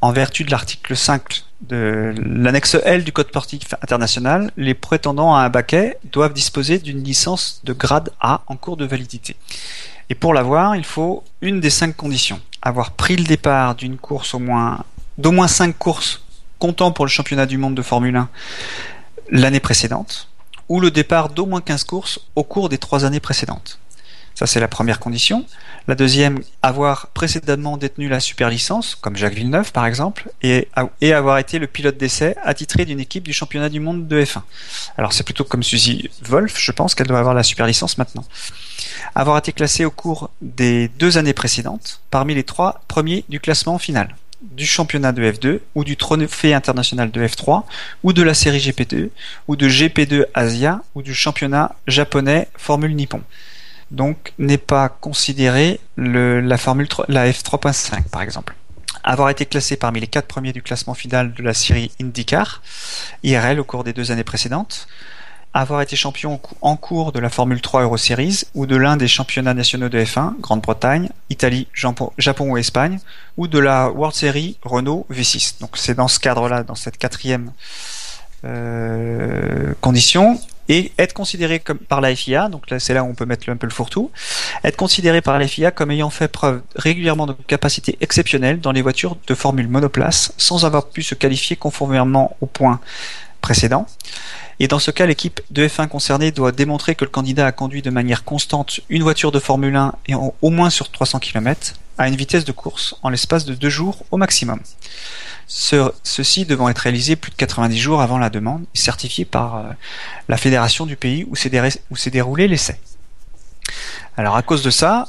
en 0.00 0.12
vertu 0.12 0.44
de 0.44 0.52
l'article 0.52 0.96
5 0.96 1.42
de 1.62 2.14
l'annexe 2.24 2.76
L 2.84 3.02
du 3.02 3.10
Code 3.10 3.26
sportif 3.26 3.74
international, 3.82 4.52
les 4.56 4.74
prétendants 4.74 5.34
à 5.34 5.40
un 5.40 5.48
baquet 5.48 5.98
doivent 6.04 6.34
disposer 6.34 6.78
d'une 6.78 7.02
licence 7.02 7.60
de 7.64 7.72
grade 7.72 8.10
A 8.20 8.42
en 8.46 8.54
cours 8.54 8.76
de 8.76 8.84
validité. 8.84 9.34
Et 10.08 10.14
pour 10.14 10.34
l'avoir, 10.34 10.76
il 10.76 10.84
faut 10.84 11.24
une 11.40 11.58
des 11.58 11.70
cinq 11.70 11.96
conditions. 11.96 12.40
Avoir 12.62 12.92
pris 12.92 13.16
le 13.16 13.24
départ 13.24 13.74
d'une 13.74 13.96
course 13.96 14.34
au 14.34 14.38
moins 14.38 14.84
d'au 15.16 15.32
moins 15.32 15.48
5 15.48 15.76
courses 15.76 16.22
comptant 16.58 16.90
pour 16.92 17.04
le 17.04 17.10
championnat 17.10 17.46
du 17.46 17.58
monde 17.58 17.74
de 17.74 17.82
Formule 17.82 18.16
1 18.16 18.28
l'année 19.30 19.60
précédente, 19.60 20.28
ou 20.68 20.80
le 20.80 20.90
départ 20.90 21.28
d'au 21.28 21.46
moins 21.46 21.60
15 21.60 21.84
courses 21.84 22.20
au 22.34 22.44
cours 22.44 22.68
des 22.68 22.78
3 22.78 23.04
années 23.04 23.20
précédentes. 23.20 23.78
Ça, 24.34 24.46
c'est 24.46 24.60
la 24.60 24.68
première 24.68 25.00
condition. 25.00 25.44
La 25.88 25.94
deuxième, 25.94 26.40
avoir 26.60 27.06
précédemment 27.08 27.78
détenu 27.78 28.10
la 28.10 28.20
super 28.20 28.50
licence, 28.50 28.94
comme 28.94 29.16
Jacques 29.16 29.32
Villeneuve 29.32 29.72
par 29.72 29.86
exemple, 29.86 30.30
et, 30.42 30.68
avoir 31.14 31.38
été 31.38 31.58
le 31.58 31.66
pilote 31.66 31.96
d'essai 31.96 32.36
attitré 32.42 32.84
d'une 32.84 33.00
équipe 33.00 33.24
du 33.24 33.32
championnat 33.32 33.70
du 33.70 33.80
monde 33.80 34.06
de 34.06 34.22
F1. 34.22 34.42
Alors 34.98 35.14
c'est 35.14 35.24
plutôt 35.24 35.44
comme 35.44 35.62
Suzy 35.62 36.10
Wolf, 36.22 36.56
je 36.58 36.72
pense 36.72 36.94
qu'elle 36.94 37.06
doit 37.06 37.18
avoir 37.18 37.34
la 37.34 37.42
super 37.42 37.66
licence 37.66 37.96
maintenant. 37.96 38.24
Avoir 39.14 39.38
été 39.38 39.52
classé 39.52 39.86
au 39.86 39.90
cours 39.90 40.28
des 40.42 40.88
deux 40.88 41.16
années 41.16 41.32
précédentes 41.32 42.02
parmi 42.10 42.34
les 42.34 42.44
trois 42.44 42.82
premiers 42.86 43.24
du 43.30 43.40
classement 43.40 43.78
final 43.78 44.14
du 44.42 44.66
championnat 44.66 45.12
de 45.12 45.22
F2 45.22 45.60
ou 45.74 45.84
du 45.84 45.96
trophée 45.96 46.54
international 46.54 47.10
de 47.10 47.26
F3 47.26 47.64
ou 48.04 48.12
de 48.12 48.22
la 48.22 48.34
série 48.34 48.58
GP2 48.58 49.08
ou 49.48 49.56
de 49.56 49.68
GP2 49.68 50.26
Asia 50.34 50.82
ou 50.94 51.02
du 51.02 51.14
championnat 51.14 51.74
japonais 51.88 52.46
Formule 52.56 52.94
Nippon. 52.94 53.22
Donc 53.90 54.32
n'est 54.38 54.58
pas 54.58 54.88
considéré 54.88 55.80
la 55.96 56.58
Formule 56.58 56.88
la 57.08 57.30
F3.5 57.30 58.08
par 58.10 58.22
exemple. 58.22 58.54
Avoir 59.04 59.30
été 59.30 59.46
classé 59.46 59.76
parmi 59.76 60.00
les 60.00 60.06
quatre 60.06 60.26
premiers 60.26 60.52
du 60.52 60.62
classement 60.62 60.94
final 60.94 61.32
de 61.32 61.42
la 61.42 61.54
série 61.54 61.90
IndyCar 62.00 62.62
IRL 63.22 63.60
au 63.60 63.64
cours 63.64 63.84
des 63.84 63.92
deux 63.92 64.10
années 64.10 64.24
précédentes 64.24 64.88
avoir 65.54 65.80
été 65.80 65.96
champion 65.96 66.40
en 66.60 66.76
cours 66.76 67.12
de 67.12 67.18
la 67.18 67.30
Formule 67.30 67.60
3 67.60 67.82
Euro 67.82 67.96
Series 67.96 68.44
ou 68.54 68.66
de 68.66 68.76
l'un 68.76 68.96
des 68.96 69.08
championnats 69.08 69.54
nationaux 69.54 69.88
de 69.88 69.98
F1, 69.98 70.38
Grande-Bretagne, 70.40 71.08
Italie, 71.30 71.68
Japon 71.72 72.50
ou 72.50 72.56
Espagne, 72.56 72.98
ou 73.36 73.48
de 73.48 73.58
la 73.58 73.90
World 73.90 74.14
Series 74.14 74.56
Renault 74.62 75.06
V6. 75.10 75.60
Donc 75.60 75.76
c'est 75.76 75.94
dans 75.94 76.08
ce 76.08 76.20
cadre-là, 76.20 76.62
dans 76.62 76.74
cette 76.74 76.98
quatrième 76.98 77.52
euh, 78.44 79.74
condition, 79.80 80.38
et 80.68 80.92
être 80.98 81.12
considéré 81.12 81.60
comme 81.60 81.78
par 81.78 82.00
la 82.00 82.14
FIA, 82.14 82.48
donc 82.48 82.70
là 82.70 82.78
c'est 82.78 82.94
là 82.94 83.02
où 83.04 83.08
on 83.08 83.14
peut 83.14 83.26
mettre 83.26 83.48
un 83.48 83.56
peu 83.56 83.66
le 83.66 83.72
fourre-tout, 83.72 84.10
être 84.64 84.76
considéré 84.76 85.20
par 85.20 85.38
la 85.38 85.46
FIA 85.46 85.70
comme 85.70 85.90
ayant 85.90 86.10
fait 86.10 86.28
preuve 86.28 86.60
régulièrement 86.76 87.26
de 87.26 87.32
capacités 87.32 87.96
exceptionnelles 88.00 88.60
dans 88.60 88.72
les 88.72 88.82
voitures 88.82 89.16
de 89.26 89.34
formule 89.34 89.68
monoplace 89.68 90.32
sans 90.36 90.64
avoir 90.64 90.88
pu 90.88 91.02
se 91.02 91.14
qualifier 91.14 91.56
conformément 91.56 92.36
au 92.40 92.46
point 92.46 92.80
précédent. 93.40 93.86
Et 94.60 94.66
dans 94.66 94.80
ce 94.80 94.90
cas, 94.90 95.06
l'équipe 95.06 95.40
de 95.50 95.66
F1 95.68 95.86
concernée 95.86 96.32
doit 96.32 96.50
démontrer 96.50 96.96
que 96.96 97.04
le 97.04 97.10
candidat 97.10 97.46
a 97.46 97.52
conduit 97.52 97.80
de 97.80 97.90
manière 97.90 98.24
constante 98.24 98.80
une 98.88 99.04
voiture 99.04 99.30
de 99.30 99.38
Formule 99.38 99.76
1 99.76 99.94
et 100.08 100.14
au 100.14 100.50
moins 100.50 100.68
sur 100.68 100.90
300 100.90 101.20
km 101.20 101.74
à 101.96 102.08
une 102.08 102.16
vitesse 102.16 102.44
de 102.44 102.52
course 102.52 102.96
en 103.02 103.08
l'espace 103.08 103.44
de 103.44 103.54
deux 103.54 103.70
jours 103.70 104.04
au 104.10 104.16
maximum. 104.16 104.60
Ceci 105.48 106.44
devant 106.44 106.68
être 106.68 106.78
réalisé 106.78 107.16
plus 107.16 107.30
de 107.30 107.36
90 107.36 107.78
jours 107.78 108.00
avant 108.02 108.18
la 108.18 108.30
demande 108.30 108.64
et 108.74 108.78
certifié 108.78 109.24
par 109.24 109.56
euh, 109.56 109.62
la 110.28 110.36
fédération 110.36 110.84
du 110.86 110.96
pays 110.96 111.26
où 111.28 111.36
s'est 111.36 112.10
déroulé 112.10 112.48
l'essai. 112.48 112.78
Alors 114.18 114.36
à 114.36 114.42
cause 114.42 114.62
de 114.62 114.70
ça, 114.70 115.08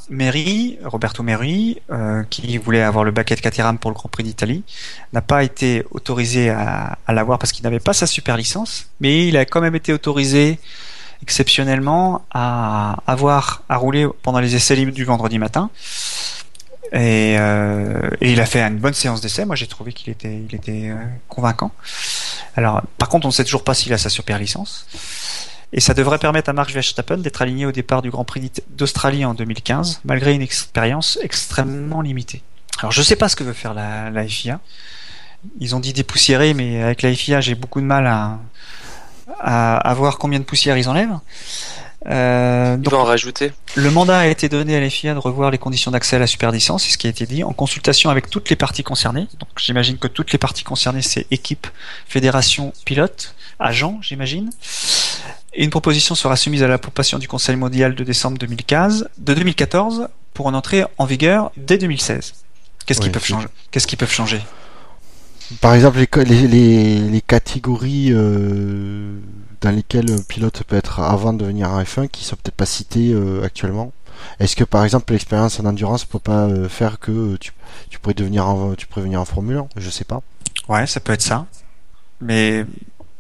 Roberto 0.86 1.24
Meri, 1.24 1.82
euh, 1.90 2.24
qui 2.30 2.60
voulait 2.60 2.84
avoir 2.84 3.03
le 3.03 3.10
baquet 3.10 3.36
Caterham 3.36 3.80
pour 3.80 3.90
le 3.90 3.95
Grand 3.95 4.07
Prix 4.07 4.24
d'Italie, 4.24 4.64
n'a 5.14 5.22
pas 5.22 5.44
été 5.44 5.84
autorisé 5.91 6.52
à, 6.52 6.98
l'avoir 7.07 7.40
parce 7.40 7.52
qu'il 7.52 7.64
n'avait 7.64 7.80
pas 7.80 7.94
sa 7.94 8.06
super 8.06 8.38
licence, 8.38 8.88
mais 8.99 9.28
il 9.28 9.36
a 9.36 9.45
quand 9.45 9.61
même 9.61 9.76
été 9.76 9.94
autorisé 9.94 10.60
exceptionnellement 11.24 12.24
à 12.32 12.99
avoir 13.07 13.64
à 13.68 13.78
rouler 13.78 14.07
pendant 14.22 14.40
les 14.40 14.56
essais 14.56 14.76
libres 14.76 14.94
du 14.94 15.06
vendredi 15.06 15.40
matin. 15.40 15.72
Et, 16.91 17.36
euh, 17.38 18.10
il 18.22 18.40
a 18.41 18.45
fait 18.45 18.61
une 18.61 18.78
bonne 18.78 18.94
séance 18.94 19.22
d'essai. 19.22 19.45
Moi, 19.45 19.56
j'ai 19.56 19.68
trouvé 19.68 19.94
qu'il 19.94 20.11
était, 20.11 20.45
euh, 20.68 20.95
convaincant. 21.28 21.72
Alors, 22.56 22.82
par 22.98 23.10
contre, 23.10 23.26
on 23.26 23.30
ne 23.30 23.34
sait 23.34 23.44
toujours 23.44 23.64
pas 23.64 23.74
s'il 23.74 23.94
a 23.94 23.98
sa 23.98 24.10
super 24.10 24.40
licence. 24.40 24.86
Et 25.72 25.82
ça 25.82 25.94
devrait 25.94 26.18
permettre 26.18 26.49
à 26.49 26.53
Mark 26.53 26.72
Verstappen 26.72 27.18
d'être 27.18 27.41
aligné 27.41 27.66
au 27.66 27.72
départ 27.72 28.02
du 28.02 28.10
Grand 28.10 28.26
Prix 28.26 28.52
d'Australie 28.70 29.24
en 29.24 29.36
2015, 29.36 30.02
malgré 30.03 30.34
une 30.34 30.41
expérience 30.41 31.20
extrêmement 31.22 32.02
limitée. 32.02 32.41
Alors 32.80 32.91
je 32.91 33.03
sais 33.03 33.16
pas 33.16 33.30
ce 33.30 33.36
que 33.36 33.44
veut 33.44 33.53
faire 33.53 33.76
la, 33.76 34.10
la 34.10 34.28
FIA. 34.28 34.60
Ils 35.60 35.76
ont 35.76 35.80
dit 35.80 35.94
dépoussiérer, 35.94 36.56
mais 36.56 36.82
avec 36.82 37.03
la 37.03 37.14
FIA, 37.14 37.40
j'ai 37.40 37.53
beaucoup 37.53 37.82
de 37.82 37.86
mal 37.86 38.07
à, 38.07 38.40
à, 39.40 39.94
voir 39.94 40.18
combien 40.18 40.40
de 40.40 40.44
poussière 40.44 40.78
ils 40.78 40.90
enlèvent. 40.90 41.20
Euh, 42.07 42.77
donc, 42.77 42.93
en 42.93 43.03
rajouter. 43.03 43.51
Le 43.76 43.91
mandat 43.91 44.19
a 44.19 44.27
été 44.27 44.47
donné 44.47 44.76
à 44.76 44.80
la 44.80 44.89
FIA 44.89 45.13
de 45.13 45.19
revoir 45.19 45.51
les 45.51 45.57
conditions 45.57 45.91
d'accès 45.91 46.15
à 46.15 46.19
la 46.19 46.27
super 46.27 46.51
licence, 46.51 46.84
c'est 46.84 46.91
ce 46.91 46.97
qui 46.97 47.07
a 47.07 47.09
été 47.09 47.26
dit, 47.26 47.43
en 47.43 47.51
consultation 47.51 48.09
avec 48.09 48.30
toutes 48.30 48.49
les 48.49 48.55
parties 48.55 48.84
concernées. 48.84 49.27
Donc 49.39 49.49
j'imagine 49.57 49.97
que 49.97 50.07
toutes 50.07 50.31
les 50.31 50.38
parties 50.38 50.63
concernées, 50.63 51.01
c'est 51.01 51.27
équipe, 51.31 51.67
fédération, 52.07 52.73
pilote, 52.85 53.35
agent, 53.59 53.99
j'imagine 54.01 54.49
une 55.55 55.69
proposition 55.69 56.15
sera 56.15 56.35
soumise 56.35 56.63
à 56.63 56.67
l'approbation 56.67 57.19
du 57.19 57.27
Conseil 57.27 57.55
mondial 57.55 57.95
de 57.95 58.03
décembre 58.03 58.38
2015, 58.38 59.09
de 59.17 59.34
2014 59.34 60.07
pour 60.34 60.47
en 60.47 60.53
entrer 60.53 60.85
en 60.97 61.05
vigueur 61.05 61.51
dès 61.57 61.77
2016. 61.77 62.34
Qu'est-ce 62.85 63.01
qu'ils 63.01 63.11
peuvent 63.11 63.26
changer? 63.26 63.47
Qu'est-ce 63.71 63.88
qu'ils 63.88 63.97
peuvent 63.97 64.11
changer? 64.11 64.41
Par 65.61 65.73
exemple, 65.73 65.97
les, 65.97 66.99
les, 66.99 67.21
catégories 67.21 68.09
euh, 68.11 69.19
dans 69.61 69.71
lesquelles 69.71 70.11
un 70.11 70.21
pilote 70.21 70.63
peut 70.63 70.76
être 70.76 70.99
avant 70.99 71.34
de 71.34 71.39
devenir 71.39 71.69
un 71.69 71.84
F1 71.84 72.07
qui 72.07 72.23
sont 72.23 72.35
peut-être 72.35 72.55
pas 72.55 72.67
citées 72.67 73.11
euh, 73.13 73.43
actuellement. 73.43 73.91
Est-ce 74.39 74.55
que 74.55 74.63
par 74.63 74.84
exemple 74.84 75.11
l'expérience 75.13 75.59
en 75.59 75.65
endurance 75.65 76.05
peut 76.05 76.19
pas 76.19 76.45
euh, 76.45 76.69
faire 76.69 76.99
que 76.99 77.35
tu, 77.38 77.51
tu 77.89 77.99
pourrais 77.99 78.13
devenir 78.13 78.45
tu 78.77 78.85
pourrais 78.85 79.01
venir 79.01 79.21
en 79.21 79.26
Formule 79.26 79.57
1 79.57 79.67
Je 79.77 79.89
sais 79.89 80.03
pas. 80.03 80.21
Ouais, 80.67 80.85
ça 80.85 80.99
peut 80.99 81.13
être 81.13 81.21
ça. 81.21 81.47
Mais 82.21 82.65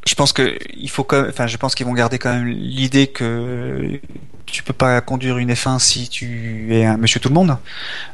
je 0.05 0.13
pense 0.13 0.31
que 0.31 0.57
il 0.75 0.89
faut 0.89 1.03
quand 1.03 1.25
enfin 1.27 1.47
je 1.47 1.57
pense 1.57 1.73
qu'ils 1.73 1.85
vont 1.85 1.93
garder 1.93 2.19
quand 2.19 2.33
même 2.33 2.47
l'idée 2.47 3.07
que 3.07 3.99
tu 4.45 4.61
peux 4.61 4.73
pas 4.73 5.01
conduire 5.01 5.37
une 5.37 5.51
F1 5.51 5.79
si 5.79 6.09
tu 6.09 6.75
es 6.75 6.85
un 6.85 6.97
monsieur 6.97 7.19
tout 7.19 7.29
le 7.29 7.35
monde. 7.35 7.57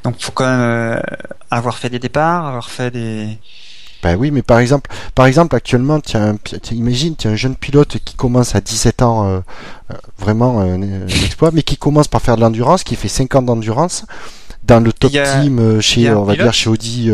Donc 0.03 0.21
faut 0.21 0.31
quand 0.31 0.45
même 0.45 1.01
avoir 1.51 1.77
fait 1.77 1.89
des 1.89 1.99
départs, 1.99 2.45
avoir 2.45 2.69
fait 2.69 2.91
des 2.91 3.39
ben 4.05 4.15
oui, 4.17 4.29
mais 4.29 4.43
par 4.43 4.59
exemple, 4.59 4.91
par 5.15 5.25
exemple 5.25 5.55
actuellement, 5.55 5.99
tu 5.99 6.15
un, 6.15 6.37
imagine, 6.71 7.15
tu 7.15 7.27
as 7.27 7.31
un 7.31 7.35
jeune 7.35 7.55
pilote 7.55 7.97
qui 8.05 8.15
commence 8.15 8.53
à 8.53 8.61
17 8.61 9.01
ans, 9.01 9.27
euh, 9.27 9.39
euh, 9.91 9.95
vraiment 10.19 10.61
un, 10.61 10.79
exploit, 11.07 11.49
mais 11.51 11.63
qui 11.63 11.75
commence 11.75 12.07
par 12.07 12.21
faire 12.21 12.35
de 12.35 12.41
l'endurance, 12.41 12.83
qui 12.83 12.95
fait 12.95 13.07
5 13.07 13.33
ans 13.33 13.41
d'endurance 13.41 14.05
dans 14.63 14.79
le 14.79 14.93
top 14.93 15.11
team 15.11 15.81
chez, 15.81 16.11
on 16.11 16.23
va 16.23 16.35
dire 16.35 16.53
chez 16.53 16.69
Audi, 16.69 17.11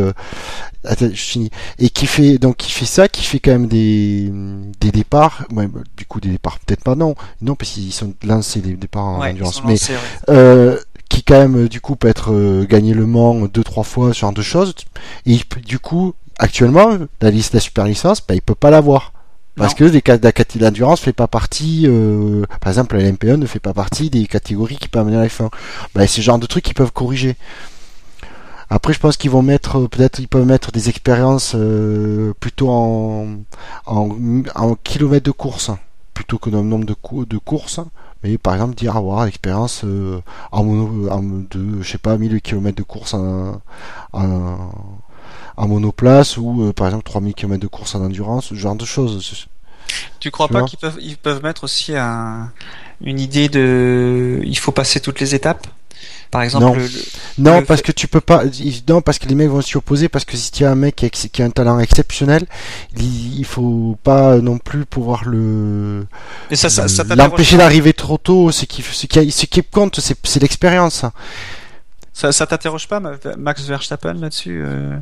Attends, 0.84 1.09
je 1.13 1.22
finis. 1.22 1.51
Et 1.77 1.89
qui 1.89 2.07
fait 2.07 2.39
donc 2.39 2.57
qui 2.57 2.72
fait 2.72 2.85
ça, 2.85 3.07
qui 3.07 3.23
fait 3.23 3.39
quand 3.39 3.51
même 3.51 3.68
des 3.68 4.31
des 4.80 4.91
départs. 4.91 5.45
Ouais, 5.51 5.68
bah, 5.68 5.81
du 5.95 6.05
coup, 6.05 6.19
des 6.19 6.30
départs 6.30 6.59
peut-être 6.59 6.84
pas 6.84 6.95
non, 6.95 7.13
non 7.41 7.55
parce 7.55 7.72
qu'ils 7.72 7.93
sont 7.93 8.15
lancés 8.23 8.61
des 8.61 8.73
départs 8.73 9.03
en 9.03 9.22
endurance, 9.23 9.63
mais 9.63 9.76
euh, 10.30 10.77
qui 11.07 11.23
quand 11.23 11.39
même 11.39 11.68
du 11.68 11.81
coup 11.81 11.95
peut 11.95 12.07
être 12.07 12.34
euh, 12.34 12.65
gagné 12.65 12.93
le 12.93 13.05
Mans 13.05 13.45
deux 13.45 13.63
trois 13.63 13.84
fois, 13.84 14.13
ce 14.13 14.19
genre 14.19 14.34
de 14.34 14.41
choses. 14.41 14.73
Et 15.27 15.38
du 15.63 15.77
coup, 15.77 16.15
actuellement, 16.41 16.97
la 17.22 17.31
liste 17.31 17.53
de 17.53 17.57
la 17.57 17.61
super 17.61 17.85
licence, 17.85 18.26
bah, 18.26 18.35
il 18.35 18.41
peut 18.41 18.55
pas 18.55 18.69
l'avoir. 18.69 19.13
Parce 19.55 19.76
que 19.76 19.84
les, 19.84 20.01
la 20.05 20.31
catégorie 20.31 20.72
d'endurance 20.72 21.01
fait 21.01 21.13
pas 21.13 21.27
partie, 21.27 21.84
euh, 21.85 22.45
par 22.61 22.72
exemple 22.72 22.97
la 22.97 23.11
LMP1 23.11 23.35
ne 23.35 23.45
fait 23.45 23.59
pas 23.59 23.73
partie 23.73 24.09
des 24.09 24.26
catégories 24.26 24.77
qui 24.77 24.88
peuvent 24.88 25.03
amener 25.03 25.18
à 25.18 25.22
la 25.22 25.27
F1. 25.27 25.49
Bah, 25.93 26.07
c'est 26.07 26.07
ce 26.07 26.22
genre 26.22 26.39
de 26.39 26.47
trucs 26.47 26.63
qu'ils 26.63 26.73
peuvent 26.73 26.91
corriger. 26.91 27.35
Après, 28.69 28.93
je 28.93 28.99
pense 28.99 29.18
qu'ils 29.18 29.30
vont 29.30 29.43
mettre, 29.43 29.77
euh, 29.77 29.88
peut-être, 29.88 30.19
ils 30.19 30.27
peuvent 30.27 30.47
mettre 30.47 30.72
des 30.72 30.89
expériences 30.89 31.53
euh, 31.55 32.34
plutôt 32.39 32.69
en, 32.69 33.27
en, 33.85 34.76
kilomètres 34.84 35.26
de 35.26 35.31
course 35.31 35.69
plutôt 36.13 36.38
que 36.38 36.49
dans 36.49 36.61
le 36.61 36.68
nombre 36.68 36.85
de, 36.85 36.95
de 37.26 37.38
courses. 37.38 37.81
Mais 38.23 38.38
par 38.38 38.53
exemple, 38.53 38.76
dire 38.76 38.95
avoir 38.95 39.26
l'expérience 39.26 39.81
euh, 39.84 40.22
en, 40.51 40.63
de, 40.63 41.81
je 41.81 41.91
sais 41.91 41.97
pas, 41.97 42.18
1000 42.18 42.41
km 42.41 42.76
de 42.76 42.84
course 42.84 43.13
en, 43.13 43.61
en, 44.13 44.72
monoplace 45.67 46.38
ou 46.38 46.71
par 46.73 46.88
exemple 46.88 47.03
3000 47.03 47.33
km 47.33 47.61
de 47.61 47.67
course 47.67 47.95
en 47.95 48.03
endurance, 48.03 48.47
ce 48.47 48.55
genre 48.55 48.75
de 48.75 48.85
choses. 48.85 49.47
Tu 50.19 50.31
crois 50.31 50.47
pas 50.47 50.63
qu'ils 50.63 50.79
peuvent, 50.79 50.97
ils 51.01 51.17
peuvent 51.17 51.43
mettre 51.43 51.63
aussi 51.63 51.95
un, 51.95 52.51
une 53.01 53.19
idée 53.19 53.49
de, 53.49 54.39
il 54.43 54.57
faut 54.57 54.71
passer 54.71 54.99
toutes 54.99 55.19
les 55.19 55.35
étapes? 55.35 55.67
Par 56.31 56.43
exemple, 56.43 56.79
non, 57.38 57.55
non 57.55 57.63
parce 57.63 57.81
que 57.81 57.91
tu 57.91 58.07
peux 58.07 58.21
pas. 58.21 58.43
Non, 58.88 59.01
parce 59.01 59.19
que 59.19 59.27
les 59.27 59.35
mecs 59.35 59.49
vont 59.49 59.61
s'y 59.61 59.75
opposer. 59.75 60.07
Parce 60.07 60.23
que 60.23 60.38
si 60.38 60.49
tu 60.49 60.63
as 60.63 60.71
un 60.71 60.75
mec 60.75 60.95
qui, 60.95 61.41
a 61.41 61.45
un 61.45 61.49
talent 61.49 61.77
exceptionnel, 61.79 62.47
il, 62.97 63.43
faut 63.43 63.97
pas 64.01 64.38
non 64.38 64.57
plus 64.57 64.85
pouvoir 64.85 65.25
le. 65.25 66.07
l'empêcher 67.17 67.57
d'arriver 67.57 67.91
trop 67.91 68.17
tôt. 68.17 68.49
Ce 68.51 68.63
qui, 68.63 68.81
ce 68.81 69.07
qui, 69.07 69.31
ce 69.31 69.45
qui 69.45 69.61
compte, 69.61 69.99
c'est 69.99 70.41
l'expérience. 70.41 71.03
Ça, 72.22 72.31
ça 72.31 72.45
t'interroge 72.45 72.88
pas, 72.88 73.02
Max 73.35 73.64
Verstappen, 73.64 74.14
là-dessus 74.14 74.61
euh... 74.64 74.95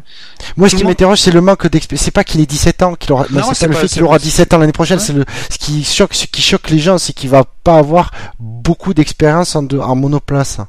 Moi, 0.56 0.70
ce 0.70 0.78
qui 0.78 0.86
m'interroge, 0.86 1.20
c'est 1.20 1.32
le 1.32 1.42
manque 1.42 1.68
d'expérience. 1.68 2.06
C'est 2.06 2.12
pas 2.12 2.24
qu'il 2.24 2.40
ait 2.40 2.46
17 2.46 2.82
ans, 2.82 2.96
qu'il 2.96 3.12
aura. 3.12 3.26
Non, 3.30 3.54
c'est 3.54 3.68
pas 3.68 3.74
le 3.74 3.78
fait 3.78 3.90
qu'il 3.90 4.04
aura 4.04 4.20
17 4.20 4.54
ans 4.54 4.58
l'année 4.58 4.72
prochaine. 4.72 5.00
C'est 5.00 5.12
le 5.12 5.26
ce 5.50 5.58
qui 5.58 5.84
choque, 5.84 6.14
ce 6.14 6.28
qui 6.28 6.42
choque 6.42 6.70
les 6.70 6.80
gens, 6.80 6.98
c'est 6.98 7.12
qu'il 7.12 7.30
va 7.30 7.44
pas 7.44 7.76
avoir 7.76 8.12
beaucoup 8.40 8.94
d'expérience 8.94 9.58
en, 9.58 9.68
en 9.68 9.96
monoplace. 9.98 10.62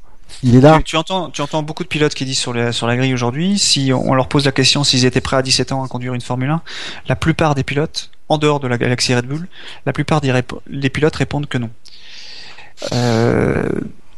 Il 0.43 0.57
est 0.57 0.61
là. 0.61 0.81
Tu, 0.85 0.97
entends, 0.97 1.31
tu 1.31 1.41
entends 1.41 1.63
beaucoup 1.63 1.85
de 1.85 1.89
pilotes 1.89 2.15
qui 2.15 2.25
disent 2.25 2.41
sur, 2.41 2.53
la, 2.53 2.73
sur 2.73 2.89
la 2.89 2.97
grille 2.97 3.15
aujourd'hui, 3.15 3.57
si 3.57 3.93
on 3.93 4.15
leur 4.15 4.27
pose 4.27 4.45
la 4.45 4.51
question 4.51 4.83
s'ils 4.83 5.05
étaient 5.05 5.21
prêts 5.21 5.37
à 5.37 5.43
17 5.43 5.71
ans 5.71 5.85
à 5.85 5.87
conduire 5.87 6.15
une 6.15 6.21
Formule 6.21 6.51
1, 6.51 6.63
la 7.07 7.15
plupart 7.15 7.55
des 7.55 7.63
pilotes, 7.63 8.11
en 8.29 8.39
dehors 8.39 8.59
de 8.59 8.67
la 8.67 8.77
galaxie 8.77 9.15
Red 9.15 9.27
Bull, 9.27 9.47
la 9.87 9.93
plupart 9.93 10.21
des, 10.21 10.35
des 10.69 10.91
pilotes 10.91 11.15
répondent 11.15 11.47
que 11.47 11.59
non. 11.59 11.71
Euh, 12.93 13.69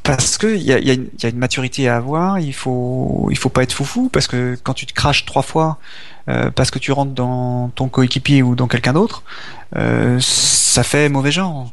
parce 0.02 0.36
que 0.38 0.48
il 0.48 0.62
y 0.62 0.72
a, 0.72 0.78
y, 0.78 0.86
y 0.86 1.26
a, 1.26 1.28
une 1.28 1.38
maturité 1.38 1.88
à 1.88 1.96
avoir, 1.96 2.38
il 2.38 2.54
faut 2.54 3.28
il 3.30 3.38
faut 3.38 3.48
pas 3.48 3.62
être 3.62 3.72
foufou 3.72 4.08
parce 4.08 4.26
que 4.26 4.56
quand 4.62 4.74
tu 4.74 4.86
te 4.86 4.92
craches 4.92 5.24
trois 5.24 5.42
fois 5.42 5.78
euh, 6.28 6.50
parce 6.54 6.70
que 6.70 6.78
tu 6.78 6.92
rentres 6.92 7.12
dans 7.12 7.70
ton 7.74 7.88
coéquipier 7.88 8.42
ou 8.42 8.54
dans 8.54 8.68
quelqu'un 8.68 8.92
d'autre, 8.92 9.24
euh, 9.76 10.18
ça 10.20 10.84
fait 10.84 11.08
mauvais 11.08 11.32
genre. 11.32 11.70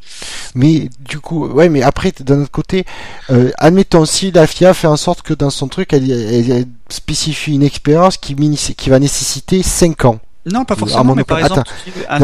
Mais 0.56 0.90
du 1.08 1.20
coup, 1.20 1.46
ouais, 1.48 1.70
mais 1.70 1.84
après 1.84 2.12
d'un 2.20 2.42
autre 2.42 2.52
côté, 2.52 2.86
euh, 3.30 3.52
admettons 3.60 4.06
si 4.06 4.32
la 4.32 4.48
FIA 4.48 4.74
fait 4.74 4.88
en 4.88 4.98
sorte 4.98 5.22
que 5.22 5.36
dans 5.36 5.52
son 5.52 5.68
truc, 5.68 5.94
elle, 5.94 6.10
elle, 6.12 6.66
spécifie 6.90 7.54
une 7.54 7.64
expérience 7.64 8.18
qui, 8.18 8.36
qui 8.76 8.90
va 8.90 8.98
nécessiter 8.98 9.62
5 9.62 10.06
ans. 10.06 10.20
Non, 10.52 10.66
pas 10.66 10.76
forcément. 10.76 11.14
mais 11.14 11.24
par 11.24 11.40
exemple, 11.40 11.70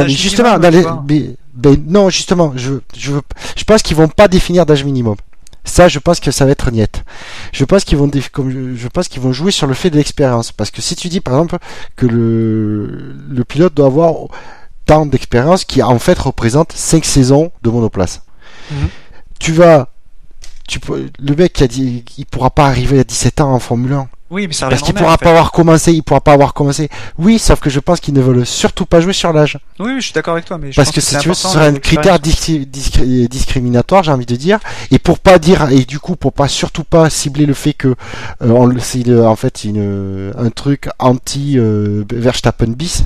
justement, 0.07 0.57
non, 1.87 2.09
justement, 2.09 2.53
je, 2.55 2.73
je, 2.97 3.11
je 3.55 3.63
pense 3.65 3.83
qu'ils 3.83 3.97
vont 3.97 4.07
pas 4.07 4.27
définir 4.27 4.65
d'âge 4.65 4.83
minimum. 4.83 5.15
Ça, 5.65 5.87
je 5.87 5.99
pense 5.99 6.19
que 6.19 6.31
ça 6.31 6.45
va 6.45 6.51
être 6.51 6.71
niette. 6.71 7.03
Je 7.51 7.65
pense 7.65 7.83
qu'ils 7.83 7.97
vont, 7.97 8.09
comme 8.31 8.75
je 8.75 8.87
pense 8.87 9.07
qu'ils 9.07 9.21
vont 9.21 9.33
jouer 9.33 9.51
sur 9.51 9.67
le 9.67 9.73
fait 9.73 9.89
de 9.89 9.97
l'expérience. 9.97 10.51
Parce 10.51 10.71
que 10.71 10.81
si 10.81 10.95
tu 10.95 11.09
dis, 11.09 11.19
par 11.19 11.33
exemple, 11.33 11.57
que 11.95 12.05
le, 12.05 13.15
le 13.27 13.43
pilote 13.43 13.73
doit 13.73 13.87
avoir 13.87 14.27
tant 14.85 15.05
d'expérience 15.05 15.65
qui, 15.65 15.81
en 15.81 15.99
fait, 15.99 16.17
représente 16.17 16.71
5 16.71 17.03
saisons 17.03 17.51
de 17.63 17.69
monoplace. 17.69 18.21
Mhm. 18.71 18.89
Tu 19.39 19.51
vas, 19.51 19.89
tu, 20.67 20.79
le 21.19 21.35
mec 21.35 21.53
qui 21.53 21.63
a 21.63 21.67
dit, 21.67 22.05
il 22.17 22.25
pourra 22.25 22.51
pas 22.51 22.67
arriver 22.67 22.99
à 22.99 23.03
17 23.03 23.41
ans 23.41 23.53
en 23.53 23.59
Formule 23.59 23.93
1. 23.93 24.07
Oui, 24.35 24.47
mais 24.47 24.53
ça 24.53 24.67
Parce 24.67 24.81
qu'il 24.81 24.93
pourra 24.93 25.17
pas 25.17 25.29
avoir 25.29 25.53
commencé, 25.53 25.93
il 25.93 26.03
pourra 26.03 26.19
pas 26.19 26.33
avoir 26.33 26.53
commencé. 26.53 26.89
Oui, 27.17 27.39
sauf 27.39 27.61
que 27.61 27.69
je 27.69 27.79
pense 27.79 28.01
qu'ils 28.01 28.13
ne 28.13 28.19
veulent 28.19 28.45
surtout 28.45 28.85
pas 28.85 28.99
jouer 28.99 29.13
sur 29.13 29.31
l'âge. 29.31 29.57
Oui, 29.79 29.93
je 29.95 30.01
suis 30.01 30.13
d'accord 30.13 30.33
avec 30.33 30.43
toi, 30.43 30.57
mais 30.57 30.71
parce 30.75 30.91
que, 30.91 30.99
si 30.99 31.17
tu 31.19 31.29
veux, 31.29 31.33
ce 31.33 31.47
serait 31.47 31.67
un 31.67 31.75
critère 31.75 32.19
discriminatoire, 32.19 34.03
j'ai 34.03 34.11
envie 34.11 34.25
de 34.25 34.35
dire, 34.35 34.59
et 34.91 34.99
pour 34.99 35.19
pas 35.19 35.39
dire, 35.39 35.71
et 35.71 35.85
du 35.85 35.99
coup, 35.99 36.17
pour 36.17 36.33
pas 36.33 36.49
surtout 36.49 36.83
pas 36.83 37.09
cibler 37.09 37.45
le 37.45 37.53
fait 37.53 37.71
que 37.71 37.95
euh, 38.41 38.71
c'est 38.79 39.09
en 39.17 39.37
fait 39.37 39.63
une, 39.63 40.33
un 40.37 40.49
truc 40.49 40.89
anti 40.99 41.57
euh, 41.57 42.03
Verstappen 42.11 42.71
bis, 42.71 43.05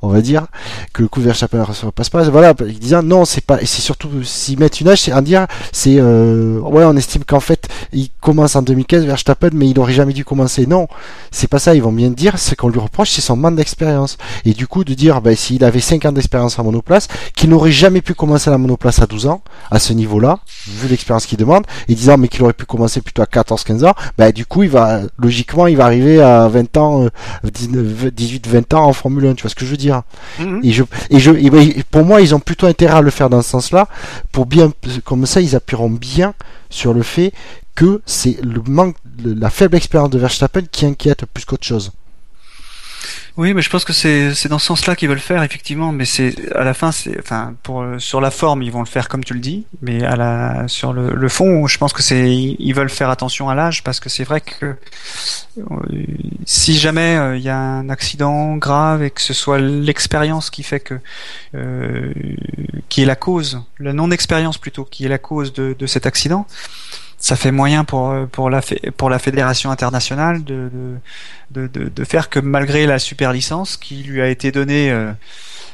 on 0.00 0.08
va 0.08 0.22
dire, 0.22 0.46
que 0.94 1.02
le 1.02 1.08
coup 1.08 1.20
de 1.20 1.26
Verstappen 1.26 1.58
ne 1.58 1.90
passe 1.90 2.08
pas. 2.08 2.22
Voilà, 2.22 2.54
disant 2.54 3.02
non, 3.02 3.26
c'est 3.26 3.44
pas, 3.44 3.60
et 3.60 3.66
c'est 3.66 3.82
surtout 3.82 4.08
s'ils 4.22 4.58
mettent 4.58 4.80
une 4.80 4.88
âge, 4.88 5.02
c'est 5.02 5.12
à 5.12 5.20
dire, 5.20 5.46
c'est 5.72 5.96
euh, 5.98 6.58
ouais, 6.60 6.84
on 6.84 6.96
estime 6.96 7.24
qu'en 7.24 7.40
fait, 7.40 7.68
il 7.92 8.08
commence 8.22 8.56
en 8.56 8.62
2015 8.62 9.04
Verstappen, 9.04 9.50
mais 9.52 9.68
il 9.68 9.78
aurait 9.78 9.92
jamais 9.92 10.14
dû 10.14 10.24
commencer. 10.24 10.53
Non, 10.58 10.88
c'est 11.30 11.48
pas 11.48 11.58
ça. 11.58 11.74
Ils 11.74 11.82
vont 11.82 11.92
bien 11.92 12.10
dire, 12.10 12.38
ce 12.38 12.54
qu'on 12.54 12.68
lui 12.68 12.78
reproche, 12.78 13.10
c'est 13.10 13.20
son 13.20 13.36
manque 13.36 13.56
d'expérience. 13.56 14.16
Et 14.44 14.52
du 14.52 14.66
coup, 14.66 14.84
de 14.84 14.94
dire, 14.94 15.20
ben, 15.20 15.36
s'il 15.36 15.64
avait 15.64 15.80
5 15.80 16.06
ans 16.06 16.12
d'expérience 16.12 16.58
en 16.58 16.64
monoplace, 16.64 17.08
qu'il 17.34 17.50
n'aurait 17.50 17.72
jamais 17.72 18.00
pu 18.00 18.14
commencer 18.14 18.50
la 18.50 18.58
monoplace 18.58 19.00
à 19.00 19.06
12 19.06 19.26
ans, 19.26 19.42
à 19.70 19.78
ce 19.78 19.92
niveau-là, 19.92 20.38
vu 20.68 20.88
l'expérience 20.88 21.26
qu'il 21.26 21.38
demande, 21.38 21.64
et 21.88 21.94
disant, 21.94 22.16
mais 22.16 22.28
qu'il 22.28 22.42
aurait 22.42 22.52
pu 22.52 22.64
commencer 22.64 23.00
plutôt 23.00 23.22
à 23.22 23.26
14-15 23.26 23.86
ans, 23.86 23.94
ben, 24.18 24.30
du 24.32 24.46
coup, 24.46 24.62
il 24.62 24.70
va, 24.70 25.00
logiquement, 25.18 25.66
il 25.66 25.76
va 25.76 25.84
arriver 25.84 26.20
à 26.22 26.48
20 26.48 26.76
ans, 26.76 27.06
18-20 27.44 28.74
ans 28.74 28.84
en 28.84 28.92
Formule 28.92 29.26
1. 29.26 29.34
Tu 29.34 29.42
vois 29.42 29.50
ce 29.50 29.54
que 29.54 29.64
je 29.64 29.70
veux 29.70 29.76
dire? 29.76 30.02
Mm-hmm. 30.40 30.60
Et 30.62 30.72
je, 30.72 30.82
et 31.10 31.18
je, 31.18 31.30
ben, 31.30 31.72
pour 31.90 32.04
moi, 32.04 32.20
ils 32.20 32.34
ont 32.34 32.40
plutôt 32.40 32.66
intérêt 32.66 32.98
à 32.98 33.00
le 33.00 33.10
faire 33.10 33.30
dans 33.30 33.42
ce 33.42 33.50
sens-là, 33.50 33.88
pour 34.32 34.46
bien, 34.46 34.72
comme 35.04 35.26
ça, 35.26 35.40
ils 35.40 35.56
appuieront 35.56 35.90
bien 35.90 36.34
sur 36.70 36.92
le 36.92 37.02
fait 37.02 37.32
que 37.74 38.02
c'est 38.06 38.40
le 38.42 38.62
manque, 38.66 38.96
la 39.24 39.50
faible 39.50 39.76
expérience 39.76 40.10
de 40.10 40.18
Verstappen 40.18 40.62
qui 40.70 40.86
inquiète 40.86 41.24
plus 41.26 41.44
qu'autre 41.44 41.66
chose. 41.66 41.92
Oui, 43.36 43.52
mais 43.52 43.62
je 43.62 43.70
pense 43.70 43.84
que 43.84 43.92
c'est 43.92 44.48
dans 44.48 44.60
ce 44.60 44.66
sens-là 44.66 44.94
qu'ils 44.94 45.08
veulent 45.08 45.18
faire 45.18 45.42
effectivement, 45.42 45.90
mais 45.90 46.04
c'est 46.04 46.52
à 46.54 46.62
la 46.62 46.72
fin 46.72 46.92
c'est 46.92 47.18
enfin 47.18 47.54
pour 47.64 47.84
sur 47.98 48.20
la 48.20 48.30
forme 48.30 48.62
ils 48.62 48.70
vont 48.70 48.78
le 48.78 48.86
faire 48.86 49.08
comme 49.08 49.24
tu 49.24 49.34
le 49.34 49.40
dis, 49.40 49.66
mais 49.82 50.04
à 50.04 50.14
la 50.14 50.68
sur 50.68 50.92
le, 50.92 51.28
fond 51.28 51.66
je 51.66 51.76
pense 51.78 51.92
que 51.92 52.02
c'est 52.02 52.32
ils 52.32 52.72
veulent 52.74 52.88
faire 52.88 53.10
attention 53.10 53.48
à 53.48 53.56
l'âge 53.56 53.82
parce 53.82 53.98
que 53.98 54.08
c'est 54.08 54.22
vrai 54.22 54.40
que 54.40 54.66
euh, 54.66 55.64
si 56.44 56.78
jamais 56.78 57.16
euh, 57.16 57.36
il 57.36 57.42
y 57.42 57.48
a 57.48 57.58
un 57.58 57.88
accident 57.88 58.56
grave 58.56 59.02
et 59.02 59.10
que 59.10 59.20
ce 59.20 59.34
soit 59.34 59.58
l'expérience 59.58 60.48
qui 60.48 60.62
fait 60.62 60.80
que 60.80 61.00
euh, 61.56 62.12
qui 62.88 63.02
est 63.02 63.06
la 63.06 63.16
cause, 63.16 63.62
la 63.80 63.92
non 63.92 64.12
expérience 64.12 64.58
plutôt 64.58 64.84
qui 64.84 65.06
est 65.06 65.08
la 65.08 65.18
cause 65.18 65.52
de, 65.52 65.74
de 65.76 65.86
cet 65.86 66.06
accident, 66.06 66.46
ça 67.18 67.36
fait 67.36 67.52
moyen 67.52 67.84
pour 67.84 68.14
pour 68.30 68.50
la 68.50 68.60
pour 68.96 69.10
la 69.10 69.18
fédération 69.18 69.70
internationale 69.70 70.44
de 70.44 70.70
de, 71.50 71.66
de, 71.66 71.88
de 71.88 72.04
faire 72.04 72.30
que 72.30 72.40
malgré 72.40 72.86
la 72.86 72.98
super 72.98 73.32
licence 73.32 73.76
qui 73.76 74.02
lui 74.02 74.20
a 74.20 74.28
été 74.28 74.50
donnée 74.50 74.90
euh, 74.90 75.12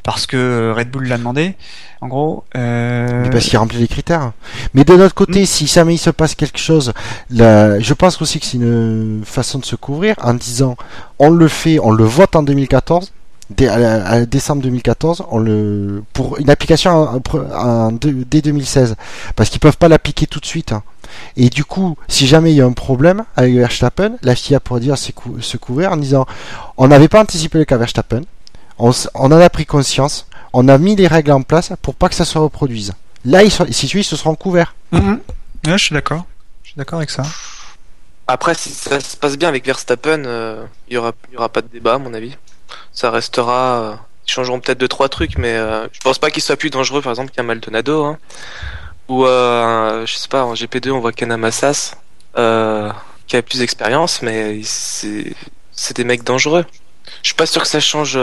parce 0.03 0.27
que 0.27 0.73
Red 0.77 0.91
Bull 0.91 1.07
l'a 1.09 1.19
demandé, 1.19 1.55
en 2.01 2.09
gros. 2.09 2.45
Euh... 2.57 3.29
parce 3.31 3.47
qu'il 3.47 3.59
remplit 3.59 3.79
les 3.79 3.89
critères. 3.89 4.33
Mais 4.75 4.85
de 4.85 4.95
notre 4.97 5.15
côté, 5.15 5.43
mm. 5.43 5.47
si 5.47 5.67
jamais 5.67 5.95
il 5.95 5.99
se 5.99 6.11
passe 6.11 6.35
quelque 6.35 6.59
chose, 6.59 6.93
je 7.31 7.93
pense 7.95 8.21
aussi 8.23 8.41
que 8.41 8.47
c'est 8.47 8.57
une 8.57 9.23
façon 9.25 9.59
de 9.59 9.65
se 9.65 9.77
couvrir 9.77 10.17
en 10.23 10.35
disant 10.35 10.77
on 11.19 11.31
le 11.31 11.49
fait, 11.49 11.79
on 11.79 11.91
le 11.91 12.05
vote 12.05 12.37
en 12.37 12.43
2014 12.43 13.13
dès, 13.51 13.69
à, 13.69 14.25
décembre 14.27 14.63
2014 14.63 15.25
on 15.31 15.39
le 15.39 16.03
pour 16.13 16.39
une 16.39 16.51
application 16.51 17.23
dès 17.93 18.41
2016 18.41 18.97
parce 19.37 19.51
qu'ils 19.51 19.61
peuvent 19.61 19.77
pas 19.77 19.89
l'appliquer 19.89 20.27
tout 20.27 20.41
de 20.41 20.47
suite 20.47 20.73
hein. 20.73 20.83
Et 21.37 21.51
du 21.51 21.65
coup, 21.65 21.97
si 22.07 22.29
jamais 22.29 22.53
il 22.53 22.57
y 22.57 22.61
a 22.61 22.67
un 22.67 22.73
problème 22.73 23.25
avec 23.37 23.55
Verstappen, 23.55 24.13
la 24.23 24.37
FIA 24.37 24.61
pourrait 24.61 24.81
dire 24.81 24.97
se 24.97 25.57
couvrir 25.57 25.93
en 25.93 25.97
disant 25.97 26.25
on 26.77 26.89
n'avait 26.89 27.09
pas 27.09 27.21
anticipé 27.21 27.59
le 27.59 27.65
cas 27.65 27.77
Verstappen, 27.77 28.23
on, 28.79 28.93
en 29.15 29.33
a 29.33 29.51
pris 29.51 29.67
conscience, 29.67 30.27
on 30.53 30.69
a 30.69 30.79
mis 30.79 30.97
les 30.97 31.07
règles 31.07 31.33
en 31.33 31.43
place 31.43 31.73
pour 31.83 31.95
pas 31.95 32.09
que 32.09 32.15
ça 32.15 32.25
se 32.25 32.39
reproduise. 32.39 32.93
Là, 33.25 33.43
ils 33.43 33.51
si 33.51 33.87
tu 33.87 33.99
ils 33.99 34.05
se 34.05 34.17
seront 34.17 34.35
couverts. 34.35 34.75
Mm-hmm. 34.93 35.19
je 35.67 35.77
suis 35.77 35.95
d'accord. 35.95 36.25
Je 36.63 36.71
suis 36.71 36.79
d'accord 36.79 36.99
avec 36.99 37.11
ça. 37.11 37.23
Après, 38.27 38.55
si 38.55 38.71
ça 38.71 39.01
se 39.01 39.17
passe 39.17 39.37
bien 39.37 39.49
avec 39.49 39.67
Verstappen, 39.67 40.25
euh, 40.25 40.65
il 40.89 40.95
y 40.95 40.97
aura, 40.97 41.13
y 41.33 41.37
aura 41.37 41.49
pas 41.49 41.63
de 41.63 41.67
débat, 41.67 41.95
à 41.95 41.99
mon 41.99 42.15
avis. 42.15 42.37
Ça 42.93 43.11
restera. 43.11 43.81
Euh, 43.81 43.95
ils 44.27 44.33
changeront 44.33 44.61
peut-être 44.61 44.79
deux 44.79 44.89
trois 44.89 45.09
trucs, 45.09 45.39
mais 45.39 45.53
euh, 45.55 45.89
je 45.93 46.01
pense 46.01 46.19
pas 46.19 46.31
qu'il 46.31 46.43
soit 46.43 46.57
plus 46.57 46.71
dangereux, 46.71 47.03
par 47.03 47.13
exemple, 47.13 47.33
qu'un 47.33 47.43
Maldonado. 47.43 48.05
Hein. 48.05 48.19
Ou 49.09 49.27
euh, 49.27 50.07
je 50.07 50.15
sais 50.15 50.29
pas, 50.29 50.45
en 50.45 50.55
GP2 50.55 50.91
on 50.91 51.01
voit 51.01 51.13
Kanamassas 51.13 51.97
qui 53.27 53.37
a 53.37 53.43
plus 53.43 53.59
d'expérience, 53.59 54.23
mais 54.23 54.61
c'est 54.63 55.97
des 55.97 56.05
mecs 56.05 56.25
dangereux. 56.25 56.65
Je 57.23 57.29
suis 57.29 57.35
pas 57.35 57.47
sûr 57.47 57.63
que 57.63 57.69
ça 57.69 57.81
change 57.81 58.19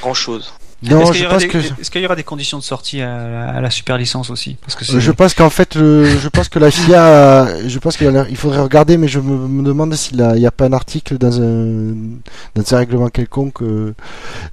grand 0.00 0.14
chose. 0.14 0.52
Non, 0.80 1.10
est-ce 1.10 1.90
qu'il 1.90 2.02
y, 2.02 2.06
aura 2.06 2.14
des 2.14 2.22
conditions 2.22 2.56
de 2.56 2.62
sortie 2.62 3.00
à, 3.00 3.60
la 3.60 3.70
super 3.70 3.98
licence 3.98 4.30
aussi 4.30 4.56
Parce 4.60 4.76
que 4.76 5.00
Je 5.00 5.10
pense 5.10 5.34
qu'en 5.34 5.50
fait, 5.50 5.74
je 5.74 6.28
pense 6.28 6.48
que 6.48 6.60
la 6.60 6.70
FIA, 6.70 7.66
je 7.66 7.78
pense 7.78 7.96
qu'il 7.96 8.36
faudrait 8.36 8.60
regarder, 8.60 8.96
mais 8.96 9.08
je 9.08 9.18
me, 9.18 9.62
demande 9.64 9.94
s'il 9.94 10.16
n'y 10.16 10.46
a, 10.46 10.50
pas 10.52 10.66
un 10.66 10.72
article 10.72 11.18
dans 11.18 11.40
un, 11.40 11.94
dans 12.54 12.74
un 12.74 12.78
règlement 12.78 13.08
quelconque 13.08 13.62
euh, 13.62 13.94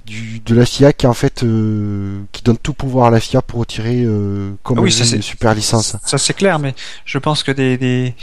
du, 0.04 0.40
de 0.40 0.54
la 0.54 0.66
FIA 0.66 0.92
qui 0.92 1.06
en 1.06 1.14
fait 1.14 1.42
euh, 1.42 2.20
qui 2.32 2.42
donne 2.42 2.58
tout 2.58 2.74
pouvoir 2.74 3.06
à 3.06 3.10
la 3.10 3.20
FIA 3.20 3.40
pour 3.42 3.60
retirer 3.60 4.02
euh, 4.04 4.52
comme 4.62 4.78
ah 4.78 4.82
une 4.82 5.22
super 5.22 5.54
licence. 5.54 5.96
Ça 6.04 6.18
c'est 6.18 6.34
clair, 6.34 6.58
mais 6.58 6.74
je 7.04 7.18
pense 7.18 7.42
que 7.42 7.52
des, 7.52 7.78
des 7.78 8.14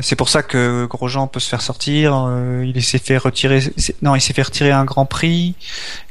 c'est 0.00 0.16
pour 0.16 0.28
ça 0.28 0.42
que 0.42 0.86
Grosjean 0.86 1.26
peut 1.26 1.40
se 1.40 1.48
faire 1.48 1.62
sortir. 1.62 2.26
Euh, 2.28 2.70
il 2.74 2.82
s'est 2.82 2.98
fait 2.98 3.16
retirer. 3.16 3.60
Non, 4.02 4.14
il 4.14 4.20
s'est 4.20 4.34
fait 4.34 4.42
retirer 4.42 4.70
un 4.70 4.84
Grand 4.84 5.06
Prix. 5.06 5.54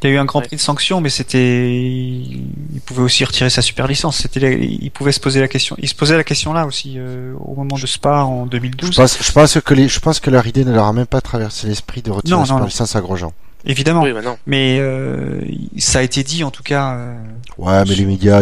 Il 0.01 0.07
a 0.07 0.09
eu 0.09 0.17
un 0.17 0.25
Grand 0.25 0.41
Prix 0.41 0.55
de 0.55 0.61
sanction, 0.61 0.99
mais 0.99 1.09
c'était. 1.09 1.59
Il 1.59 2.81
pouvait 2.85 3.03
aussi 3.03 3.23
retirer 3.23 3.49
sa 3.49 3.61
super 3.61 3.87
licence. 3.87 4.17
C'était. 4.17 4.59
Il 4.59 4.91
pouvait 4.91 5.11
se 5.11 5.19
poser 5.19 5.39
la 5.39 5.47
question. 5.47 5.75
Il 5.79 5.87
se 5.87 5.95
posait 5.95 6.17
la 6.17 6.23
question 6.23 6.53
là 6.53 6.65
aussi 6.65 6.95
euh, 6.97 7.33
au 7.39 7.55
moment 7.55 7.77
de 7.77 7.87
Spa 7.87 8.23
en 8.23 8.45
2012. 8.45 8.91
Je 8.91 8.95
pense, 8.95 9.17
je 9.21 9.31
pense 9.31 9.59
que 9.61 9.73
les... 9.73 9.87
je 9.87 9.99
pense 9.99 10.19
que 10.19 10.29
leur 10.29 10.47
idée 10.47 10.65
ne 10.65 10.73
leur 10.73 10.85
a 10.85 10.93
même 10.93 11.05
pas 11.05 11.21
traversé 11.21 11.67
l'esprit 11.67 12.01
de 12.01 12.11
retirer 12.11 12.39
la 12.39 12.45
super 12.45 12.65
licence 12.65 12.95
à 12.95 13.01
Grosjean. 13.01 13.33
Évidemment. 13.65 14.03
Bah 14.03 14.37
mais 14.45 14.77
euh, 14.79 15.41
ça 15.77 15.99
a 15.99 16.01
été 16.01 16.23
dit 16.23 16.43
en 16.43 16.51
tout 16.51 16.63
cas. 16.63 16.93
Euh, 16.93 17.15
ouais, 17.57 17.83
mais 17.87 17.95
les 17.95 18.05
médias. 18.05 18.41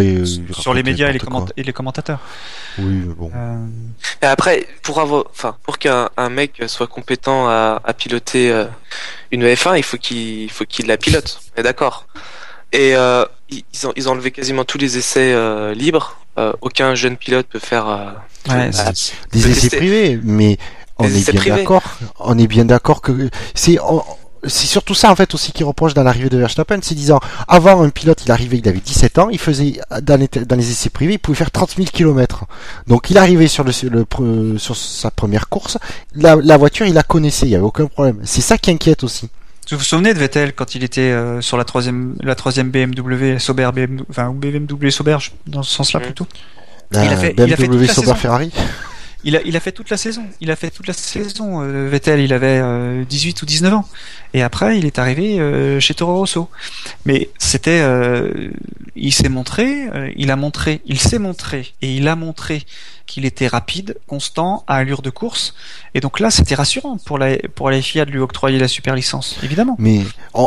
sur 0.51 0.73
les 0.73 0.83
médias 0.83 1.09
et 1.09 1.13
les, 1.13 1.19
et 1.57 1.63
les, 1.63 1.73
commentateurs. 1.73 2.19
Oui, 2.77 3.01
bon. 3.17 3.31
Euh... 3.35 3.65
Et 4.21 4.25
après, 4.25 4.67
pour 4.83 4.99
avoir, 4.99 5.25
enfin, 5.31 5.55
pour 5.63 5.77
qu'un 5.79 6.09
mec 6.29 6.61
soit 6.67 6.87
compétent 6.87 7.47
à, 7.47 7.81
à 7.83 7.93
piloter 7.93 8.51
euh, 8.51 8.65
une 9.31 9.45
F1, 9.45 9.77
il 9.77 9.83
faut 9.83 9.97
qu'il 9.97 10.51
faut 10.51 10.65
qu'il 10.65 10.87
la 10.87 10.97
pilote. 10.97 11.39
d'accord. 11.57 12.07
Et 12.71 12.95
euh, 12.95 13.25
ils, 13.49 13.87
ont, 13.87 13.93
ils 13.95 14.09
ont 14.09 14.11
enlevé 14.11 14.31
quasiment 14.31 14.65
tous 14.65 14.77
les 14.77 14.97
essais 14.97 15.31
euh, 15.33 15.73
libres. 15.73 16.19
aucun 16.61 16.93
jeune 16.93 17.15
pilote 17.15 17.47
peut 17.47 17.59
faire. 17.59 18.15
Ouais, 18.49 18.69
des 19.31 19.49
essais 19.49 19.75
privés, 19.75 20.19
mais 20.21 20.57
on 20.97 21.05
est 21.05 21.31
bien 21.31 21.55
d'accord. 21.55 21.83
On 22.19 22.37
est 22.37 22.47
bien 22.47 22.65
d'accord 22.65 23.01
que 23.01 23.29
c'est 23.53 23.79
c'est 24.47 24.67
surtout 24.67 24.93
ça 24.93 25.11
en 25.11 25.15
fait 25.15 25.33
aussi 25.33 25.51
qui 25.51 25.63
reproche 25.63 25.93
dans 25.93 26.03
l'arrivée 26.03 26.29
de 26.29 26.37
Verstappen, 26.37 26.79
c'est 26.81 26.95
disant 26.95 27.19
avant 27.47 27.81
un 27.83 27.89
pilote 27.89 28.23
il 28.25 28.31
arrivait, 28.31 28.57
il 28.57 28.67
avait 28.67 28.79
17 28.79 29.19
ans, 29.19 29.29
il 29.29 29.39
faisait 29.39 29.79
dans 30.01 30.19
les, 30.19 30.27
dans 30.27 30.55
les 30.55 30.71
essais 30.71 30.89
privés, 30.89 31.13
il 31.13 31.19
pouvait 31.19 31.37
faire 31.37 31.51
30 31.51 31.75
000 31.75 31.87
km. 31.91 32.45
Donc 32.87 33.09
il 33.09 33.17
arrivait 33.17 33.47
sur 33.47 33.63
le, 33.63 33.71
le 33.89 34.57
sur 34.57 34.75
sa 34.75 35.11
première 35.11 35.49
course, 35.49 35.77
la, 36.15 36.35
la 36.35 36.57
voiture 36.57 36.85
il 36.85 36.93
la 36.93 37.03
connaissait, 37.03 37.45
il 37.45 37.51
y 37.51 37.55
avait 37.55 37.63
aucun 37.63 37.87
problème. 37.87 38.19
C'est 38.23 38.41
ça 38.41 38.57
qui 38.57 38.71
inquiète 38.71 39.03
aussi. 39.03 39.29
Vous 39.71 39.77
vous 39.77 39.83
souvenez 39.83 40.13
de 40.13 40.19
Vettel 40.19 40.53
quand 40.53 40.75
il 40.75 40.83
était 40.83 41.01
euh, 41.01 41.41
sur 41.41 41.57
la 41.57 41.63
troisième 41.63 42.15
la 42.21 42.35
troisième 42.35 42.69
BMW 42.69 43.39
Sauber 43.39 43.69
BMW 43.73 44.03
enfin 44.09 44.29
BMW 44.29 44.89
Sauber 44.91 45.17
dans 45.47 45.63
ce 45.63 45.71
sens-là 45.73 45.99
plutôt? 46.01 46.27
il 46.91 46.99
a 46.99 47.17
fait, 47.17 47.33
BMW 47.33 47.47
il 47.47 47.53
a 47.53 47.57
fait 47.57 47.93
Sauber 47.93 48.13
Ferrari. 48.15 48.51
Il 49.25 49.57
a, 49.57 49.59
fait 49.59 49.71
toute 49.71 49.89
la 49.89 49.97
saison. 49.97 50.23
Il 50.39 50.51
a 50.51 50.55
fait 50.55 50.69
toute 50.69 50.85
la 50.85 50.93
saison. 50.93 51.63
Euh, 51.63 51.89
Vettel, 51.89 52.19
il 52.19 52.31
avait 52.31 52.61
18 53.05 53.37
euh, 53.37 53.41
ou 53.41 53.45
19 53.47 53.73
ans. 53.73 53.89
Et 54.35 54.43
après, 54.43 54.77
il 54.77 54.85
est 54.85 54.99
arrivé 54.99 55.39
euh, 55.39 55.79
chez 55.79 55.95
Toro 55.95 56.13
Rosso. 56.13 56.47
Mais 57.05 57.29
c'était, 57.39 57.83
il 58.95 59.13
s'est 59.13 59.29
montré, 59.29 59.89
il 60.15 60.29
a 60.29 60.35
montré, 60.35 60.81
il 60.85 60.99
s'est 60.99 61.17
montré 61.17 61.73
et 61.81 61.95
il 61.95 62.07
a 62.07 62.15
montré 62.15 62.65
qu'il 63.05 63.25
était 63.25 63.47
rapide, 63.47 63.97
constant, 64.07 64.63
à 64.67 64.75
allure 64.75 65.01
de 65.01 65.09
course. 65.09 65.53
Et 65.93 65.99
donc 65.99 66.19
là, 66.19 66.31
c'était 66.31 66.55
rassurant 66.55 66.97
pour 67.05 67.17
la, 67.17 67.37
pour 67.55 67.69
la 67.69 67.81
FIA 67.81 68.05
de 68.05 68.11
lui 68.11 68.19
octroyer 68.19 68.59
la 68.59 68.67
super 68.67 68.95
licence, 68.95 69.37
évidemment. 69.43 69.75
Mais 69.79 70.01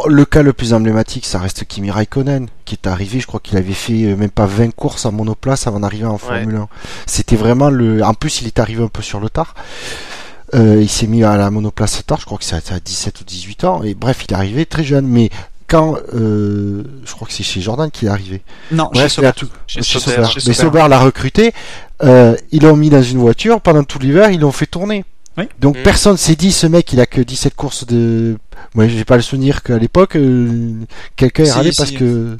le 0.06 0.24
cas 0.24 0.42
le 0.42 0.52
plus 0.52 0.72
emblématique, 0.72 1.26
ça 1.26 1.38
reste 1.38 1.64
Kimi 1.64 1.90
Raikkonen, 1.90 2.48
qui 2.64 2.74
est 2.74 2.86
arrivé, 2.86 3.20
je 3.20 3.26
crois 3.26 3.40
qu'il 3.40 3.56
avait 3.56 3.72
fait 3.72 4.04
euh, 4.04 4.16
même 4.16 4.30
pas 4.30 4.46
20 4.46 4.74
courses 4.74 5.06
en 5.06 5.12
monoplace 5.12 5.66
avant 5.66 5.80
d'arriver 5.80 6.06
en 6.06 6.18
Formule 6.18 6.56
1. 6.56 6.68
C'était 7.06 7.36
vraiment 7.36 7.70
le... 7.70 8.02
En 8.02 8.14
plus, 8.14 8.40
il 8.40 8.46
est 8.46 8.58
arrivé 8.58 8.82
un 8.82 8.88
peu 8.88 9.02
sur 9.02 9.20
le 9.20 9.30
tard. 9.30 9.54
Euh, 10.54 10.78
il 10.80 10.88
s'est 10.88 11.06
mis 11.06 11.24
à 11.24 11.36
la 11.36 11.50
monoplace 11.50 12.04
tard, 12.06 12.20
je 12.20 12.24
crois 12.24 12.38
que 12.38 12.44
c'est 12.44 12.72
à 12.72 12.80
17 12.80 13.20
ou 13.20 13.24
18 13.24 13.64
ans. 13.64 13.82
Et 13.82 13.94
bref, 13.94 14.24
il 14.26 14.32
est 14.32 14.36
arrivé 14.36 14.66
très 14.66 14.84
jeune. 14.84 15.06
Mais 15.06 15.30
quand 15.68 15.98
euh, 16.14 16.82
je 17.04 17.12
crois 17.12 17.28
que 17.28 17.34
c'est 17.34 17.44
chez 17.44 17.60
Jordan 17.60 17.90
qu'il 17.90 18.08
est 18.08 18.10
arrivé. 18.10 18.42
Non, 18.72 18.90
chez 19.66 19.80
Mais 20.46 20.52
Sauber 20.54 20.86
l'a 20.88 20.98
recruté. 20.98 21.52
Euh, 22.02 22.36
ils 22.50 22.62
l'ont 22.62 22.76
mis 22.76 22.90
dans 22.90 23.02
une 23.02 23.18
voiture 23.18 23.60
pendant 23.60 23.84
tout 23.84 23.98
l'hiver. 23.98 24.30
Ils 24.30 24.40
l'ont 24.40 24.52
fait 24.52 24.66
tourner. 24.66 25.04
Donc 25.60 25.78
mm. 25.78 25.82
personne 25.84 26.16
s'est 26.16 26.34
dit 26.34 26.50
ce 26.50 26.66
mec 26.66 26.92
il 26.92 27.00
a 27.00 27.06
que 27.06 27.20
17 27.20 27.54
courses 27.54 27.86
de. 27.86 28.38
Moi 28.74 28.88
j'ai 28.88 29.04
pas 29.04 29.14
le 29.14 29.22
souvenir 29.22 29.62
qu'à 29.62 29.78
l'époque 29.78 30.16
euh, 30.16 30.72
quelqu'un 31.14 31.44
ait 31.44 31.52
râlé 31.52 31.70
parce 31.76 31.92
que. 31.92 32.36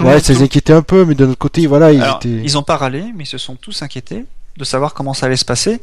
ouais, 0.00 0.20
ça 0.20 0.32
les 0.34 0.42
inquiétait 0.42 0.74
un 0.74 0.82
peu, 0.82 1.06
mais 1.06 1.14
de 1.14 1.24
notre 1.24 1.38
côté 1.38 1.66
voilà 1.66 1.92
ils 1.92 2.02
étaient. 2.02 2.42
Ils 2.44 2.58
ont 2.58 2.62
pas 2.62 2.76
râlé, 2.76 3.04
mais 3.16 3.24
ils 3.24 3.28
se 3.28 3.38
sont 3.38 3.54
tous 3.54 3.80
inquiétés 3.82 4.26
de 4.58 4.64
savoir 4.64 4.92
comment 4.92 5.14
ça 5.14 5.26
allait 5.26 5.36
se 5.36 5.46
passer. 5.46 5.80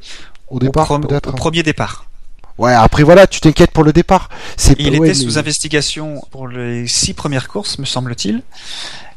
Au 0.47 0.59
départ, 0.59 0.91
au, 0.91 0.95
au 0.95 1.33
premier 1.33 1.63
départ. 1.63 2.08
Ouais, 2.59 2.73
après 2.73 3.03
voilà, 3.03 3.25
tu 3.25 3.39
t'inquiètes 3.39 3.71
pour 3.71 3.85
le 3.85 3.93
départ. 3.93 4.29
C'est 4.57 4.75
il 4.79 4.93
était 4.93 5.13
sous 5.13 5.37
investigation 5.37 6.21
pour 6.29 6.47
les 6.47 6.87
six 6.87 7.13
premières 7.13 7.47
courses, 7.47 7.79
me 7.79 7.85
semble-t-il, 7.85 8.43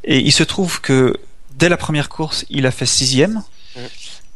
et 0.04 0.18
il 0.20 0.30
se 0.30 0.44
trouve 0.44 0.80
que 0.80 1.16
dès 1.58 1.68
la 1.68 1.76
première 1.76 2.08
course, 2.08 2.46
il 2.50 2.66
a 2.66 2.70
fait 2.70 2.86
sixième. 2.86 3.42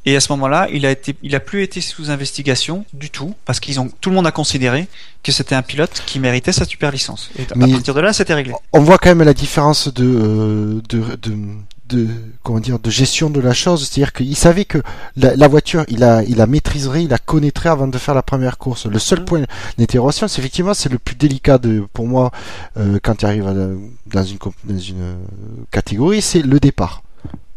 Et 0.07 0.15
à 0.15 0.21
ce 0.21 0.31
moment-là, 0.33 0.69
il 0.73 0.87
a 0.87 0.93
été, 0.93 1.17
il 1.23 1.35
a 1.35 1.41
plus 1.41 1.63
été 1.65 1.81
sous 1.81 2.11
investigation 2.11 2.85
du 2.93 3.11
tout, 3.11 3.35
parce 3.45 3.59
qu'ils 3.59 3.81
ont, 3.81 3.91
tout 4.01 4.11
le 4.11 4.17
monde 4.17 4.27
a 4.27 4.31
considéré 4.31 4.87
que 5.25 5.33
c'était 5.33 5.57
un 5.57 5.63
pilote 5.63 6.03
qui 6.07 6.21
méritait 6.21 6.53
sa 6.53 6.65
super 6.65 6.93
licence. 6.93 7.31
Et 7.39 7.43
à 7.43 7.67
partir 7.67 7.93
de 7.93 8.01
là, 8.01 8.13
c'était 8.13 8.35
réglé. 8.35 8.55
On 8.73 8.81
voit 8.81 8.99
quand 8.99 9.09
même 9.09 9.25
la 9.25 9.35
différence 9.35 9.93
de, 9.93 10.05
euh, 10.05 10.83
de, 10.89 11.17
de, 11.17 11.37
de, 11.89 12.07
comment 12.43 12.61
dire, 12.61 12.79
de 12.79 12.91
gestion 12.91 13.31
de 13.31 13.41
la 13.41 13.53
chose. 13.53 13.89
C'est-à-dire 13.89 14.13
qu'il 14.13 14.37
savait 14.37 14.65
que 14.65 14.79
la, 15.17 15.49
voiture, 15.49 15.85
il 15.89 16.01
la, 16.01 16.23
il 16.25 16.37
la 16.37 16.47
maîtriserait, 16.47 17.05
il 17.05 17.11
la 17.11 17.19
connaîtrait 17.19 17.69
avant 17.69 17.89
de 17.89 17.99
faire 17.99 18.15
la 18.15 18.23
première 18.23 18.59
course. 18.59 18.87
Le 18.87 18.99
seul 18.99 19.21
mm. 19.21 19.25
point 19.25 19.43
d'interrogation, 19.79 20.29
c'est 20.29 20.41
effectivement, 20.41 20.75
c'est 20.75 20.91
le 20.91 20.99
plus 20.99 21.17
délicat 21.17 21.59
de, 21.59 21.85
pour 21.93 22.07
moi, 22.07 22.31
euh, 22.77 22.99
quand 23.03 23.17
tu 23.17 23.27
arrives 23.27 23.45
dans 24.07 24.25
une, 24.25 24.39
dans 24.65 24.79
une 24.79 25.03
euh, 25.03 25.15
catégorie, 25.71 26.23
c'est 26.23 26.43
le 26.43 26.61
départ. 26.61 27.03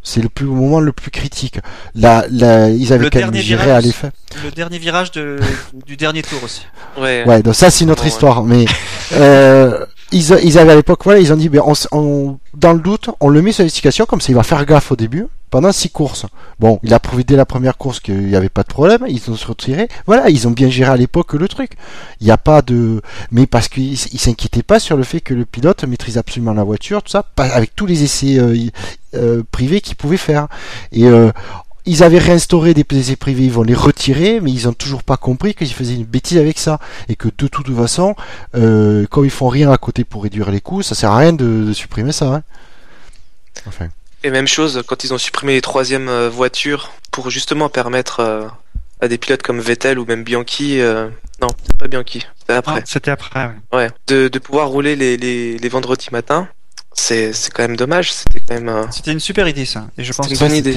C'est 0.01 0.21
le 0.21 0.29
plus 0.29 0.45
moment 0.45 0.79
le 0.79 0.93
plus 0.93 1.11
critique. 1.11 1.59
Là, 1.93 2.25
là 2.31 2.69
ils 2.69 2.93
avaient 2.93 3.09
quand 3.09 3.19
même 3.19 3.33
géré 3.33 3.69
à 3.69 3.81
l'effet. 3.81 4.11
Le 4.43 4.51
dernier 4.51 4.79
virage 4.79 5.11
de, 5.11 5.39
du 5.85 5.97
dernier 5.97 6.21
tour 6.21 6.41
aussi. 6.43 6.65
Ouais. 6.97 7.25
Ouais, 7.27 7.43
donc 7.43 7.55
ça 7.55 7.69
c'est 7.69 7.83
une 7.83 7.91
autre 7.91 8.05
histoire. 8.05 8.43
Mais 8.43 8.65
euh, 9.13 9.85
ils, 10.11 10.39
ils 10.43 10.57
avaient 10.57 10.71
à 10.71 10.75
l'époque, 10.75 11.01
voilà, 11.03 11.19
ils 11.19 11.31
ont 11.33 11.37
dit, 11.37 11.49
ben, 11.49 11.61
on, 11.91 12.37
dans 12.53 12.73
le 12.73 12.79
doute, 12.79 13.09
on 13.19 13.29
le 13.29 13.41
met 13.41 13.51
sur 13.51 13.61
l'investigation 13.61 14.05
comme 14.05 14.21
ça, 14.21 14.31
il 14.31 14.35
va 14.35 14.43
faire 14.43 14.65
gaffe 14.65 14.91
au 14.91 14.95
début 14.95 15.27
pendant 15.49 15.71
six 15.71 15.89
courses. 15.89 16.25
Bon, 16.59 16.79
il 16.83 16.93
a 16.93 16.99
prouvé 16.99 17.23
dès 17.23 17.35
la 17.35 17.45
première 17.45 17.77
course 17.77 17.99
qu'il 17.99 18.27
n'y 18.27 18.35
avait 18.35 18.49
pas 18.49 18.63
de 18.63 18.67
problème, 18.67 19.05
ils 19.07 19.29
ont 19.29 19.35
se 19.35 19.47
retiré. 19.47 19.87
Voilà, 20.05 20.29
ils 20.29 20.47
ont 20.47 20.51
bien 20.51 20.69
géré 20.69 20.91
à 20.91 20.97
l'époque 20.97 21.33
le 21.33 21.47
truc. 21.47 21.71
Il 22.21 22.25
n'y 22.25 22.31
a 22.31 22.37
pas 22.37 22.61
de, 22.61 23.01
mais 23.31 23.47
parce 23.47 23.67
qu'ils 23.67 23.97
s'inquiétaient 23.97 24.63
pas 24.63 24.79
sur 24.79 24.97
le 24.97 25.03
fait 25.03 25.21
que 25.21 25.33
le 25.33 25.45
pilote 25.45 25.83
maîtrise 25.85 26.17
absolument 26.17 26.53
la 26.53 26.63
voiture, 26.63 27.01
tout 27.01 27.11
ça, 27.11 27.25
avec 27.37 27.75
tous 27.75 27.85
les 27.85 28.03
essais 28.03 28.37
euh, 28.37 28.55
euh, 29.15 29.43
privés 29.51 29.81
qu'il 29.81 29.95
pouvait 29.95 30.17
faire. 30.17 30.47
Et 30.91 31.05
euh, 31.05 31.31
ils 31.89 32.03
avaient 32.03 32.19
réinstauré 32.19 32.75
des 32.75 32.85
essais 32.91 33.15
privés, 33.15 33.45
ils 33.45 33.51
vont 33.51 33.63
les 33.63 33.73
retirer, 33.73 34.39
mais 34.41 34.51
ils 34.51 34.67
ont 34.67 34.73
toujours 34.73 35.01
pas 35.01 35.17
compris 35.17 35.55
qu'ils 35.55 35.73
faisaient 35.73 35.95
une 35.95 36.05
bêtise 36.05 36.37
avec 36.37 36.59
ça 36.59 36.79
et 37.07 37.15
que 37.15 37.29
de 37.35 37.47
toute 37.47 37.75
façon, 37.75 38.15
euh, 38.55 39.07
comme 39.07 39.25
ils 39.25 39.31
font 39.31 39.47
rien 39.47 39.71
à 39.71 39.77
côté 39.77 40.03
pour 40.03 40.21
réduire 40.21 40.51
les 40.51 40.61
coûts, 40.61 40.83
ça 40.83 40.93
sert 40.93 41.11
à 41.11 41.17
rien 41.17 41.33
de, 41.33 41.73
supprimer 41.73 42.11
ça. 42.11 42.27
Hein. 42.27 42.43
Enfin. 43.65 43.87
Et 44.23 44.29
même 44.29 44.47
chose 44.47 44.83
quand 44.85 45.03
ils 45.03 45.15
ont 45.15 45.17
supprimé 45.17 45.53
les 45.53 45.61
troisièmes 45.61 46.09
euh, 46.09 46.29
voitures 46.29 46.91
pour 47.09 47.31
justement 47.31 47.69
permettre 47.69 48.19
euh, 48.19 48.47
à 49.01 49.07
des 49.07 49.17
pilotes 49.17 49.41
comme 49.41 49.59
Vettel 49.59 49.97
ou 49.97 50.05
même 50.05 50.23
Bianchi, 50.23 50.79
euh, 50.81 51.09
non, 51.41 51.47
pas 51.79 51.87
Bianchi, 51.87 52.23
c'était 52.37 52.53
après. 52.53 52.83
c'était 52.85 53.11
après. 53.11 53.49
Ouais. 53.73 53.89
De, 54.07 54.27
de 54.27 54.39
pouvoir 54.39 54.67
rouler 54.67 54.95
les, 54.95 55.17
les, 55.17 55.57
les 55.57 55.69
vendredis 55.69 56.09
matins 56.11 56.47
c'est 56.93 57.33
c'est 57.33 57.51
quand 57.51 57.63
même 57.63 57.77
dommage. 57.77 58.11
C'était 58.11 58.39
quand 58.39 58.59
même. 58.59 58.87
C'était 58.91 59.11
une 59.11 59.19
super 59.19 59.47
idée 59.47 59.65
ça. 59.65 59.87
Et 59.97 60.03
je 60.03 60.13
pense. 60.13 60.29
Une 60.29 60.37
bonne 60.37 60.55
idée. 60.55 60.75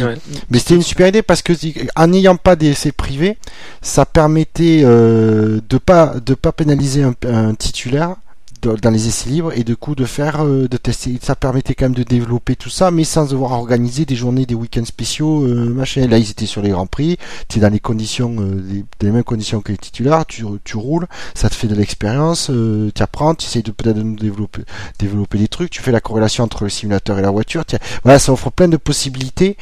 Mais 0.50 0.58
c'était 0.58 0.74
une 0.74 0.82
super 0.82 1.08
idée 1.08 1.22
parce 1.22 1.42
que 1.42 1.52
en 1.96 2.06
n'ayant 2.06 2.36
pas 2.36 2.56
d'essai 2.56 2.92
privé, 2.92 3.38
ça 3.80 4.06
permettait 4.06 4.82
euh, 4.84 5.60
de 5.68 5.78
pas 5.78 6.14
de 6.24 6.34
pas 6.34 6.52
pénaliser 6.52 7.02
un 7.02 7.54
titulaire 7.54 8.16
dans 8.62 8.90
les 8.90 9.08
essais 9.08 9.28
libres 9.28 9.52
et 9.54 9.64
de 9.64 9.74
coup 9.74 9.94
de 9.94 10.04
faire 10.04 10.44
euh, 10.44 10.68
de 10.68 10.76
tester. 10.76 11.18
Ça 11.20 11.34
permettait 11.34 11.74
quand 11.74 11.86
même 11.86 11.94
de 11.94 12.02
développer 12.02 12.56
tout 12.56 12.70
ça 12.70 12.90
mais 12.90 13.04
sans 13.04 13.26
devoir 13.26 13.52
organiser 13.52 14.04
des 14.04 14.14
journées 14.14 14.46
des 14.46 14.54
week-ends 14.54 14.84
spéciaux 14.84 15.44
euh, 15.44 15.68
machin. 15.68 16.06
Là 16.06 16.18
ils 16.18 16.30
étaient 16.30 16.46
sur 16.46 16.62
les 16.62 16.70
grands 16.70 16.86
prix. 16.86 17.18
Tu 17.48 17.58
es 17.58 17.60
dans 17.60 17.72
les 17.72 17.80
conditions 17.80 18.36
euh, 18.38 18.84
les, 19.00 19.10
mêmes 19.10 19.24
conditions 19.24 19.60
que 19.60 19.72
les 19.72 19.78
titulaires. 19.78 20.24
Tu, 20.26 20.44
tu 20.64 20.76
roules 20.76 21.06
ça 21.34 21.50
te 21.50 21.54
fait 21.54 21.66
de 21.66 21.74
l'expérience 21.74 22.50
tu 22.94 23.02
apprends 23.02 23.34
tu 23.34 23.46
essayes 23.46 23.62
de 23.62 23.72
peut-être 23.72 23.96
de 23.96 24.16
développer 24.16 24.62
développer 24.98 25.38
des 25.38 25.48
trucs. 25.48 25.70
Tu 25.70 25.82
fais 25.82 25.92
la 25.92 26.00
corrélation 26.00 26.44
entre 26.44 26.64
le 26.64 26.70
simulateur 26.70 27.18
et 27.18 27.22
la 27.22 27.30
voiture. 27.30 27.64
Voilà 28.04 28.18
ça 28.18 28.32
offre 28.32 28.50
plein 28.50 28.68
de 28.68 28.76
possibilités. 28.76 29.56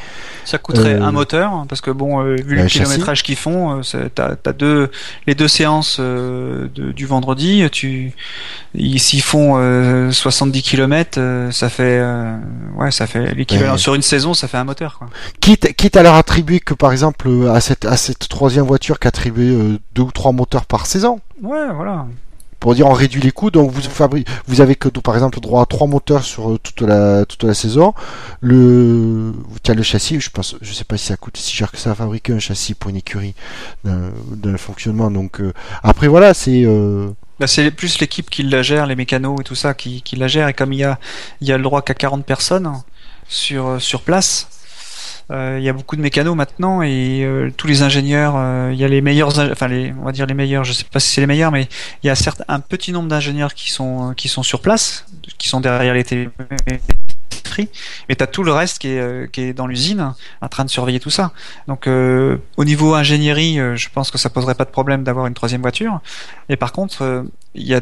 Ça 0.44 0.58
coûterait 0.58 0.94
un 0.94 1.12
moteur 1.12 1.52
hein, 1.52 1.66
parce 1.68 1.80
que 1.80 1.90
bon 1.90 2.22
vu 2.22 2.56
le 2.56 2.66
kilométrage 2.66 3.22
qu'ils 3.22 3.36
font 3.36 3.80
t'as 4.14 4.36
as 4.44 4.52
deux 4.52 4.90
les 5.26 5.34
deux 5.34 5.48
séances 5.48 6.00
de, 6.00 6.68
du 6.92 7.06
vendredi 7.06 7.64
tu 7.70 8.12
s'ils 8.98 9.22
font 9.22 9.54
70 10.10 10.58
euh, 10.58 10.62
km, 10.62 11.18
euh, 11.18 11.50
ça 11.50 11.68
fait 11.68 11.98
euh, 12.00 12.36
ouais, 12.76 12.90
ça 12.90 13.06
fait 13.06 13.34
l'équivalent 13.34 13.76
sur 13.76 13.94
une 13.94 14.02
saison, 14.02 14.34
ça 14.34 14.48
fait 14.48 14.56
un 14.56 14.64
moteur 14.64 14.98
quoi. 14.98 15.08
Quitte 15.40 15.74
quitte 15.76 15.96
à 15.96 16.02
leur 16.02 16.14
attribuer 16.14 16.60
que 16.60 16.74
par 16.74 16.92
exemple 16.92 17.28
à 17.52 17.60
cette 17.60 17.84
à 17.84 17.96
cette 17.96 18.28
troisième 18.28 18.64
voiture 18.64 18.98
qu'attribuer 18.98 19.78
deux 19.94 20.02
ou 20.02 20.12
trois 20.12 20.32
moteurs 20.32 20.66
par 20.66 20.86
saison. 20.86 21.20
Ouais, 21.42 21.66
voilà 21.74 22.06
pour 22.58 22.74
dire 22.74 22.86
on 22.86 22.92
réduit 22.92 23.22
les 23.22 23.30
coûts 23.30 23.50
donc 23.50 23.70
vous 23.70 23.80
fabriquez 23.80 24.30
vous 24.46 24.60
avez 24.60 24.74
que 24.74 24.90
par 24.90 25.14
exemple 25.14 25.40
droit 25.40 25.62
à 25.62 25.64
trois 25.64 25.86
moteurs 25.86 26.24
sur 26.24 26.58
toute 26.60 26.82
la 26.82 27.24
toute 27.24 27.42
la 27.44 27.54
saison 27.54 27.94
le 28.42 29.32
tiens 29.62 29.74
le 29.74 29.82
châssis 29.82 30.20
je 30.20 30.28
pense 30.28 30.56
je 30.60 30.72
sais 30.74 30.84
pas 30.84 30.98
si 30.98 31.06
ça 31.06 31.16
coûte 31.16 31.38
si 31.38 31.56
cher 31.56 31.72
que 31.72 31.78
ça 31.78 31.92
à 31.92 31.94
fabriquer 31.94 32.34
un 32.34 32.38
châssis 32.38 32.74
pour 32.74 32.90
une 32.90 32.96
écurie 32.96 33.34
d'un 33.84 34.12
le 34.44 34.58
fonctionnement 34.58 35.10
donc 35.10 35.40
après 35.82 36.06
voilà 36.06 36.34
c'est 36.34 36.66
bah, 37.40 37.46
c'est 37.46 37.70
plus 37.70 37.98
l'équipe 38.00 38.28
qui 38.28 38.42
la 38.42 38.60
gère, 38.60 38.86
les 38.86 38.96
mécanos 38.96 39.40
et 39.40 39.44
tout 39.44 39.54
ça 39.54 39.72
qui, 39.72 40.02
qui 40.02 40.14
la 40.16 40.28
gère. 40.28 40.48
Et 40.48 40.52
comme 40.52 40.74
il 40.74 40.80
y 40.80 40.84
a, 40.84 40.98
il 41.40 41.48
y 41.48 41.52
a 41.52 41.56
le 41.56 41.62
droit 41.62 41.80
qu'à 41.80 41.94
40 41.94 42.24
personnes 42.24 42.70
sur, 43.28 43.66
euh, 43.66 43.78
sur 43.78 44.02
place, 44.02 44.48
euh, 45.30 45.56
il 45.58 45.64
y 45.64 45.68
a 45.70 45.72
beaucoup 45.72 45.96
de 45.96 46.02
mécanos 46.02 46.36
maintenant 46.36 46.82
et 46.82 47.22
euh, 47.24 47.50
tous 47.56 47.66
les 47.66 47.80
ingénieurs, 47.80 48.34
il 48.72 48.78
y 48.78 48.84
a 48.84 48.88
les 48.88 49.00
meilleurs, 49.00 49.38
enfin 49.38 49.68
les, 49.68 49.94
on 49.98 50.04
va 50.04 50.12
dire 50.12 50.26
les 50.26 50.34
meilleurs, 50.34 50.64
je 50.64 50.72
sais 50.72 50.84
pas 50.84 51.00
si 51.00 51.12
c'est 51.12 51.22
les 51.22 51.26
meilleurs, 51.26 51.50
mais 51.50 51.66
il 52.02 52.08
y 52.08 52.10
a 52.10 52.14
certes 52.14 52.42
un 52.46 52.60
petit 52.60 52.92
nombre 52.92 53.08
d'ingénieurs 53.08 53.54
qui 53.54 53.70
sont 53.70 54.12
qui 54.14 54.28
sont 54.28 54.42
sur 54.42 54.60
place, 54.60 55.06
qui 55.38 55.48
sont 55.48 55.60
derrière 55.60 55.94
les 55.94 56.04
télé 56.04 56.28
mais 58.08 58.16
tu 58.16 58.22
as 58.22 58.26
tout 58.26 58.42
le 58.42 58.52
reste 58.52 58.78
qui 58.78 58.88
est, 58.88 59.00
euh, 59.00 59.26
qui 59.26 59.42
est 59.42 59.52
dans 59.52 59.66
l'usine 59.66 60.14
en 60.40 60.48
train 60.48 60.64
de 60.64 60.70
surveiller 60.70 61.00
tout 61.00 61.10
ça. 61.10 61.32
Donc 61.68 61.86
euh, 61.86 62.38
au 62.56 62.64
niveau 62.64 62.94
ingénierie, 62.94 63.58
euh, 63.58 63.76
je 63.76 63.88
pense 63.90 64.10
que 64.10 64.18
ça 64.18 64.30
poserait 64.30 64.54
pas 64.54 64.64
de 64.64 64.70
problème 64.70 65.02
d'avoir 65.02 65.26
une 65.26 65.34
troisième 65.34 65.60
voiture. 65.60 66.00
Et 66.48 66.56
par 66.56 66.72
contre, 66.72 67.24
il 67.54 67.66
y, 67.66 67.74
a 67.74 67.80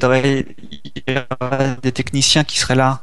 des 1.83 1.93
techniciens 1.93 2.45
qui 2.45 2.59
seraient 2.59 2.75
là 2.75 3.01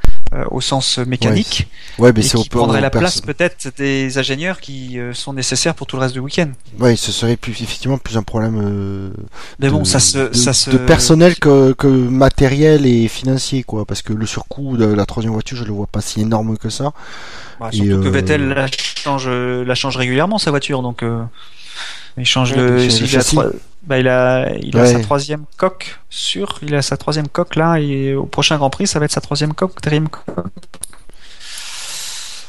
au 0.52 0.62
sens 0.62 0.98
mécanique 1.00 1.68
ouais, 2.00 2.12
mais 2.14 2.26
et 2.26 2.30
qui 2.30 2.50
prendraient 2.50 2.82
la 2.82 2.90
place 2.90 3.22
peut-être 3.22 3.70
des 3.78 4.18
ingénieurs 4.18 4.60
qui 4.60 4.98
sont 5.14 5.34
nécessaires 5.34 5.76
pour 5.76 5.88
tout 5.88 5.96
le 5.96 6.02
reste 6.02 6.14
du 6.14 6.20
week-end. 6.20 6.50
Oui, 6.80 6.98
ce 6.98 7.12
serait 7.12 7.38
plus, 7.38 7.52
effectivement 7.52 7.98
plus 7.98 8.18
un 8.18 8.24
problème 8.24 9.14
mais 9.60 9.70
bon, 9.70 9.86
ça 9.86 10.00
se, 10.00 10.18
de, 10.18 10.34
ça 10.34 10.54
se... 10.54 10.70
de 10.70 10.78
personnel 10.78 11.38
que, 11.38 11.74
que 11.74 11.88
matériel 11.88 12.86
et 12.86 13.08
financier, 13.08 13.64
quoi. 13.64 13.86
Parce 13.86 14.02
que 14.02 14.14
le 14.14 14.26
surcoût 14.26 14.78
de 14.78 14.86
la 14.86 15.06
troisième 15.06 15.34
voiture, 15.34 15.58
je 15.58 15.64
le 15.64 15.72
vois 15.72 15.88
pas 15.88 16.02
si 16.02 16.22
énorme 16.22 16.58
que 16.58 16.70
ça. 16.70 16.94
Bah, 17.60 17.70
surtout 17.72 18.02
que 18.02 18.08
euh, 18.08 18.12
Vettel 18.12 18.48
la 18.50 18.68
change, 18.68 19.30
la 19.30 19.76
change 19.76 19.98
régulièrement 19.98 20.38
sa 20.38 20.52
voiture, 20.52 20.82
donc 20.82 21.04
euh, 21.04 21.24
il 22.18 22.26
change 22.26 22.56
le. 22.56 22.84
Il, 22.84 23.18
a, 23.18 23.46
bah, 23.84 24.00
il 24.00 24.08
a, 24.08 24.56
il 24.62 24.78
a 24.78 24.86
sa 24.86 25.00
troisième 25.00 25.46
coque 25.58 26.00
sur, 26.10 26.60
il 26.62 26.74
a 26.76 26.82
sa 26.82 26.98
troisième 26.98 27.28
coque 27.28 27.56
là, 27.56 27.80
et 27.80 28.16
au 28.16 28.26
prochain 28.26 28.58
Grand 28.58 28.70
Prix, 28.70 28.88
ça 28.88 29.00
va 29.00 29.06
être 29.06 29.12
sa 29.12 29.22
troisième 29.22 29.54
coque. 29.54 29.74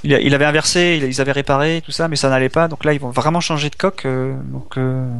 Il, 0.05 0.13
il, 0.13 0.35
avait 0.35 0.45
inversé, 0.45 1.01
ils 1.03 1.21
avaient 1.21 1.33
réparé 1.33 1.83
tout 1.85 1.91
ça, 1.91 2.07
mais 2.07 2.17
ça 2.17 2.29
n'allait 2.29 2.49
pas. 2.49 2.69
Donc 2.69 2.85
là, 2.85 2.93
ils 2.93 3.01
vont 3.01 3.11
vraiment 3.11 3.41
changer 3.41 3.71
de 3.71 3.77
coque. 3.77 4.05
Euh, 4.05 4.37
donc, 4.53 4.79
euh, 4.79 5.11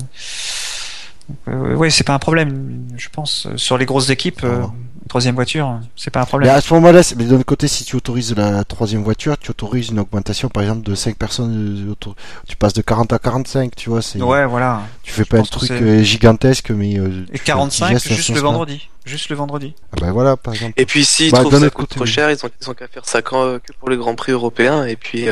euh, 1.49 1.75
oui, 1.75 1.91
c'est 1.91 2.05
pas 2.05 2.15
un 2.15 2.19
problème, 2.19 2.87
je 2.97 3.09
pense. 3.09 3.49
Sur 3.57 3.79
les 3.79 3.87
grosses 3.87 4.11
équipes, 4.11 4.45
euh. 4.45 4.63
Troisième 5.09 5.35
voiture, 5.35 5.81
c'est 5.97 6.11
pas 6.11 6.21
un 6.21 6.25
problème. 6.25 6.51
Mais 6.51 6.57
à 6.57 6.61
ce 6.61 6.73
moment-là, 6.75 7.01
mais 7.17 7.25
d'un 7.25 7.43
côté, 7.43 7.69
si 7.69 7.85
tu 7.85 7.97
autorises 7.97 8.35
la 8.35 8.65
troisième 8.65 9.03
voiture, 9.03 9.37
tu 9.39 9.51
autorises 9.51 9.89
une 9.89 9.99
augmentation, 9.99 10.49
par 10.49 10.63
exemple, 10.63 10.83
de 10.83 10.95
5 10.95 11.17
personnes. 11.17 11.87
Euh, 11.91 12.13
tu 12.49 12.57
passes 12.57 12.73
de 12.73 12.83
40 12.83 13.13
à 13.13 13.19
45, 13.19 13.75
tu 13.75 13.91
vois. 13.91 14.03
C'est, 14.03 14.21
ouais, 14.21 14.47
voilà. 14.47 14.83
Tu 15.03 15.13
fais 15.13 15.25
pas 15.25 15.39
un 15.39 15.43
truc 15.43 15.73
gigantesque, 16.03 16.71
mais. 16.71 16.95
Et 17.33 17.39
45, 17.39 17.99
juste 17.99 18.31
le 18.31 18.41
vendredi. 18.41 18.89
Juste 19.05 19.29
le 19.29 19.37
vendredi. 19.37 19.75
Ah 19.93 20.01
ben 20.01 20.11
voilà, 20.11 20.37
par 20.37 20.55
exemple. 20.55 20.73
Et 20.77 20.85
puis 20.85 21.05
s'ils 21.05 21.31
bah, 21.31 21.39
trouvent 21.39 21.61
ça 21.61 21.71
coûte 21.71 21.91
trop 21.91 22.07
cher, 22.07 22.29
ils 22.29 22.45
ont, 22.45 22.51
ils 22.61 22.69
ont 22.69 22.75
qu'à 22.75 22.89
faire 22.89 23.05
ça 23.05 23.23
que 23.23 23.61
pour 23.79 23.89
le 23.89 23.97
Grand 23.97 24.17
Prix 24.17 24.33
européen, 24.33 24.85
et 24.85 24.97
puis. 24.97 25.27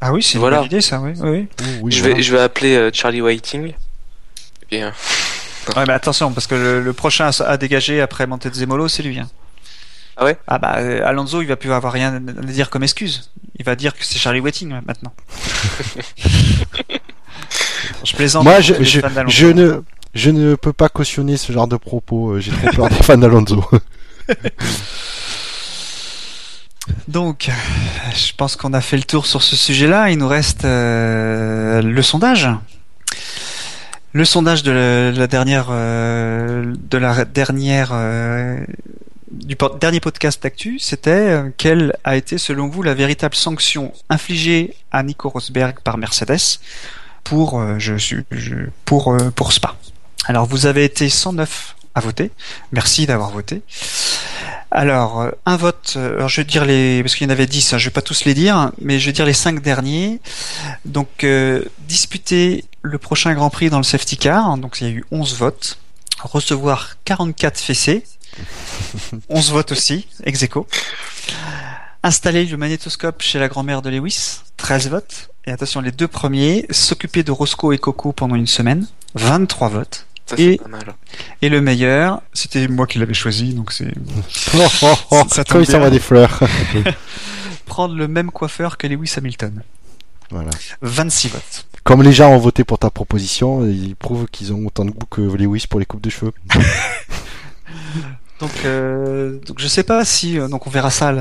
Ah 0.00 0.12
oui, 0.12 0.22
c'est 0.22 0.38
voilà. 0.38 0.58
une 0.58 0.62
bonne 0.62 0.66
idée, 0.72 0.80
ça, 0.80 1.00
oui. 1.00 1.12
oui. 1.20 1.48
oui 1.82 1.90
je, 1.90 2.04
vais, 2.04 2.22
je 2.22 2.32
vais 2.32 2.40
appeler 2.40 2.90
Charlie 2.92 3.20
Whiting. 3.20 3.72
Ouais, 5.74 5.84
mais 5.86 5.92
attention, 5.92 6.32
parce 6.32 6.46
que 6.46 6.54
le, 6.84 6.92
prochain 6.92 7.30
à 7.44 7.56
dégager 7.56 8.00
après 8.00 8.26
Montezemolo, 8.26 8.88
c'est 8.88 9.02
lui. 9.02 9.18
Hein. 9.18 9.28
Ah 10.16 10.24
ouais? 10.24 10.38
Ah 10.46 10.58
bah 10.58 10.76
euh, 10.78 11.04
Alonso, 11.04 11.42
il 11.42 11.48
va 11.48 11.56
plus 11.56 11.72
avoir 11.72 11.92
rien 11.92 12.14
à 12.14 12.20
dire 12.20 12.70
comme 12.70 12.82
excuse. 12.82 13.30
Il 13.58 13.64
va 13.64 13.76
dire 13.76 13.94
que 13.94 14.04
c'est 14.04 14.18
Charlie 14.18 14.40
Wetting 14.40 14.68
maintenant. 14.86 15.12
je 18.04 18.14
plaisante. 18.14 18.44
Moi, 18.44 18.60
je, 18.60 18.74
je, 18.82 19.00
je, 19.28 19.46
ne, 19.46 19.82
je 20.14 20.30
ne 20.30 20.54
peux 20.54 20.72
pas 20.72 20.88
cautionner 20.88 21.36
ce 21.36 21.52
genre 21.52 21.68
de 21.68 21.76
propos. 21.76 22.40
J'ai 22.40 22.52
trop 22.52 22.70
peur 22.70 22.88
des 22.88 23.02
fans 23.02 23.18
d'Alonso. 23.18 23.62
Donc, 27.08 27.50
je 28.14 28.32
pense 28.36 28.56
qu'on 28.56 28.72
a 28.72 28.80
fait 28.80 28.96
le 28.96 29.02
tour 29.02 29.26
sur 29.26 29.42
ce 29.42 29.56
sujet-là. 29.56 30.10
Il 30.10 30.18
nous 30.18 30.28
reste 30.28 30.64
euh, 30.64 31.82
le 31.82 32.02
sondage. 32.02 32.48
Le 34.16 34.24
sondage 34.24 34.62
de 34.62 35.12
la, 35.14 35.26
dernière, 35.26 35.66
euh, 35.68 36.72
de 36.74 36.96
la 36.96 37.26
dernière, 37.26 37.90
euh, 37.92 38.58
du 39.30 39.58
dernier 39.78 40.00
podcast 40.00 40.42
d'actu, 40.42 40.78
c'était 40.78 41.42
quelle 41.58 41.94
a 42.02 42.16
été 42.16 42.38
selon 42.38 42.66
vous 42.68 42.82
la 42.82 42.94
véritable 42.94 43.34
sanction 43.34 43.92
infligée 44.08 44.74
à 44.90 45.02
Nico 45.02 45.28
Rosberg 45.28 45.80
par 45.84 45.98
Mercedes 45.98 46.60
pour, 47.24 47.62
je 47.78 48.22
pour 48.86 49.14
pour 49.34 49.52
Spa? 49.52 49.76
Alors, 50.24 50.46
vous 50.46 50.64
avez 50.64 50.84
été 50.84 51.10
109 51.10 51.76
à 51.94 52.00
voter. 52.00 52.30
Merci 52.72 53.04
d'avoir 53.04 53.30
voté. 53.30 53.60
Alors, 54.70 55.22
euh, 55.22 55.30
un 55.46 55.56
vote, 55.56 55.94
euh, 55.96 56.28
je 56.28 56.40
vais 56.40 56.44
dire 56.44 56.64
les, 56.64 57.02
parce 57.02 57.14
qu'il 57.14 57.26
y 57.26 57.30
en 57.30 57.32
avait 57.32 57.46
10, 57.46 57.72
hein, 57.72 57.78
je 57.78 57.86
vais 57.86 57.92
pas 57.92 58.02
tous 58.02 58.24
les 58.24 58.34
dire, 58.34 58.72
mais 58.80 58.98
je 58.98 59.06
vais 59.06 59.12
dire 59.12 59.24
les 59.24 59.32
cinq 59.32 59.62
derniers. 59.62 60.20
Donc, 60.84 61.24
euh, 61.24 61.62
disputer 61.88 62.64
le 62.86 62.98
prochain 62.98 63.34
Grand 63.34 63.50
Prix 63.50 63.70
dans 63.70 63.78
le 63.78 63.84
safety 63.84 64.16
car, 64.16 64.56
donc 64.58 64.80
il 64.80 64.86
y 64.86 64.90
a 64.90 64.92
eu 64.92 65.04
11 65.10 65.36
votes. 65.36 65.78
Recevoir 66.22 66.96
44 67.04 67.58
fessées, 67.58 68.04
11 69.28 69.50
votes 69.50 69.72
aussi, 69.72 70.08
ex 70.24 70.42
aequo. 70.42 70.66
Installer 72.02 72.46
le 72.46 72.56
magnétoscope 72.56 73.20
chez 73.22 73.38
la 73.38 73.48
grand-mère 73.48 73.82
de 73.82 73.90
Lewis, 73.90 74.40
13 74.56 74.88
votes. 74.88 75.28
Et 75.46 75.52
attention, 75.52 75.80
les 75.80 75.92
deux 75.92 76.08
premiers, 76.08 76.66
s'occuper 76.70 77.22
de 77.22 77.32
Roscoe 77.32 77.72
et 77.72 77.78
Coco 77.78 78.12
pendant 78.12 78.34
une 78.34 78.46
semaine, 78.46 78.86
23 79.14 79.68
votes 79.68 80.06
et, 80.36 80.60
et 81.42 81.48
le 81.48 81.60
meilleur, 81.60 82.22
c'était 82.32 82.66
moi 82.68 82.86
qui 82.86 82.98
l'avais 82.98 83.14
choisi, 83.14 83.54
donc 83.54 83.72
c'est. 83.72 83.92
oh, 84.54 84.66
oh, 84.82 84.94
oh, 85.10 85.22
ça 85.30 85.44
il 85.54 85.66
s'en 85.66 85.80
va 85.80 85.90
des 85.90 86.00
fleurs. 86.00 86.40
Prendre 87.66 87.94
le 87.94 88.08
même 88.08 88.30
coiffeur 88.30 88.76
que 88.76 88.86
Lewis 88.86 89.12
Hamilton. 89.16 89.62
Voilà. 90.30 90.50
26 90.82 91.28
votes. 91.28 91.66
Comme 91.84 92.02
les 92.02 92.12
gens 92.12 92.30
ont 92.30 92.38
voté 92.38 92.64
pour 92.64 92.78
ta 92.78 92.90
proposition, 92.90 93.64
ils 93.66 93.94
prouvent 93.94 94.26
qu'ils 94.26 94.52
ont 94.52 94.66
autant 94.66 94.84
de 94.84 94.90
goût 94.90 95.06
que 95.08 95.20
Lewis 95.20 95.66
pour 95.68 95.78
les 95.78 95.86
coupes 95.86 96.00
de 96.00 96.10
cheveux. 96.10 96.32
donc, 98.40 98.50
euh, 98.64 99.38
donc 99.46 99.60
je 99.60 99.68
sais 99.68 99.84
pas 99.84 100.04
si 100.04 100.38
euh, 100.38 100.48
donc 100.48 100.66
on 100.66 100.70
verra 100.70 100.90
ça 100.90 101.14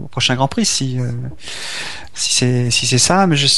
au 0.00 0.06
prochain 0.06 0.36
Grand 0.36 0.48
Prix 0.48 0.64
si 0.64 1.00
euh, 1.00 1.10
si 2.14 2.34
c'est 2.34 2.70
si 2.70 2.86
c'est 2.86 2.98
ça, 2.98 3.26
mais 3.26 3.36
je 3.36 3.48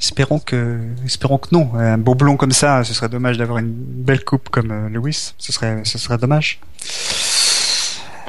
Espérons 0.00 0.38
que, 0.38 0.78
espérons 1.04 1.38
que 1.38 1.48
non. 1.50 1.74
Un 1.74 1.98
beau 1.98 2.14
blond 2.14 2.36
comme 2.36 2.52
ça, 2.52 2.84
ce 2.84 2.94
serait 2.94 3.08
dommage 3.08 3.36
d'avoir 3.36 3.58
une 3.58 3.72
belle 3.72 4.24
coupe 4.24 4.48
comme 4.48 4.70
euh, 4.70 4.88
Lewis. 4.88 5.34
Ce 5.38 5.52
serait, 5.52 5.80
ce 5.84 5.98
serait 5.98 6.18
dommage. 6.18 6.60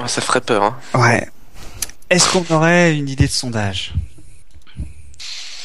ça 0.06 0.20
ferait 0.20 0.40
peur. 0.40 0.64
Hein. 0.64 0.76
Ouais. 0.94 1.28
Est-ce 2.10 2.28
qu'on 2.28 2.44
aurait 2.54 2.96
une 2.96 3.08
idée 3.08 3.28
de 3.28 3.32
sondage? 3.32 3.94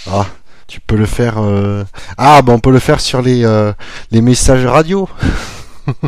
Ah, 0.08 0.28
tu 0.68 0.80
peux 0.80 0.96
le 0.96 1.06
faire. 1.06 1.38
Euh... 1.38 1.84
Ah, 2.18 2.42
bon, 2.42 2.54
on 2.54 2.60
peut 2.60 2.72
le 2.72 2.80
faire 2.80 3.00
sur 3.00 3.22
les 3.22 3.46
euh, 3.46 3.74
les 4.12 4.22
messages 4.22 4.66
radio. 4.66 5.10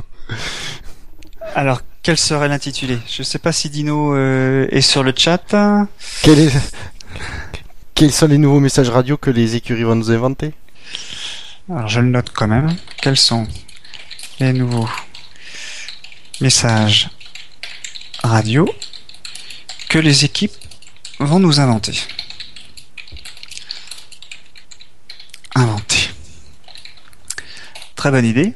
Alors, 1.56 1.82
quel 2.04 2.18
serait 2.18 2.48
l'intitulé? 2.48 3.00
Je 3.08 3.24
sais 3.24 3.40
pas 3.40 3.52
si 3.52 3.70
Dino 3.70 4.16
euh, 4.16 4.68
est 4.72 4.82
sur 4.82 5.04
le 5.04 5.14
chat. 5.16 5.56
Quel 6.22 6.40
est 6.40 6.52
quels 7.98 8.12
sont 8.12 8.28
les 8.28 8.38
nouveaux 8.38 8.60
messages 8.60 8.92
radio 8.92 9.18
que 9.18 9.32
les 9.32 9.56
écuries 9.56 9.82
vont 9.82 9.96
nous 9.96 10.12
inventer? 10.12 10.54
Alors 11.68 11.88
je 11.88 12.00
le 12.00 12.10
note 12.10 12.30
quand 12.30 12.48
même. 12.48 12.76
Quels 13.02 13.18
sont 13.18 13.48
les 14.40 14.54
nouveaux 14.54 14.88
messages 16.40 17.10
radio 18.24 18.70
que 19.90 19.98
les 19.98 20.26
équipes 20.26 20.54
vont 21.20 21.40
nous 21.40 21.60
inventer? 21.60 22.00
Inventer. 25.58 26.10
Très 27.96 28.12
bonne 28.12 28.26
idée. 28.26 28.54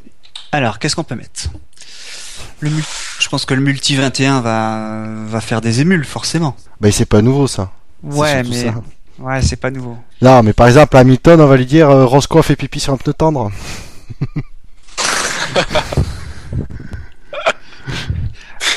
Alors, 0.51 0.77
qu'est-ce 0.77 0.95
qu'on 0.95 1.03
peut 1.03 1.15
mettre? 1.15 1.49
Le 2.59 2.69
Je 3.19 3.27
pense 3.29 3.45
que 3.45 3.55
le 3.55 3.61
multi 3.61 3.95
21 3.95 4.41
va, 4.41 5.05
va 5.25 5.41
faire 5.41 5.61
des 5.61 5.81
émules, 5.81 6.05
forcément. 6.05 6.55
Bah, 6.79 6.91
c'est 6.91 7.05
pas 7.05 7.21
nouveau 7.21 7.47
ça. 7.47 7.71
Ouais, 8.03 8.43
mais 8.43 8.71
Ouais, 9.17 9.41
c'est 9.41 9.55
pas 9.55 9.71
nouveau. 9.71 9.97
Non, 10.21 10.41
mais 10.43 10.53
par 10.53 10.67
exemple, 10.67 10.95
Hamilton, 10.97 11.41
on 11.41 11.47
va 11.47 11.57
lui 11.57 11.65
dire 11.65 11.89
euh, 11.89 12.05
Roscoe 12.05 12.39
a 12.39 12.43
fait 12.43 12.55
pipi 12.55 12.79
sur 12.79 12.93
un 12.93 12.97
pneu 12.97 13.13
tendre. 13.13 13.51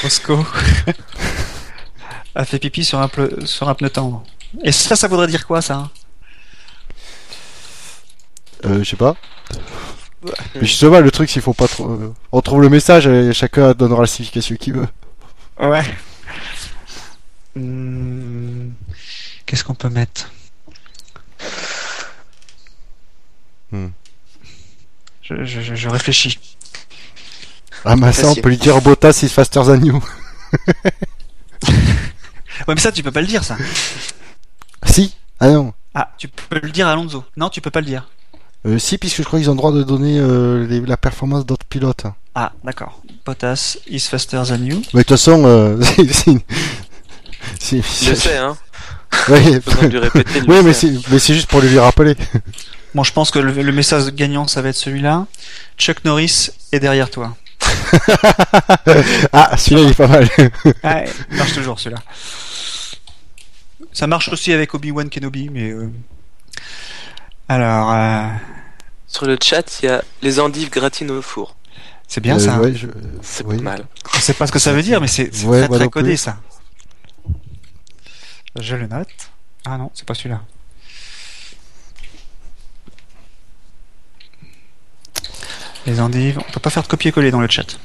Roscoe 0.03 0.45
a 2.35 2.45
fait 2.45 2.59
pipi 2.59 2.85
sur 2.85 3.01
un, 3.01 3.09
sur 3.45 3.69
un 3.69 3.75
pneu 3.75 3.91
tendre. 3.91 4.23
Et 4.63 4.73
ça, 4.73 4.97
ça 4.97 5.09
voudrait 5.09 5.29
dire 5.29 5.47
quoi, 5.47 5.63
ça? 5.63 5.89
Euh, 8.65 8.82
je 8.82 8.91
sais 8.91 8.97
pas. 8.97 9.16
Mais 10.55 10.66
je 10.66 10.74
sais 10.74 10.89
pas, 10.89 11.01
le 11.01 11.11
truc, 11.11 11.28
s'il 11.28 11.43
faut 11.43 11.53
pas 11.53 11.69
trop. 11.69 11.89
Euh, 11.89 12.15
on 12.32 12.41
trouve 12.41 12.62
le 12.62 12.69
message 12.69 13.07
et 13.07 13.32
chacun 13.32 13.73
donnera 13.73 14.03
la 14.03 14.07
signification 14.07 14.57
qu'il 14.57 14.74
veut. 14.74 14.89
Ouais. 15.61 15.85
Hmm. 17.55 18.70
Qu'est-ce 19.47 19.65
qu'on 19.65 19.74
peut 19.74 19.91
mettre? 19.91 20.31
Hmm. 23.70 23.89
je, 25.23 25.89
réfléchis. 25.89 26.39
Ah, 27.85 27.97
mais 27.97 28.12
ça, 28.12 28.28
on 28.28 28.35
peut 28.35 28.49
lui 28.49 28.57
dire 28.57 28.81
Bottas 28.81 29.20
is 29.23 29.28
faster 29.28 29.61
than 29.61 29.85
you. 29.85 30.03
ouais, 31.69 32.74
mais 32.74 32.81
ça, 32.81 32.93
tu 32.93 33.03
peux 33.03 33.12
pas 33.12 33.20
le 33.20 33.27
dire, 33.27 33.45
ça. 33.45 33.57
Si. 34.86 35.16
Ah 35.39 35.49
non. 35.49 35.74
Ah, 35.95 36.11
tu 36.19 36.28
peux 36.28 36.61
le 36.61 36.70
dire 36.70 36.89
à 36.89 36.93
Alonso. 36.93 37.24
Non, 37.36 37.51
tu 37.51 37.61
peux 37.61 37.70
pas 37.70 37.81
le 37.81 37.86
dire. 37.86 38.09
Euh, 38.66 38.78
si, 38.78 38.97
puisque 38.97 39.19
je 39.19 39.23
crois 39.24 39.39
qu'ils 39.39 39.51
ont 39.51 39.55
le 39.55 39.59
droit 39.59 39.73
de 39.73 39.82
donner 39.82 40.19
euh, 40.19 40.86
la 40.86 40.97
performance 40.97 41.45
d'autres 41.45 41.66
pilotes. 41.66 42.07
Ah, 42.35 42.53
d'accord. 42.65 43.03
Bottas 43.27 43.77
is 43.89 44.01
faster 44.01 44.43
than 44.49 44.65
you. 44.65 44.82
Mais 44.95 45.01
de 45.01 45.05
toute 45.05 45.11
façon, 45.11 45.45
euh, 45.45 45.81
je 47.61 48.15
sais, 48.15 48.36
hein. 48.36 48.57
Oui, 49.28 49.61
oui 50.49 50.57
mais 50.65 50.73
c'est 50.73 51.35
juste 51.35 51.49
pour 51.49 51.61
lui 51.61 51.78
rappeler. 51.78 52.16
Bon, 52.95 53.05
je 53.05 53.12
pense 53.12 53.31
que 53.31 53.39
le, 53.39 53.73
message 53.73 54.07
gagnant, 54.12 54.49
ça 54.49 54.62
va 54.62 54.70
être 54.70 54.77
celui-là. 54.77 55.27
Chuck 55.78 56.05
Norris 56.05 56.51
est 56.73 56.81
derrière 56.81 57.11
toi. 57.11 57.36
ah, 59.32 59.57
celui-là, 59.57 59.82
il 59.82 59.91
est 59.91 59.95
pas 59.95 60.09
mal. 60.09 60.28
ah, 60.82 61.03
il 61.31 61.36
marche 61.36 61.55
toujours, 61.55 61.78
celui-là. 61.78 62.03
Ça 63.93 64.07
marche 64.07 64.28
aussi 64.28 64.53
avec 64.53 64.74
Obi-Wan 64.74 65.09
Kenobi, 65.09 65.49
mais... 65.51 65.70
Euh, 65.70 65.91
alors... 67.49 67.93
Euh, 67.93 68.28
Sur 69.15 69.27
le 69.27 69.39
chat, 69.41 69.78
il 69.81 69.86
y 69.86 69.89
a 69.89 70.03
les 70.23 70.41
endives 70.41 70.70
gratines 70.70 71.12
au 71.12 71.23
four. 71.23 71.55
C'est 72.09 72.20
bien 72.20 72.36
ça. 72.36 72.59
Euh, 72.59 72.74
hein. 72.74 72.89
C'est 73.23 73.47
pas 73.47 73.55
mal. 73.55 73.86
Je 74.12 74.19
sais 74.19 74.35
pas 74.35 74.49
ce 74.49 74.51
que 74.51 74.59
ça 74.59 74.73
veut 74.73 74.82
dire, 74.82 75.01
mais 75.01 75.07
c'est 75.07 75.31
très 75.31 75.69
très 75.69 75.89
codé 75.89 76.16
ça. 76.16 76.39
Je 78.59 78.74
le 78.74 78.89
note. 78.89 79.07
Ah 79.65 79.78
non, 79.78 79.93
c'est 79.95 80.05
pas 80.05 80.15
celui-là. 80.15 80.41
Les 85.86 86.01
endives, 86.01 86.41
on 86.41 86.53
peut 86.53 86.59
pas 86.59 86.70
faire 86.70 86.82
de 86.82 86.89
copier-coller 86.89 87.31
dans 87.31 87.41
le 87.41 87.49
chat. 87.49 87.78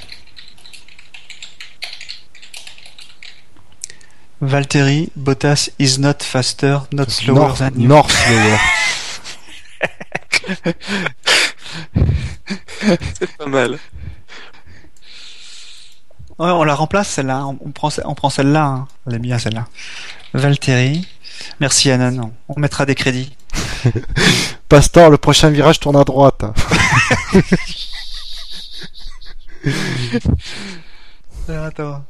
Valtteri, 4.41 5.11
Bottas 5.15 5.69
is 5.77 5.99
not 5.99 6.23
faster, 6.23 6.79
not 6.91 7.11
slower 7.11 7.53
than 7.53 7.77
you. 7.77 7.87
Nor 7.87 8.09
slower. 8.09 8.57
c'est 13.19 13.37
pas 13.37 13.45
mal. 13.47 13.77
on 16.37 16.63
la 16.63 16.75
remplace 16.75 17.09
celle-là. 17.09 17.45
On 17.45 17.71
prend, 17.71 17.89
on 18.05 18.15
prend 18.15 18.29
celle-là. 18.29 18.65
Hein. 18.65 18.87
Elle 19.07 19.15
est 19.15 19.19
bien 19.19 19.39
celle-là. 19.39 19.67
Valtteri. 20.33 21.07
Merci 21.59 21.91
Anan, 21.91 22.31
on 22.47 22.59
mettra 22.59 22.85
des 22.85 22.95
crédits. 22.95 23.35
Pastor, 24.69 25.09
le 25.09 25.17
prochain 25.17 25.49
virage 25.49 25.79
tourne 25.79 25.97
à 25.97 26.03
droite. 26.03 26.43
Attends. 31.47 32.05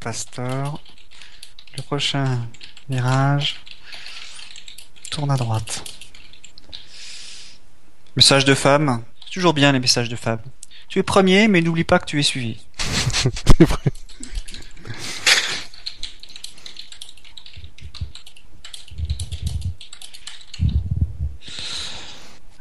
Pastor, 0.00 0.80
le 1.76 1.82
prochain 1.82 2.48
virage 2.88 3.60
tourne 5.10 5.30
à 5.30 5.36
droite. 5.36 5.84
Message 8.16 8.44
de 8.44 8.54
femme, 8.54 9.02
toujours 9.30 9.54
bien 9.54 9.70
les 9.72 9.78
messages 9.78 10.08
de 10.08 10.16
femme. 10.16 10.40
Tu 10.88 10.98
es 10.98 11.02
premier, 11.04 11.46
mais 11.46 11.60
n'oublie 11.60 11.84
pas 11.84 11.98
que 12.00 12.06
tu 12.06 12.18
es 12.18 12.22
suivi. 12.22 12.58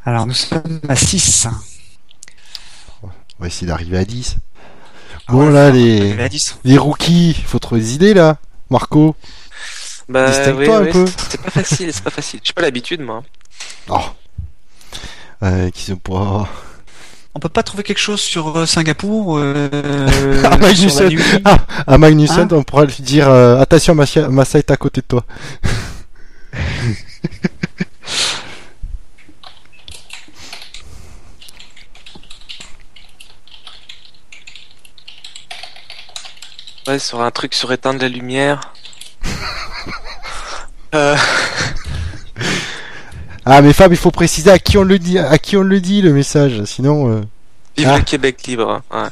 Alors 0.05 0.25
nous 0.25 0.33
sommes 0.33 0.79
à 0.87 0.95
6. 0.95 1.47
On 3.03 3.09
va 3.39 3.47
essayer 3.47 3.67
d'arriver 3.67 3.97
à 3.97 4.05
10. 4.05 4.37
Ah 5.27 5.33
bon 5.33 5.49
là 5.49 5.71
les 5.71 6.15
les 6.63 6.77
rookies, 6.77 7.31
il 7.31 7.45
faut 7.45 7.59
trouver 7.59 7.81
des 7.81 7.93
idées 7.95 8.13
là. 8.13 8.37
Marco. 8.69 9.15
Bah 10.07 10.31
oui, 10.55 10.69
un 10.69 10.85
peu. 10.85 11.05
C'est 11.29 11.41
pas 11.41 11.51
facile, 11.51 11.93
c'est 11.93 12.03
pas 12.03 12.09
facile. 12.09 12.39
J'ai 12.43 12.53
pas 12.53 12.61
l'habitude 12.61 13.01
moi. 13.01 13.23
Oh. 13.89 14.01
Euh, 15.41 15.69
qui 15.69 15.83
se 15.83 15.93
pourra 15.93 16.49
on 17.35 17.39
peut 17.39 17.47
pas 17.47 17.63
trouver 17.63 17.83
quelque 17.83 17.99
chose 17.99 18.19
sur 18.19 18.57
euh, 18.57 18.65
Singapour 18.65 19.37
euh, 19.37 20.43
à 20.43 20.57
Magnussen, 20.61 21.09
ah, 21.45 21.59
à 21.87 21.97
Magnussen 21.97 22.39
hein 22.41 22.47
on 22.51 22.63
pourra 22.63 22.83
lui 22.85 23.01
dire 23.01 23.29
euh, 23.29 23.59
attention 23.59 23.95
Massa 23.95 24.59
est 24.59 24.71
à 24.71 24.77
côté 24.77 25.01
de 25.01 25.05
toi. 25.05 25.23
ouais, 36.87 36.99
sur 36.99 37.21
un 37.21 37.31
truc 37.31 37.53
sur 37.53 37.71
éteindre 37.71 38.01
la 38.01 38.09
lumière. 38.09 38.73
euh... 40.95 41.15
Ah 43.51 43.63
mais 43.63 43.73
Fab, 43.73 43.91
il 43.91 43.97
faut 43.97 44.11
préciser 44.11 44.51
à 44.51 44.59
qui 44.59 44.77
on 44.77 44.83
le 44.83 44.99
dit, 44.99 45.17
à 45.17 45.39
qui 45.39 45.57
on 45.57 45.63
le 45.63 45.81
dit 45.81 46.03
le 46.03 46.13
message, 46.13 46.63
sinon. 46.65 47.11
Euh... 47.11 47.21
Vive 47.75 47.87
le 47.87 47.93
ah. 47.93 48.01
Québec 48.01 48.45
libre. 48.45 48.83
Ouais. 48.91 49.07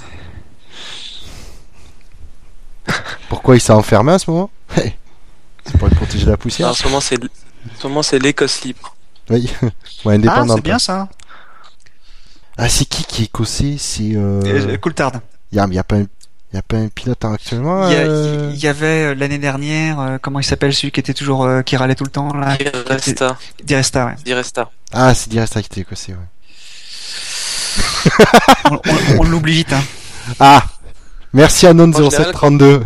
Pourquoi 3.29 3.55
il 3.55 3.59
s'est 3.59 3.73
enfermé 3.73 4.11
à 4.11 4.19
ce 4.19 4.29
moment? 4.29 4.51
C'est 4.75 5.77
pour 5.79 5.89
protéger 5.89 6.27
la 6.27 6.37
poussière. 6.37 6.69
en 6.69 6.73
ce 6.73 6.83
moment 6.83 7.01
c'est, 7.01 7.17
moment 7.83 8.03
c'est 8.03 8.19
l'Écosse 8.19 8.61
libre. 8.61 8.95
Oui, 9.31 9.51
ouais, 10.05 10.13
indépendant. 10.13 10.53
Ah, 10.53 10.55
c'est 10.57 10.63
bien 10.63 10.79
ça. 10.79 11.09
Ah, 12.57 12.69
c'est 12.69 12.85
qui 12.85 13.05
qui 13.05 13.23
est 13.23 13.25
écossais? 13.25 13.77
C'est. 13.79 14.11
Euh... 14.13 14.77
Coulthard. 14.77 15.13
Il 15.51 15.57
y 15.57 15.59
a, 15.59 15.67
y 15.67 15.79
a 15.79 15.83
pas 15.83 15.97
il 16.51 16.55
n'y 16.55 16.59
a 16.59 16.61
pas 16.61 16.77
un 16.77 16.87
pilote 16.87 17.25
actuellement 17.25 17.89
Il 17.89 17.93
y, 17.93 17.97
euh 17.97 18.51
y, 18.53 18.67
avait 18.67 19.07
euh, 19.07 19.15
l'année 19.15 19.37
dernière, 19.37 19.99
euh, 19.99 20.17
comment 20.21 20.39
il 20.39 20.45
s'appelle 20.45 20.73
celui 20.73 20.91
qui 20.91 21.01
était 21.01 21.13
toujours 21.13 21.45
qui 21.65 21.75
râlait 21.75 21.95
tout 21.95 22.05
le 22.05 22.09
temps 22.09 22.33
là? 22.33 22.57
Diresta. 22.57 23.37
Diresta, 23.61 24.05
ouais. 24.05 24.15
Diresta. 24.23 24.71
Ah, 24.93 25.13
c'est 25.13 25.29
Diresta 25.29 25.61
qui 25.61 25.67
était 25.67 25.81
écossais, 25.81 26.13
ouais. 26.13 26.19
on, 29.19 29.23
l'oublie 29.23 29.55
vite, 29.55 29.73
hein. 29.73 29.83
Ah 30.39 30.63
Merci 31.33 31.67
à 31.67 31.73
Non0732. 31.73 32.81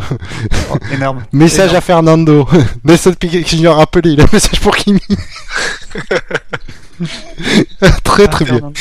Oh, 0.71 0.77
énorme. 0.91 1.23
message 1.31 1.75
à 1.75 1.81
Fernando. 1.81 2.49
Nelson 2.83 3.13
Piquet 3.13 3.43
Junior 3.45 3.77
rappelé, 3.77 4.13
il 4.13 4.21
a 4.21 4.23
un 4.23 4.27
message 4.33 4.59
pour 4.59 4.75
Kimi. 4.75 4.99
très 8.03 8.27
très 8.27 8.45
ah, 8.49 8.53
bien. 8.53 8.73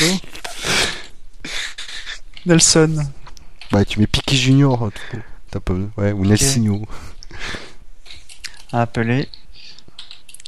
Nelson. 2.47 3.05
Bah, 3.71 3.85
tu 3.85 4.01
mets 4.01 4.07
Piquet 4.07 4.37
Junior. 4.37 4.91
T'as 5.51 5.61
pas... 5.61 5.75
Ouais, 5.97 6.13
ou 6.13 6.25
Nelsinho. 6.25 6.87
Appelé. 8.73 9.29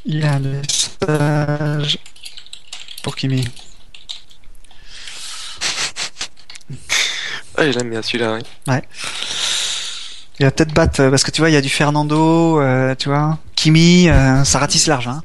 Il 0.05 0.19
y 0.19 0.23
a 0.23 0.33
un 0.33 0.39
message 0.39 1.99
pour 3.03 3.15
Kimi. 3.15 3.47
Ah, 7.55 7.69
j'aime 7.69 7.91
bien 7.91 8.01
celui-là, 8.01 8.33
oui. 8.33 8.41
Ouais. 8.67 8.81
Il 10.39 10.45
va 10.45 10.49
peut-être 10.49 10.73
battre, 10.73 11.01
euh, 11.01 11.11
parce 11.11 11.23
que 11.23 11.29
tu 11.29 11.39
vois, 11.41 11.51
il 11.51 11.53
y 11.53 11.55
a 11.55 11.61
du 11.61 11.69
Fernando, 11.69 12.59
euh, 12.59 12.95
tu 12.95 13.09
vois, 13.09 13.37
Kimi, 13.55 14.09
euh, 14.09 14.43
ça 14.43 14.57
ratisse 14.57 14.87
large, 14.87 15.07
hein. 15.07 15.21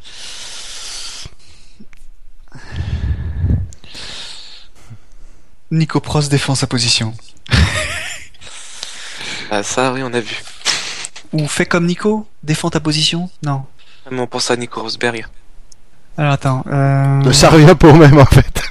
Nico 5.71 6.01
Prost 6.01 6.31
défend 6.31 6.55
sa 6.55 6.67
position. 6.67 7.15
Ah, 9.51 9.63
ça, 9.63 9.93
oui, 9.93 10.03
on 10.03 10.13
a 10.13 10.21
vu. 10.21 10.43
Ou 11.33 11.47
fais 11.47 11.67
comme 11.67 11.87
Nico, 11.87 12.27
défends 12.43 12.71
ta 12.71 12.81
position 12.81 13.31
Non. 13.43 13.65
Mais 14.11 14.21
on 14.21 14.27
pense 14.27 14.51
à 14.51 14.57
Nico 14.57 14.81
Rosberg. 14.81 15.27
Alors 16.17 16.33
attends. 16.33 16.65
Euh... 16.67 17.33
Ça 17.33 17.51
revient 17.51 17.77
pour 17.79 17.95
même 17.95 18.19
en 18.19 18.25
fait. 18.25 18.63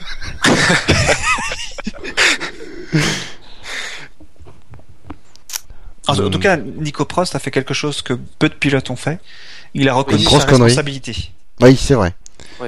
en, 6.08 6.30
tout 6.30 6.40
cas, 6.40 6.58
Nico 6.58 7.06
Prost 7.06 7.36
a 7.36 7.40
fait 7.40 7.52
quelque 7.52 7.74
chose 7.74 8.02
que 8.02 8.14
peu 8.14 8.50
de 8.50 8.54
pilotes 8.54 8.90
ont 8.90 8.96
fait. 8.96 9.20
Il 9.74 9.88
a 9.90 9.94
reconnu 9.94 10.24
sa 10.24 10.40
responsabilité. 10.40 11.32
Oui, 11.62 11.78
c'est 11.78 11.94
vrai. 11.94 12.16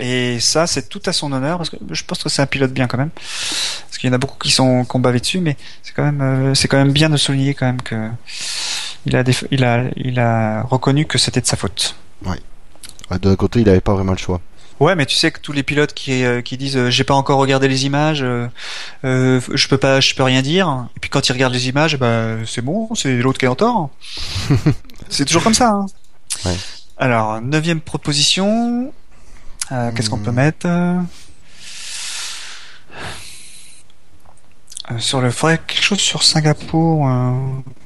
Et 0.02 0.40
ça, 0.40 0.68
c'est 0.68 0.90
tout 0.90 1.02
à 1.06 1.14
son 1.14 1.32
honneur 1.32 1.58
parce 1.58 1.70
que 1.70 1.78
je 1.90 2.04
pense 2.04 2.24
que 2.24 2.30
c'est 2.30 2.42
un 2.42 2.48
pilote 2.48 2.72
bien 2.72 2.88
quand 2.88 2.98
même. 2.98 3.10
Parce 3.10 3.98
qu'il 3.98 4.10
y 4.10 4.12
en 4.12 4.16
a 4.16 4.20
beaucoup 4.20 4.38
qui 4.38 4.52
sont 4.52 4.86
combatés 4.86 5.20
dessus, 5.20 5.40
mais 5.40 5.58
c'est 5.84 5.94
quand 5.94 6.04
même, 6.04 6.22
euh, 6.22 6.56
c'est 6.56 6.68
quand 6.68 6.78
même 6.78 6.92
bien 6.92 7.10
de 7.10 7.18
souligner 7.18 7.54
quand 7.54 7.66
même 7.66 7.82
que 7.82 8.10
il 9.06 9.16
a, 9.16 9.24
il 9.52 9.64
a, 9.64 9.84
il 9.96 10.20
a 10.20 10.64
reconnu 10.64 11.06
que 11.06 11.18
c'était 11.18 11.42
de 11.42 11.46
sa 11.46 11.58
faute. 11.58 11.96
Oui. 12.26 12.38
De 13.22 13.34
côté, 13.36 13.62
il 13.62 13.66
n'avait 13.66 13.82
pas 13.82 13.94
vraiment 13.94 14.12
le 14.12 14.18
choix. 14.18 14.42
Ouais, 14.80 14.96
mais 14.96 15.06
tu 15.06 15.16
sais 15.16 15.32
que 15.32 15.40
tous 15.40 15.52
les 15.52 15.64
pilotes 15.64 15.94
qui, 15.94 16.24
euh, 16.24 16.42
qui 16.42 16.56
disent 16.56 16.78
euh, 16.78 16.90
j'ai 16.90 17.04
pas 17.04 17.14
encore 17.14 17.38
regardé 17.40 17.68
les 17.68 17.86
images, 17.86 18.24
euh, 18.24 18.48
je 19.04 19.68
peux 19.68 19.78
pas, 19.78 20.00
je 20.00 20.16
peux 20.16 20.24
rien 20.24 20.42
dire. 20.42 20.88
Et 20.96 21.00
puis 21.02 21.10
quand 21.10 21.28
ils 21.28 21.34
regardent 21.34 21.54
les 21.54 21.68
images, 21.68 21.98
bah 21.98 22.38
c'est 22.46 22.62
bon, 22.62 22.90
c'est 22.96 23.18
l'autre 23.18 23.40
qui 23.40 23.46
est 23.46 23.50
en 23.50 23.56
tort. 23.56 23.90
c'est 25.10 25.26
toujours 25.26 25.44
comme 25.44 25.54
ça. 25.54 25.72
Hein. 25.72 25.86
Ouais. 26.46 26.56
Alors 26.98 27.42
neuvième 27.42 27.82
proposition, 27.82 28.94
qu'est-ce 29.70 30.10
qu'on 30.10 30.18
peut 30.18 30.32
mettre 30.32 30.68
Sur 34.98 35.22
le, 35.22 35.30
faudrait 35.32 35.60
quelque 35.60 35.84
chose 35.84 36.00
sur 36.00 36.24
Singapour 36.24 37.08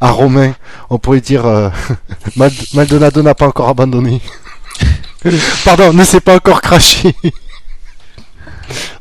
à 0.00 0.10
Romain, 0.10 0.54
on 0.90 0.98
pourrait 0.98 1.20
dire 1.20 1.46
euh, 1.46 1.70
Maldonado 2.74 3.22
n'a 3.22 3.34
pas 3.34 3.46
encore 3.46 3.68
abandonné. 3.68 4.20
Pardon, 5.64 5.92
ne 5.92 6.04
s'est 6.04 6.20
pas 6.20 6.36
encore 6.36 6.60
craché. 6.60 7.14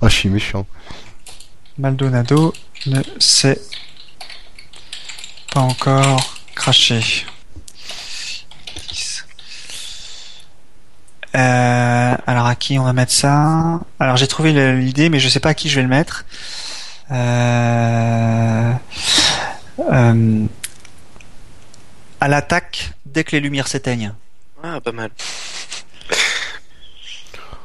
oh, 0.02 0.10
je 0.10 0.15
suis 0.15 0.30
méchant. 0.30 0.65
Maldonado 1.77 2.53
ne 2.85 3.02
s'est 3.19 3.60
pas 5.53 5.61
encore 5.61 6.35
craché. 6.56 7.26
Euh, 11.36 12.16
alors 12.28 12.46
à 12.46 12.56
qui 12.56 12.78
on 12.78 12.84
va 12.84 12.94
mettre 12.94 13.12
ça? 13.12 13.80
Alors 14.00 14.18
j'ai 14.18 14.28
trouvé 14.28 14.54
l'idée, 14.76 15.10
mais 15.10 15.20
je 15.20 15.30
sais 15.30 15.40
pas 15.40 15.50
à 15.50 15.54
qui 15.54 15.70
je 15.70 15.76
vais 15.76 15.82
le 15.82 15.88
mettre. 15.88 16.26
Euh, 17.12 18.72
euh, 19.92 20.46
à 22.22 22.28
l'attaque 22.28 22.92
dès 23.06 23.24
que 23.24 23.32
les 23.32 23.40
lumières 23.40 23.68
s'éteignent. 23.68 24.14
Ah, 24.64 24.80
pas 24.80 24.92
mal. 24.92 25.10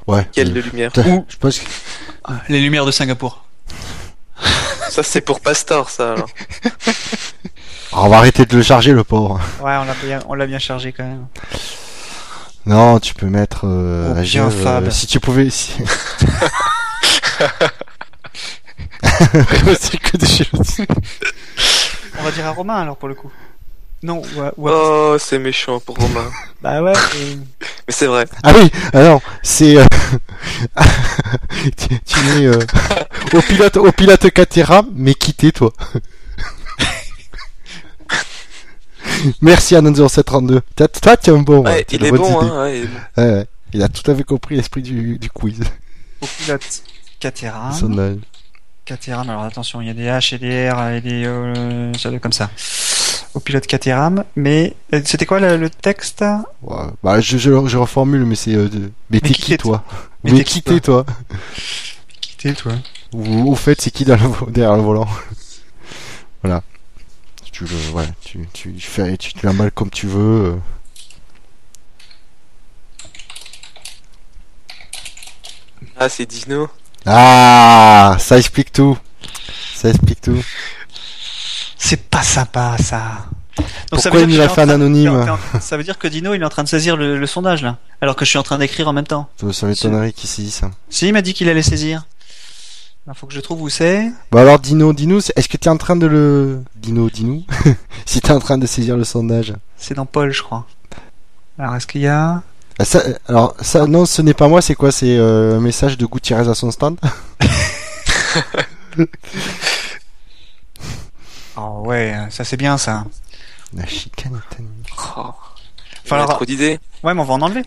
Ouais. 0.07 0.27
Quelle 0.33 0.55
de 0.55 0.61
lumière? 0.61 0.91
Ou 0.97 1.27
je 1.29 1.37
pense 1.37 1.61
les 2.49 2.61
lumières 2.61 2.87
de 2.87 2.91
Singapour. 2.91 3.45
ça 4.89 5.03
c'est 5.03 5.21
pour 5.21 5.41
Pastor 5.41 5.91
ça. 5.91 6.15
Alors. 6.15 6.31
On 7.93 8.09
va 8.09 8.19
arrêter 8.19 8.45
de 8.45 8.57
le 8.57 8.63
charger 8.63 8.93
le 8.93 9.03
pauvre. 9.03 9.41
Ouais, 9.61 9.75
on 9.77 9.85
l'a 9.85 9.95
bien, 9.95 10.21
on 10.29 10.35
l'a 10.35 10.47
bien 10.47 10.59
chargé 10.59 10.93
quand 10.93 11.05
même. 11.05 11.27
Non, 12.69 13.01
tu 13.01 13.15
peux 13.15 13.29
mettre. 13.29 13.63
Euh, 13.65 14.13
oh, 14.15 14.19
euh 14.19 14.91
si 14.91 15.07
tu 15.07 15.21
pouvais. 15.21 15.49
Si... 15.49 15.73
On 22.21 22.23
va 22.23 22.31
dire 22.31 22.45
à 22.45 22.51
Romain 22.51 22.75
alors 22.75 22.99
pour 22.99 23.09
le 23.09 23.15
coup. 23.15 23.31
Non, 24.03 24.21
Oh, 24.59 25.17
c'est 25.19 25.39
méchant 25.39 25.81
pour 25.81 25.97
Romain. 25.97 26.31
bah 26.63 26.83
ouais. 26.83 26.93
Mais 27.23 27.39
c'est 27.89 28.07
vrai. 28.07 28.27
Ah 28.43 28.53
oui, 28.55 28.71
alors 28.93 29.23
c'est 29.43 29.79
euh, 29.79 29.85
tu, 32.05 32.19
es 32.39 32.45
euh, 32.45 32.59
au 33.33 33.41
pilote 33.41 33.79
au 33.79 33.93
pilote 33.93 34.31
Catera, 34.31 34.83
mais 34.95 35.15
quittez 35.15 35.53
toi. 35.53 35.73
Merci 39.43 39.77
à 39.77 39.81
732. 39.81 40.61
Toi, 40.77 41.17
tu 41.17 41.31
es 41.31 41.33
un 41.33 41.39
bon. 41.39 41.65
Ouais, 41.65 41.85
il, 41.91 42.05
est 42.05 42.13
bon, 42.13 42.41
hein, 42.41 42.63
ouais, 42.63 42.79
il 42.79 42.85
est 42.85 42.87
bon, 42.87 43.23
ouais, 43.23 43.47
il 43.73 43.83
a 43.83 43.89
tout 43.89 44.11
à 44.11 44.15
fait 44.15 44.25
compris 44.25 44.57
l'esprit 44.57 44.83
du, 44.83 45.19
du 45.19 45.31
quiz. 45.31 45.61
Au 46.21 46.27
pilote 46.27 46.83
Caterham. 47.21 48.19
Caterham, 48.85 49.29
alors 49.29 49.43
attention, 49.43 49.81
il 49.81 49.89
y 49.89 49.91
a 49.91 49.95
des 49.95 50.07
H 50.07 50.35
et 50.35 50.39
des 50.39 50.71
R 50.71 50.89
et 50.89 51.01
des 51.01 51.25
euh, 51.27 51.93
comme 52.21 52.33
ça. 52.33 52.51
Au 53.35 53.41
pilote 53.41 53.67
Caterham, 53.67 54.25
mais 54.35 54.75
euh, 54.95 55.03
c'était 55.05 55.27
quoi 55.27 55.41
le, 55.41 55.69
texte? 55.69 56.25
Ouais, 56.63 56.77
bah, 57.03 57.21
je, 57.21 57.37
je, 57.37 57.67
je, 57.67 57.77
reformule, 57.77 58.25
mais 58.25 58.35
c'est 58.35 58.55
euh, 58.55 58.69
mais 59.11 59.21
t'es 59.21 59.35
qui 59.35 59.57
toi? 59.59 59.85
Mais 60.25 60.43
qui 60.43 60.63
t'es 60.63 60.81
toi? 60.81 61.05
Qui 62.21 62.37
t'es 62.37 62.55
toi? 62.55 62.73
Ou 63.13 63.53
au 63.53 63.55
fait, 63.55 63.81
c'est 63.81 63.91
qui 63.91 64.05
derrière 64.05 64.77
le 64.77 64.83
volant? 64.83 65.09
Voilà. 66.43 66.63
Tu 67.59 67.65
le, 67.65 67.91
ouais, 67.93 68.07
tu, 68.25 68.49
tu, 68.53 68.73
fais, 68.79 69.17
tu 69.17 69.33
te 69.33 69.45
mal 69.49 69.73
comme 69.73 69.91
tu 69.91 70.07
veux. 70.07 70.61
Ah, 75.97 76.09
c'est 76.09 76.25
Dino. 76.25 76.69
Ah, 77.05 78.17
ça 78.21 78.39
explique 78.39 78.71
tout. 78.71 78.97
Ça 79.75 79.89
explique 79.89 80.21
tout. 80.21 80.41
C'est 81.77 82.09
pas 82.09 82.23
sympa, 82.23 82.77
ça. 82.79 83.27
Donc 83.91 84.03
Pourquoi 84.03 84.21
il 84.21 84.41
a 84.41 84.49
fait 84.49 84.61
un 84.61 84.69
anonyme 84.69 85.27
Ça 85.61 85.77
veut 85.77 85.83
dire 85.83 85.99
que 85.99 86.07
Dino 86.07 86.35
il 86.35 86.43
est 86.43 86.45
en 86.45 86.51
train 86.51 86.63
de 86.63 86.69
saisir 86.69 86.97
le, 86.97 87.27
sondage 87.27 87.65
là, 87.65 87.79
alors 88.01 88.15
que 88.15 88.25
je 88.25 88.31
suis 88.31 88.39
en 88.39 88.45
train 88.45 88.59
d'écrire 88.59 88.87
en 88.87 88.93
même 88.93 89.09
temps. 89.09 89.29
Ça 89.51 89.67
m'étonnerait 89.67 90.13
qu'il 90.13 90.31
saisisse 90.31 90.61
ça. 90.61 90.71
Si, 90.91 91.09
il 91.09 91.13
m'a 91.13 91.23
dit 91.23 91.35
qu'il 91.35 91.49
allait 91.49 91.63
saisir. 91.63 92.05
Il 93.11 93.15
faut 93.15 93.27
que 93.27 93.33
je 93.33 93.41
trouve 93.41 93.63
où 93.63 93.71
c'est. 93.71 94.13
Bon 94.31 94.39
alors 94.39 94.59
Dino, 94.59 94.93
Dino, 94.93 95.19
est-ce 95.19 95.49
que 95.49 95.57
tu 95.57 95.69
es 95.69 95.71
en 95.71 95.79
train 95.79 95.97
de 95.97 96.07
le... 96.07 96.63
Dino, 96.77 97.09
Dino 97.09 97.43
Si 98.05 98.21
tu 98.21 98.27
es 98.29 98.33
en 98.33 98.39
train 98.39 98.59
de 98.59 98.67
saisir 98.67 98.99
le 98.99 99.05
sondage? 99.05 99.55
C'est 99.79 99.95
dans 99.95 100.05
Paul, 100.05 100.31
je 100.31 100.43
crois. 100.43 100.67
Alors 101.59 101.75
est-ce 101.75 101.87
qu'il 101.87 102.03
y 102.03 102.07
a... 102.07 102.43
Ah, 102.79 102.85
ça, 102.85 103.03
alors 103.27 103.57
ça, 103.63 103.87
non, 103.87 104.05
ce 104.05 104.21
n'est 104.21 104.35
pas 104.35 104.47
moi, 104.47 104.61
c'est 104.61 104.75
quoi? 104.75 104.93
C'est 104.93 105.17
euh, 105.17 105.57
un 105.57 105.61
message 105.61 105.97
de 105.97 106.05
Gutiérrez 106.05 106.49
à 106.49 106.55
son 106.55 106.71
stand? 106.71 106.99
Oh 111.61 111.83
ouais, 111.87 112.15
ça 112.31 112.45
c'est 112.45 112.57
bien 112.57 112.79
ça. 112.79 113.05
La 113.75 113.85
chicane 113.85 114.41
est 114.53 114.63
oh. 115.17 115.35
Enfin, 116.05 116.25
trop 116.27 116.45
d'idées. 116.45 116.79
Ouais, 117.03 117.15
mais 117.15 117.21
on 117.21 117.25
va 117.25 117.35
en 117.35 117.43
enlever. 117.43 117.65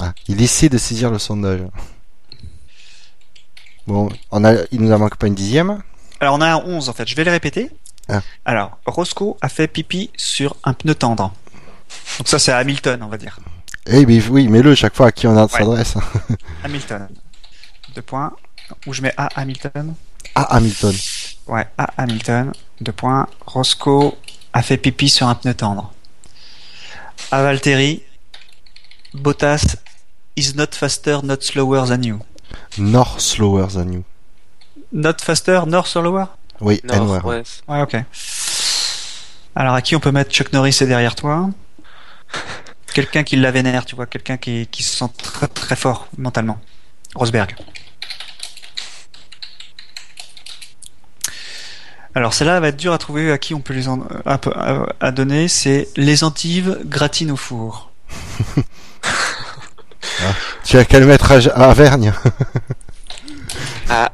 Ah, 0.00 0.12
il 0.28 0.40
essaie 0.42 0.68
de 0.68 0.78
saisir 0.78 1.10
le 1.10 1.18
sondage. 1.18 1.60
Bon, 3.86 4.08
on 4.30 4.44
a, 4.44 4.54
il 4.70 4.80
nous 4.80 4.92
en 4.92 4.98
manque 4.98 5.16
pas 5.16 5.26
une 5.26 5.34
dixième. 5.34 5.82
Alors 6.20 6.34
on 6.34 6.40
a 6.40 6.52
un 6.52 6.56
11 6.56 6.88
en 6.88 6.92
fait, 6.92 7.08
je 7.08 7.16
vais 7.16 7.24
les 7.24 7.30
répéter. 7.30 7.70
Ah. 8.08 8.20
Alors, 8.44 8.78
Roscoe 8.86 9.36
a 9.40 9.48
fait 9.48 9.68
pipi 9.68 10.10
sur 10.16 10.56
un 10.64 10.74
pneu 10.74 10.94
tendre. 10.94 11.32
Donc 12.18 12.28
ça 12.28 12.38
c'est 12.38 12.52
Hamilton, 12.52 13.02
on 13.02 13.08
va 13.08 13.18
dire. 13.18 13.38
Eh 13.86 14.04
bien, 14.04 14.20
oui, 14.30 14.48
mets-le 14.48 14.74
chaque 14.74 14.94
fois 14.94 15.08
à 15.08 15.12
qui 15.12 15.26
on 15.26 15.36
a 15.36 15.48
s'adresse. 15.48 15.94
Hamilton. 16.64 17.08
Deux 17.94 18.02
points. 18.02 18.32
Où 18.86 18.92
je 18.92 19.02
mets 19.02 19.14
A 19.16 19.28
Hamilton. 19.34 19.94
A 20.34 20.42
Hamilton. 20.56 20.94
Ouais, 21.46 21.66
A 21.78 21.90
Hamilton. 21.96 22.52
Deux 22.80 22.92
points. 22.92 23.26
Roscoe 23.46 24.14
a 24.52 24.62
fait 24.62 24.76
pipi 24.76 25.08
sur 25.08 25.26
un 25.26 25.34
pneu 25.34 25.54
tendre. 25.54 25.92
A 27.30 27.42
Valtteri. 27.42 28.02
Bottas 29.14 29.76
is 30.36 30.54
not 30.54 30.74
faster, 30.74 31.20
not 31.22 31.42
slower 31.42 31.86
than 31.86 32.02
you. 32.02 32.20
Nor 32.78 33.20
slower 33.20 33.68
than 33.68 33.92
you. 33.92 34.04
Not 34.92 35.20
faster, 35.20 35.66
nor 35.66 35.86
slower? 35.86 36.26
Oui, 36.60 36.80
nor, 36.84 37.24
ouais. 37.24 37.42
ouais, 37.68 37.82
ok. 37.82 37.96
Alors 39.54 39.74
à 39.74 39.82
qui 39.82 39.96
on 39.96 40.00
peut 40.00 40.12
mettre 40.12 40.30
Chuck 40.30 40.52
Norris 40.52 40.76
est 40.80 40.86
derrière 40.86 41.14
toi? 41.14 41.50
Quelqu'un 42.94 43.22
qui 43.22 43.36
la 43.36 43.50
vénère, 43.50 43.84
tu 43.84 43.94
vois, 43.94 44.06
quelqu'un 44.06 44.36
qui, 44.36 44.66
qui 44.66 44.82
se 44.82 44.96
sent 44.96 45.10
très 45.16 45.48
très 45.48 45.76
fort 45.76 46.08
mentalement. 46.18 46.60
Rosberg. 47.14 47.54
Alors 52.14 52.34
celle-là 52.34 52.58
va 52.58 52.68
être 52.68 52.76
dur 52.76 52.92
à 52.92 52.98
trouver 52.98 53.30
à 53.30 53.38
qui 53.38 53.54
on 53.54 53.60
peut 53.60 53.74
les 53.74 53.88
en... 53.88 54.00
à, 54.26 54.40
à, 55.00 55.10
donner. 55.12 55.46
C'est 55.48 55.88
les 55.96 56.24
endives 56.24 56.80
gratines 56.84 57.30
au 57.30 57.36
four. 57.36 57.90
tu 60.64 60.76
as 60.78 60.84
qu'à 60.84 61.00
le 61.00 61.06
mettre 61.06 61.32
à, 61.32 61.74
Vergne. 61.74 62.12
ah. 63.88 64.10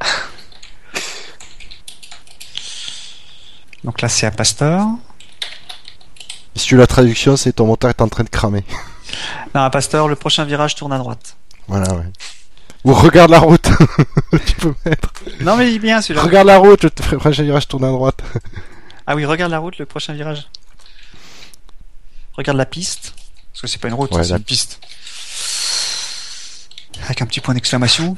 Donc 3.85 4.01
là 4.01 4.09
c'est 4.09 4.27
à 4.27 4.31
Pasteur. 4.31 4.87
Si 6.55 6.67
tu 6.67 6.77
la 6.77 6.87
traduction, 6.87 7.37
c'est 7.37 7.53
ton 7.53 7.67
moteur 7.67 7.91
est 7.91 8.01
en 8.01 8.09
train 8.09 8.25
de 8.25 8.29
cramer. 8.31 8.65
Non, 9.55 9.63
à 9.63 9.71
Pasteur, 9.71 10.09
le 10.09 10.17
prochain 10.17 10.45
virage 10.45 10.75
tourne 10.75 10.93
à 10.93 10.99
droite. 10.99 11.37
Voilà, 11.69 11.93
ouais. 11.95 12.05
Ou 12.85 12.95
regarde 12.95 13.31
la 13.31 13.41
route. 13.41 13.69
tu 14.47 14.55
peux 14.57 14.75
mettre. 14.85 15.13
Non, 15.41 15.57
mais 15.57 15.71
il 15.71 15.77
est 15.77 15.79
bien 15.81 16.01
celui-là. 16.01 16.23
Regarde 16.23 16.47
la 16.47 16.59
route, 16.59 16.85
le 16.85 17.19
prochain 17.19 17.43
virage 17.43 17.67
tourne 17.69 17.85
à 17.85 17.91
droite. 17.91 18.23
ah 19.07 19.17
oui, 19.17 19.25
regarde 19.25 19.51
la 19.51 19.59
route, 19.59 19.79
le 19.79 19.87
prochain 19.87 20.13
virage. 20.15 20.49
Regarde 22.35 22.59
la 22.59 22.67
piste. 22.67 23.15
Parce 23.53 23.63
que 23.63 23.67
c'est 23.67 23.81
pas 23.81 23.89
une 23.89 23.95
route, 23.95 24.11
c'est 24.23 24.31
une 24.31 24.43
piste. 24.43 24.81
Avec 27.05 27.23
un 27.23 27.27
petit 27.27 27.41
point 27.41 27.55
d'exclamation. 27.55 28.17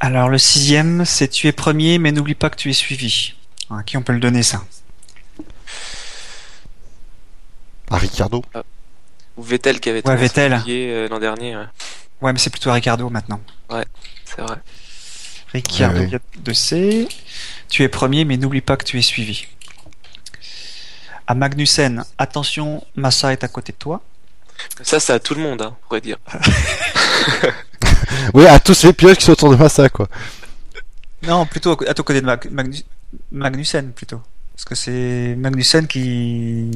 Alors, 0.00 0.28
le 0.28 0.38
sixième, 0.38 1.04
c'est 1.04 1.28
tu 1.28 1.46
es 1.46 1.52
premier, 1.52 1.98
mais 1.98 2.12
n'oublie 2.12 2.34
pas 2.34 2.50
que 2.50 2.56
tu 2.56 2.68
es 2.68 2.74
suivi. 2.74 3.34
À 3.70 3.82
qui 3.82 3.96
on 3.96 4.02
peut 4.02 4.12
le 4.12 4.20
donner, 4.20 4.42
ça? 4.42 4.62
À 7.90 7.96
Ricardo. 7.96 8.44
Ou 9.36 9.42
Vettel 9.42 9.80
qui 9.80 9.88
avait 9.88 10.00
été 10.00 10.08
ouais, 10.08 10.16
Vettel. 10.16 10.62
Euh, 10.68 11.08
l'an 11.08 11.18
dernier. 11.18 11.56
Ouais. 11.56 11.64
Ouais, 12.20 12.32
mais 12.32 12.38
c'est 12.38 12.50
plutôt 12.50 12.72
Ricardo 12.72 13.08
maintenant. 13.10 13.40
Ouais, 13.70 13.84
c'est 14.24 14.40
vrai. 14.40 14.56
Ricardo 15.52 16.18
de 16.36 16.52
C. 16.52 17.08
Tu 17.68 17.82
es 17.82 17.88
premier, 17.88 18.24
mais 18.24 18.36
n'oublie 18.36 18.60
pas 18.60 18.76
que 18.76 18.84
tu 18.84 18.98
es 18.98 19.02
suivi. 19.02 19.46
À 21.26 21.34
Magnussen, 21.34 22.04
attention, 22.18 22.84
Massa 22.96 23.32
est 23.32 23.44
à 23.44 23.48
côté 23.48 23.72
de 23.72 23.78
toi. 23.78 24.02
Ça, 24.82 25.00
c'est 25.00 25.12
à 25.12 25.18
tout 25.18 25.34
le 25.34 25.40
monde, 25.40 25.62
hein, 25.62 25.72
on 25.72 25.86
pourrait 25.86 26.00
dire. 26.00 26.18
oui, 28.34 28.46
à 28.46 28.58
tous 28.58 28.84
les 28.84 28.92
pilotes 28.92 29.18
qui 29.18 29.24
sont 29.24 29.32
autour 29.32 29.50
de 29.50 29.56
Massa, 29.56 29.88
quoi. 29.88 30.08
Non, 31.22 31.46
plutôt 31.46 31.78
à 31.86 31.94
ton 31.94 32.02
côté 32.02 32.20
de 32.20 32.26
Magnussen, 33.30 33.92
plutôt. 33.92 34.20
Parce 34.54 34.64
que 34.64 34.74
c'est 34.74 35.34
Magnussen 35.36 35.86
qui 35.86 36.70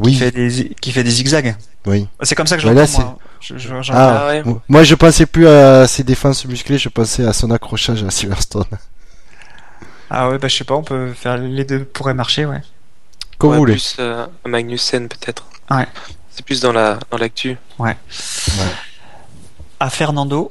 oui. 0.00 0.12
qui, 0.12 0.18
fait 0.18 0.30
des, 0.30 0.74
qui 0.80 0.92
fait 0.92 1.04
des 1.04 1.10
zigzags. 1.10 1.56
Oui. 1.86 2.08
C'est 2.22 2.34
comme 2.34 2.46
ça 2.46 2.56
que 2.56 2.62
je 2.62 2.68
l'entends, 2.68 3.00
moi. 3.00 3.18
Je, 3.40 3.54
ah, 3.90 4.30
ah 4.30 4.42
Moi, 4.68 4.84
je 4.84 4.94
pensais 4.94 5.26
plus 5.26 5.46
à 5.46 5.86
ses 5.86 6.02
défenses 6.02 6.46
musclées, 6.46 6.78
je 6.78 6.88
pensais 6.88 7.26
à 7.26 7.32
son 7.32 7.50
accrochage 7.50 8.02
à 8.02 8.10
Silverstone. 8.10 8.64
Ah 10.08 10.28
ouais, 10.28 10.38
bah 10.38 10.48
je 10.48 10.56
sais 10.56 10.64
pas, 10.64 10.74
on 10.74 10.82
peut 10.82 11.12
faire 11.12 11.36
les 11.36 11.64
deux 11.64 11.84
pourraient 11.84 12.14
marcher, 12.14 12.46
ouais. 12.46 12.62
Comme 13.38 13.52
vous 13.52 13.58
voulez. 13.58 13.74
Plus 13.74 13.96
euh, 13.98 14.26
Magnussen 14.46 15.08
peut-être. 15.08 15.44
Ouais. 15.70 15.86
C'est 16.34 16.44
plus 16.44 16.60
dans 16.60 16.72
la 16.72 16.98
dans 17.10 17.18
l'actu. 17.18 17.56
Ouais. 17.78 17.96
ouais. 18.58 18.72
À 19.78 19.88
Fernando, 19.88 20.50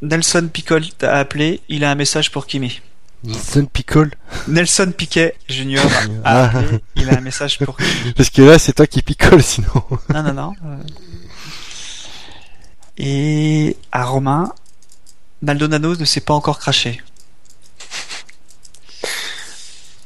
Nelson 0.00 0.48
Pickle 0.52 0.88
t'a 0.96 1.16
appelé, 1.16 1.60
il 1.68 1.84
a 1.84 1.90
un 1.90 1.94
message 1.94 2.30
pour 2.30 2.46
Kimi. 2.46 2.80
Nelson 3.24 3.66
Pickle 3.72 4.10
Nelson 4.46 4.92
Piquet 4.96 5.34
Junior 5.48 5.84
ah. 6.24 6.52
il 6.94 7.10
a 7.10 7.16
un 7.16 7.20
message 7.20 7.58
pour 7.58 7.76
Parce 8.16 8.30
que 8.30 8.42
là, 8.42 8.58
c'est 8.58 8.72
toi 8.74 8.86
qui 8.86 9.02
picole 9.02 9.42
sinon. 9.42 9.68
non, 10.14 10.22
non, 10.22 10.32
non. 10.32 10.52
Euh. 10.64 10.76
Et 12.98 13.76
à 13.92 14.04
Romain, 14.04 14.52
Maldonado 15.42 15.96
ne 15.96 16.04
s'est 16.04 16.20
pas 16.20 16.34
encore 16.34 16.58
craché. 16.58 17.02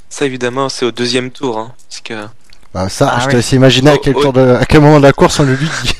Ça, 0.08 0.24
évidemment, 0.24 0.68
c'est 0.68 0.84
au 0.84 0.90
deuxième 0.90 1.30
tour. 1.30 1.58
Hein, 1.58 1.74
parce 1.88 2.00
que... 2.00 2.26
Bah, 2.72 2.88
ça, 2.88 3.12
ah 3.12 3.20
je 3.20 3.26
te 3.26 3.36
laisse 3.36 3.52
imaginer 3.52 3.90
à 3.90 3.98
quel, 3.98 4.14
tour 4.14 4.32
de... 4.32 4.54
à 4.54 4.64
quel 4.64 4.80
moment 4.80 4.98
de 4.98 5.04
la 5.04 5.12
course 5.12 5.40
on 5.40 5.44
le 5.44 5.54
lui 5.54 5.68
dit. 5.82 5.94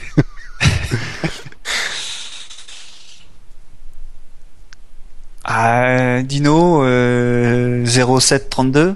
Ah, 5.45 6.23
Dino 6.23 6.85
euh, 6.85 7.85
0732 7.85 8.95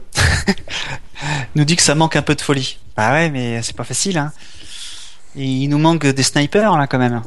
nous 1.56 1.64
dit 1.64 1.74
que 1.74 1.82
ça 1.82 1.94
manque 1.94 2.16
un 2.16 2.22
peu 2.22 2.34
de 2.34 2.40
folie. 2.40 2.78
Bah 2.96 3.12
ouais, 3.12 3.30
mais 3.30 3.60
c'est 3.62 3.76
pas 3.76 3.84
facile. 3.84 4.18
Hein. 4.18 4.32
il 5.34 5.66
nous 5.68 5.78
manque 5.78 6.06
des 6.06 6.22
snipers 6.22 6.76
là 6.76 6.86
quand 6.86 6.98
même. 6.98 7.22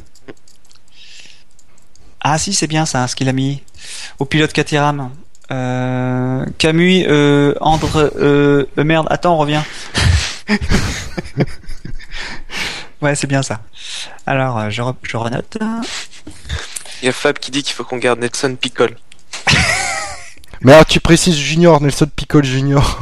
Ah 2.22 2.38
si, 2.38 2.54
c'est 2.54 2.68
bien 2.68 2.86
ça, 2.86 3.08
ce 3.08 3.16
qu'il 3.16 3.30
a 3.30 3.34
mis 3.34 3.64
au 4.20 4.26
pilote 4.26 4.54
Caterham. 4.54 5.12
Euh, 5.52 6.46
Camus, 6.58 7.06
euh, 7.08 7.54
Andre, 7.62 8.12
euh, 8.18 8.66
euh, 8.78 8.84
merde, 8.84 9.08
attends, 9.10 9.36
on 9.36 9.38
revient. 9.38 9.62
ouais, 13.02 13.16
c'est 13.16 13.28
bien 13.28 13.44
ça. 13.44 13.62
Alors, 14.26 14.58
euh, 14.58 14.70
je, 14.70 14.82
je 15.04 15.18
renote. 15.18 15.58
Il 17.02 17.06
y 17.06 17.10
a 17.10 17.12
Fab 17.12 17.38
qui 17.38 17.52
dit 17.52 17.64
qu'il 17.64 17.74
faut 17.74 17.84
qu'on 17.84 17.98
garde 17.98 18.20
Nelson 18.20 18.56
Pickle. 18.60 18.96
Mais 20.62 20.74
alors 20.74 20.86
tu 20.86 21.00
précises 21.00 21.38
Junior, 21.38 21.82
Nelson 21.82 22.10
Pickle 22.16 22.44
Junior. 22.44 23.00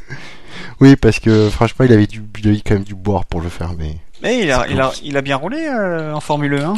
oui, 0.80 0.96
parce 0.96 1.18
que 1.18 1.50
franchement, 1.50 1.84
il 1.84 1.92
avait 1.92 2.06
du, 2.06 2.22
il 2.44 2.62
quand 2.62 2.74
même 2.74 2.84
du 2.84 2.94
boire 2.94 3.24
pour 3.24 3.40
le 3.40 3.48
faire, 3.48 3.72
mais. 3.76 3.96
Mais 4.22 4.40
il 4.40 4.52
a, 4.52 4.66
il 4.68 4.80
a, 4.80 4.92
il 5.02 5.16
a 5.16 5.20
bien 5.20 5.36
roulé 5.36 5.58
euh, 5.58 6.12
en 6.12 6.20
Formule 6.20 6.54
1. 6.54 6.74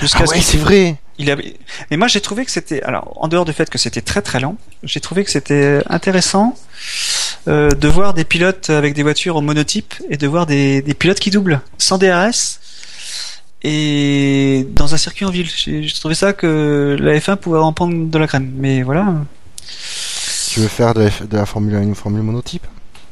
Jusqu'à 0.00 0.24
ah 0.26 0.30
ouais, 0.30 0.40
c'est 0.40 0.58
vrai. 0.58 0.96
Il 1.18 1.30
avait... 1.30 1.56
Mais 1.90 1.96
moi, 1.96 2.06
j'ai 2.06 2.20
trouvé 2.20 2.44
que 2.44 2.50
c'était, 2.50 2.82
alors, 2.82 3.12
en 3.16 3.28
dehors 3.28 3.44
du 3.44 3.52
fait 3.52 3.68
que 3.68 3.78
c'était 3.78 4.00
très 4.00 4.22
très 4.22 4.38
lent, 4.38 4.56
j'ai 4.84 5.00
trouvé 5.00 5.24
que 5.24 5.30
c'était 5.30 5.82
intéressant 5.88 6.54
euh, 7.46 7.70
de 7.70 7.88
voir 7.88 8.14
des 8.14 8.24
pilotes 8.24 8.70
avec 8.70 8.94
des 8.94 9.02
voitures 9.02 9.36
en 9.36 9.42
monotype 9.42 9.94
et 10.10 10.16
de 10.16 10.26
voir 10.26 10.46
des, 10.46 10.82
pilotes 10.98 11.20
qui 11.20 11.30
doublent 11.30 11.60
sans 11.78 11.98
DRS 11.98 12.58
et 13.62 14.66
dans 14.70 14.94
un 14.94 14.96
circuit 14.96 15.24
en 15.24 15.30
ville. 15.30 15.48
J'ai 15.48 15.92
trouvé 15.92 16.14
ça 16.14 16.32
que 16.32 16.96
la 16.98 17.18
F1 17.18 17.36
pouvait 17.36 17.58
en 17.58 17.72
prendre 17.72 18.08
de 18.08 18.18
la 18.18 18.26
crème, 18.26 18.50
mais 18.56 18.82
voilà. 18.82 19.14
Tu 20.50 20.60
veux 20.60 20.68
faire 20.68 20.94
de 20.94 21.08
la, 21.30 21.46
Formule 21.46 21.74
1 21.74 21.82
une 21.82 21.94
formule 21.94 22.22
monotype? 22.22 22.66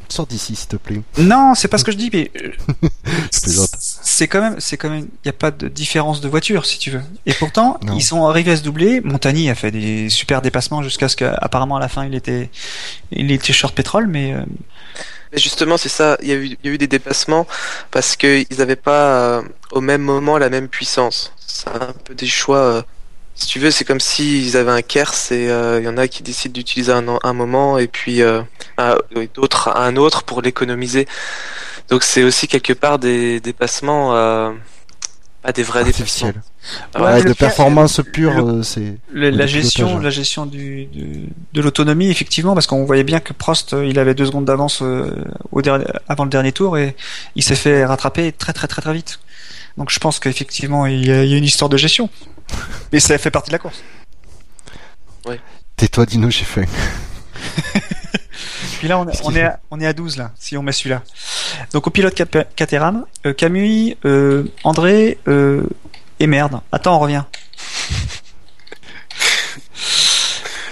Sors 0.09 0.27
d'ici, 0.27 0.57
s'il 0.57 0.69
te 0.69 0.77
plaît. 0.77 1.01
Non, 1.19 1.55
c'est 1.55 1.69
pas 1.69 1.79
ce 1.79 1.85
que 1.85 1.93
je 1.93 1.97
dis, 1.97 2.11
mais 2.13 2.31
c'est 3.31 4.29
quand 4.29 4.41
même, 4.41 4.57
c'est 4.59 4.77
quand 4.77 4.91
même, 4.91 5.03
il 5.03 5.27
n'y 5.27 5.31
a 5.31 5.33
pas 5.33 5.51
de 5.51 5.69
différence 5.69 6.21
de 6.21 6.29
voiture, 6.29 6.67
si 6.67 6.79
tu 6.79 6.91
veux. 6.91 7.03
Et 7.27 7.35
pourtant, 7.35 7.79
ils 7.95 8.03
sont 8.03 8.27
arrivés 8.27 8.53
à 8.53 8.57
se 8.57 8.63
doubler. 8.63 9.01
Montagny 9.01 9.51
a 9.51 9.55
fait 9.55 9.71
des 9.71 10.09
super 10.09 10.43
dépassements 10.43 10.83
jusqu'à 10.83 11.09
ce 11.09 11.17
qu'apparemment 11.17 11.77
à 11.77 11.81
la 11.81 11.89
fin 11.89 12.05
il 12.05 12.15
était, 12.15 12.51
il 13.11 13.31
était 13.31 13.53
short 13.53 13.75
pétrole, 13.75 14.07
mais. 14.07 14.33
Euh, 14.33 14.45
justement, 15.33 15.77
c'est 15.77 15.89
ça. 15.89 16.17
Il 16.23 16.29
y, 16.29 16.33
a 16.33 16.37
eu, 16.37 16.47
il 16.47 16.57
y 16.65 16.69
a 16.69 16.73
eu 16.73 16.79
des 16.79 16.87
dépassements 16.87 17.47
parce 17.91 18.17
qu'ils 18.17 18.47
n'avaient 18.59 18.77
pas 18.77 19.39
euh, 19.39 19.43
au 19.73 19.81
même 19.81 20.03
moment 20.03 20.39
la 20.39 20.51
même 20.51 20.69
puissance. 20.69 21.33
C'est 21.47 21.69
un 21.69 21.93
peu 22.05 22.15
des 22.15 22.27
choix. 22.27 22.59
Euh, 22.59 22.83
si 23.37 23.47
tu 23.47 23.61
veux, 23.61 23.71
c'est 23.71 23.85
comme 23.85 24.01
s'ils 24.01 24.57
avaient 24.57 24.73
un 24.73 24.83
KERS 24.83 25.31
et 25.31 25.45
il 25.45 25.85
y 25.85 25.89
en 25.89 25.97
a 25.97 26.09
qui 26.09 26.23
décident 26.23 26.53
d'utiliser 26.53 26.93
un, 26.93 27.05
un 27.23 27.33
moment 27.33 27.79
et 27.79 27.87
puis 27.87 28.23
d'autres 29.35 29.69
à 29.69 29.85
un 29.85 29.97
autre 29.97 30.25
pour 30.25 30.43
l'économiser. 30.43 31.07
Donc 31.89 32.03
c'est 32.03 32.23
aussi 32.23 32.49
quelque 32.49 32.73
part 32.73 32.99
des 32.99 33.41
dépassements, 33.41 34.17
euh, 34.17 34.51
pas 35.43 35.53
des 35.53 35.63
vrais 35.63 35.85
dépassements. 35.85 36.33
Ouais, 36.99 37.23
de 37.23 37.33
performance 37.33 38.01
pure, 38.13 38.45
euh, 38.45 38.63
c'est 38.65 38.99
la 39.13 39.47
gestion, 39.47 40.01
la 40.01 40.11
gestion 40.11 40.47
du, 40.47 40.89
de 41.53 41.61
l'autonomie 41.63 42.11
effectivement, 42.11 42.55
parce 42.55 42.67
qu'on 42.67 42.85
voyait 42.85 43.05
bien 43.05 43.21
que 43.21 43.33
Prost, 43.33 43.73
euh, 43.73 43.87
il 43.87 44.01
avait 44.01 44.15
deux 44.15 44.27
secondes 44.27 44.47
d'avance 44.47 44.81
euh, 44.83 45.15
au 45.53 45.63
avant 46.09 46.25
le 46.25 46.31
dernier 46.31 46.51
tour 46.51 46.77
et 46.77 46.97
il 47.37 47.45
s'est 47.45 47.55
fait 47.55 47.85
rattraper 47.85 48.33
très 48.33 48.53
très 48.53 48.67
très 48.67 48.83
très 48.83 48.93
vite. 48.93 49.21
Donc 49.77 49.91
je 49.91 49.99
pense 49.99 50.19
qu'effectivement 50.19 50.87
il 50.87 51.07
y, 51.07 51.11
a, 51.11 51.23
une 51.23 51.45
histoire 51.45 51.69
de 51.69 51.77
gestion, 51.77 52.09
mais 52.93 53.01
ça 53.01 53.17
fait 53.19 53.31
partie 53.31 53.51
de 53.51 53.53
la 53.53 53.59
course. 53.59 53.83
Ouais. 55.27 55.41
Tais-toi, 55.77 56.07
Dino, 56.07 56.31
j'ai 56.31 56.45
faim. 56.45 56.65
Puis 58.79 58.89
là, 58.89 58.99
on, 58.99 59.09
est, 59.09 59.43
à, 59.43 59.61
on 59.71 59.81
est 59.81 59.87
à 59.87 59.93
12 59.93 60.17
là, 60.19 60.33
si 60.39 60.57
on 60.57 60.63
met 60.63 60.73
celui-là. 60.73 61.03
Donc 61.73 61.87
au 61.87 61.91
pilote 61.91 62.15
Caterham, 62.55 63.05
euh, 63.25 63.33
Camille, 63.33 63.97
euh, 64.05 64.45
André 64.65 65.19
euh, 65.29 65.67
et 66.21 66.27
merde. 66.27 66.61
Attends, 66.73 66.97
on 66.97 66.99
revient. 66.99 67.25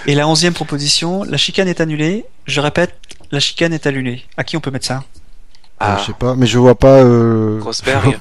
Et 0.07 0.13
la 0.13 0.27
onzième 0.27 0.53
proposition, 0.53 1.23
la 1.23 1.37
chicane 1.37 1.67
est 1.67 1.81
annulée. 1.81 2.25
Je 2.45 2.61
répète, 2.61 2.95
la 3.31 3.39
chicane 3.39 3.73
est 3.73 3.87
annulée. 3.87 4.23
À 4.37 4.43
qui 4.43 4.55
on 4.55 4.61
peut 4.61 4.69
mettre 4.69 4.85
ça? 4.85 5.03
Ah. 5.79 5.97
Je 5.99 6.05
sais 6.05 6.13
pas, 6.13 6.35
mais 6.35 6.45
je 6.45 6.59
vois 6.59 6.75
pas. 6.75 7.01
Euh... 7.01 7.59
Rosberg. 7.63 8.19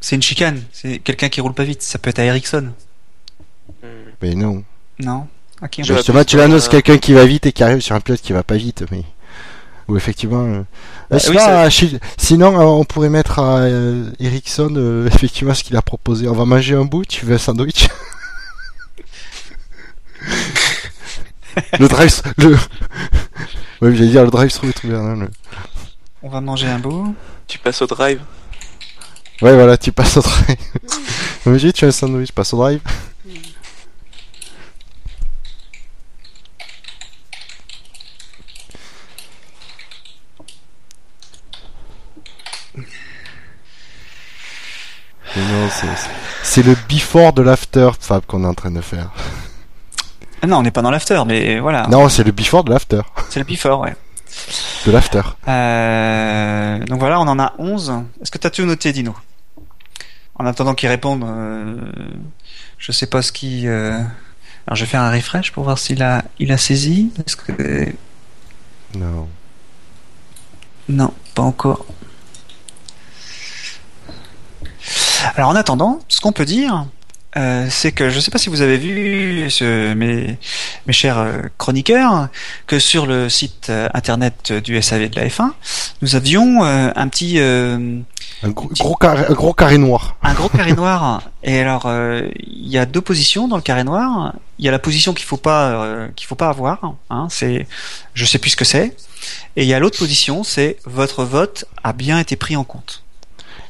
C'est 0.00 0.16
une 0.16 0.22
chicane. 0.22 0.62
C'est 0.72 0.98
quelqu'un 0.98 1.28
qui 1.28 1.40
roule 1.40 1.54
pas 1.54 1.64
vite. 1.64 1.82
Ça 1.82 1.98
peut 1.98 2.10
être 2.10 2.18
à 2.18 2.24
Ericsson. 2.24 2.72
Mais 4.22 4.34
non. 4.34 4.64
Non. 4.98 5.26
Okay, 5.62 5.82
Justement, 5.84 6.24
tu 6.24 6.36
l'annonces 6.36 6.68
quelqu'un 6.68 6.98
qui 6.98 7.12
va 7.14 7.24
vite 7.24 7.46
et 7.46 7.52
qui 7.52 7.62
arrive 7.62 7.80
sur 7.80 7.94
un 7.94 8.00
pilote 8.00 8.20
qui 8.20 8.32
va 8.32 8.42
pas 8.42 8.56
vite, 8.56 8.84
mais 8.90 9.04
ou 9.88 9.96
effectivement. 9.96 10.44
Euh... 10.44 10.62
Bah, 11.10 11.18
Sinon, 12.18 12.60
euh, 12.60 12.64
on 12.64 12.84
pourrait 12.84 13.08
mettre 13.08 13.38
à 13.38 13.60
euh, 13.60 14.10
Ericsson 14.18 14.74
euh, 14.76 15.06
effectivement 15.06 15.54
ce 15.54 15.62
qu'il 15.64 15.76
a 15.76 15.82
proposé. 15.82 16.28
On 16.28 16.34
va 16.34 16.44
manger 16.44 16.74
un 16.74 16.84
bout. 16.84 17.04
Tu 17.04 17.24
veux 17.24 17.36
un 17.36 17.38
sandwich 17.38 17.88
Le 21.78 21.88
drive, 21.88 22.20
le. 22.36 22.54
Oui, 23.80 23.96
j'allais 23.96 24.10
dire 24.10 24.24
le 24.24 24.30
drive 24.30 24.52
through 24.52 24.68
est 24.68 24.84
ouvert. 24.84 25.02
Le... 25.02 25.30
On 26.22 26.28
va 26.28 26.42
manger 26.42 26.66
un 26.66 26.78
bout. 26.78 27.14
Tu 27.46 27.58
passes 27.58 27.80
au 27.80 27.86
drive. 27.86 28.20
Ouais, 29.42 29.54
voilà, 29.54 29.76
tu 29.76 29.92
passes 29.92 30.16
au 30.16 30.22
drive. 30.22 30.56
Imagine, 31.46 31.72
tu 31.72 31.84
as 31.84 31.88
un 31.88 31.92
sandwich, 31.92 32.32
passe 32.32 32.54
au 32.54 32.56
drive. 32.56 32.80
c'est 46.42 46.62
le 46.62 46.74
before 46.88 47.34
de 47.34 47.42
l'after, 47.42 47.90
Fab, 48.00 48.24
qu'on 48.24 48.42
est 48.42 48.46
en 48.46 48.54
train 48.54 48.70
de 48.70 48.80
faire. 48.80 49.10
Ah 50.40 50.46
non, 50.46 50.58
on 50.58 50.62
n'est 50.62 50.70
pas 50.70 50.80
dans 50.80 50.90
l'after, 50.90 51.22
mais 51.26 51.60
voilà. 51.60 51.86
Non, 51.88 52.08
c'est 52.08 52.24
le 52.24 52.32
before 52.32 52.64
de 52.64 52.70
l'after. 52.70 53.02
C'est 53.28 53.40
le 53.40 53.44
before, 53.44 53.80
ouais. 53.80 53.94
De 54.86 54.92
l'after. 54.92 55.22
Euh, 55.48 56.78
donc 56.86 57.00
voilà, 57.00 57.20
on 57.20 57.26
en 57.26 57.38
a 57.38 57.54
11. 57.58 57.92
Est-ce 58.22 58.30
que 58.30 58.38
tu 58.38 58.46
as 58.46 58.50
tout 58.50 58.64
noté, 58.64 58.92
Dino? 58.92 59.14
En 60.36 60.46
attendant 60.46 60.74
qu'il 60.74 60.88
réponde, 60.88 61.24
euh, 61.24 61.76
je 62.78 62.92
sais 62.92 63.06
pas 63.06 63.22
ce 63.22 63.32
qui. 63.32 63.66
Euh... 63.66 63.98
Alors 64.66 64.76
je 64.76 64.84
vais 64.84 64.90
faire 64.90 65.00
un 65.00 65.10
refresh 65.10 65.52
pour 65.52 65.64
voir 65.64 65.78
s'il 65.78 66.02
a, 66.02 66.24
il 66.38 66.52
a 66.52 66.58
saisi. 66.58 67.12
Est-ce 67.26 67.36
que. 67.36 67.92
Non. 68.94 69.28
Non, 70.88 71.12
pas 71.34 71.42
encore. 71.42 71.84
Alors 75.34 75.50
en 75.50 75.56
attendant, 75.56 76.00
ce 76.08 76.20
qu'on 76.20 76.32
peut 76.32 76.44
dire, 76.44 76.86
euh, 77.36 77.66
c'est 77.68 77.92
que 77.92 78.08
je 78.08 78.16
ne 78.16 78.20
sais 78.20 78.30
pas 78.30 78.38
si 78.38 78.48
vous 78.48 78.62
avez 78.62 78.78
vu, 78.78 79.50
ce, 79.50 79.92
mes, 79.92 80.38
mes 80.86 80.92
chers 80.92 81.18
euh, 81.18 81.42
chroniqueurs, 81.58 82.28
que 82.66 82.78
sur 82.78 83.06
le 83.06 83.28
site 83.28 83.66
euh, 83.68 83.88
internet 83.92 84.52
du 84.52 84.80
SAV 84.80 85.10
de 85.10 85.16
la 85.16 85.26
F1, 85.26 85.50
nous 86.00 86.16
avions 86.16 86.62
un 86.64 87.08
petit... 87.08 87.38
un 87.38 88.48
gros, 88.48 88.94
carré, 88.94 89.26
un 89.28 89.34
gros 89.34 89.52
carré 89.52 89.76
noir. 89.76 90.16
Un 90.22 90.32
gros 90.32 90.48
carré 90.48 90.72
noir. 90.76 91.22
Et 91.42 91.60
alors, 91.60 91.90
il 92.38 92.68
y 92.68 92.78
a 92.78 92.86
deux 92.86 93.00
positions 93.00 93.48
dans 93.48 93.56
le 93.56 93.62
carré 93.62 93.84
noir. 93.84 94.34
Il 94.58 94.64
y 94.64 94.68
a 94.68 94.72
la 94.72 94.78
position 94.78 95.12
qu'il 95.12 95.26
faut 95.26 95.36
pas 95.36 96.08
qu'il 96.16 96.26
faut 96.26 96.34
pas 96.34 96.48
avoir. 96.48 96.94
Hein, 97.10 97.26
c'est, 97.30 97.66
je 98.14 98.24
sais 98.24 98.38
plus 98.38 98.50
ce 98.50 98.56
que 98.56 98.64
c'est. 98.64 98.96
Et 99.56 99.62
il 99.62 99.68
y 99.68 99.74
a 99.74 99.78
l'autre 99.78 99.98
position, 99.98 100.44
c'est 100.44 100.78
votre 100.84 101.24
vote 101.24 101.66
a 101.84 101.92
bien 101.92 102.18
été 102.18 102.36
pris 102.36 102.56
en 102.56 102.64
compte. 102.64 103.02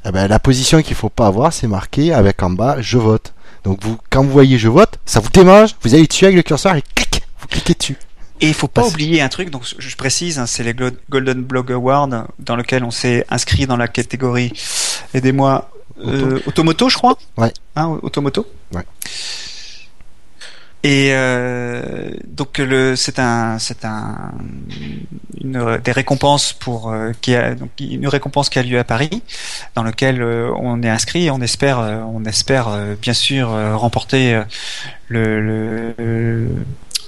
Eh 0.04 0.12
ben, 0.12 0.28
la 0.28 0.38
position 0.38 0.82
qu'il 0.82 0.94
faut 0.94 1.08
pas 1.08 1.26
avoir, 1.26 1.52
c'est 1.52 1.66
marqué 1.66 2.12
avec 2.12 2.42
en 2.42 2.50
bas 2.50 2.76
je 2.80 2.98
vote. 2.98 3.32
Donc 3.66 3.82
vous, 3.82 3.98
quand 4.10 4.22
vous 4.22 4.30
voyez 4.30 4.58
je 4.58 4.68
vote, 4.68 4.96
ça 5.06 5.18
vous 5.18 5.28
démange, 5.28 5.74
vous 5.82 5.92
allez 5.92 6.06
dessus 6.06 6.24
avec 6.24 6.36
le 6.36 6.44
curseur 6.44 6.76
et 6.76 6.82
clic, 6.94 7.20
vous 7.40 7.48
cliquez 7.48 7.74
dessus. 7.74 7.96
Et 8.40 8.46
il 8.46 8.54
faut 8.54 8.68
pas 8.68 8.86
oublier 8.86 9.22
un 9.22 9.28
truc, 9.28 9.50
donc 9.50 9.64
je 9.76 9.96
précise, 9.96 10.38
hein, 10.38 10.46
c'est 10.46 10.62
les 10.62 10.72
Golden 11.10 11.42
Blog 11.42 11.72
Awards 11.72 12.28
dans 12.38 12.54
lequel 12.54 12.84
on 12.84 12.92
s'est 12.92 13.26
inscrit 13.28 13.66
dans 13.66 13.76
la 13.76 13.88
catégorie, 13.88 14.52
aidez-moi, 15.14 15.68
euh, 16.04 16.38
automoto, 16.46 16.88
je 16.88 16.96
crois? 16.96 17.18
Ouais. 17.36 17.52
Hein, 17.74 17.98
automoto? 18.02 18.46
Ouais. 18.72 18.84
Et 20.86 21.08
euh, 21.10 22.12
donc 22.28 22.58
le 22.58 22.94
c'est 22.94 23.18
un 23.18 23.58
c'est 23.58 23.84
un 23.84 24.30
une 25.40 25.80
des 25.82 25.90
récompenses 25.90 26.52
pour 26.52 26.92
euh, 26.92 27.10
qui 27.20 27.34
a 27.34 27.56
donc 27.56 27.70
une 27.80 28.06
récompense 28.06 28.48
qui 28.48 28.60
a 28.60 28.62
lieu 28.62 28.78
à 28.78 28.84
Paris 28.84 29.20
dans 29.74 29.82
lequel 29.82 30.22
euh, 30.22 30.52
on 30.60 30.84
est 30.84 30.88
inscrit 30.88 31.24
et 31.24 31.30
on 31.32 31.40
espère 31.40 31.80
euh, 31.80 31.96
on 32.06 32.24
espère 32.24 32.68
bien 33.02 33.14
sûr 33.14 33.48
remporter 33.48 34.40
le, 35.08 35.40
le 35.40 36.48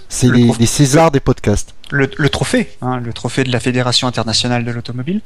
c'est 0.09 0.27
les, 0.27 0.51
les, 0.59 0.67
Césars 0.67 1.13
des 1.13 1.21
podcasts. 1.21 1.73
Le, 1.93 2.11
le 2.17 2.29
trophée, 2.31 2.77
hein, 2.83 2.99
le 2.99 3.13
trophée 3.13 3.45
de 3.45 3.53
la 3.53 3.61
Fédération 3.61 4.09
internationale 4.09 4.65
de 4.65 4.73
l'automobile. 4.73 5.21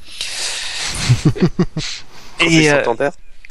et 2.40 2.70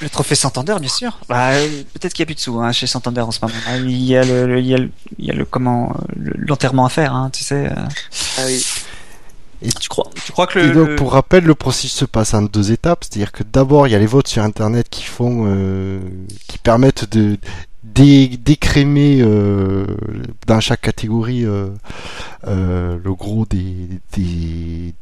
le 0.01 0.09
trophée 0.09 0.35
Santander, 0.35 0.75
bien 0.79 0.89
sûr. 0.89 1.19
Bah, 1.29 1.51
peut-être 1.93 2.13
qu'il 2.13 2.23
n'y 2.23 2.25
a 2.25 2.27
plus 2.27 2.35
de 2.35 2.39
sous 2.39 2.59
hein, 2.59 2.71
chez 2.71 2.87
Santander 2.87 3.21
en 3.21 3.31
ce 3.31 3.39
moment. 3.41 3.53
Ah, 3.67 3.77
il 3.77 4.03
y 4.03 4.15
a 4.15 4.23
le, 4.23 4.59
il 4.59 4.65
y 4.65 4.73
a 4.73 4.77
le, 4.77 4.89
il 5.19 5.25
y 5.25 5.31
a 5.31 5.33
le 5.33 5.45
comment, 5.45 5.95
l'enterrement 6.15 6.85
à 6.85 6.89
faire, 6.89 7.13
hein, 7.13 7.29
tu 7.31 7.43
sais. 7.43 7.67
Euh. 7.67 7.75
Ah 8.37 8.41
oui. 8.45 8.65
Et 9.63 9.69
tu 9.69 9.89
crois, 9.89 10.09
tu 10.25 10.31
crois 10.31 10.47
que 10.47 10.57
le, 10.57 10.69
et 10.69 10.73
donc, 10.73 10.95
pour 10.95 11.13
rappel, 11.13 11.43
le 11.43 11.53
processus 11.53 11.91
se 11.91 12.05
passe 12.05 12.33
en 12.33 12.41
deux 12.41 12.71
étapes, 12.71 13.03
c'est-à-dire 13.03 13.31
que 13.31 13.43
d'abord 13.43 13.87
il 13.87 13.91
y 13.91 13.95
a 13.95 13.99
les 13.99 14.07
votes 14.07 14.27
sur 14.27 14.41
Internet 14.43 14.87
qui 14.89 15.03
font, 15.03 15.43
euh, 15.45 15.99
qui 16.47 16.57
permettent 16.57 17.11
de 17.15 17.37
d'écrémer 17.83 19.19
euh, 19.21 19.85
dans 20.47 20.59
chaque 20.59 20.81
catégorie 20.81 21.45
euh, 21.45 21.69
euh, 22.47 22.97
le 23.03 23.13
gros 23.13 23.45
des, 23.45 23.89
des 24.13 24.93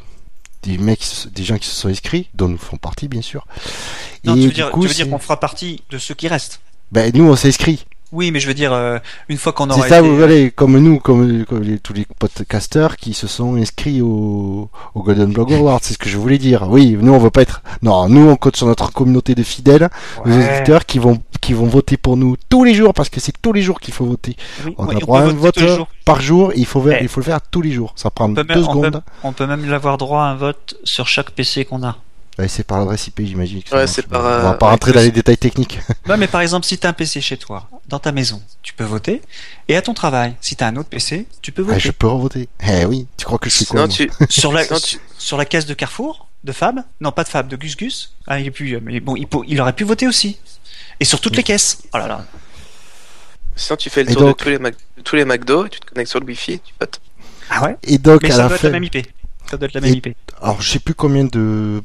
des 0.63 0.77
mecs, 0.77 1.27
des 1.33 1.43
gens 1.43 1.57
qui 1.57 1.67
se 1.67 1.75
sont 1.75 1.89
inscrits, 1.89 2.29
dont 2.33 2.47
nous 2.47 2.57
font 2.57 2.77
partie 2.77 3.07
bien 3.07 3.21
sûr. 3.21 3.45
Non, 4.23 4.35
et 4.35 4.39
tu 4.39 4.47
veux 4.47 4.53
dire, 4.53 4.71
dire 4.77 5.09
qu'on 5.09 5.19
fera 5.19 5.39
partie 5.39 5.83
de 5.89 5.97
ceux 5.97 6.13
qui 6.13 6.27
restent? 6.27 6.59
Ben 6.91 7.11
nous 7.13 7.25
on 7.25 7.35
s'est 7.35 7.49
inscrits. 7.49 7.85
Oui, 8.11 8.31
mais 8.31 8.39
je 8.39 8.47
veux 8.47 8.53
dire, 8.53 8.73
euh, 8.73 8.97
une 9.27 9.37
fois 9.37 9.53
qu'on 9.53 9.69
aura. 9.69 9.81
C'est 9.83 9.89
ça, 9.89 10.01
vous 10.01 10.15
voyez, 10.15 10.49
comme 10.49 10.77
nous, 10.79 10.99
comme, 10.99 11.45
tous 11.83 11.93
les 11.93 12.05
podcasters 12.17 12.97
qui 12.97 13.13
se 13.13 13.27
sont 13.27 13.55
inscrits 13.55 14.01
au, 14.01 14.69
au 14.95 15.03
Golden 15.03 15.31
Blog 15.31 15.53
Award, 15.53 15.83
c'est 15.83 15.93
ce 15.93 15.99
que 15.99 16.09
je 16.09 16.17
voulais 16.17 16.39
dire. 16.39 16.67
Oui, 16.69 16.97
nous 16.99 17.13
on 17.13 17.19
veut 17.19 17.29
pas 17.29 17.43
être. 17.43 17.61
Non, 17.83 18.09
nous 18.09 18.27
on 18.27 18.35
compte 18.35 18.55
sur 18.55 18.65
notre 18.67 18.91
communauté 18.91 19.35
de 19.35 19.43
fidèles, 19.43 19.89
ouais. 20.25 20.55
auditeurs 20.55 20.85
qui 20.85 20.97
vont 20.97 21.21
qui 21.39 21.53
vont 21.53 21.67
voter 21.67 21.97
pour 21.97 22.17
nous 22.17 22.35
tous 22.49 22.63
les 22.63 22.73
jours 22.73 22.93
parce 22.93 23.09
que 23.09 23.19
c'est 23.19 23.33
tous 23.41 23.53
les 23.53 23.61
jours 23.61 23.79
qu'il 23.79 23.93
faut 23.93 24.05
voter. 24.05 24.35
on 24.77 24.89
a 24.89 24.95
droit 24.95 25.21
à 25.21 25.23
un 25.23 25.33
vote 25.33 25.59
par 26.03 26.21
jour, 26.21 26.51
il 26.55 26.65
faut 26.65 26.83
il 26.99 27.07
faut 27.07 27.19
le 27.19 27.25
faire 27.25 27.41
tous 27.41 27.61
les 27.61 27.71
jours. 27.71 27.93
Ça 27.95 28.09
prend 28.09 28.29
deux 28.29 28.43
secondes. 28.43 29.03
on 29.23 29.33
peut 29.33 29.45
même 29.45 29.71
avoir 29.71 29.97
droit 29.97 30.23
à 30.23 30.25
un 30.29 30.35
vote 30.35 30.75
sur 30.83 31.07
chaque 31.07 31.31
PC 31.31 31.65
qu'on 31.65 31.83
a. 31.83 31.97
c'est 32.47 32.63
par 32.63 32.79
l'adresse 32.79 33.07
IP, 33.07 33.21
j'imagine. 33.25 33.61
Ouais, 33.71 33.87
c'est 33.87 34.07
par. 34.07 34.21
On 34.21 34.43
va 34.43 34.53
pas 34.53 34.69
rentrer 34.69 34.91
dans 34.91 35.01
les 35.01 35.11
détails 35.11 35.37
techniques. 35.37 35.79
Non, 36.07 36.17
mais 36.17 36.27
par 36.27 36.41
exemple, 36.41 36.65
si 36.65 36.77
tu 36.77 36.87
as 36.87 36.89
un 36.89 36.93
PC 36.93 37.21
chez 37.21 37.37
toi, 37.37 37.69
dans 37.87 37.99
ta 37.99 38.11
maison, 38.11 38.41
tu 38.63 38.73
peux 38.73 38.83
voter. 38.83 39.21
Et 39.67 39.75
à 39.75 39.81
ton 39.81 39.93
travail, 39.93 40.35
si 40.41 40.55
tu 40.55 40.63
as 40.63 40.67
un 40.67 40.75
autre 40.77 40.89
PC, 40.89 41.27
tu 41.41 41.51
peux 41.51 41.61
voter. 41.61 41.75
Ah, 41.75 41.79
je 41.79 41.91
peux 41.91 42.07
voter. 42.07 42.49
Eh 42.65 42.85
oui, 42.85 43.05
tu 43.17 43.25
crois 43.25 43.37
que 43.37 43.49
je 43.49 43.55
suis 43.55 43.65
quoi 43.65 43.87
sur, 44.29 44.51
la, 44.51 44.63
sur 45.17 45.37
la 45.37 45.45
caisse 45.45 45.65
de 45.67 45.73
Carrefour, 45.75 46.27
de 46.43 46.51
Fab 46.51 46.79
Non, 46.99 47.11
pas 47.11 47.23
de 47.23 47.29
Fab, 47.29 47.47
de 47.47 47.55
Gus 47.55 47.77
Gus. 47.77 48.15
Ah, 48.25 48.39
il 48.39 48.47
est 48.47 48.51
plus. 48.51 48.79
Mais 48.81 48.99
bon, 48.99 49.15
il, 49.15 49.27
il 49.47 49.61
aurait 49.61 49.73
pu 49.73 49.83
voter 49.83 50.07
aussi. 50.07 50.39
Et 50.99 51.05
sur 51.05 51.21
toutes 51.21 51.35
les 51.35 51.43
caisses. 51.43 51.83
Oh 51.93 51.97
là 51.97 52.07
là. 52.07 52.25
Sinon, 53.55 53.77
tu 53.77 53.89
fais 53.89 54.03
le 54.03 54.15
tour 54.15 54.27
de 54.27 54.31
tous 54.33 54.49
les, 54.49 54.59
tous 55.03 55.15
les 55.15 55.25
McDo, 55.25 55.67
tu 55.67 55.79
te 55.79 55.85
connectes 55.85 56.09
sur 56.09 56.19
le 56.19 56.25
Wi-Fi, 56.25 56.59
tu 56.59 56.73
votes. 56.79 56.99
Ah 57.49 57.63
ouais? 57.63 57.77
Et 57.83 57.97
donc, 57.97 58.23
Mais 58.23 58.31
à 58.31 58.35
ça 58.35 58.37
la 58.43 58.47
doit 58.47 58.57
fin... 58.57 58.67
être 58.67 58.71
la 58.73 58.79
même 58.79 58.83
IP. 58.85 59.05
Ça 59.49 59.57
doit 59.57 59.67
être 59.67 59.73
la 59.73 59.81
même 59.81 59.95
IP. 59.95 60.15
Alors, 60.41 60.61
je 60.61 60.69
sais 60.69 60.79
plus 60.79 60.93
combien 60.93 61.25
de, 61.25 61.81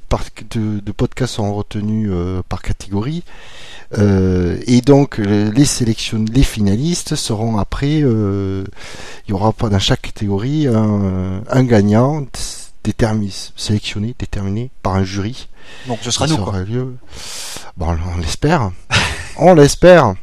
de, 0.51 0.81
de 0.81 0.93
podcasts 0.93 1.35
sont 1.35 1.55
retenus 1.55 2.11
euh, 2.13 2.43
par 2.49 2.61
catégorie. 2.61 3.23
Euh, 3.99 4.59
et 4.67 4.83
donc, 4.83 5.19
les 5.19 5.65
sélections, 5.65 6.25
les 6.31 6.43
finalistes 6.43 7.15
seront 7.17 7.57
après. 7.57 8.03
Euh, 8.03 8.65
il 9.27 9.31
y 9.31 9.35
aura 9.35 9.53
pas 9.53 9.71
dans 9.71 9.79
chaque 9.79 10.03
catégorie 10.03 10.67
un, 10.67 11.43
un 11.49 11.65
gagnant 11.65 12.27
déterminé, 12.83 13.33
sélectionné, 13.57 14.15
déterminé 14.19 14.71
par 14.83 14.97
un 14.97 15.05
jury. 15.05 15.49
Donc, 15.87 16.01
ce 16.03 16.11
sera 16.11 16.27
nous. 16.27 16.37
Quoi. 16.37 16.61
Lieu. 16.61 16.97
Bon, 17.79 17.97
on 18.15 18.19
l'espère. 18.19 18.73
on 19.37 19.55
l'espère. 19.55 20.15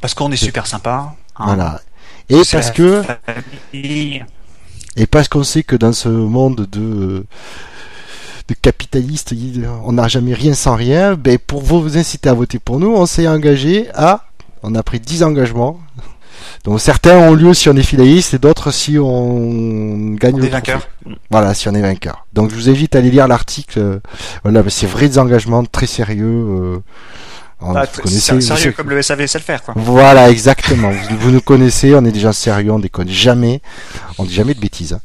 Parce 0.00 0.14
qu'on 0.14 0.32
est 0.32 0.36
super 0.36 0.66
sympa. 0.66 1.14
Hein. 1.36 1.44
Voilà. 1.44 1.82
Et 2.30 2.40
parce 2.50 2.70
que. 2.70 3.02
Et 4.98 5.06
parce 5.06 5.28
qu'on 5.28 5.44
sait 5.44 5.62
que 5.62 5.76
dans 5.76 5.92
ce 5.92 6.08
monde 6.08 6.66
de 6.70 7.24
de 8.48 8.54
capitalistes, 8.54 9.34
on 9.84 9.92
n'a 9.92 10.08
jamais 10.08 10.34
rien 10.34 10.54
sans 10.54 10.74
rien. 10.74 11.14
Ben 11.14 11.38
pour 11.38 11.62
vous 11.62 11.98
inciter 11.98 12.28
à 12.28 12.34
voter 12.34 12.58
pour 12.58 12.80
nous, 12.80 12.88
on 12.88 13.06
s'est 13.06 13.28
engagé 13.28 13.88
à, 13.94 14.24
on 14.62 14.74
a 14.74 14.82
pris 14.82 15.00
10 15.00 15.22
engagements. 15.22 15.78
Donc 16.64 16.80
certains 16.80 17.16
ont 17.18 17.34
lieu 17.34 17.52
si 17.54 17.68
on 17.68 17.76
est 17.76 17.82
finaliste 17.82 18.34
et 18.34 18.38
d'autres 18.38 18.70
si 18.70 18.98
on 18.98 20.14
gagne 20.14 20.34
on 20.34 20.38
le 20.38 20.48
vainqueur. 20.48 20.88
Voilà, 21.30 21.54
si 21.54 21.68
on 21.68 21.74
est 21.74 21.82
vainqueur. 21.82 22.26
Donc 22.32 22.50
je 22.50 22.54
vous 22.54 22.70
invite 22.70 22.96
à 22.96 22.98
aller 22.98 23.10
lire 23.10 23.28
l'article. 23.28 24.00
Voilà, 24.42 24.64
c'est 24.68 24.86
vrai 24.86 25.08
des 25.08 25.18
engagements 25.18 25.64
très 25.64 25.86
sérieux. 25.86 26.82
Euh, 27.60 27.72
ah, 27.74 27.86
connaissez, 27.86 28.40
sérieux 28.40 28.72
comme 28.72 28.90
le 28.90 29.02
SAV 29.02 29.26
sait 29.26 29.38
le 29.38 29.44
faire, 29.44 29.62
quoi. 29.62 29.74
Voilà, 29.76 30.30
exactement. 30.30 30.92
vous, 31.18 31.30
nous 31.30 31.40
connaissez, 31.40 31.94
on 31.94 32.04
est 32.04 32.12
déjà 32.12 32.32
sérieux, 32.32 32.70
on 32.70 32.78
déconne 32.78 33.08
jamais, 33.08 33.60
on 34.16 34.24
dit 34.24 34.34
jamais 34.34 34.54
de 34.54 34.60
bêtises. 34.60 34.92
Hein. 34.92 35.00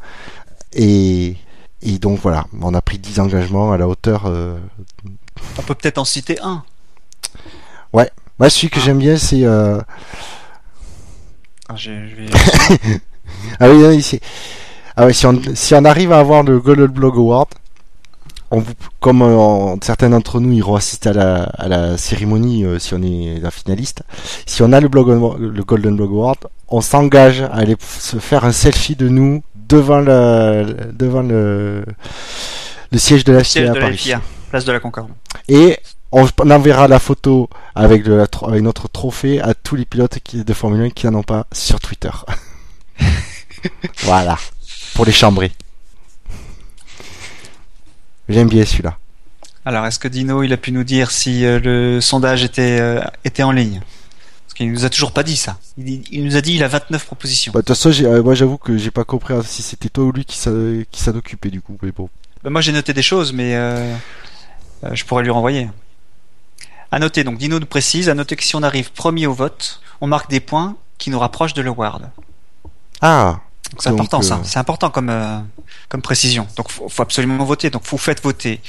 Et, 0.74 1.36
et 1.82 1.98
donc 1.98 2.20
voilà, 2.22 2.46
on 2.62 2.74
a 2.76 2.82
pris 2.82 3.00
10 3.00 3.20
engagements 3.20 3.72
à 3.72 3.78
la 3.78 3.88
hauteur. 3.88 4.26
Euh... 4.28 4.60
On 5.58 5.64
peut 5.64 5.74
peut-être 5.74 5.98
en 5.98 6.06
citer 6.06 6.40
un. 6.42 6.64
Ouais, 7.92 8.12
moi 8.38 8.50
celui 8.52 8.70
que 8.70 8.80
ah. 8.80 8.84
j'aime 8.86 9.00
bien, 9.00 9.18
c'est. 9.18 9.44
Euh... 9.44 9.82
Ah, 11.70 11.76
je 11.76 11.92
vais... 11.92 12.28
ah 13.60 13.70
oui, 13.70 13.98
ici. 13.98 14.20
Ah 14.96 15.08
oui, 15.08 15.14
si 15.16 15.26
on, 15.26 15.42
si 15.56 15.74
on 15.74 15.86
arrive 15.86 16.12
à 16.12 16.20
avoir 16.20 16.44
le 16.44 16.60
Golden 16.60 16.86
Blog 16.86 17.16
Award, 17.16 17.50
comme 19.00 19.22
euh, 19.22 19.76
certains 19.82 20.10
d'entre 20.10 20.40
nous 20.40 20.52
iront 20.54 20.76
assister 20.76 21.10
à 21.10 21.14
la, 21.14 21.44
à 21.44 21.68
la 21.68 21.98
cérémonie 21.98 22.66
euh, 22.66 22.80
si 22.80 22.94
on 22.94 23.02
est 23.02 23.40
la 23.42 23.52
finaliste, 23.52 24.04
si 24.46 24.62
on 24.62 24.72
a 24.72 24.80
le, 24.80 24.88
blog, 24.88 25.08
le 25.40 25.64
Golden 25.64 25.96
Blog 25.96 26.12
Award, 26.12 26.38
on 26.68 26.82
s'engage 26.82 27.42
à 27.42 27.54
aller 27.54 27.76
se 27.80 28.18
faire 28.18 28.46
un 28.46 28.52
selfie 28.52 28.96
de 28.96 29.08
nous 29.10 29.44
devant 29.56 30.00
le, 30.00 30.92
devant 30.94 31.22
le, 31.22 31.86
le 32.92 32.98
siège 32.98 33.24
de 33.24 33.34
la 33.34 33.44
FIA 33.44 33.72
à 33.72 33.76
Paris. 33.76 34.14
place 34.50 34.66
de 34.66 34.72
la 34.72 34.80
Concorde. 34.80 35.10
Et 35.48 35.78
on, 36.12 36.28
enverra 36.52 36.88
la 36.88 37.00
photo 37.00 37.50
avec, 37.76 38.04
de 38.04 38.14
la, 38.14 38.28
avec 38.48 38.62
notre 38.62 38.88
trophée 38.88 39.42
à 39.42 39.54
tous 39.54 39.76
les 39.76 39.86
pilotes 39.86 40.20
qui, 40.24 40.44
de 40.44 40.54
Formule 40.54 40.82
1 40.82 40.90
qui 40.92 41.08
n'en 41.08 41.20
ont 41.20 41.24
pas 41.24 41.48
sur 41.52 41.80
Twitter. 41.80 42.12
voilà. 44.04 44.38
Pour 44.94 45.06
les 45.06 45.12
chambrer. 45.12 45.52
J'aime 48.34 48.50
bien 48.50 48.66
celui-là. 48.66 48.98
Alors, 49.66 49.86
est-ce 49.86 50.00
que 50.00 50.08
Dino, 50.08 50.44
il 50.44 50.52
a 50.52 50.58
pu 50.58 50.72
nous 50.72 50.84
dire 50.84 51.12
si 51.12 51.46
euh, 51.46 51.60
le 51.60 52.02
sondage 52.02 52.44
était, 52.44 52.80
euh, 52.82 53.02
était 53.24 53.44
en 53.44 53.52
ligne? 53.52 53.82
Parce 54.46 54.56
qu'il 54.56 54.72
nous 54.72 54.86
a 54.86 54.90
toujours 54.90 55.12
pas 55.12 55.24
dit 55.24 55.38
ça. 55.38 55.58
Il, 55.78 56.24
nous 56.26 56.36
a 56.36 56.42
dit 56.42 56.56
il 56.56 56.64
a 56.64 56.68
29 56.68 57.06
propositions. 57.06 57.52
Bah, 57.54 57.62
de 57.62 57.66
toute 57.66 57.78
façon, 57.78 58.04
euh, 58.04 58.22
moi 58.22 58.36
j'avoue 58.36 58.58
que 58.58 58.78
j'ai 58.78 58.92
pas 58.92 59.04
compris 59.04 59.34
si 59.46 59.62
c'était 59.62 59.90
toi 59.90 60.04
ou 60.06 60.12
lui 60.12 60.26
qui 60.26 60.38
s'en 60.38 61.16
occupait 61.16 61.50
du 61.50 61.62
coup. 61.62 61.78
Mais 61.82 61.92
bon. 61.92 62.10
Bah, 62.44 62.50
moi 62.50 62.62
j'ai 62.62 62.72
noté 62.72 62.94
des 62.94 63.02
choses, 63.02 63.34
mais 63.34 63.54
je 64.92 65.04
pourrais 65.06 65.24
lui 65.24 65.32
renvoyer. 65.32 65.70
À 66.92 67.00
noter, 67.00 67.24
donc 67.24 67.38
Dino 67.40 67.58
nous 67.58 67.66
précise, 67.66 68.10
à 68.10 68.14
noter 68.14 68.36
que 68.36 68.44
si 68.44 68.56
on 68.56 68.62
arrive 68.62 68.92
premier 68.92 69.26
au 69.26 69.34
vote, 69.34 69.82
on 70.02 70.08
marque 70.08 70.30
des 70.30 70.40
points 70.40 70.76
qui 71.00 71.10
nous 71.10 71.18
rapprochent 71.18 71.56
de 71.56 71.62
l'award. 71.62 72.12
Ah 73.02 73.40
c'est 73.80 73.90
important 73.90 74.22
ça, 74.22 74.42
c'est 74.44 74.60
important 74.60 74.90
comme 74.90 75.12
comme 75.90 76.02
précision. 76.02 76.48
Donc 76.58 76.70
faut, 76.70 76.90
faut 76.90 77.04
absolument 77.04 77.44
voter. 77.46 77.70
Donc 77.70 77.84
vous 77.86 77.98
faites 77.98 78.24
voter 78.24 78.60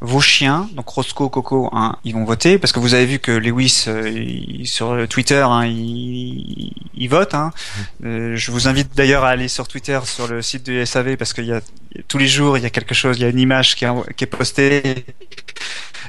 vos 0.00 0.20
chiens. 0.20 0.68
Donc 0.74 0.88
Roscoe, 0.88 1.30
Coco, 1.30 1.70
hein, 1.72 1.96
ils 2.04 2.12
vont 2.12 2.24
voter 2.24 2.58
parce 2.58 2.72
que 2.72 2.78
vous 2.78 2.94
avez 2.94 3.06
vu 3.06 3.18
que 3.18 3.32
Lewis 3.32 3.84
euh, 3.88 4.64
sur 4.64 5.08
Twitter, 5.08 5.44
hein, 5.48 5.64
il, 5.64 6.72
il, 6.94 7.08
vote. 7.08 7.34
Hein. 7.34 7.52
Mmh. 8.00 8.06
Euh, 8.06 8.36
je 8.36 8.50
vous 8.50 8.68
invite 8.68 8.94
d'ailleurs 8.94 9.24
à 9.24 9.30
aller 9.30 9.48
sur 9.48 9.66
Twitter, 9.66 9.98
sur 10.04 10.28
le 10.28 10.42
site 10.42 10.64
du 10.64 10.84
SAV, 10.84 11.16
parce 11.16 11.32
qu'il 11.32 11.46
y 11.46 11.52
a 11.52 11.60
tous 12.08 12.18
les 12.18 12.28
jours 12.28 12.58
il 12.58 12.62
y 12.62 12.66
a 12.66 12.70
quelque 12.70 12.94
chose, 12.94 13.18
il 13.18 13.22
y 13.22 13.24
a 13.24 13.28
une 13.28 13.38
image 13.38 13.76
qui, 13.76 13.86
qui 14.16 14.24
est 14.24 14.28
postée. 14.28 15.06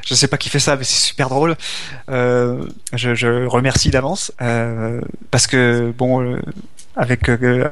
Je 0.06 0.14
sais 0.14 0.28
pas 0.28 0.38
qui 0.38 0.50
fait 0.50 0.60
ça, 0.60 0.76
mais 0.76 0.84
c'est 0.84 1.00
super 1.00 1.30
drôle. 1.30 1.56
Euh, 2.10 2.64
je, 2.94 3.16
je, 3.16 3.48
remercie 3.48 3.90
d'avance 3.90 4.32
euh, 4.40 5.02
parce 5.32 5.48
que 5.48 5.92
bon, 5.98 6.22
euh, 6.22 6.40
avec 6.96 7.30
euh, 7.30 7.70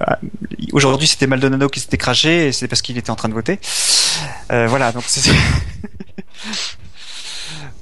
aujourd'hui 0.72 1.08
c'était 1.08 1.28
Maldonado 1.28 1.70
qui 1.70 1.80
s'était 1.80 1.98
craché 1.98 2.48
et 2.48 2.52
c'est 2.52 2.68
parce 2.68 2.82
qu'il 2.82 2.98
était 2.98 3.10
en 3.10 3.16
train 3.16 3.30
de 3.30 3.34
voter. 3.34 3.60
Euh, 4.52 4.68
voilà, 4.68 4.92
donc 4.92 5.04
c'est 5.08 5.32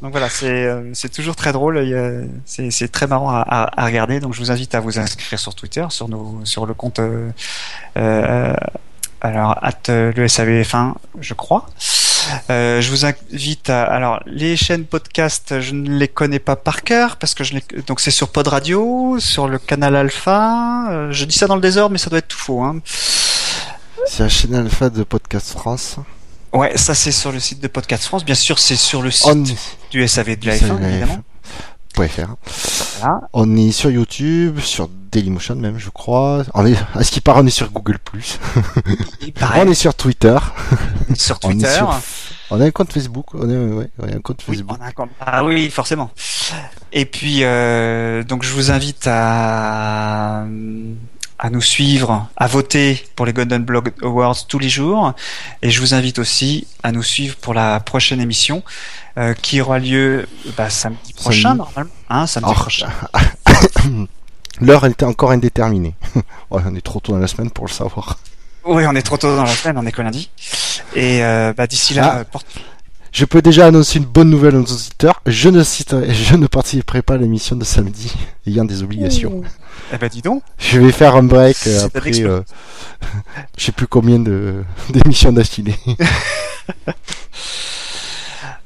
donc 0.02 0.12
voilà, 0.12 0.30
c'est 0.30 0.66
euh, 0.66 0.92
c'est 0.94 1.12
toujours 1.12 1.36
très 1.36 1.52
drôle, 1.52 1.84
c'est 2.46 2.72
c'est 2.72 2.88
très 2.90 3.08
marrant 3.08 3.30
à, 3.32 3.42
à, 3.42 3.86
regarder. 3.86 4.20
Donc 4.20 4.34
je 4.34 4.40
vous 4.40 4.52
invite 4.52 4.76
à 4.76 4.80
vous 4.80 5.00
inscrire 5.00 5.40
sur 5.40 5.56
Twitter, 5.56 5.86
sur 5.90 6.08
nos 6.08 6.42
sur 6.44 6.66
le 6.66 6.74
compte 6.74 7.00
euh, 7.00 8.54
alors 9.22 9.58
at 9.62 9.88
le 9.88 10.26
SAVF1, 10.26 10.94
je 11.20 11.34
crois. 11.34 11.68
Euh, 12.50 12.82
je 12.82 12.90
vous 12.90 13.06
invite 13.06 13.70
à 13.70 13.84
alors 13.84 14.22
les 14.26 14.56
chaînes 14.56 14.86
podcast, 14.86 15.60
je 15.60 15.74
ne 15.74 15.98
les 15.98 16.08
connais 16.08 16.40
pas 16.40 16.56
par 16.56 16.84
cœur 16.84 17.18
parce 17.18 17.34
que 17.34 17.44
je 17.44 17.54
les... 17.54 17.64
donc 17.88 18.00
c'est 18.00 18.12
sur 18.12 18.30
Pod 18.30 18.48
Radio, 18.48 19.18
sur 19.20 19.48
le 19.48 19.60
canal 19.60 19.96
Alpha. 19.96 20.90
Euh, 20.92 21.12
je 21.12 21.26
dis 21.26 21.38
ça 21.38 21.48
dans 21.48 21.56
le 21.56 21.62
désordre, 21.62 21.92
mais 21.92 21.98
ça 21.98 22.10
doit 22.10 22.20
être 22.20 22.28
tout 22.28 22.38
faux. 22.38 22.62
Hein. 22.62 22.82
C'est 24.08 24.24
la 24.24 24.30
chaîne 24.30 24.56
Alpha 24.56 24.90
de 24.90 25.04
Podcast 25.04 25.52
France. 25.52 25.98
Ouais, 26.54 26.78
ça 26.78 26.94
c'est 26.96 27.12
sur 27.12 27.32
le 27.32 27.40
site 27.40 27.62
de 27.62 27.68
Podcast 27.68 28.04
France. 28.04 28.26
Bien 28.26 28.36
sûr, 28.36 28.60
c'est 28.60 28.76
sur 28.76 29.02
le 29.02 29.12
site 29.12 29.56
du 29.92 30.08
SAV 30.08 30.38
de 30.38 30.48
la 30.48 30.58
F1, 30.58 30.84
évidemment. 30.84 31.24
Voilà. 33.02 33.22
On 33.34 33.56
est 33.58 33.72
sur 33.72 33.90
YouTube, 33.90 34.60
sur 34.60 34.90
Dailymotion 35.12 35.56
même, 35.56 35.78
je 35.78 35.90
crois. 35.90 36.44
On 36.54 36.66
est, 36.66 36.76
à 36.96 37.04
ce 37.04 37.12
qui 37.12 37.22
paraît, 37.22 37.42
on 37.42 37.46
est 37.46 37.50
sur 37.50 37.70
Google+. 37.72 37.98
on 38.14 39.68
est 39.68 39.74
sur 39.74 39.94
Twitter. 39.96 40.38
Sur 41.16 41.40
Twitter. 41.40 41.84
On, 42.50 42.62
a 42.62 42.66
un 42.66 42.72
compte 42.72 42.94
Facebook. 42.94 43.26
On, 43.34 43.50
est, 43.50 43.58
ouais, 43.58 43.90
un 44.14 44.22
compte 44.22 44.42
Facebook. 44.42 44.78
Ah 45.20 45.44
oui, 45.44 45.70
forcément. 45.70 46.10
Et 46.94 47.06
puis, 47.06 47.44
euh, 47.44 48.24
donc, 48.24 48.44
je 48.44 48.54
vous 48.54 48.72
invite 48.72 49.08
à 49.08 50.46
à 51.42 51.50
nous 51.50 51.62
suivre, 51.62 52.28
à 52.38 52.46
voter 52.46 53.04
pour 53.16 53.26
les 53.26 53.34
Golden 53.34 53.64
Blog 53.64 53.92
Awards 54.04 54.46
tous 54.48 54.60
les 54.60 54.70
jours. 54.70 55.14
Et 55.64 55.72
je 55.72 55.82
vous 55.82 55.96
invite 55.96 56.20
aussi 56.20 56.68
à 56.84 56.92
nous 56.92 57.02
suivre 57.02 57.36
pour 57.36 57.56
la 57.56 57.80
prochaine 57.80 58.22
émission 58.22 58.64
euh, 59.18 59.34
qui 59.34 59.60
aura 59.60 59.80
lieu 59.80 60.28
bah, 60.56 60.70
samedi 60.70 61.14
prochain, 61.14 61.56
normalement. 61.56 61.92
Hein, 62.10 62.28
samedi 62.28 62.54
prochain. 62.54 62.90
L'heure 64.62 64.86
était 64.86 65.04
encore 65.04 65.32
indéterminée. 65.32 65.96
on 66.52 66.76
est 66.76 66.82
trop 66.82 67.00
tôt 67.00 67.14
dans 67.14 67.18
la 67.18 67.28
semaine 67.28 67.50
pour 67.50 67.66
le 67.66 67.72
savoir. 67.72 68.20
Oui, 68.64 68.86
on 68.86 68.96
est 68.96 69.02
trop 69.02 69.18
tôt 69.18 69.36
dans 69.36 69.44
la 69.44 69.56
semaine, 69.56 69.80
on 69.80 69.86
est 69.88 69.92
que 69.92 70.04
lundi. 70.04 70.30
Et 70.96 71.24
euh, 71.24 71.54
bah, 71.58 71.66
d'ici 71.66 71.96
là, 71.96 72.20
ah. 72.20 72.24
porte... 72.24 72.46
Je 73.12 73.26
peux 73.26 73.42
déjà 73.42 73.68
annoncer 73.68 74.00
une 74.00 74.06
bonne 74.06 74.30
nouvelle 74.30 74.56
à 74.56 74.60
nos 74.60 74.66
auditeurs. 74.66 75.22
Je 75.26 75.50
ne, 75.50 75.64
citerai, 75.64 76.14
je 76.14 76.36
ne 76.36 76.48
participerai 76.48 77.02
pas 77.02 77.16
à 77.16 77.18
l'émission 77.18 77.58
de 77.58 77.66
samedi, 77.66 78.14
ayant 78.48 78.64
des 78.64 78.84
obligations. 78.84 79.44
Eh 79.94 79.98
ben 79.98 80.08
dis 80.08 80.22
donc. 80.22 80.44
Je 80.58 80.80
vais 80.80 80.94
faire 80.94 81.16
un 81.16 81.24
break 81.24 81.58
euh, 81.68 81.86
après. 81.86 82.12
Euh, 82.22 82.44
je 83.58 83.66
sais 83.66 83.72
plus 83.72 83.88
combien 83.88 84.20
de 84.20 84.64
d'émissions 84.90 85.34
d'affilée. 85.34 85.76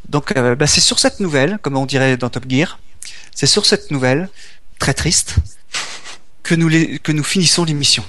donc 0.09 0.35
euh, 0.35 0.55
bah, 0.55 0.67
c'est 0.67 0.81
sur 0.81 0.99
cette 0.99 1.21
nouvelle, 1.21 1.57
comme 1.61 1.77
on 1.77 1.85
dirait 1.85 2.17
dans 2.17 2.29
Top 2.29 2.43
Gear, 2.49 2.79
c'est 3.33 3.47
sur 3.47 3.65
cette 3.65 3.91
nouvelle 3.91 4.29
très 4.77 4.93
triste 4.93 5.37
que 6.43 6.53
nous 6.53 6.67
les, 6.67 6.99
que 6.99 7.13
nous 7.13 7.23
finissons 7.23 7.63
l'émission. 7.63 8.03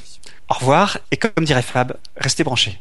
Au 0.50 0.54
revoir 0.54 0.98
et 1.12 1.16
comme 1.16 1.44
dirait 1.44 1.62
Fab, 1.62 1.96
restez 2.16 2.42
branchés. 2.42 2.80